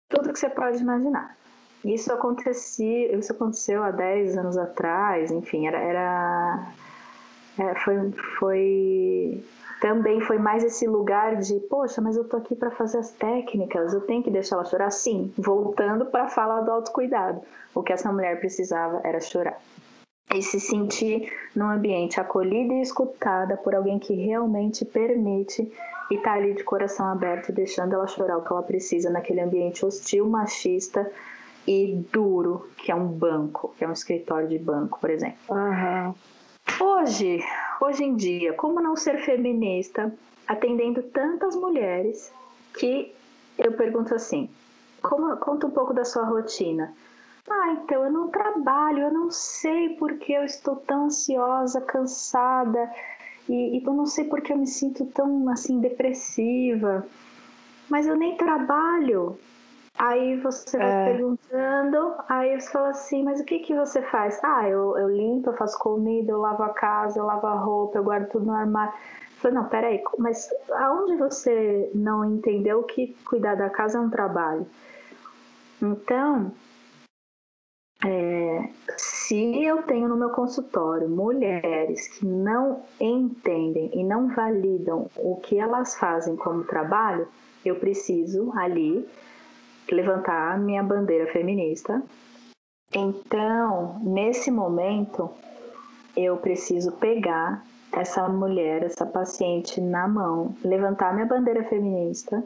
Tudo 0.10 0.34
que 0.34 0.40
você 0.40 0.49
pode 0.49 0.82
imaginar. 0.82 1.36
Isso 1.84 2.11
acontecia, 2.11 3.15
isso 3.15 3.32
aconteceu 3.32 3.84
há 3.84 3.91
10 3.91 4.38
anos 4.38 4.57
atrás, 4.57 5.32
enfim, 5.32 5.68
era, 5.68 5.80
era 5.80 6.72
é, 7.59 7.75
foi, 7.75 8.11
foi 8.39 9.43
também 9.79 10.19
foi 10.21 10.38
mais 10.38 10.63
esse 10.63 10.88
lugar 10.88 11.35
de, 11.38 11.59
poxa, 11.61 12.01
mas 12.01 12.15
eu 12.15 12.23
tô 12.23 12.38
aqui 12.38 12.55
para 12.55 12.71
fazer 12.71 12.97
as 12.97 13.11
técnicas, 13.11 13.93
eu 13.93 14.01
tenho 14.01 14.23
que 14.23 14.31
deixar 14.31 14.55
ela 14.55 14.65
chorar? 14.65 14.91
Sim, 14.91 15.31
voltando 15.38 16.05
para 16.07 16.23
a 16.23 16.29
fala 16.29 16.61
do 16.61 16.71
autocuidado. 16.71 17.41
O 17.75 17.84
que 17.84 17.93
essa 17.93 18.11
mulher 18.11 18.39
precisava 18.39 19.01
era 19.03 19.19
chorar. 19.19 19.59
E 20.34 20.41
se 20.41 20.59
sentir 20.59 21.31
num 21.55 21.69
ambiente 21.69 22.19
acolhida 22.19 22.73
e 22.73 22.81
escutada 22.81 23.55
por 23.55 23.75
alguém 23.75 23.97
que 23.97 24.13
realmente 24.13 24.84
permite 24.84 25.71
e 26.09 26.17
tá 26.17 26.34
ali 26.34 26.53
de 26.53 26.63
coração 26.63 27.07
aberto, 27.07 27.51
deixando 27.51 27.93
ela 27.93 28.07
chorar 28.07 28.38
o 28.38 28.41
que 28.41 28.51
ela 28.51 28.63
precisa 28.63 29.09
naquele 29.09 29.41
ambiente 29.41 29.85
hostil, 29.85 30.27
machista 30.27 31.09
e 31.67 32.03
duro, 32.11 32.67
que 32.77 32.91
é 32.91 32.95
um 32.95 33.07
banco, 33.07 33.73
que 33.77 33.84
é 33.84 33.88
um 33.88 33.93
escritório 33.93 34.47
de 34.47 34.57
banco, 34.57 34.99
por 34.99 35.09
exemplo. 35.09 35.38
Uhum. 35.49 36.13
Hoje, 36.80 37.44
hoje 37.81 38.03
em 38.03 38.15
dia, 38.15 38.53
como 38.53 38.80
não 38.80 38.95
ser 38.95 39.18
feminista, 39.19 40.14
atendendo 40.48 41.02
tantas 41.02 41.56
mulheres, 41.56 42.31
que 42.77 43.11
eu 43.57 43.73
pergunto 43.73 44.14
assim: 44.14 44.49
como, 45.02 45.35
conta 45.38 45.68
um 45.68 45.72
pouco 45.72 45.94
da 45.94 46.06
sua 46.06 46.26
rotina. 46.26 46.94
Ah, 47.49 47.72
então 47.72 48.03
eu 48.03 48.11
não 48.11 48.27
trabalho, 48.27 48.99
eu 48.99 49.11
não 49.11 49.31
sei 49.31 49.95
porque 49.95 50.34
eu 50.34 50.44
estou 50.44 50.76
tão 50.76 51.06
ansiosa, 51.06 51.81
cansada, 51.81 52.91
e, 53.48 53.77
e 53.77 53.84
eu 53.84 53.94
não 53.94 54.06
sei 54.06 54.26
porque 54.26 54.52
eu 54.52 54.57
me 54.57 54.68
sinto 54.68 55.06
tão 55.06 55.49
assim 55.49 55.80
depressiva, 55.80 57.07
mas 57.89 58.06
eu 58.06 58.15
nem 58.15 58.35
trabalho. 58.35 59.39
Aí 59.98 60.40
você 60.41 60.78
vai 60.78 60.91
é. 60.91 61.06
perguntando, 61.14 62.15
aí 62.30 62.60
você 62.60 62.69
fala 62.69 62.90
assim, 62.90 63.24
mas 63.24 63.40
o 63.40 63.44
que 63.44 63.60
que 63.60 63.76
você 63.76 63.99
faz? 64.03 64.40
Ah, 64.44 64.69
eu, 64.69 64.95
eu 64.95 65.10
limpo, 65.10 65.49
eu 65.49 65.57
faço 65.57 65.78
comida, 65.80 66.32
eu 66.32 66.40
lavo 66.40 66.61
a 66.61 66.69
casa, 66.69 67.18
eu 67.19 67.26
lavo 67.26 67.48
a 67.48 67.56
roupa, 67.56 67.98
eu 67.98 68.03
guardo 68.03 68.30
tudo 68.30 68.45
no 68.45 68.53
armário. 68.53 68.94
Eu 68.94 69.41
falei, 69.41 69.57
não, 69.57 69.65
peraí, 69.65 70.03
mas 70.19 70.49
aonde 70.72 71.15
você 71.15 71.90
não 71.95 72.24
entendeu 72.24 72.84
que 72.84 73.15
cuidar 73.26 73.56
da 73.56 73.72
casa 73.72 73.98
é 73.98 74.02
um 74.02 74.10
trabalho? 74.10 74.68
Então, 75.82 76.52
é, 78.06 78.69
se 78.98 79.64
eu 79.64 79.82
tenho 79.82 80.07
no 80.07 80.15
meu 80.15 80.30
consultório 80.30 81.10
mulheres 81.10 82.07
que 82.07 82.26
não 82.26 82.84
entendem 82.99 83.90
e 83.94 84.03
não 84.03 84.28
validam 84.28 85.10
o 85.15 85.38
que 85.38 85.57
elas 85.57 85.95
fazem 85.95 86.36
como 86.36 86.64
trabalho, 86.64 87.28
eu 87.65 87.80
preciso 87.80 88.52
ali 88.56 89.07
levantar 89.93 90.53
a 90.53 90.57
minha 90.57 90.84
bandeira 90.84 91.31
feminista. 91.31 92.01
Então, 92.93 93.99
nesse 94.01 94.49
momento, 94.49 95.30
eu 96.15 96.38
preciso 96.38 96.91
pegar 96.93 97.64
essa 97.91 98.27
mulher, 98.27 98.84
essa 98.84 99.05
paciente 99.05 99.80
na 99.81 100.07
mão, 100.07 100.55
levantar 100.64 101.14
minha 101.14 101.26
bandeira 101.26 101.64
feminista, 101.64 102.43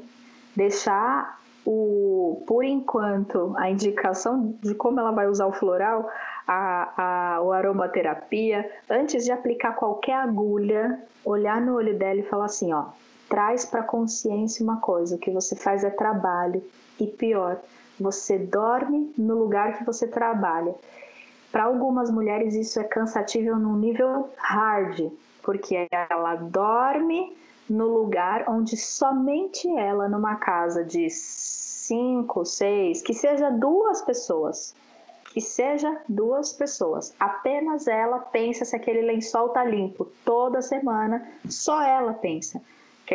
deixar 0.55 1.39
o, 1.65 2.43
por 2.47 2.63
enquanto, 2.63 3.53
a 3.57 3.69
indicação 3.69 4.55
de 4.61 4.73
como 4.73 4.99
ela 4.99 5.11
vai 5.11 5.27
usar 5.27 5.45
o 5.45 5.51
floral, 5.51 6.09
a, 6.47 7.35
a, 7.35 7.41
o 7.41 7.51
aromaterapia, 7.51 8.69
antes 8.89 9.23
de 9.23 9.31
aplicar 9.31 9.73
qualquer 9.75 10.15
agulha, 10.15 10.99
olhar 11.23 11.61
no 11.61 11.75
olho 11.75 11.97
dela 11.97 12.19
e 12.19 12.23
falar 12.23 12.45
assim, 12.45 12.73
ó, 12.73 12.85
traz 13.31 13.63
para 13.63 13.81
consciência 13.81 14.61
uma 14.61 14.81
coisa, 14.81 15.15
o 15.15 15.17
que 15.17 15.31
você 15.31 15.55
faz 15.55 15.85
é 15.85 15.89
trabalho 15.89 16.61
e 16.99 17.07
pior, 17.07 17.61
você 17.97 18.37
dorme 18.37 19.13
no 19.17 19.35
lugar 19.35 19.77
que 19.77 19.85
você 19.85 20.05
trabalha. 20.05 20.75
Para 21.49 21.63
algumas 21.63 22.11
mulheres 22.11 22.53
isso 22.53 22.77
é 22.77 22.83
cansativo 22.83 23.55
num 23.55 23.77
nível 23.77 24.29
hard, 24.35 25.09
porque 25.41 25.87
ela 26.09 26.35
dorme 26.35 27.33
no 27.69 27.87
lugar 27.87 28.49
onde 28.49 28.75
somente 28.75 29.65
ela, 29.77 30.09
numa 30.09 30.35
casa 30.35 30.83
de 30.83 31.09
cinco, 31.09 32.43
seis, 32.43 33.01
que 33.01 33.13
seja 33.13 33.49
duas 33.49 34.01
pessoas, 34.01 34.75
que 35.33 35.39
seja 35.39 36.01
duas 36.07 36.51
pessoas, 36.51 37.15
apenas 37.17 37.87
ela 37.87 38.19
pensa 38.19 38.65
se 38.65 38.75
aquele 38.75 39.01
lençol 39.01 39.49
tá 39.49 39.63
limpo. 39.63 40.05
Toda 40.25 40.61
semana, 40.61 41.25
só 41.47 41.81
ela 41.81 42.13
pensa 42.13 42.61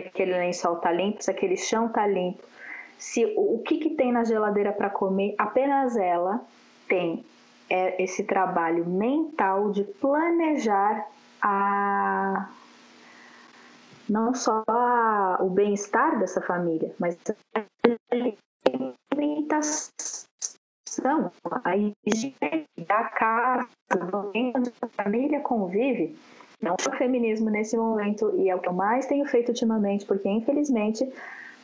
que 0.02 0.08
aquele 0.08 0.32
lençol 0.32 0.76
tá 0.76 0.92
limpo, 0.92 1.22
se 1.22 1.30
aquele 1.30 1.56
chão 1.56 1.88
tá 1.88 2.06
limpo, 2.06 2.42
se 2.98 3.24
o, 3.36 3.56
o 3.56 3.62
que, 3.62 3.78
que 3.78 3.90
tem 3.90 4.12
na 4.12 4.24
geladeira 4.24 4.72
para 4.72 4.90
comer, 4.90 5.34
apenas 5.38 5.96
ela 5.96 6.40
tem 6.88 7.24
é, 7.68 8.02
esse 8.02 8.24
trabalho 8.24 8.86
mental 8.86 9.70
de 9.70 9.84
planejar 9.84 11.06
a 11.42 12.48
não 14.08 14.32
só 14.34 14.62
a, 14.68 15.38
o 15.40 15.50
bem-estar 15.50 16.18
dessa 16.18 16.40
família, 16.40 16.94
mas 16.98 17.18
a 17.54 17.64
alimentação, 19.12 19.90
a 21.64 21.76
higiene 21.76 22.66
da 22.86 23.04
casa, 23.04 23.68
do 23.88 24.16
ambiente 24.16 24.58
onde 24.58 24.72
a 24.80 24.86
família 25.02 25.40
convive, 25.40 26.16
não 26.60 26.74
o 26.74 26.96
feminismo 26.96 27.50
nesse 27.50 27.76
momento 27.76 28.34
e 28.38 28.48
é 28.48 28.54
o 28.54 28.58
que 28.58 28.68
eu 28.68 28.72
mais 28.72 29.06
tenho 29.06 29.26
feito 29.26 29.48
ultimamente, 29.48 30.04
porque 30.06 30.28
infelizmente 30.28 31.08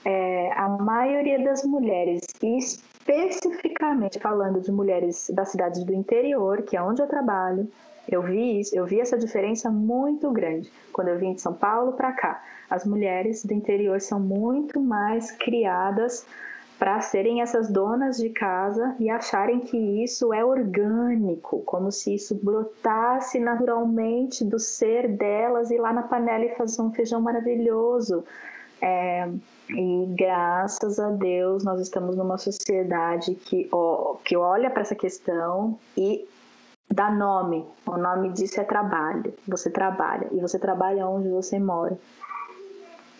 é, 0.04 0.52
a 0.52 0.68
maioria 0.68 1.42
das 1.42 1.64
mulheres, 1.64 2.22
especificamente 2.42 4.18
falando 4.18 4.60
de 4.60 4.70
mulheres 4.70 5.30
das 5.34 5.50
cidades 5.50 5.84
do 5.84 5.94
interior, 5.94 6.62
que 6.62 6.76
é 6.76 6.82
onde 6.82 7.00
eu 7.00 7.06
trabalho, 7.06 7.68
eu 8.08 8.22
vi 8.22 8.60
isso, 8.60 8.76
eu 8.76 8.84
vi 8.84 9.00
essa 9.00 9.16
diferença 9.16 9.70
muito 9.70 10.30
grande 10.30 10.70
quando 10.92 11.08
eu 11.08 11.18
vim 11.18 11.34
de 11.34 11.40
São 11.40 11.54
Paulo 11.54 11.92
para 11.92 12.12
cá. 12.12 12.42
As 12.68 12.84
mulheres 12.84 13.44
do 13.44 13.52
interior 13.52 14.00
são 14.00 14.18
muito 14.18 14.80
mais 14.80 15.30
criadas 15.30 16.26
para 16.82 17.00
serem 17.00 17.40
essas 17.42 17.68
donas 17.70 18.16
de 18.16 18.28
casa 18.30 18.96
e 18.98 19.08
acharem 19.08 19.60
que 19.60 19.76
isso 20.02 20.34
é 20.34 20.44
orgânico, 20.44 21.62
como 21.62 21.92
se 21.92 22.12
isso 22.12 22.34
brotasse 22.34 23.38
naturalmente 23.38 24.44
do 24.44 24.58
ser 24.58 25.06
delas 25.06 25.70
e 25.70 25.78
lá 25.78 25.92
na 25.92 26.02
panela 26.02 26.44
e 26.44 26.56
fazer 26.56 26.82
um 26.82 26.92
feijão 26.92 27.20
maravilhoso. 27.20 28.24
É, 28.80 29.28
e 29.70 30.06
graças 30.18 30.98
a 30.98 31.10
Deus 31.10 31.62
nós 31.62 31.80
estamos 31.80 32.16
numa 32.16 32.36
sociedade 32.36 33.36
que, 33.36 33.68
ó, 33.70 34.16
que 34.24 34.36
olha 34.36 34.68
para 34.68 34.82
essa 34.82 34.96
questão 34.96 35.78
e 35.96 36.28
dá 36.90 37.12
nome. 37.12 37.64
O 37.86 37.96
nome 37.96 38.30
disso 38.30 38.60
é 38.60 38.64
trabalho. 38.64 39.32
Você 39.46 39.70
trabalha 39.70 40.26
e 40.32 40.40
você 40.40 40.58
trabalha 40.58 41.06
onde 41.06 41.28
você 41.28 41.60
mora. 41.60 41.96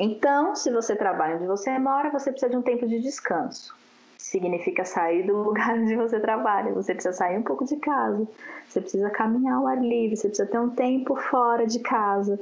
Então, 0.04 0.56
se 0.56 0.68
você 0.68 0.96
trabalha 0.96 1.36
onde 1.36 1.46
você 1.46 1.78
mora, 1.78 2.10
você 2.10 2.32
precisa 2.32 2.50
de 2.50 2.56
um 2.56 2.62
tempo 2.62 2.88
de 2.88 2.98
descanso. 2.98 3.72
Significa 4.18 4.84
sair 4.84 5.24
do 5.24 5.36
lugar 5.46 5.78
onde 5.78 5.94
você 5.94 6.18
trabalha. 6.18 6.72
Você 6.72 6.92
precisa 6.92 7.14
sair 7.14 7.38
um 7.38 7.42
pouco 7.44 7.64
de 7.64 7.76
casa. 7.76 8.26
Você 8.68 8.80
precisa 8.80 9.08
caminhar 9.10 9.58
ao 9.58 9.68
ar 9.68 9.80
livre. 9.80 10.16
Você 10.16 10.26
precisa 10.26 10.50
ter 10.50 10.58
um 10.58 10.70
tempo 10.70 11.14
fora 11.14 11.68
de 11.68 11.78
casa. 11.78 12.36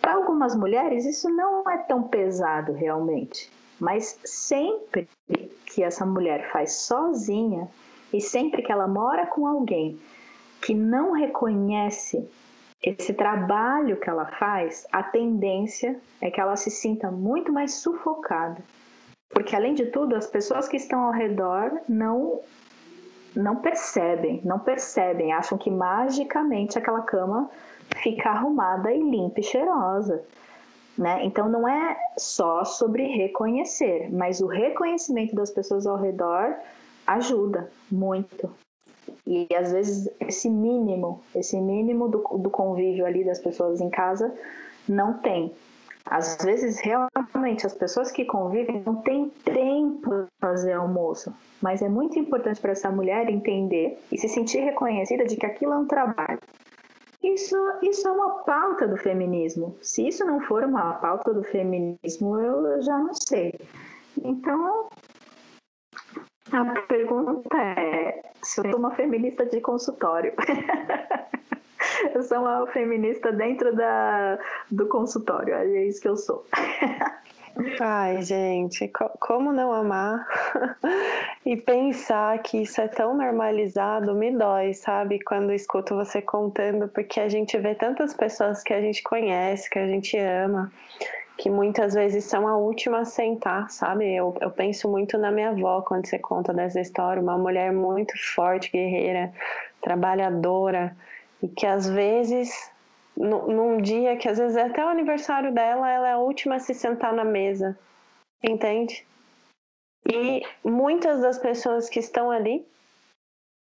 Para 0.00 0.14
algumas 0.14 0.56
mulheres, 0.56 1.04
isso 1.04 1.28
não 1.28 1.68
é 1.68 1.76
tão 1.76 2.04
pesado 2.04 2.72
realmente. 2.72 3.52
Mas 3.78 4.18
sempre 4.24 5.06
que 5.66 5.82
essa 5.82 6.06
mulher 6.06 6.50
faz 6.50 6.72
sozinha 6.72 7.68
e 8.14 8.18
sempre 8.18 8.62
que 8.62 8.72
ela 8.72 8.88
mora 8.88 9.26
com 9.26 9.46
alguém 9.46 10.00
que 10.62 10.72
não 10.72 11.12
reconhece 11.12 12.26
esse 12.84 13.14
trabalho 13.14 13.96
que 13.96 14.10
ela 14.10 14.26
faz, 14.26 14.86
a 14.92 15.02
tendência 15.02 15.98
é 16.20 16.30
que 16.30 16.38
ela 16.38 16.54
se 16.54 16.70
sinta 16.70 17.10
muito 17.10 17.50
mais 17.50 17.74
sufocada. 17.74 18.62
Porque, 19.30 19.56
além 19.56 19.72
de 19.72 19.86
tudo, 19.86 20.14
as 20.14 20.26
pessoas 20.26 20.68
que 20.68 20.76
estão 20.76 21.04
ao 21.04 21.12
redor 21.12 21.80
não, 21.88 22.40
não 23.34 23.56
percebem, 23.56 24.40
não 24.44 24.58
percebem, 24.58 25.32
acham 25.32 25.56
que 25.56 25.70
magicamente 25.70 26.78
aquela 26.78 27.00
cama 27.00 27.50
fica 28.02 28.28
arrumada 28.28 28.92
e 28.92 29.02
limpa 29.02 29.40
e 29.40 29.42
cheirosa. 29.42 30.22
Né? 30.96 31.24
Então, 31.24 31.48
não 31.48 31.66
é 31.66 31.96
só 32.18 32.64
sobre 32.64 33.06
reconhecer, 33.06 34.12
mas 34.12 34.40
o 34.40 34.46
reconhecimento 34.46 35.34
das 35.34 35.50
pessoas 35.50 35.86
ao 35.86 35.96
redor 35.96 36.54
ajuda 37.06 37.70
muito. 37.90 38.63
E 39.26 39.48
às 39.54 39.72
vezes 39.72 40.08
esse 40.20 40.50
mínimo, 40.50 41.22
esse 41.34 41.58
mínimo 41.58 42.08
do, 42.08 42.18
do 42.38 42.50
convívio 42.50 43.06
ali 43.06 43.24
das 43.24 43.38
pessoas 43.38 43.80
em 43.80 43.90
casa 43.90 44.34
não 44.88 45.14
tem. 45.14 45.52
Às 46.06 46.36
vezes, 46.44 46.78
realmente, 46.80 47.66
as 47.66 47.72
pessoas 47.72 48.12
que 48.12 48.26
convivem 48.26 48.82
não 48.84 48.96
têm 48.96 49.30
tempo 49.42 50.10
para 50.10 50.26
fazer 50.38 50.74
almoço, 50.74 51.34
mas 51.62 51.80
é 51.80 51.88
muito 51.88 52.18
importante 52.18 52.60
para 52.60 52.72
essa 52.72 52.90
mulher 52.90 53.30
entender 53.30 53.98
e 54.12 54.18
se 54.18 54.28
sentir 54.28 54.58
reconhecida 54.58 55.24
de 55.24 55.34
que 55.36 55.46
aquilo 55.46 55.72
é 55.72 55.78
um 55.78 55.86
trabalho. 55.86 56.40
Isso, 57.22 57.56
isso 57.80 58.06
é 58.06 58.10
uma 58.10 58.42
pauta 58.42 58.86
do 58.86 58.98
feminismo. 58.98 59.74
Se 59.80 60.06
isso 60.06 60.26
não 60.26 60.40
for 60.40 60.62
uma 60.62 60.92
pauta 60.92 61.32
do 61.32 61.42
feminismo, 61.42 62.38
eu 62.38 62.82
já 62.82 62.98
não 62.98 63.14
sei. 63.14 63.58
Então, 64.22 64.90
a 66.52 66.80
pergunta 66.82 67.56
é 67.56 68.22
se 68.42 68.60
eu 68.60 68.70
sou 68.70 68.78
uma 68.78 68.94
feminista 68.94 69.46
de 69.46 69.60
consultório. 69.60 70.32
eu 72.14 72.22
sou 72.22 72.38
uma 72.38 72.66
feminista 72.68 73.32
dentro 73.32 73.74
da, 73.74 74.38
do 74.70 74.86
consultório, 74.86 75.54
é 75.54 75.84
isso 75.84 76.00
que 76.00 76.08
eu 76.08 76.16
sou. 76.16 76.44
Ai, 77.80 78.20
gente, 78.22 78.90
como 79.20 79.52
não 79.52 79.72
amar 79.72 80.26
e 81.46 81.56
pensar 81.56 82.36
que 82.40 82.62
isso 82.62 82.80
é 82.80 82.88
tão 82.88 83.16
normalizado 83.16 84.12
me 84.12 84.36
dói, 84.36 84.74
sabe? 84.74 85.22
Quando 85.22 85.52
escuto 85.52 85.94
você 85.94 86.20
contando, 86.20 86.88
porque 86.88 87.20
a 87.20 87.28
gente 87.28 87.56
vê 87.58 87.76
tantas 87.76 88.12
pessoas 88.12 88.62
que 88.62 88.74
a 88.74 88.80
gente 88.80 89.02
conhece, 89.04 89.70
que 89.70 89.78
a 89.78 89.86
gente 89.86 90.18
ama, 90.18 90.72
que 91.36 91.50
muitas 91.50 91.94
vezes 91.94 92.24
são 92.24 92.46
a 92.46 92.56
última 92.56 93.00
a 93.00 93.04
sentar, 93.04 93.70
sabe? 93.70 94.14
Eu, 94.14 94.36
eu 94.40 94.50
penso 94.50 94.88
muito 94.88 95.18
na 95.18 95.30
minha 95.30 95.50
avó 95.50 95.82
quando 95.82 96.06
você 96.06 96.18
conta 96.18 96.52
dessa 96.52 96.80
história, 96.80 97.20
uma 97.20 97.36
mulher 97.36 97.72
muito 97.72 98.14
forte, 98.34 98.70
guerreira, 98.70 99.32
trabalhadora, 99.80 100.96
e 101.42 101.48
que 101.48 101.66
às 101.66 101.88
vezes 101.88 102.72
num 103.16 103.80
dia 103.80 104.16
que 104.16 104.28
às 104.28 104.38
vezes 104.38 104.56
é 104.56 104.62
até 104.62 104.84
o 104.84 104.88
aniversário 104.88 105.52
dela, 105.52 105.88
ela 105.88 106.08
é 106.08 106.12
a 106.12 106.18
última 106.18 106.56
a 106.56 106.60
se 106.60 106.74
sentar 106.74 107.12
na 107.12 107.24
mesa, 107.24 107.78
entende? 108.42 109.06
E 110.10 110.42
muitas 110.64 111.20
das 111.20 111.38
pessoas 111.38 111.88
que 111.88 112.00
estão 112.00 112.30
ali 112.30 112.66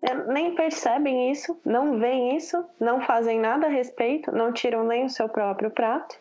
é, 0.03 0.13
nem 0.13 0.55
percebem 0.55 1.31
isso, 1.31 1.59
não 1.65 1.99
veem 1.99 2.35
isso, 2.37 2.63
não 2.79 3.01
fazem 3.01 3.39
nada 3.39 3.67
a 3.67 3.69
respeito, 3.69 4.31
não 4.31 4.53
tiram 4.53 4.83
nem 4.83 5.05
o 5.05 5.09
seu 5.09 5.27
próprio 5.27 5.71
prato 5.71 6.20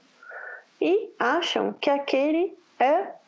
e 0.80 1.12
acham 1.18 1.72
que 1.74 1.90
aquele 1.90 2.56
é 2.78 3.19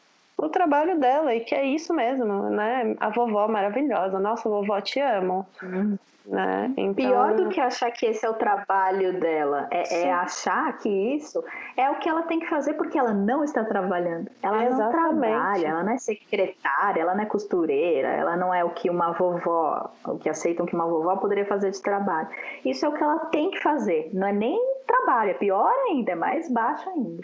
o 0.43 0.49
trabalho 0.49 0.99
dela 0.99 1.33
e 1.35 1.41
que 1.41 1.55
é 1.55 1.65
isso 1.65 1.95
mesmo, 1.95 2.51
né? 2.51 2.97
A 2.99 3.11
vovó 3.11 3.47
maravilhosa, 3.47 4.19
nossa 4.19 4.49
vovó 4.49 4.81
te 4.81 4.99
amo. 4.99 5.47
Uhum. 5.63 5.97
Né? 6.27 6.73
Então... 6.77 6.95
Pior 6.95 7.35
do 7.35 7.49
que 7.49 7.61
achar 7.61 7.91
que 7.91 8.07
esse 8.07 8.25
é 8.25 8.31
o 8.31 8.35
trabalho 8.35 9.19
dela, 9.19 9.69
é, 9.71 10.03
é, 10.03 10.13
achar 10.13 10.79
que 10.79 10.89
isso 10.89 11.43
é 11.77 11.91
o 11.91 11.97
que 11.97 12.09
ela 12.09 12.23
tem 12.23 12.39
que 12.39 12.47
fazer 12.47 12.75
porque 12.75 12.99
ela 12.99 13.13
não 13.13 13.43
está 13.43 13.65
trabalhando. 13.65 14.31
Ela 14.43 14.65
Exatamente. 14.65 14.81
não 14.83 14.91
trabalha, 14.91 15.67
ela 15.67 15.83
não 15.83 15.93
é 15.93 15.99
secretária, 15.99 17.03
ela 17.03 17.15
não 17.15 17.23
é 17.23 17.27
costureira, 17.27 18.09
ela 18.09 18.37
não 18.37 18.55
é 18.55 18.65
o 18.65 18.71
que 18.71 18.91
uma 18.91 19.13
vovó, 19.13 19.91
o 20.07 20.19
que 20.19 20.29
aceitam 20.29 20.67
que 20.67 20.75
uma 20.75 20.87
vovó 20.87 21.17
poderia 21.17 21.45
fazer 21.47 21.71
de 21.71 21.83
trabalho. 21.83 22.29
Isso 22.65 22.85
é 22.87 22.89
o 22.89 22.93
que 22.93 23.03
ela 23.03 23.19
tem 23.27 23.51
que 23.51 23.61
fazer, 23.61 24.11
não 24.13 24.27
é 24.27 24.33
nem 24.33 24.61
trabalho, 24.87 25.31
é 25.31 25.35
pior 25.35 25.73
ainda, 25.89 26.13
é 26.13 26.17
mais 26.17 26.49
baixo 26.49 26.89
ainda. 26.89 27.23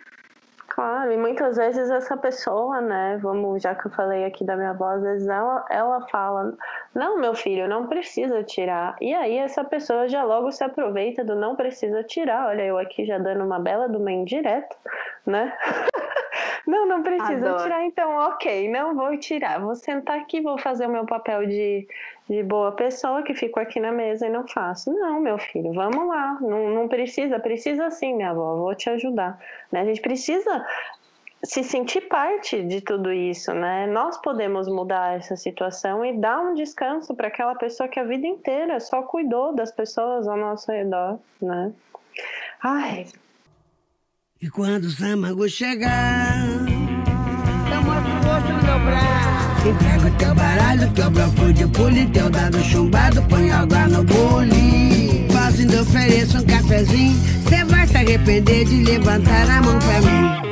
Claro, 0.78 1.10
e 1.10 1.16
muitas 1.16 1.56
vezes 1.56 1.90
essa 1.90 2.16
pessoa, 2.16 2.80
né, 2.80 3.18
vamos, 3.20 3.60
já 3.60 3.74
que 3.74 3.88
eu 3.88 3.90
falei 3.90 4.24
aqui 4.24 4.44
da 4.44 4.54
minha 4.54 4.70
avó, 4.70 4.90
às 4.90 5.02
vezes 5.02 5.26
ela, 5.26 5.64
ela 5.68 6.06
fala, 6.06 6.56
não, 6.94 7.18
meu 7.18 7.34
filho, 7.34 7.66
não 7.66 7.88
precisa 7.88 8.44
tirar. 8.44 8.94
E 9.00 9.12
aí 9.12 9.38
essa 9.38 9.64
pessoa 9.64 10.06
já 10.06 10.22
logo 10.22 10.52
se 10.52 10.62
aproveita 10.62 11.24
do 11.24 11.34
não 11.34 11.56
precisa 11.56 12.04
tirar. 12.04 12.46
Olha, 12.46 12.62
eu 12.62 12.78
aqui 12.78 13.04
já 13.04 13.18
dando 13.18 13.44
uma 13.44 13.58
bela 13.58 13.88
do 13.88 13.98
meio 13.98 14.24
direto, 14.24 14.76
né? 15.26 15.52
não, 16.64 16.86
não 16.86 17.02
precisa 17.02 17.48
Adoro. 17.48 17.62
tirar, 17.64 17.84
então 17.84 18.14
ok, 18.28 18.70
não 18.70 18.94
vou 18.94 19.18
tirar. 19.18 19.58
Vou 19.58 19.74
sentar 19.74 20.20
aqui, 20.20 20.40
vou 20.40 20.58
fazer 20.58 20.86
o 20.86 20.90
meu 20.92 21.04
papel 21.04 21.44
de, 21.44 21.88
de 22.28 22.42
boa 22.42 22.72
pessoa 22.72 23.22
que 23.22 23.34
fico 23.34 23.58
aqui 23.58 23.80
na 23.80 23.90
mesa 23.90 24.26
e 24.26 24.30
não 24.30 24.46
faço. 24.46 24.92
Não, 24.92 25.20
meu 25.20 25.38
filho, 25.38 25.72
vamos 25.72 26.06
lá. 26.06 26.38
Não, 26.40 26.70
não 26.70 26.88
precisa, 26.88 27.38
precisa 27.38 27.90
sim, 27.90 28.14
minha 28.14 28.30
avó, 28.30 28.56
vou 28.56 28.74
te 28.74 28.90
ajudar. 28.90 29.40
Né? 29.72 29.80
A 29.80 29.84
gente 29.84 30.00
precisa 30.00 30.66
se 31.42 31.62
sentir 31.62 32.02
parte 32.02 32.62
de 32.64 32.80
tudo 32.80 33.12
isso, 33.12 33.52
né? 33.54 33.86
Nós 33.86 34.20
podemos 34.20 34.66
mudar 34.68 35.16
essa 35.16 35.36
situação 35.36 36.04
e 36.04 36.18
dar 36.18 36.40
um 36.40 36.54
descanso 36.54 37.14
para 37.14 37.28
aquela 37.28 37.54
pessoa 37.54 37.88
que 37.88 38.00
a 38.00 38.04
vida 38.04 38.26
inteira 38.26 38.80
só 38.80 39.02
cuidou 39.02 39.54
das 39.54 39.70
pessoas 39.70 40.26
ao 40.26 40.36
nosso 40.36 40.70
redor, 40.70 41.18
né? 41.40 41.72
Ai. 42.62 43.06
E 44.42 44.50
quando 44.50 44.84
o 44.84 44.90
Samago 44.90 45.48
chegar, 45.48 46.34
braço. 49.58 49.68
Entrega 49.68 50.06
o 50.06 50.18
teu 50.18 50.34
baralho, 50.34 50.92
teu 50.94 51.10
bloco 51.10 51.52
de 51.52 51.66
pule, 51.68 52.06
teu 52.10 52.30
dado 52.30 52.58
chumbado, 52.60 53.22
põe 53.28 53.50
água 53.50 53.86
no 53.88 54.04
bule. 54.04 55.26
Posso 55.28 55.60
ainda 55.60 55.82
ofereço 55.82 56.38
um 56.38 56.46
cafezinho, 56.46 57.14
cê 57.48 57.64
vai 57.64 57.86
se 57.86 57.96
arrepender 57.96 58.64
de 58.64 58.84
levantar 58.84 59.48
a 59.50 59.62
mão 59.62 59.78
pra 59.78 60.00
mim. 60.00 60.48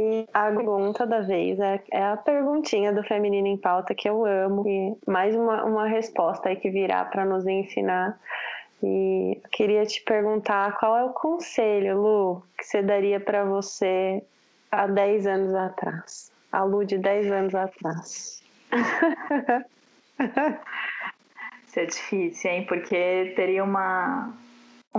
E 0.00 0.26
a 0.32 0.50
pergunta 0.52 1.04
da 1.04 1.20
vez 1.20 1.58
é, 1.58 1.82
é, 1.92 2.04
a 2.04 2.16
perguntinha 2.16 2.92
do 2.92 3.02
Feminino 3.02 3.48
em 3.48 3.56
Pauta 3.56 3.94
que 3.94 4.08
eu 4.08 4.24
amo. 4.24 4.64
E 4.66 4.96
mais 5.10 5.34
uma, 5.34 5.64
uma 5.64 5.88
resposta 5.88 6.48
aí 6.48 6.56
que 6.56 6.70
virá 6.70 7.04
para 7.04 7.24
nos 7.24 7.44
ensinar 7.46 8.16
e 8.82 9.40
queria 9.52 9.84
te 9.84 10.02
perguntar 10.02 10.76
qual 10.78 10.96
é 10.96 11.04
o 11.04 11.10
conselho, 11.10 12.00
Lu, 12.00 12.42
que 12.56 12.64
você 12.64 12.82
daria 12.82 13.18
para 13.18 13.44
você 13.44 14.22
há 14.70 14.86
10 14.86 15.26
anos 15.26 15.54
atrás? 15.54 16.30
A 16.52 16.62
Lu 16.62 16.84
de 16.84 16.98
10 16.98 17.32
anos 17.32 17.54
atrás. 17.54 18.42
Isso 21.66 21.80
é 21.80 21.86
difícil, 21.86 22.50
hein? 22.50 22.66
Porque 22.66 23.32
teria 23.36 23.62
uma, 23.64 24.32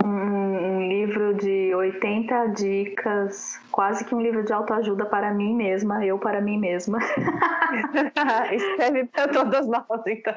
um, 0.04 0.08
um, 0.08 0.88
livro 0.88 1.34
de 1.34 1.74
80 1.74 2.46
dicas, 2.48 3.60
quase 3.72 4.04
que 4.04 4.14
um 4.14 4.20
livro 4.20 4.44
de 4.44 4.52
autoajuda 4.52 5.06
para 5.06 5.32
mim 5.32 5.54
mesma, 5.54 6.04
eu 6.04 6.18
para 6.18 6.40
mim 6.40 6.58
mesma. 6.58 6.98
Escreve 8.52 9.06
para 9.06 9.28
todas 9.28 9.66
nós, 9.66 9.86
então. 10.06 10.34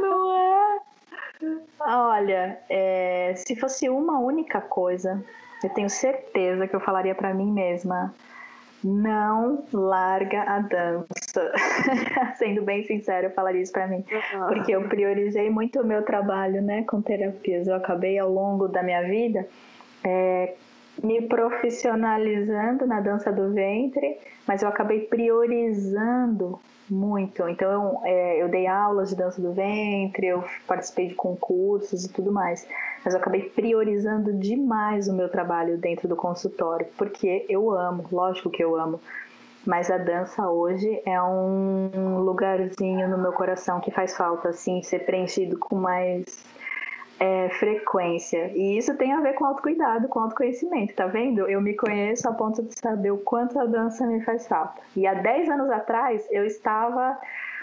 Não 0.00 0.36
é? 0.36 0.51
Olha, 1.80 2.58
é, 2.68 3.34
se 3.36 3.56
fosse 3.56 3.88
uma 3.88 4.18
única 4.18 4.60
coisa, 4.60 5.22
eu 5.62 5.70
tenho 5.70 5.90
certeza 5.90 6.66
que 6.66 6.74
eu 6.74 6.80
falaria 6.80 7.14
para 7.14 7.34
mim 7.34 7.50
mesma: 7.52 8.14
não 8.82 9.64
larga 9.72 10.42
a 10.42 10.58
dança. 10.60 11.52
Sendo 12.36 12.62
bem 12.62 12.84
sincero, 12.84 13.26
eu 13.26 13.30
falaria 13.32 13.62
isso 13.62 13.72
para 13.72 13.86
mim, 13.86 14.04
uhum. 14.10 14.46
porque 14.48 14.72
eu 14.72 14.88
priorizei 14.88 15.50
muito 15.50 15.80
o 15.80 15.86
meu 15.86 16.02
trabalho, 16.02 16.62
né, 16.62 16.84
com 16.84 17.00
terapias. 17.00 17.66
Eu 17.66 17.74
acabei 17.74 18.18
ao 18.18 18.30
longo 18.30 18.68
da 18.68 18.82
minha 18.82 19.02
vida 19.02 19.46
é, 20.04 20.54
me 21.02 21.22
profissionalizando 21.22 22.86
na 22.86 23.00
dança 23.00 23.32
do 23.32 23.52
ventre, 23.52 24.18
mas 24.46 24.62
eu 24.62 24.68
acabei 24.68 25.00
priorizando 25.00 26.58
muito. 26.88 27.48
Então, 27.48 28.00
é, 28.04 28.42
eu 28.42 28.48
dei 28.48 28.66
aulas 28.66 29.10
de 29.10 29.16
dança 29.16 29.40
do 29.40 29.52
ventre, 29.52 30.26
eu 30.26 30.44
participei 30.66 31.08
de 31.08 31.14
concursos 31.14 32.04
e 32.04 32.12
tudo 32.12 32.32
mais. 32.32 32.66
Mas 33.04 33.14
eu 33.14 33.20
acabei 33.20 33.42
priorizando 33.50 34.32
demais 34.32 35.08
o 35.08 35.14
meu 35.14 35.28
trabalho 35.28 35.78
dentro 35.78 36.08
do 36.08 36.16
consultório, 36.16 36.86
porque 36.96 37.46
eu 37.48 37.70
amo, 37.70 38.06
lógico 38.10 38.50
que 38.50 38.62
eu 38.62 38.76
amo. 38.76 39.00
Mas 39.64 39.90
a 39.90 39.98
dança 39.98 40.48
hoje 40.48 41.00
é 41.06 41.22
um 41.22 42.18
lugarzinho 42.18 43.08
no 43.08 43.16
meu 43.16 43.32
coração 43.32 43.80
que 43.80 43.92
faz 43.92 44.16
falta, 44.16 44.48
assim, 44.48 44.82
ser 44.82 45.06
preenchido 45.06 45.56
com 45.58 45.76
mais 45.76 46.44
é, 47.22 47.48
frequência. 47.50 48.50
E 48.52 48.76
isso 48.76 48.96
tem 48.96 49.12
a 49.12 49.20
ver 49.20 49.34
com 49.34 49.44
autocuidado, 49.44 50.08
com 50.08 50.18
autoconhecimento, 50.18 50.92
tá 50.92 51.06
vendo? 51.06 51.48
Eu 51.48 51.60
me 51.60 51.76
conheço 51.76 52.28
a 52.28 52.32
ponto 52.32 52.60
de 52.64 52.74
saber 52.76 53.12
o 53.12 53.18
quanto 53.18 53.60
a 53.60 53.64
dança 53.64 54.04
me 54.04 54.20
faz 54.24 54.48
falta. 54.48 54.82
E 54.96 55.06
há 55.06 55.14
10 55.14 55.48
anos 55.50 55.70
atrás 55.70 56.26
eu 56.32 56.44
estava 56.44 57.16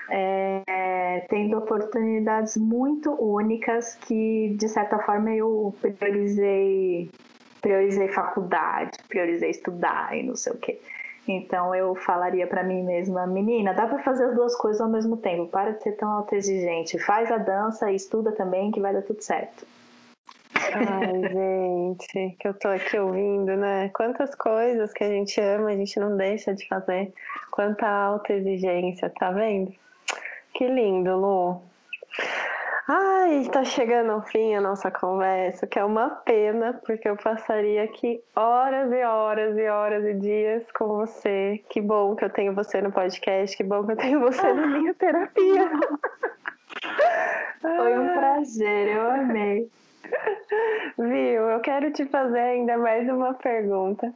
é, 0.09 1.25
tendo 1.27 1.57
oportunidades 1.57 2.55
muito 2.55 3.11
únicas 3.21 3.95
que, 3.95 4.55
de 4.57 4.69
certa 4.69 4.97
forma, 4.99 5.29
eu 5.35 5.75
priorizei, 5.99 7.11
priorizei 7.61 8.07
faculdade, 8.07 8.97
priorizei 9.09 9.49
estudar 9.49 10.17
e 10.17 10.23
não 10.23 10.37
sei 10.37 10.53
o 10.53 10.57
quê. 10.57 10.79
Então 11.31 11.75
eu 11.75 11.93
falaria 11.95 12.47
para 12.47 12.63
mim 12.63 12.83
mesma, 12.83 13.27
menina, 13.27 13.71
dá 13.73 13.85
para 13.85 13.99
fazer 13.99 14.25
as 14.25 14.35
duas 14.35 14.55
coisas 14.55 14.81
ao 14.81 14.89
mesmo 14.89 15.17
tempo. 15.17 15.47
Para 15.47 15.71
de 15.71 15.83
ser 15.83 15.91
tão 15.93 16.09
autoexigente. 16.09 16.97
Faz 16.97 17.31
a 17.31 17.37
dança 17.37 17.91
e 17.91 17.95
estuda 17.95 18.31
também 18.31 18.71
que 18.71 18.79
vai 18.79 18.93
dar 18.93 19.03
tudo 19.03 19.21
certo. 19.21 19.65
Ai, 20.55 21.21
gente, 21.31 22.35
que 22.39 22.47
eu 22.47 22.53
tô 22.55 22.67
aqui 22.67 22.97
ouvindo, 22.97 23.55
né? 23.55 23.89
Quantas 23.89 24.33
coisas 24.33 24.91
que 24.91 25.03
a 25.03 25.09
gente 25.09 25.39
ama, 25.39 25.69
a 25.69 25.75
gente 25.75 25.99
não 25.99 26.17
deixa 26.17 26.53
de 26.53 26.67
fazer. 26.67 27.13
Quanta 27.51 27.87
autoexigência, 27.87 29.11
tá 29.11 29.29
vendo? 29.31 29.71
Que 30.53 30.67
lindo, 30.67 31.15
Lu. 31.15 31.61
Ai, 32.91 33.47
tá 33.51 33.63
chegando 33.63 34.13
ao 34.13 34.23
fim 34.23 34.55
a 34.55 34.61
nossa 34.61 34.89
conversa, 34.89 35.67
que 35.67 35.77
é 35.77 35.85
uma 35.85 36.09
pena, 36.09 36.73
porque 36.83 37.07
eu 37.07 37.15
passaria 37.15 37.83
aqui 37.83 38.19
horas 38.35 38.91
e 38.91 39.03
horas 39.03 39.55
e 39.55 39.67
horas 39.67 40.03
e 40.05 40.15
dias 40.15 40.63
com 40.71 40.87
você. 40.87 41.63
Que 41.69 41.79
bom 41.81 42.15
que 42.15 42.25
eu 42.25 42.31
tenho 42.31 42.55
você 42.55 42.81
no 42.81 42.91
podcast, 42.91 43.55
que 43.55 43.63
bom 43.63 43.85
que 43.85 43.91
eu 43.91 43.95
tenho 43.95 44.19
você 44.19 44.41
na 44.53 44.65
minha 44.75 44.91
terapia. 44.95 45.69
Foi 47.61 47.99
um 47.99 48.07
prazer, 48.07 48.87
eu 48.87 49.11
amei. 49.11 49.69
Viu? 50.97 51.43
Eu 51.43 51.59
quero 51.59 51.93
te 51.93 52.07
fazer 52.07 52.39
ainda 52.39 52.75
mais 52.75 53.07
uma 53.07 53.35
pergunta. 53.35 54.11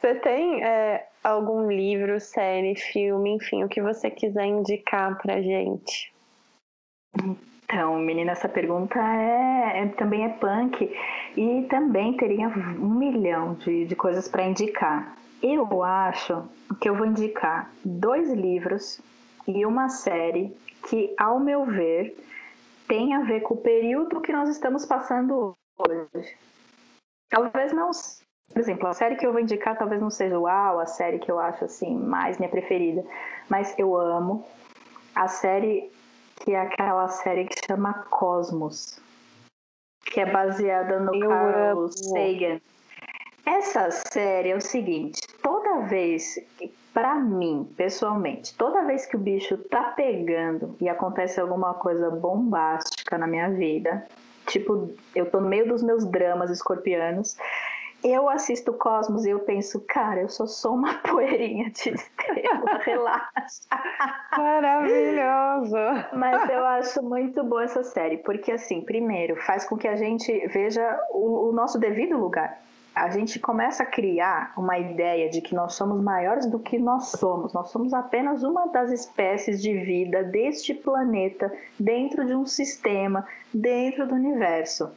Você 0.00 0.16
tem 0.16 0.64
é, 0.64 1.06
algum 1.22 1.70
livro, 1.70 2.18
série, 2.18 2.74
filme, 2.74 3.36
enfim, 3.36 3.62
o 3.62 3.68
que 3.68 3.80
você 3.80 4.10
quiser 4.10 4.46
indicar 4.46 5.16
pra 5.18 5.40
gente? 5.40 6.12
Então, 7.70 7.98
menina, 7.98 8.32
essa 8.32 8.48
pergunta 8.48 8.98
é, 8.98 9.82
é, 9.82 9.86
também 9.88 10.24
é 10.24 10.30
punk 10.30 10.90
e 11.36 11.66
também 11.68 12.16
teria 12.16 12.48
um 12.48 12.94
milhão 12.94 13.54
de, 13.56 13.84
de 13.84 13.94
coisas 13.94 14.26
para 14.26 14.46
indicar. 14.46 15.14
Eu 15.42 15.84
acho 15.84 16.48
que 16.80 16.88
eu 16.88 16.96
vou 16.96 17.04
indicar 17.04 17.70
dois 17.84 18.32
livros 18.32 19.02
e 19.46 19.66
uma 19.66 19.90
série 19.90 20.56
que, 20.88 21.14
ao 21.18 21.38
meu 21.38 21.66
ver, 21.66 22.16
tem 22.88 23.14
a 23.14 23.20
ver 23.20 23.40
com 23.42 23.52
o 23.52 23.58
período 23.60 24.22
que 24.22 24.32
nós 24.32 24.48
estamos 24.48 24.86
passando 24.86 25.54
hoje. 25.78 26.36
Talvez 27.28 27.70
não, 27.74 27.90
por 28.50 28.60
exemplo, 28.60 28.88
a 28.88 28.94
série 28.94 29.16
que 29.16 29.26
eu 29.26 29.32
vou 29.32 29.42
indicar 29.42 29.76
talvez 29.76 30.00
não 30.00 30.08
seja 30.08 30.38
uau, 30.38 30.80
a 30.80 30.86
série 30.86 31.18
que 31.18 31.30
eu 31.30 31.38
acho 31.38 31.66
assim 31.66 31.94
mais 31.94 32.38
minha 32.38 32.50
preferida, 32.50 33.04
mas 33.46 33.78
eu 33.78 33.94
amo. 33.94 34.42
A 35.14 35.28
série 35.28 35.90
que 36.48 36.54
é 36.54 36.62
aquela 36.62 37.06
série 37.08 37.44
que 37.44 37.54
chama 37.66 37.92
Cosmos, 38.08 38.98
que 40.06 40.18
é 40.18 40.24
baseada 40.24 40.98
no 40.98 41.14
Eu 41.14 41.28
Carl. 41.28 41.88
Sagan. 41.90 42.58
Essa 43.44 43.90
série 43.90 44.52
é 44.52 44.56
o 44.56 44.60
seguinte, 44.60 45.20
toda 45.42 45.86
vez, 45.88 46.40
para 46.94 47.16
mim, 47.16 47.70
pessoalmente, 47.76 48.56
toda 48.56 48.86
vez 48.86 49.04
que 49.04 49.14
o 49.14 49.18
bicho 49.18 49.58
tá 49.58 49.92
pegando 49.94 50.74
e 50.80 50.88
acontece 50.88 51.38
alguma 51.38 51.74
coisa 51.74 52.08
bombástica 52.08 53.18
na 53.18 53.26
minha 53.26 53.50
vida, 53.50 54.06
tipo, 54.46 54.90
eu 55.14 55.30
tô 55.30 55.42
no 55.42 55.50
meio 55.50 55.68
dos 55.68 55.82
meus 55.82 56.06
dramas 56.06 56.48
escorpianos, 56.50 57.36
eu 58.02 58.28
assisto 58.28 58.72
Cosmos 58.72 59.24
e 59.24 59.30
eu 59.30 59.40
penso, 59.40 59.80
cara, 59.88 60.20
eu 60.20 60.28
sou 60.28 60.46
só 60.46 60.72
uma 60.72 60.94
poeirinha 61.02 61.70
de 61.70 61.90
estrela, 61.90 62.78
relaxa. 62.84 63.62
Maravilhoso! 64.36 65.76
Mas 66.14 66.48
eu 66.48 66.64
acho 66.64 67.02
muito 67.02 67.42
boa 67.42 67.64
essa 67.64 67.82
série, 67.82 68.18
porque 68.18 68.52
assim, 68.52 68.80
primeiro, 68.82 69.36
faz 69.42 69.64
com 69.64 69.76
que 69.76 69.88
a 69.88 69.96
gente 69.96 70.46
veja 70.48 70.98
o, 71.10 71.48
o 71.48 71.52
nosso 71.52 71.78
devido 71.78 72.16
lugar. 72.16 72.60
A 72.94 73.10
gente 73.10 73.38
começa 73.38 73.84
a 73.84 73.86
criar 73.86 74.52
uma 74.56 74.76
ideia 74.76 75.28
de 75.30 75.40
que 75.40 75.54
nós 75.54 75.74
somos 75.74 76.02
maiores 76.02 76.46
do 76.46 76.58
que 76.58 76.78
nós 76.78 77.10
somos. 77.10 77.52
Nós 77.52 77.70
somos 77.70 77.94
apenas 77.94 78.42
uma 78.42 78.66
das 78.66 78.90
espécies 78.90 79.62
de 79.62 79.72
vida 79.72 80.24
deste 80.24 80.74
planeta, 80.74 81.52
dentro 81.78 82.26
de 82.26 82.34
um 82.34 82.44
sistema, 82.44 83.24
dentro 83.54 84.06
do 84.06 84.16
universo. 84.16 84.90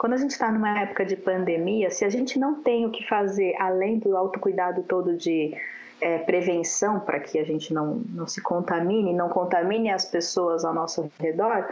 Quando 0.00 0.14
a 0.14 0.16
gente 0.16 0.30
está 0.30 0.50
numa 0.50 0.80
época 0.80 1.04
de 1.04 1.14
pandemia, 1.14 1.90
se 1.90 2.06
a 2.06 2.08
gente 2.08 2.38
não 2.38 2.62
tem 2.62 2.86
o 2.86 2.90
que 2.90 3.06
fazer 3.06 3.54
além 3.58 3.98
do 3.98 4.16
autocuidado 4.16 4.82
todo 4.84 5.14
de 5.14 5.54
é, 6.00 6.16
prevenção 6.16 7.00
para 7.00 7.20
que 7.20 7.38
a 7.38 7.44
gente 7.44 7.74
não, 7.74 7.96
não 8.08 8.26
se 8.26 8.40
contamine, 8.40 9.12
não 9.12 9.28
contamine 9.28 9.90
as 9.90 10.06
pessoas 10.06 10.64
ao 10.64 10.72
nosso 10.72 11.12
redor, 11.20 11.68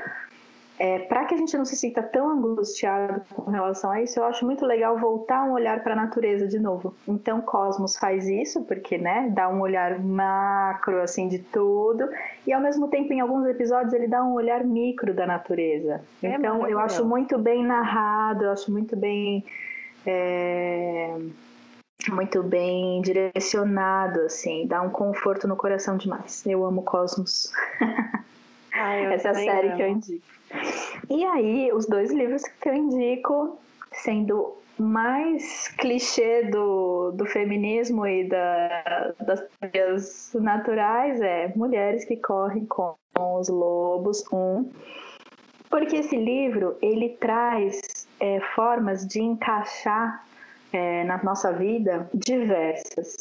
é, 0.78 1.00
para 1.00 1.24
que 1.24 1.34
a 1.34 1.36
gente 1.36 1.56
não 1.56 1.64
se 1.64 1.76
sinta 1.76 2.02
tão 2.02 2.30
angustiado 2.30 3.20
com 3.34 3.50
relação 3.50 3.90
a 3.90 4.00
isso, 4.00 4.20
eu 4.20 4.24
acho 4.24 4.44
muito 4.44 4.64
legal 4.64 4.96
voltar 4.96 5.42
um 5.44 5.52
olhar 5.52 5.82
para 5.82 5.94
a 5.94 5.96
natureza 5.96 6.46
de 6.46 6.58
novo. 6.58 6.94
Então, 7.06 7.40
Cosmos 7.40 7.96
faz 7.96 8.28
isso, 8.28 8.62
porque 8.62 8.96
né, 8.96 9.28
dá 9.34 9.48
um 9.48 9.60
olhar 9.60 9.98
macro 9.98 11.02
assim 11.02 11.26
de 11.26 11.40
tudo, 11.40 12.08
e 12.46 12.52
ao 12.52 12.60
mesmo 12.60 12.86
tempo, 12.88 13.12
em 13.12 13.20
alguns 13.20 13.46
episódios, 13.48 13.92
ele 13.92 14.06
dá 14.06 14.22
um 14.22 14.34
olhar 14.34 14.64
micro 14.64 15.12
da 15.12 15.26
natureza. 15.26 16.00
É 16.22 16.28
então, 16.34 16.66
eu 16.68 16.78
acho 16.78 17.04
muito 17.04 17.38
bem 17.38 17.64
narrado, 17.64 18.44
eu 18.44 18.52
acho 18.52 18.70
muito 18.70 18.96
bem. 18.96 19.44
É 20.06 21.12
muito 22.08 22.42
bem 22.42 23.02
direcionado, 23.02 24.20
assim, 24.20 24.66
dá 24.66 24.80
um 24.80 24.88
conforto 24.88 25.48
no 25.48 25.56
coração 25.56 25.96
demais. 25.96 26.46
Eu 26.46 26.64
amo 26.64 26.82
Cosmos. 26.82 27.52
Ai, 28.72 29.14
Essa 29.14 29.28
é 29.28 29.30
a 29.30 29.34
série 29.34 29.68
amo. 29.68 29.76
que 29.76 29.82
eu 29.82 29.88
indico. 29.88 30.26
E 31.10 31.24
aí, 31.24 31.70
os 31.72 31.86
dois 31.86 32.10
livros 32.12 32.42
que 32.60 32.68
eu 32.68 32.74
indico, 32.74 33.58
sendo 33.92 34.56
mais 34.78 35.68
clichê 35.78 36.44
do, 36.44 37.10
do 37.12 37.26
feminismo 37.26 38.06
e 38.06 38.28
da, 38.28 39.14
das 39.20 39.42
teorias 39.60 40.30
naturais, 40.34 41.20
é 41.20 41.52
Mulheres 41.56 42.04
que 42.04 42.16
Correm 42.16 42.64
com 42.66 42.94
os 43.16 43.48
Lobos, 43.48 44.24
um. 44.32 44.70
Porque 45.68 45.96
esse 45.96 46.16
livro, 46.16 46.76
ele 46.80 47.10
traz 47.20 48.06
é, 48.20 48.40
formas 48.54 49.06
de 49.06 49.20
encaixar 49.20 50.24
é, 50.72 51.04
na 51.04 51.22
nossa 51.22 51.52
vida 51.52 52.08
diversas. 52.14 53.16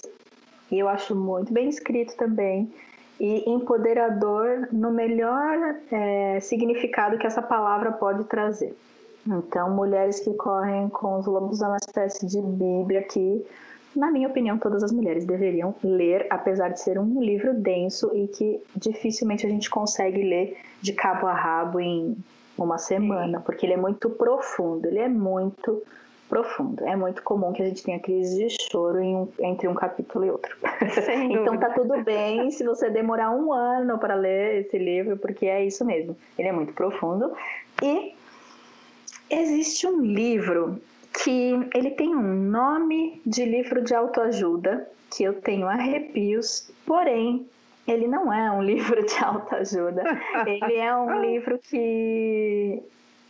E 0.72 0.80
eu 0.80 0.88
acho 0.88 1.16
muito 1.16 1.52
bem 1.52 1.70
escrito 1.70 2.16
também 2.16 2.72
e 3.20 3.50
empoderador 3.50 4.68
no 4.72 4.92
melhor 4.92 5.76
é, 5.92 6.40
significado 6.40 7.18
que 7.18 7.26
essa 7.26 7.42
palavra 7.42 7.92
pode 7.92 8.24
trazer. 8.26 8.76
Então, 9.26 9.70
mulheres 9.72 10.20
que 10.20 10.34
correm 10.36 10.88
com 10.90 11.20
os 11.20 11.26
lobos 11.26 11.62
é 11.62 11.68
uma 11.68 11.78
espécie 11.78 12.26
de 12.26 12.42
Bíblia 12.42 13.04
que, 13.04 13.46
na 13.96 14.10
minha 14.10 14.28
opinião, 14.28 14.58
todas 14.58 14.84
as 14.84 14.92
mulheres 14.92 15.26
deveriam 15.26 15.76
ler, 15.84 16.28
apesar 16.30 16.70
de 16.70 16.80
ser 16.80 16.98
um 16.98 17.22
livro 17.22 17.54
denso 17.54 18.10
e 18.16 18.28
que 18.28 18.62
dificilmente 18.76 19.46
a 19.46 19.50
gente 19.50 19.70
consegue 19.70 20.22
ler 20.22 20.58
de 20.82 20.94
cabo 20.94 21.28
a 21.28 21.34
rabo 21.34 21.80
em 21.80 22.16
uma 22.58 22.78
semana, 22.78 23.40
porque 23.42 23.66
ele 23.66 23.74
é 23.74 23.78
muito 23.78 24.10
profundo, 24.10 24.88
ele 24.88 25.00
é 25.00 25.10
muito 25.10 25.84
profundo. 26.28 26.84
É 26.86 26.96
muito 26.96 27.24
comum 27.24 27.54
que 27.54 27.62
a 27.62 27.66
gente 27.66 27.84
tenha 27.84 28.00
crise 28.00 28.48
de 28.48 28.56
choro 28.72 29.00
um, 29.00 29.28
entre 29.40 29.68
um 29.68 29.74
capítulo 29.74 30.26
e 30.26 30.32
outro. 30.32 30.56
então 31.32 31.58
tá 31.58 31.70
tudo 31.72 32.02
bem 32.04 32.52
se 32.52 32.64
você 32.64 32.90
demorar 32.90 33.32
um 33.32 33.52
ano 33.52 33.98
para 33.98 34.16
ler 34.16 34.62
esse 34.62 34.78
livro, 34.78 35.18
porque 35.18 35.46
é 35.46 35.66
isso 35.66 35.86
mesmo. 35.86 36.16
Ele 36.38 36.48
é 36.48 36.52
muito 36.52 36.74
profundo. 36.74 37.32
E 37.82 38.14
existe 39.30 39.88
um 39.88 40.02
livro 40.02 40.82
que 41.24 41.70
ele 41.74 41.92
tem 41.92 42.16
um 42.16 42.22
nome 42.22 43.22
de 43.26 43.44
livro 43.46 43.82
de 43.82 43.94
autoajuda, 43.94 44.88
que 45.10 45.24
eu 45.24 45.42
tenho 45.42 45.68
arrepios, 45.68 46.70
porém 46.86 47.48
ele 47.88 48.08
não 48.08 48.32
é 48.32 48.52
um 48.52 48.62
livro 48.64 49.04
de 49.06 49.18
autoajuda. 49.24 50.04
Ele 50.46 50.76
é 50.76 50.96
um 50.96 51.22
livro 51.22 51.58
que 51.58 52.84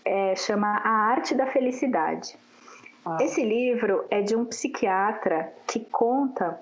é, 0.03 0.35
chama 0.35 0.67
A 0.83 0.89
Arte 0.89 1.35
da 1.35 1.45
Felicidade. 1.45 2.37
Esse 3.21 3.43
livro 3.43 4.05
é 4.09 4.21
de 4.21 4.35
um 4.35 4.45
psiquiatra 4.45 5.53
que 5.65 5.79
conta, 5.79 6.59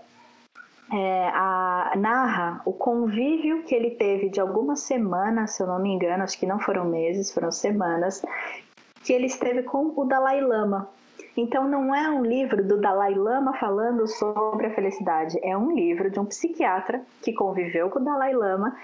é, 0.91 1.29
a, 1.29 1.93
narra 1.95 2.61
o 2.65 2.73
convívio 2.73 3.63
que 3.63 3.73
ele 3.73 3.91
teve 3.91 4.29
de 4.29 4.39
algumas 4.39 4.81
semanas, 4.81 5.51
se 5.51 5.63
eu 5.63 5.67
não 5.67 5.79
me 5.79 5.89
engano, 5.89 6.23
acho 6.23 6.37
que 6.37 6.45
não 6.45 6.59
foram 6.59 6.85
meses, 6.85 7.33
foram 7.33 7.51
semanas, 7.51 8.23
que 9.03 9.13
ele 9.13 9.25
esteve 9.25 9.63
com 9.63 9.93
o 9.95 10.05
Dalai 10.05 10.41
Lama. 10.41 10.87
Então 11.37 11.67
não 11.67 11.93
é 11.93 12.09
um 12.09 12.23
livro 12.23 12.63
do 12.63 12.79
Dalai 12.79 13.13
Lama 13.13 13.53
falando 13.57 14.07
sobre 14.07 14.67
a 14.67 14.73
felicidade, 14.73 15.37
é 15.43 15.57
um 15.57 15.71
livro 15.71 16.09
de 16.09 16.19
um 16.19 16.25
psiquiatra 16.25 17.01
que 17.21 17.33
conviveu 17.33 17.89
com 17.89 17.99
o 17.99 18.03
Dalai 18.03 18.33
Lama 18.33 18.75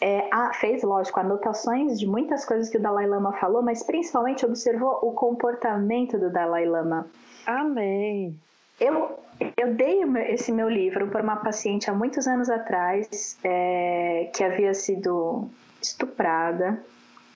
é, 0.00 0.28
a, 0.30 0.52
fez, 0.52 0.82
lógico, 0.82 1.20
anotações 1.20 1.98
de 1.98 2.06
muitas 2.06 2.44
coisas 2.44 2.68
que 2.68 2.76
o 2.76 2.80
Dalai 2.80 3.06
Lama 3.06 3.32
falou, 3.32 3.62
mas 3.62 3.82
principalmente 3.82 4.44
observou 4.44 4.98
o 5.02 5.12
comportamento 5.12 6.18
do 6.18 6.30
Dalai 6.30 6.66
Lama. 6.66 7.06
Amém. 7.46 8.38
Eu, 8.78 9.18
eu 9.56 9.74
dei 9.74 10.02
esse 10.28 10.52
meu 10.52 10.68
livro 10.68 11.08
para 11.08 11.22
uma 11.22 11.36
paciente 11.36 11.88
há 11.88 11.94
muitos 11.94 12.26
anos 12.26 12.50
atrás, 12.50 13.38
é, 13.42 14.30
que 14.34 14.44
havia 14.44 14.74
sido 14.74 15.48
estuprada 15.80 16.82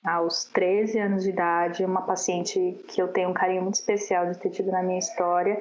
aos 0.05 0.45
13 0.45 0.99
anos 0.99 1.23
de 1.23 1.31
idade, 1.31 1.85
uma 1.85 2.03
paciente 2.03 2.85
que 2.89 3.01
eu 3.01 3.09
tenho 3.09 3.31
um 3.31 3.35
carinho 3.35 3.63
muito 3.63 3.75
especial 3.75 4.31
de 4.31 4.39
ter 4.39 4.51
tido 4.51 4.71
na 4.71 4.83
minha 4.83 4.99
história, 4.99 5.61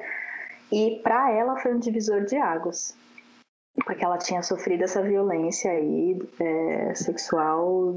e 0.71 0.99
para 1.01 1.31
ela 1.31 1.57
foi 1.57 1.73
um 1.73 1.79
divisor 1.79 2.25
de 2.25 2.35
águas 2.35 2.97
porque 3.85 4.03
ela 4.03 4.17
tinha 4.17 4.41
sofrido 4.41 4.83
essa 4.83 5.01
violência 5.01 5.71
aí 5.71 6.19
é, 6.39 6.93
sexual 6.95 7.95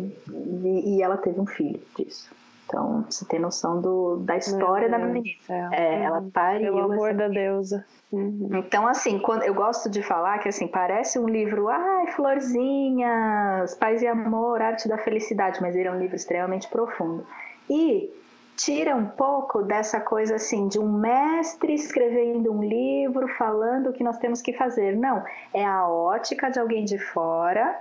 e, 0.64 0.96
e, 0.96 1.02
ela 1.02 1.16
teve 1.16 1.40
um 1.40 1.46
filho 1.46 1.80
disso. 1.96 2.30
Então, 2.66 3.04
você 3.08 3.24
tem 3.26 3.38
noção 3.38 3.80
do, 3.80 4.16
da 4.18 4.36
história 4.36 4.88
da 4.88 4.98
menina. 4.98 5.36
É, 5.72 6.04
ela 6.04 6.24
pariu. 6.32 6.74
Pelo 6.74 6.92
amor 6.92 7.12
da 7.12 7.28
deusa. 7.28 7.84
Uhum. 8.10 8.48
Então, 8.54 8.86
assim, 8.86 9.18
quando 9.18 9.42
eu 9.42 9.52
gosto 9.52 9.90
de 9.90 10.02
falar 10.02 10.38
que 10.38 10.48
assim, 10.48 10.66
parece 10.66 11.18
um 11.18 11.28
livro, 11.28 11.68
ai, 11.68 12.06
florzinhas, 12.12 13.74
paz 13.74 14.00
e 14.00 14.06
amor, 14.06 14.62
arte 14.62 14.88
da 14.88 14.96
felicidade, 14.96 15.60
mas 15.60 15.76
ele 15.76 15.88
é 15.88 15.92
um 15.92 15.98
livro 15.98 16.16
extremamente 16.16 16.68
profundo. 16.68 17.26
E 17.68 18.10
tira 18.56 18.94
um 18.94 19.06
pouco 19.06 19.62
dessa 19.62 20.00
coisa 20.00 20.36
assim 20.36 20.68
de 20.68 20.78
um 20.78 20.92
mestre 20.92 21.74
escrevendo 21.74 22.52
um 22.52 22.62
livro 22.62 23.26
falando 23.36 23.88
o 23.88 23.92
que 23.92 24.04
nós 24.04 24.18
temos 24.18 24.42
que 24.42 24.52
fazer. 24.52 24.96
Não, 24.96 25.22
é 25.52 25.64
a 25.64 25.88
ótica 25.88 26.50
de 26.50 26.58
alguém 26.58 26.84
de 26.84 26.98
fora 26.98 27.80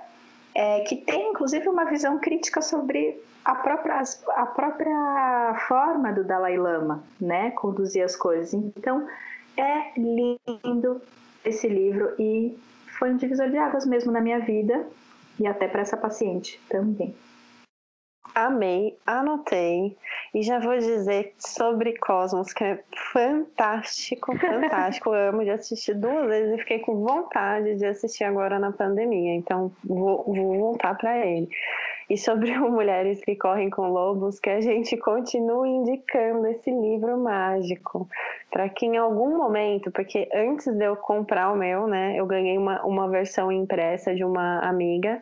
é, 0.55 0.81
que 0.81 0.95
tem 0.95 1.31
inclusive 1.31 1.67
uma 1.67 1.85
visão 1.85 2.19
crítica 2.19 2.61
sobre 2.61 3.21
a 3.43 3.55
própria, 3.55 4.01
a 4.35 4.45
própria 4.45 5.55
forma 5.67 6.11
do 6.11 6.23
Dalai 6.23 6.57
Lama, 6.57 7.03
né, 7.19 7.51
conduzir 7.51 8.03
as 8.03 8.15
coisas. 8.15 8.53
Então 8.53 9.07
é 9.57 9.91
lindo 9.97 11.01
esse 11.43 11.67
livro 11.67 12.13
e 12.19 12.57
foi 12.99 13.11
um 13.11 13.17
divisor 13.17 13.49
de 13.49 13.57
águas 13.57 13.85
mesmo 13.85 14.11
na 14.11 14.21
minha 14.21 14.39
vida 14.39 14.85
e 15.39 15.47
até 15.47 15.67
para 15.67 15.81
essa 15.81 15.97
paciente 15.97 16.61
também. 16.69 17.15
Amei, 18.33 18.97
anotei 19.05 19.97
e 20.33 20.41
já 20.41 20.57
vou 20.59 20.77
dizer 20.77 21.33
sobre 21.37 21.97
Cosmos 21.97 22.53
que 22.53 22.63
é 22.63 22.79
fantástico, 23.11 24.35
fantástico. 24.39 25.13
Eu 25.13 25.29
amo 25.29 25.43
de 25.43 25.49
assistir 25.49 25.93
duas 25.95 26.27
vezes 26.27 26.55
e 26.55 26.57
fiquei 26.59 26.79
com 26.79 27.03
vontade 27.03 27.75
de 27.75 27.85
assistir 27.85 28.23
agora 28.23 28.57
na 28.57 28.71
pandemia, 28.71 29.35
então 29.35 29.71
vou, 29.83 30.23
vou 30.23 30.57
voltar 30.57 30.97
para 30.97 31.25
ele. 31.25 31.49
E 32.09 32.17
sobre 32.17 32.51
o 32.57 32.71
Mulheres 32.71 33.21
que 33.21 33.35
Correm 33.35 33.69
com 33.69 33.89
Lobos, 33.89 34.39
que 34.39 34.49
a 34.49 34.61
gente 34.61 34.95
continue 34.95 35.69
indicando 35.69 36.47
esse 36.47 36.71
livro 36.71 37.17
mágico 37.17 38.07
para 38.49 38.69
que 38.69 38.85
em 38.85 38.97
algum 38.97 39.37
momento, 39.37 39.91
porque 39.91 40.29
antes 40.33 40.67
de 40.67 40.85
eu 40.85 40.95
comprar 40.95 41.51
o 41.51 41.57
meu, 41.57 41.85
né, 41.85 42.15
eu 42.17 42.25
ganhei 42.25 42.57
uma, 42.57 42.81
uma 42.85 43.09
versão 43.09 43.51
impressa 43.51 44.15
de 44.15 44.23
uma 44.23 44.59
amiga 44.59 45.21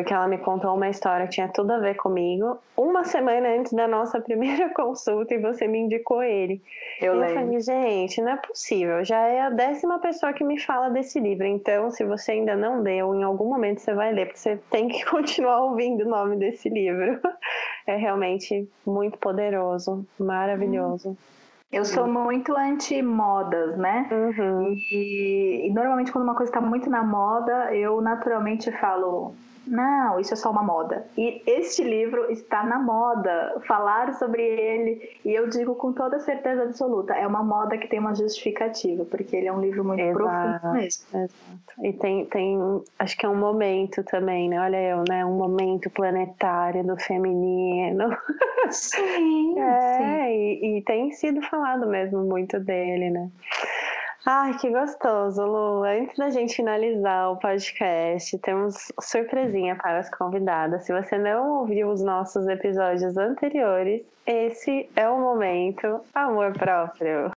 porque 0.00 0.14
ela 0.14 0.26
me 0.26 0.38
contou 0.38 0.74
uma 0.74 0.88
história 0.88 1.26
que 1.26 1.34
tinha 1.34 1.48
tudo 1.48 1.72
a 1.72 1.78
ver 1.78 1.94
comigo, 1.94 2.58
uma 2.76 3.04
semana 3.04 3.48
antes 3.50 3.72
da 3.72 3.86
nossa 3.86 4.18
primeira 4.22 4.70
consulta, 4.70 5.34
e 5.34 5.38
você 5.38 5.66
me 5.68 5.78
indicou 5.78 6.22
ele. 6.22 6.62
Eu, 7.00 7.14
e 7.14 7.18
lembro. 7.18 7.34
eu 7.34 7.40
falei, 7.40 7.60
gente, 7.60 8.22
não 8.22 8.32
é 8.32 8.36
possível, 8.36 9.04
já 9.04 9.18
é 9.26 9.40
a 9.42 9.50
décima 9.50 9.98
pessoa 9.98 10.32
que 10.32 10.42
me 10.42 10.58
fala 10.58 10.88
desse 10.88 11.20
livro, 11.20 11.46
então 11.46 11.90
se 11.90 12.04
você 12.04 12.32
ainda 12.32 12.56
não 12.56 12.80
leu, 12.80 13.14
em 13.14 13.22
algum 13.22 13.48
momento 13.48 13.80
você 13.80 13.92
vai 13.92 14.12
ler, 14.12 14.26
porque 14.26 14.38
você 14.38 14.58
tem 14.70 14.88
que 14.88 15.04
continuar 15.10 15.62
ouvindo 15.64 16.04
o 16.04 16.08
nome 16.08 16.36
desse 16.36 16.68
livro. 16.68 17.20
É 17.86 17.96
realmente 17.96 18.68
muito 18.86 19.18
poderoso, 19.18 20.06
maravilhoso. 20.16 21.16
Eu 21.72 21.84
sou 21.84 22.06
muito 22.06 22.54
anti-modas, 22.56 23.76
né? 23.76 24.08
Uhum. 24.12 24.72
E, 24.72 25.66
e, 25.66 25.72
normalmente 25.72 26.12
quando 26.12 26.24
uma 26.24 26.34
coisa 26.34 26.50
está 26.50 26.60
muito 26.60 26.90
na 26.90 27.02
moda, 27.02 27.74
eu 27.74 28.00
naturalmente 28.00 28.70
falo, 28.72 29.34
não, 29.66 30.18
isso 30.18 30.34
é 30.34 30.36
só 30.36 30.50
uma 30.50 30.62
moda. 30.62 31.06
E 31.16 31.42
este 31.46 31.82
livro 31.82 32.30
está 32.30 32.64
na 32.64 32.78
moda. 32.78 33.60
Falar 33.66 34.14
sobre 34.14 34.42
ele, 34.42 35.18
e 35.24 35.32
eu 35.32 35.48
digo 35.48 35.74
com 35.74 35.92
toda 35.92 36.18
certeza 36.18 36.62
absoluta, 36.64 37.14
é 37.14 37.26
uma 37.26 37.42
moda 37.42 37.76
que 37.78 37.86
tem 37.86 37.98
uma 37.98 38.14
justificativa, 38.14 39.04
porque 39.04 39.36
ele 39.36 39.48
é 39.48 39.52
um 39.52 39.60
livro 39.60 39.84
muito 39.84 40.00
Exato, 40.00 40.18
profundo 40.18 40.72
mesmo. 40.74 41.04
Exato. 41.14 41.34
E 41.82 41.92
tem, 41.92 42.26
tem, 42.26 42.58
acho 42.98 43.16
que 43.16 43.26
é 43.26 43.28
um 43.28 43.36
momento 43.36 44.02
também, 44.04 44.48
né? 44.48 44.60
Olha 44.60 44.82
eu, 44.82 45.04
né? 45.08 45.24
Um 45.24 45.36
momento 45.36 45.90
planetário 45.90 46.84
do 46.84 46.96
feminino. 46.96 48.16
Sim, 48.70 49.58
é, 49.60 49.98
sim. 49.98 50.30
E, 50.32 50.78
e 50.78 50.82
tem 50.82 51.12
sido 51.12 51.42
falado 51.42 51.86
mesmo 51.86 52.22
muito 52.24 52.58
dele, 52.58 53.10
né? 53.10 53.30
Ai, 54.26 54.56
que 54.58 54.68
gostoso, 54.70 55.42
Lu. 55.42 55.82
Antes 55.82 56.16
da 56.16 56.28
gente 56.28 56.54
finalizar 56.54 57.32
o 57.32 57.36
podcast, 57.36 58.38
temos 58.38 58.74
surpresinha 59.00 59.76
para 59.76 59.98
as 59.98 60.10
convidadas. 60.10 60.84
Se 60.84 60.92
você 60.92 61.16
não 61.16 61.60
ouviu 61.60 61.88
os 61.88 62.02
nossos 62.02 62.46
episódios 62.46 63.16
anteriores, 63.16 64.02
esse 64.26 64.90
é 64.94 65.08
o 65.08 65.18
momento 65.18 66.00
amor 66.14 66.52
próprio. 66.52 67.30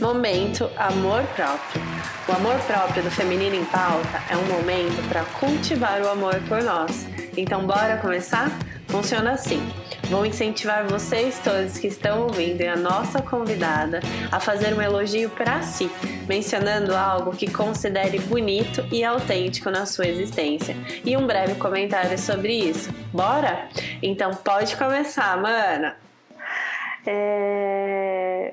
Momento 0.00 0.70
amor 0.76 1.22
próprio. 1.34 1.82
O 2.28 2.32
amor 2.32 2.58
próprio 2.66 3.02
do 3.02 3.10
Feminino 3.10 3.56
em 3.56 3.64
Pauta 3.64 4.22
é 4.30 4.36
um 4.36 4.56
momento 4.56 5.08
para 5.08 5.24
cultivar 5.40 6.00
o 6.02 6.08
amor 6.08 6.34
por 6.46 6.62
nós. 6.62 7.06
Então, 7.36 7.66
bora 7.66 7.96
começar? 7.96 8.50
Funciona 8.88 9.32
assim. 9.32 9.60
Vou 10.10 10.26
incentivar 10.26 10.88
vocês 10.88 11.38
todos 11.38 11.78
que 11.78 11.86
estão 11.86 12.24
ouvindo 12.24 12.60
e 12.62 12.66
a 12.66 12.74
nossa 12.74 13.22
convidada 13.22 14.00
a 14.32 14.40
fazer 14.40 14.74
um 14.74 14.82
elogio 14.82 15.30
para 15.30 15.62
si, 15.62 15.88
mencionando 16.26 16.96
algo 16.96 17.30
que 17.30 17.48
considere 17.48 18.18
bonito 18.18 18.84
e 18.90 19.04
autêntico 19.04 19.70
na 19.70 19.86
sua 19.86 20.08
existência 20.08 20.74
e 21.04 21.16
um 21.16 21.28
breve 21.28 21.54
comentário 21.54 22.18
sobre 22.18 22.52
isso. 22.52 22.92
Bora? 23.12 23.68
Então 24.02 24.32
pode 24.34 24.76
começar, 24.76 25.40
mana. 25.40 25.96
É... 27.06 28.52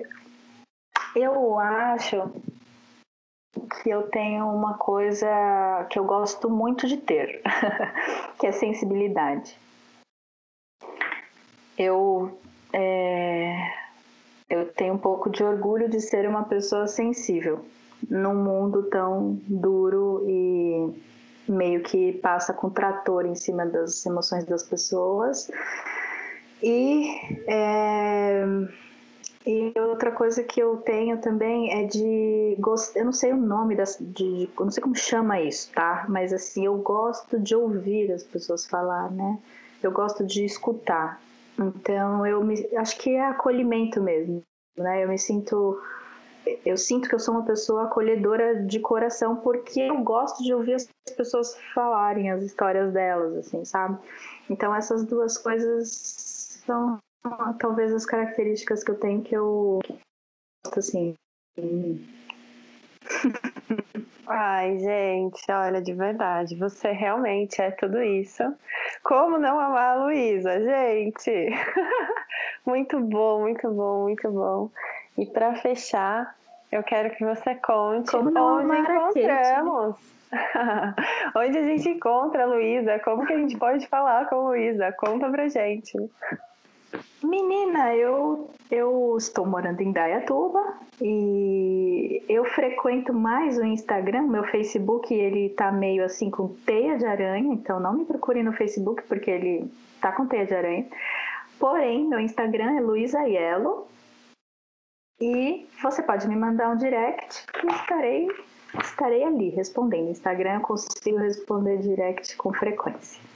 Eu 1.15 1.57
acho 1.57 2.31
que 3.81 3.89
eu 3.89 4.03
tenho 4.03 4.45
uma 4.45 4.75
coisa 4.75 5.87
que 5.89 5.97
eu 5.97 6.05
gosto 6.05 6.51
muito 6.51 6.87
de 6.87 6.97
ter, 6.97 7.41
que 8.39 8.45
é 8.45 8.51
sensibilidade. 8.51 9.57
Eu, 11.77 12.37
é, 12.73 13.55
eu 14.49 14.71
tenho 14.73 14.95
um 14.95 14.97
pouco 14.97 15.29
de 15.29 15.43
orgulho 15.43 15.89
de 15.89 16.01
ser 16.01 16.27
uma 16.27 16.43
pessoa 16.43 16.87
sensível 16.87 17.63
num 18.09 18.35
mundo 18.35 18.83
tão 18.83 19.39
duro 19.47 20.23
e 20.27 20.93
meio 21.47 21.81
que 21.81 22.13
passa 22.13 22.53
com 22.53 22.69
trator 22.69 23.25
em 23.25 23.35
cima 23.35 23.65
das 23.65 24.05
emoções 24.05 24.45
das 24.45 24.63
pessoas. 24.63 25.49
E, 26.61 27.07
é, 27.47 28.43
e 29.45 29.73
outra 29.79 30.11
coisa 30.11 30.43
que 30.43 30.59
eu 30.59 30.77
tenho 30.77 31.19
também 31.19 31.71
é 31.71 31.85
de 31.85 32.57
eu 32.95 33.05
não 33.05 33.13
sei 33.13 33.31
o 33.31 33.37
nome 33.37 33.75
das, 33.75 33.97
de, 33.99 34.49
eu 34.57 34.65
não 34.65 34.71
sei 34.71 34.81
como 34.81 34.95
chama 34.95 35.39
isso, 35.39 35.71
tá? 35.73 36.05
Mas 36.09 36.33
assim, 36.33 36.65
eu 36.65 36.77
gosto 36.77 37.39
de 37.39 37.55
ouvir 37.55 38.11
as 38.11 38.23
pessoas 38.23 38.65
falar, 38.65 39.11
né? 39.11 39.37
Eu 39.81 39.91
gosto 39.91 40.25
de 40.25 40.43
escutar. 40.43 41.21
Então, 41.59 42.25
eu 42.25 42.43
me, 42.43 42.67
acho 42.75 42.97
que 42.97 43.11
é 43.11 43.25
acolhimento 43.25 44.01
mesmo, 44.01 44.41
né? 44.77 45.03
Eu 45.03 45.09
me 45.09 45.17
sinto 45.17 45.81
eu 46.65 46.77
sinto 46.77 47.09
que 47.09 47.15
eu 47.15 47.19
sou 47.19 47.33
uma 47.33 47.45
pessoa 47.45 47.85
acolhedora 47.85 48.63
de 48.63 48.79
coração 48.79 49.37
porque 49.37 49.81
eu 49.81 50.01
gosto 50.01 50.43
de 50.43 50.53
ouvir 50.53 50.75
as 50.75 50.87
pessoas 51.15 51.57
falarem 51.73 52.31
as 52.31 52.43
histórias 52.43 52.93
delas, 52.93 53.35
assim, 53.35 53.65
sabe? 53.65 53.97
Então 54.49 54.73
essas 54.73 55.05
duas 55.05 55.37
coisas 55.37 56.61
são 56.65 56.99
talvez 57.59 57.93
as 57.93 58.05
características 58.05 58.83
que 58.83 58.91
eu 58.91 58.99
tenho 58.99 59.21
que 59.21 59.35
eu 59.35 59.79
gosto 60.65 60.79
assim. 60.79 61.13
Ai, 64.27 64.77
gente, 64.79 65.49
olha, 65.49 65.81
de 65.81 65.93
verdade, 65.93 66.55
você 66.55 66.91
realmente 66.91 67.61
é 67.61 67.71
tudo 67.71 68.01
isso. 68.01 68.43
Como 69.03 69.37
não 69.37 69.57
amar 69.57 69.97
a 69.97 70.03
Luísa, 70.03 70.59
gente? 70.59 71.31
muito 72.65 72.99
bom, 72.99 73.41
muito 73.41 73.69
bom, 73.71 74.03
muito 74.03 74.29
bom. 74.29 74.69
E 75.17 75.25
para 75.25 75.55
fechar, 75.55 76.35
eu 76.71 76.83
quero 76.83 77.15
que 77.15 77.23
você 77.23 77.55
conte 77.55 78.11
Como 78.11 78.29
não 78.29 78.57
onde 78.57 78.85
Kate? 78.85 79.19
encontramos. 79.19 79.95
onde 81.35 81.57
a 81.57 81.63
gente 81.63 81.89
encontra 81.89 82.43
a 82.43 82.47
Luísa? 82.47 82.99
Como 82.99 83.25
que 83.25 83.33
a 83.33 83.37
gente 83.37 83.57
pode 83.57 83.87
falar 83.87 84.27
com 84.27 84.35
a 84.35 84.49
Luísa? 84.49 84.91
Conta 84.91 85.29
pra 85.29 85.47
gente. 85.47 85.97
Menina, 87.23 87.95
eu, 87.95 88.49
eu 88.69 89.15
estou 89.17 89.45
morando 89.45 89.81
em 89.81 89.91
Dayatuba 89.91 90.77
e 91.01 92.23
eu 92.29 92.45
frequento 92.45 93.11
mais 93.11 93.57
o 93.57 93.63
Instagram. 93.63 94.23
Meu 94.23 94.43
Facebook 94.43 95.11
ele 95.11 95.49
tá 95.49 95.71
meio 95.71 96.05
assim 96.05 96.29
com 96.29 96.49
teia 96.65 96.95
de 96.95 97.05
aranha, 97.05 97.53
então 97.53 97.79
não 97.79 97.93
me 97.93 98.05
procure 98.05 98.43
no 98.43 98.53
Facebook 98.53 99.01
porque 99.03 99.31
ele 99.31 99.71
tá 99.99 100.11
com 100.11 100.27
teia 100.27 100.45
de 100.45 100.53
aranha. 100.53 100.87
Porém, 101.59 102.07
meu 102.07 102.19
Instagram 102.19 102.77
é 102.77 102.81
Luísa 102.81 103.21
Yellow 103.21 103.87
e 105.19 105.67
você 105.81 106.03
pode 106.03 106.27
me 106.27 106.35
mandar 106.35 106.69
um 106.69 106.77
direct 106.77 107.47
que 107.47 107.65
estarei, 107.65 108.27
estarei 108.79 109.23
ali 109.23 109.49
respondendo. 109.49 110.11
Instagram 110.11 110.55
eu 110.55 110.61
consigo 110.61 111.17
responder 111.17 111.79
direct 111.79 112.37
com 112.37 112.53
frequência. 112.53 113.26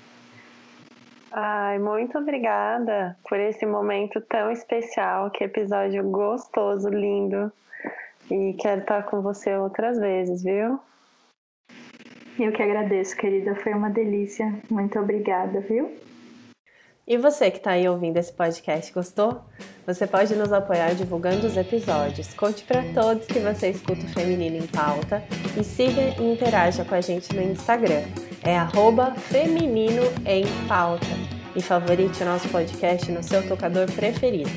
Ai, 1.32 1.80
muito 1.80 2.18
obrigada 2.18 3.18
por 3.30 3.40
esse 3.40 3.66
momento 3.66 4.20
tão 4.22 4.52
especial. 4.52 5.32
Que 5.32 5.46
episódio 5.46 6.04
gostoso, 6.10 6.90
lindo. 6.90 7.52
E 8.30 8.54
quero 8.60 8.82
estar 8.82 9.04
com 9.04 9.22
você 9.22 9.56
outras 9.56 9.98
vezes, 9.98 10.44
viu? 10.44 10.80
Eu 12.38 12.52
que 12.52 12.62
agradeço, 12.62 13.16
querida. 13.16 13.56
Foi 13.56 13.74
uma 13.74 13.90
delícia. 13.90 14.54
Muito 14.70 15.00
obrigada, 15.00 15.62
viu? 15.62 15.90
E 17.08 17.18
você 17.18 17.50
que 17.50 17.58
está 17.58 17.72
aí 17.72 17.90
ouvindo 17.90 18.18
esse 18.18 18.32
podcast, 18.32 18.94
gostou? 18.94 19.42
Você 19.88 20.06
pode 20.06 20.36
nos 20.36 20.54
apoiar 20.54 20.94
divulgando 20.94 21.48
os 21.48 21.58
episódios. 21.58 22.34
Conte 22.36 22.64
para 22.64 22.84
todos 22.94 23.26
que 23.26 23.40
você 23.40 23.70
escuta 23.70 24.06
o 24.06 24.10
Feminino 24.10 24.58
em 24.58 24.68
Pauta 24.68 25.24
e 25.60 25.64
siga 25.64 26.02
e 26.20 26.32
interaja 26.32 26.86
com 26.86 26.94
a 26.94 27.02
gente 27.02 27.36
no 27.36 27.42
Instagram. 27.42 28.04
É 28.44 28.56
arroba 28.56 29.16
Feminino 29.16 30.04
em 30.26 30.46
Pauta. 30.68 31.08
E 31.56 31.62
favorite 31.62 32.22
o 32.22 32.26
nosso 32.26 32.48
podcast 32.50 33.12
no 33.12 33.24
seu 33.24 33.46
tocador 33.48 33.92
preferido. 33.92 34.52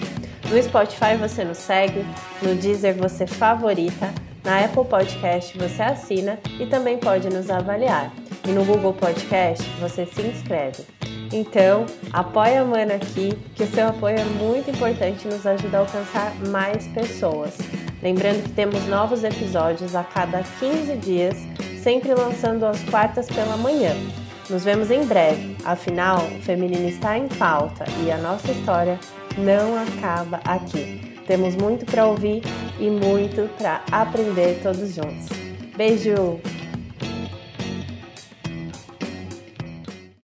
No 0.48 0.62
Spotify 0.62 1.16
você 1.18 1.44
nos 1.44 1.58
segue, 1.58 2.04
no 2.42 2.54
Deezer 2.54 2.94
você 2.94 3.26
favorita, 3.26 4.12
na 4.44 4.64
Apple 4.64 4.84
Podcast 4.84 5.56
você 5.58 5.82
assina 5.82 6.38
e 6.60 6.66
também 6.66 6.98
pode 6.98 7.28
nos 7.30 7.50
avaliar. 7.50 8.12
E 8.46 8.52
no 8.52 8.64
Google 8.64 8.92
Podcast 8.92 9.64
você 9.80 10.04
se 10.06 10.22
inscreve. 10.22 10.84
Então, 11.32 11.86
apoia 12.12 12.62
a 12.62 12.64
Mana 12.64 12.94
aqui, 12.94 13.36
que 13.54 13.64
o 13.64 13.66
seu 13.66 13.88
apoio 13.88 14.18
é 14.18 14.24
muito 14.24 14.70
importante 14.70 15.26
e 15.26 15.32
nos 15.32 15.46
ajuda 15.46 15.78
a 15.78 15.80
alcançar 15.80 16.34
mais 16.48 16.86
pessoas. 16.88 17.56
Lembrando 18.02 18.42
que 18.42 18.50
temos 18.50 18.86
novos 18.86 19.24
episódios 19.24 19.94
a 19.94 20.04
cada 20.04 20.42
15 20.60 20.96
dias, 20.96 21.36
sempre 21.82 22.14
lançando 22.14 22.64
às 22.66 22.82
quartas 22.84 23.26
pela 23.26 23.56
manhã. 23.56 23.94
Nos 24.50 24.62
vemos 24.62 24.90
em 24.90 25.04
breve, 25.06 25.56
afinal, 25.64 26.18
o 26.18 26.42
feminino 26.42 26.86
está 26.86 27.16
em 27.16 27.28
pauta 27.28 27.84
e 28.04 28.10
a 28.10 28.18
nossa 28.18 28.52
história 28.52 28.98
não 29.38 29.74
acaba 29.76 30.40
aqui. 30.44 31.14
Temos 31.26 31.56
muito 31.56 31.86
para 31.86 32.06
ouvir 32.06 32.42
e 32.78 32.90
muito 32.90 33.48
para 33.56 33.82
aprender 33.90 34.60
todos 34.62 34.94
juntos. 34.94 35.28
Beijo! 35.76 36.40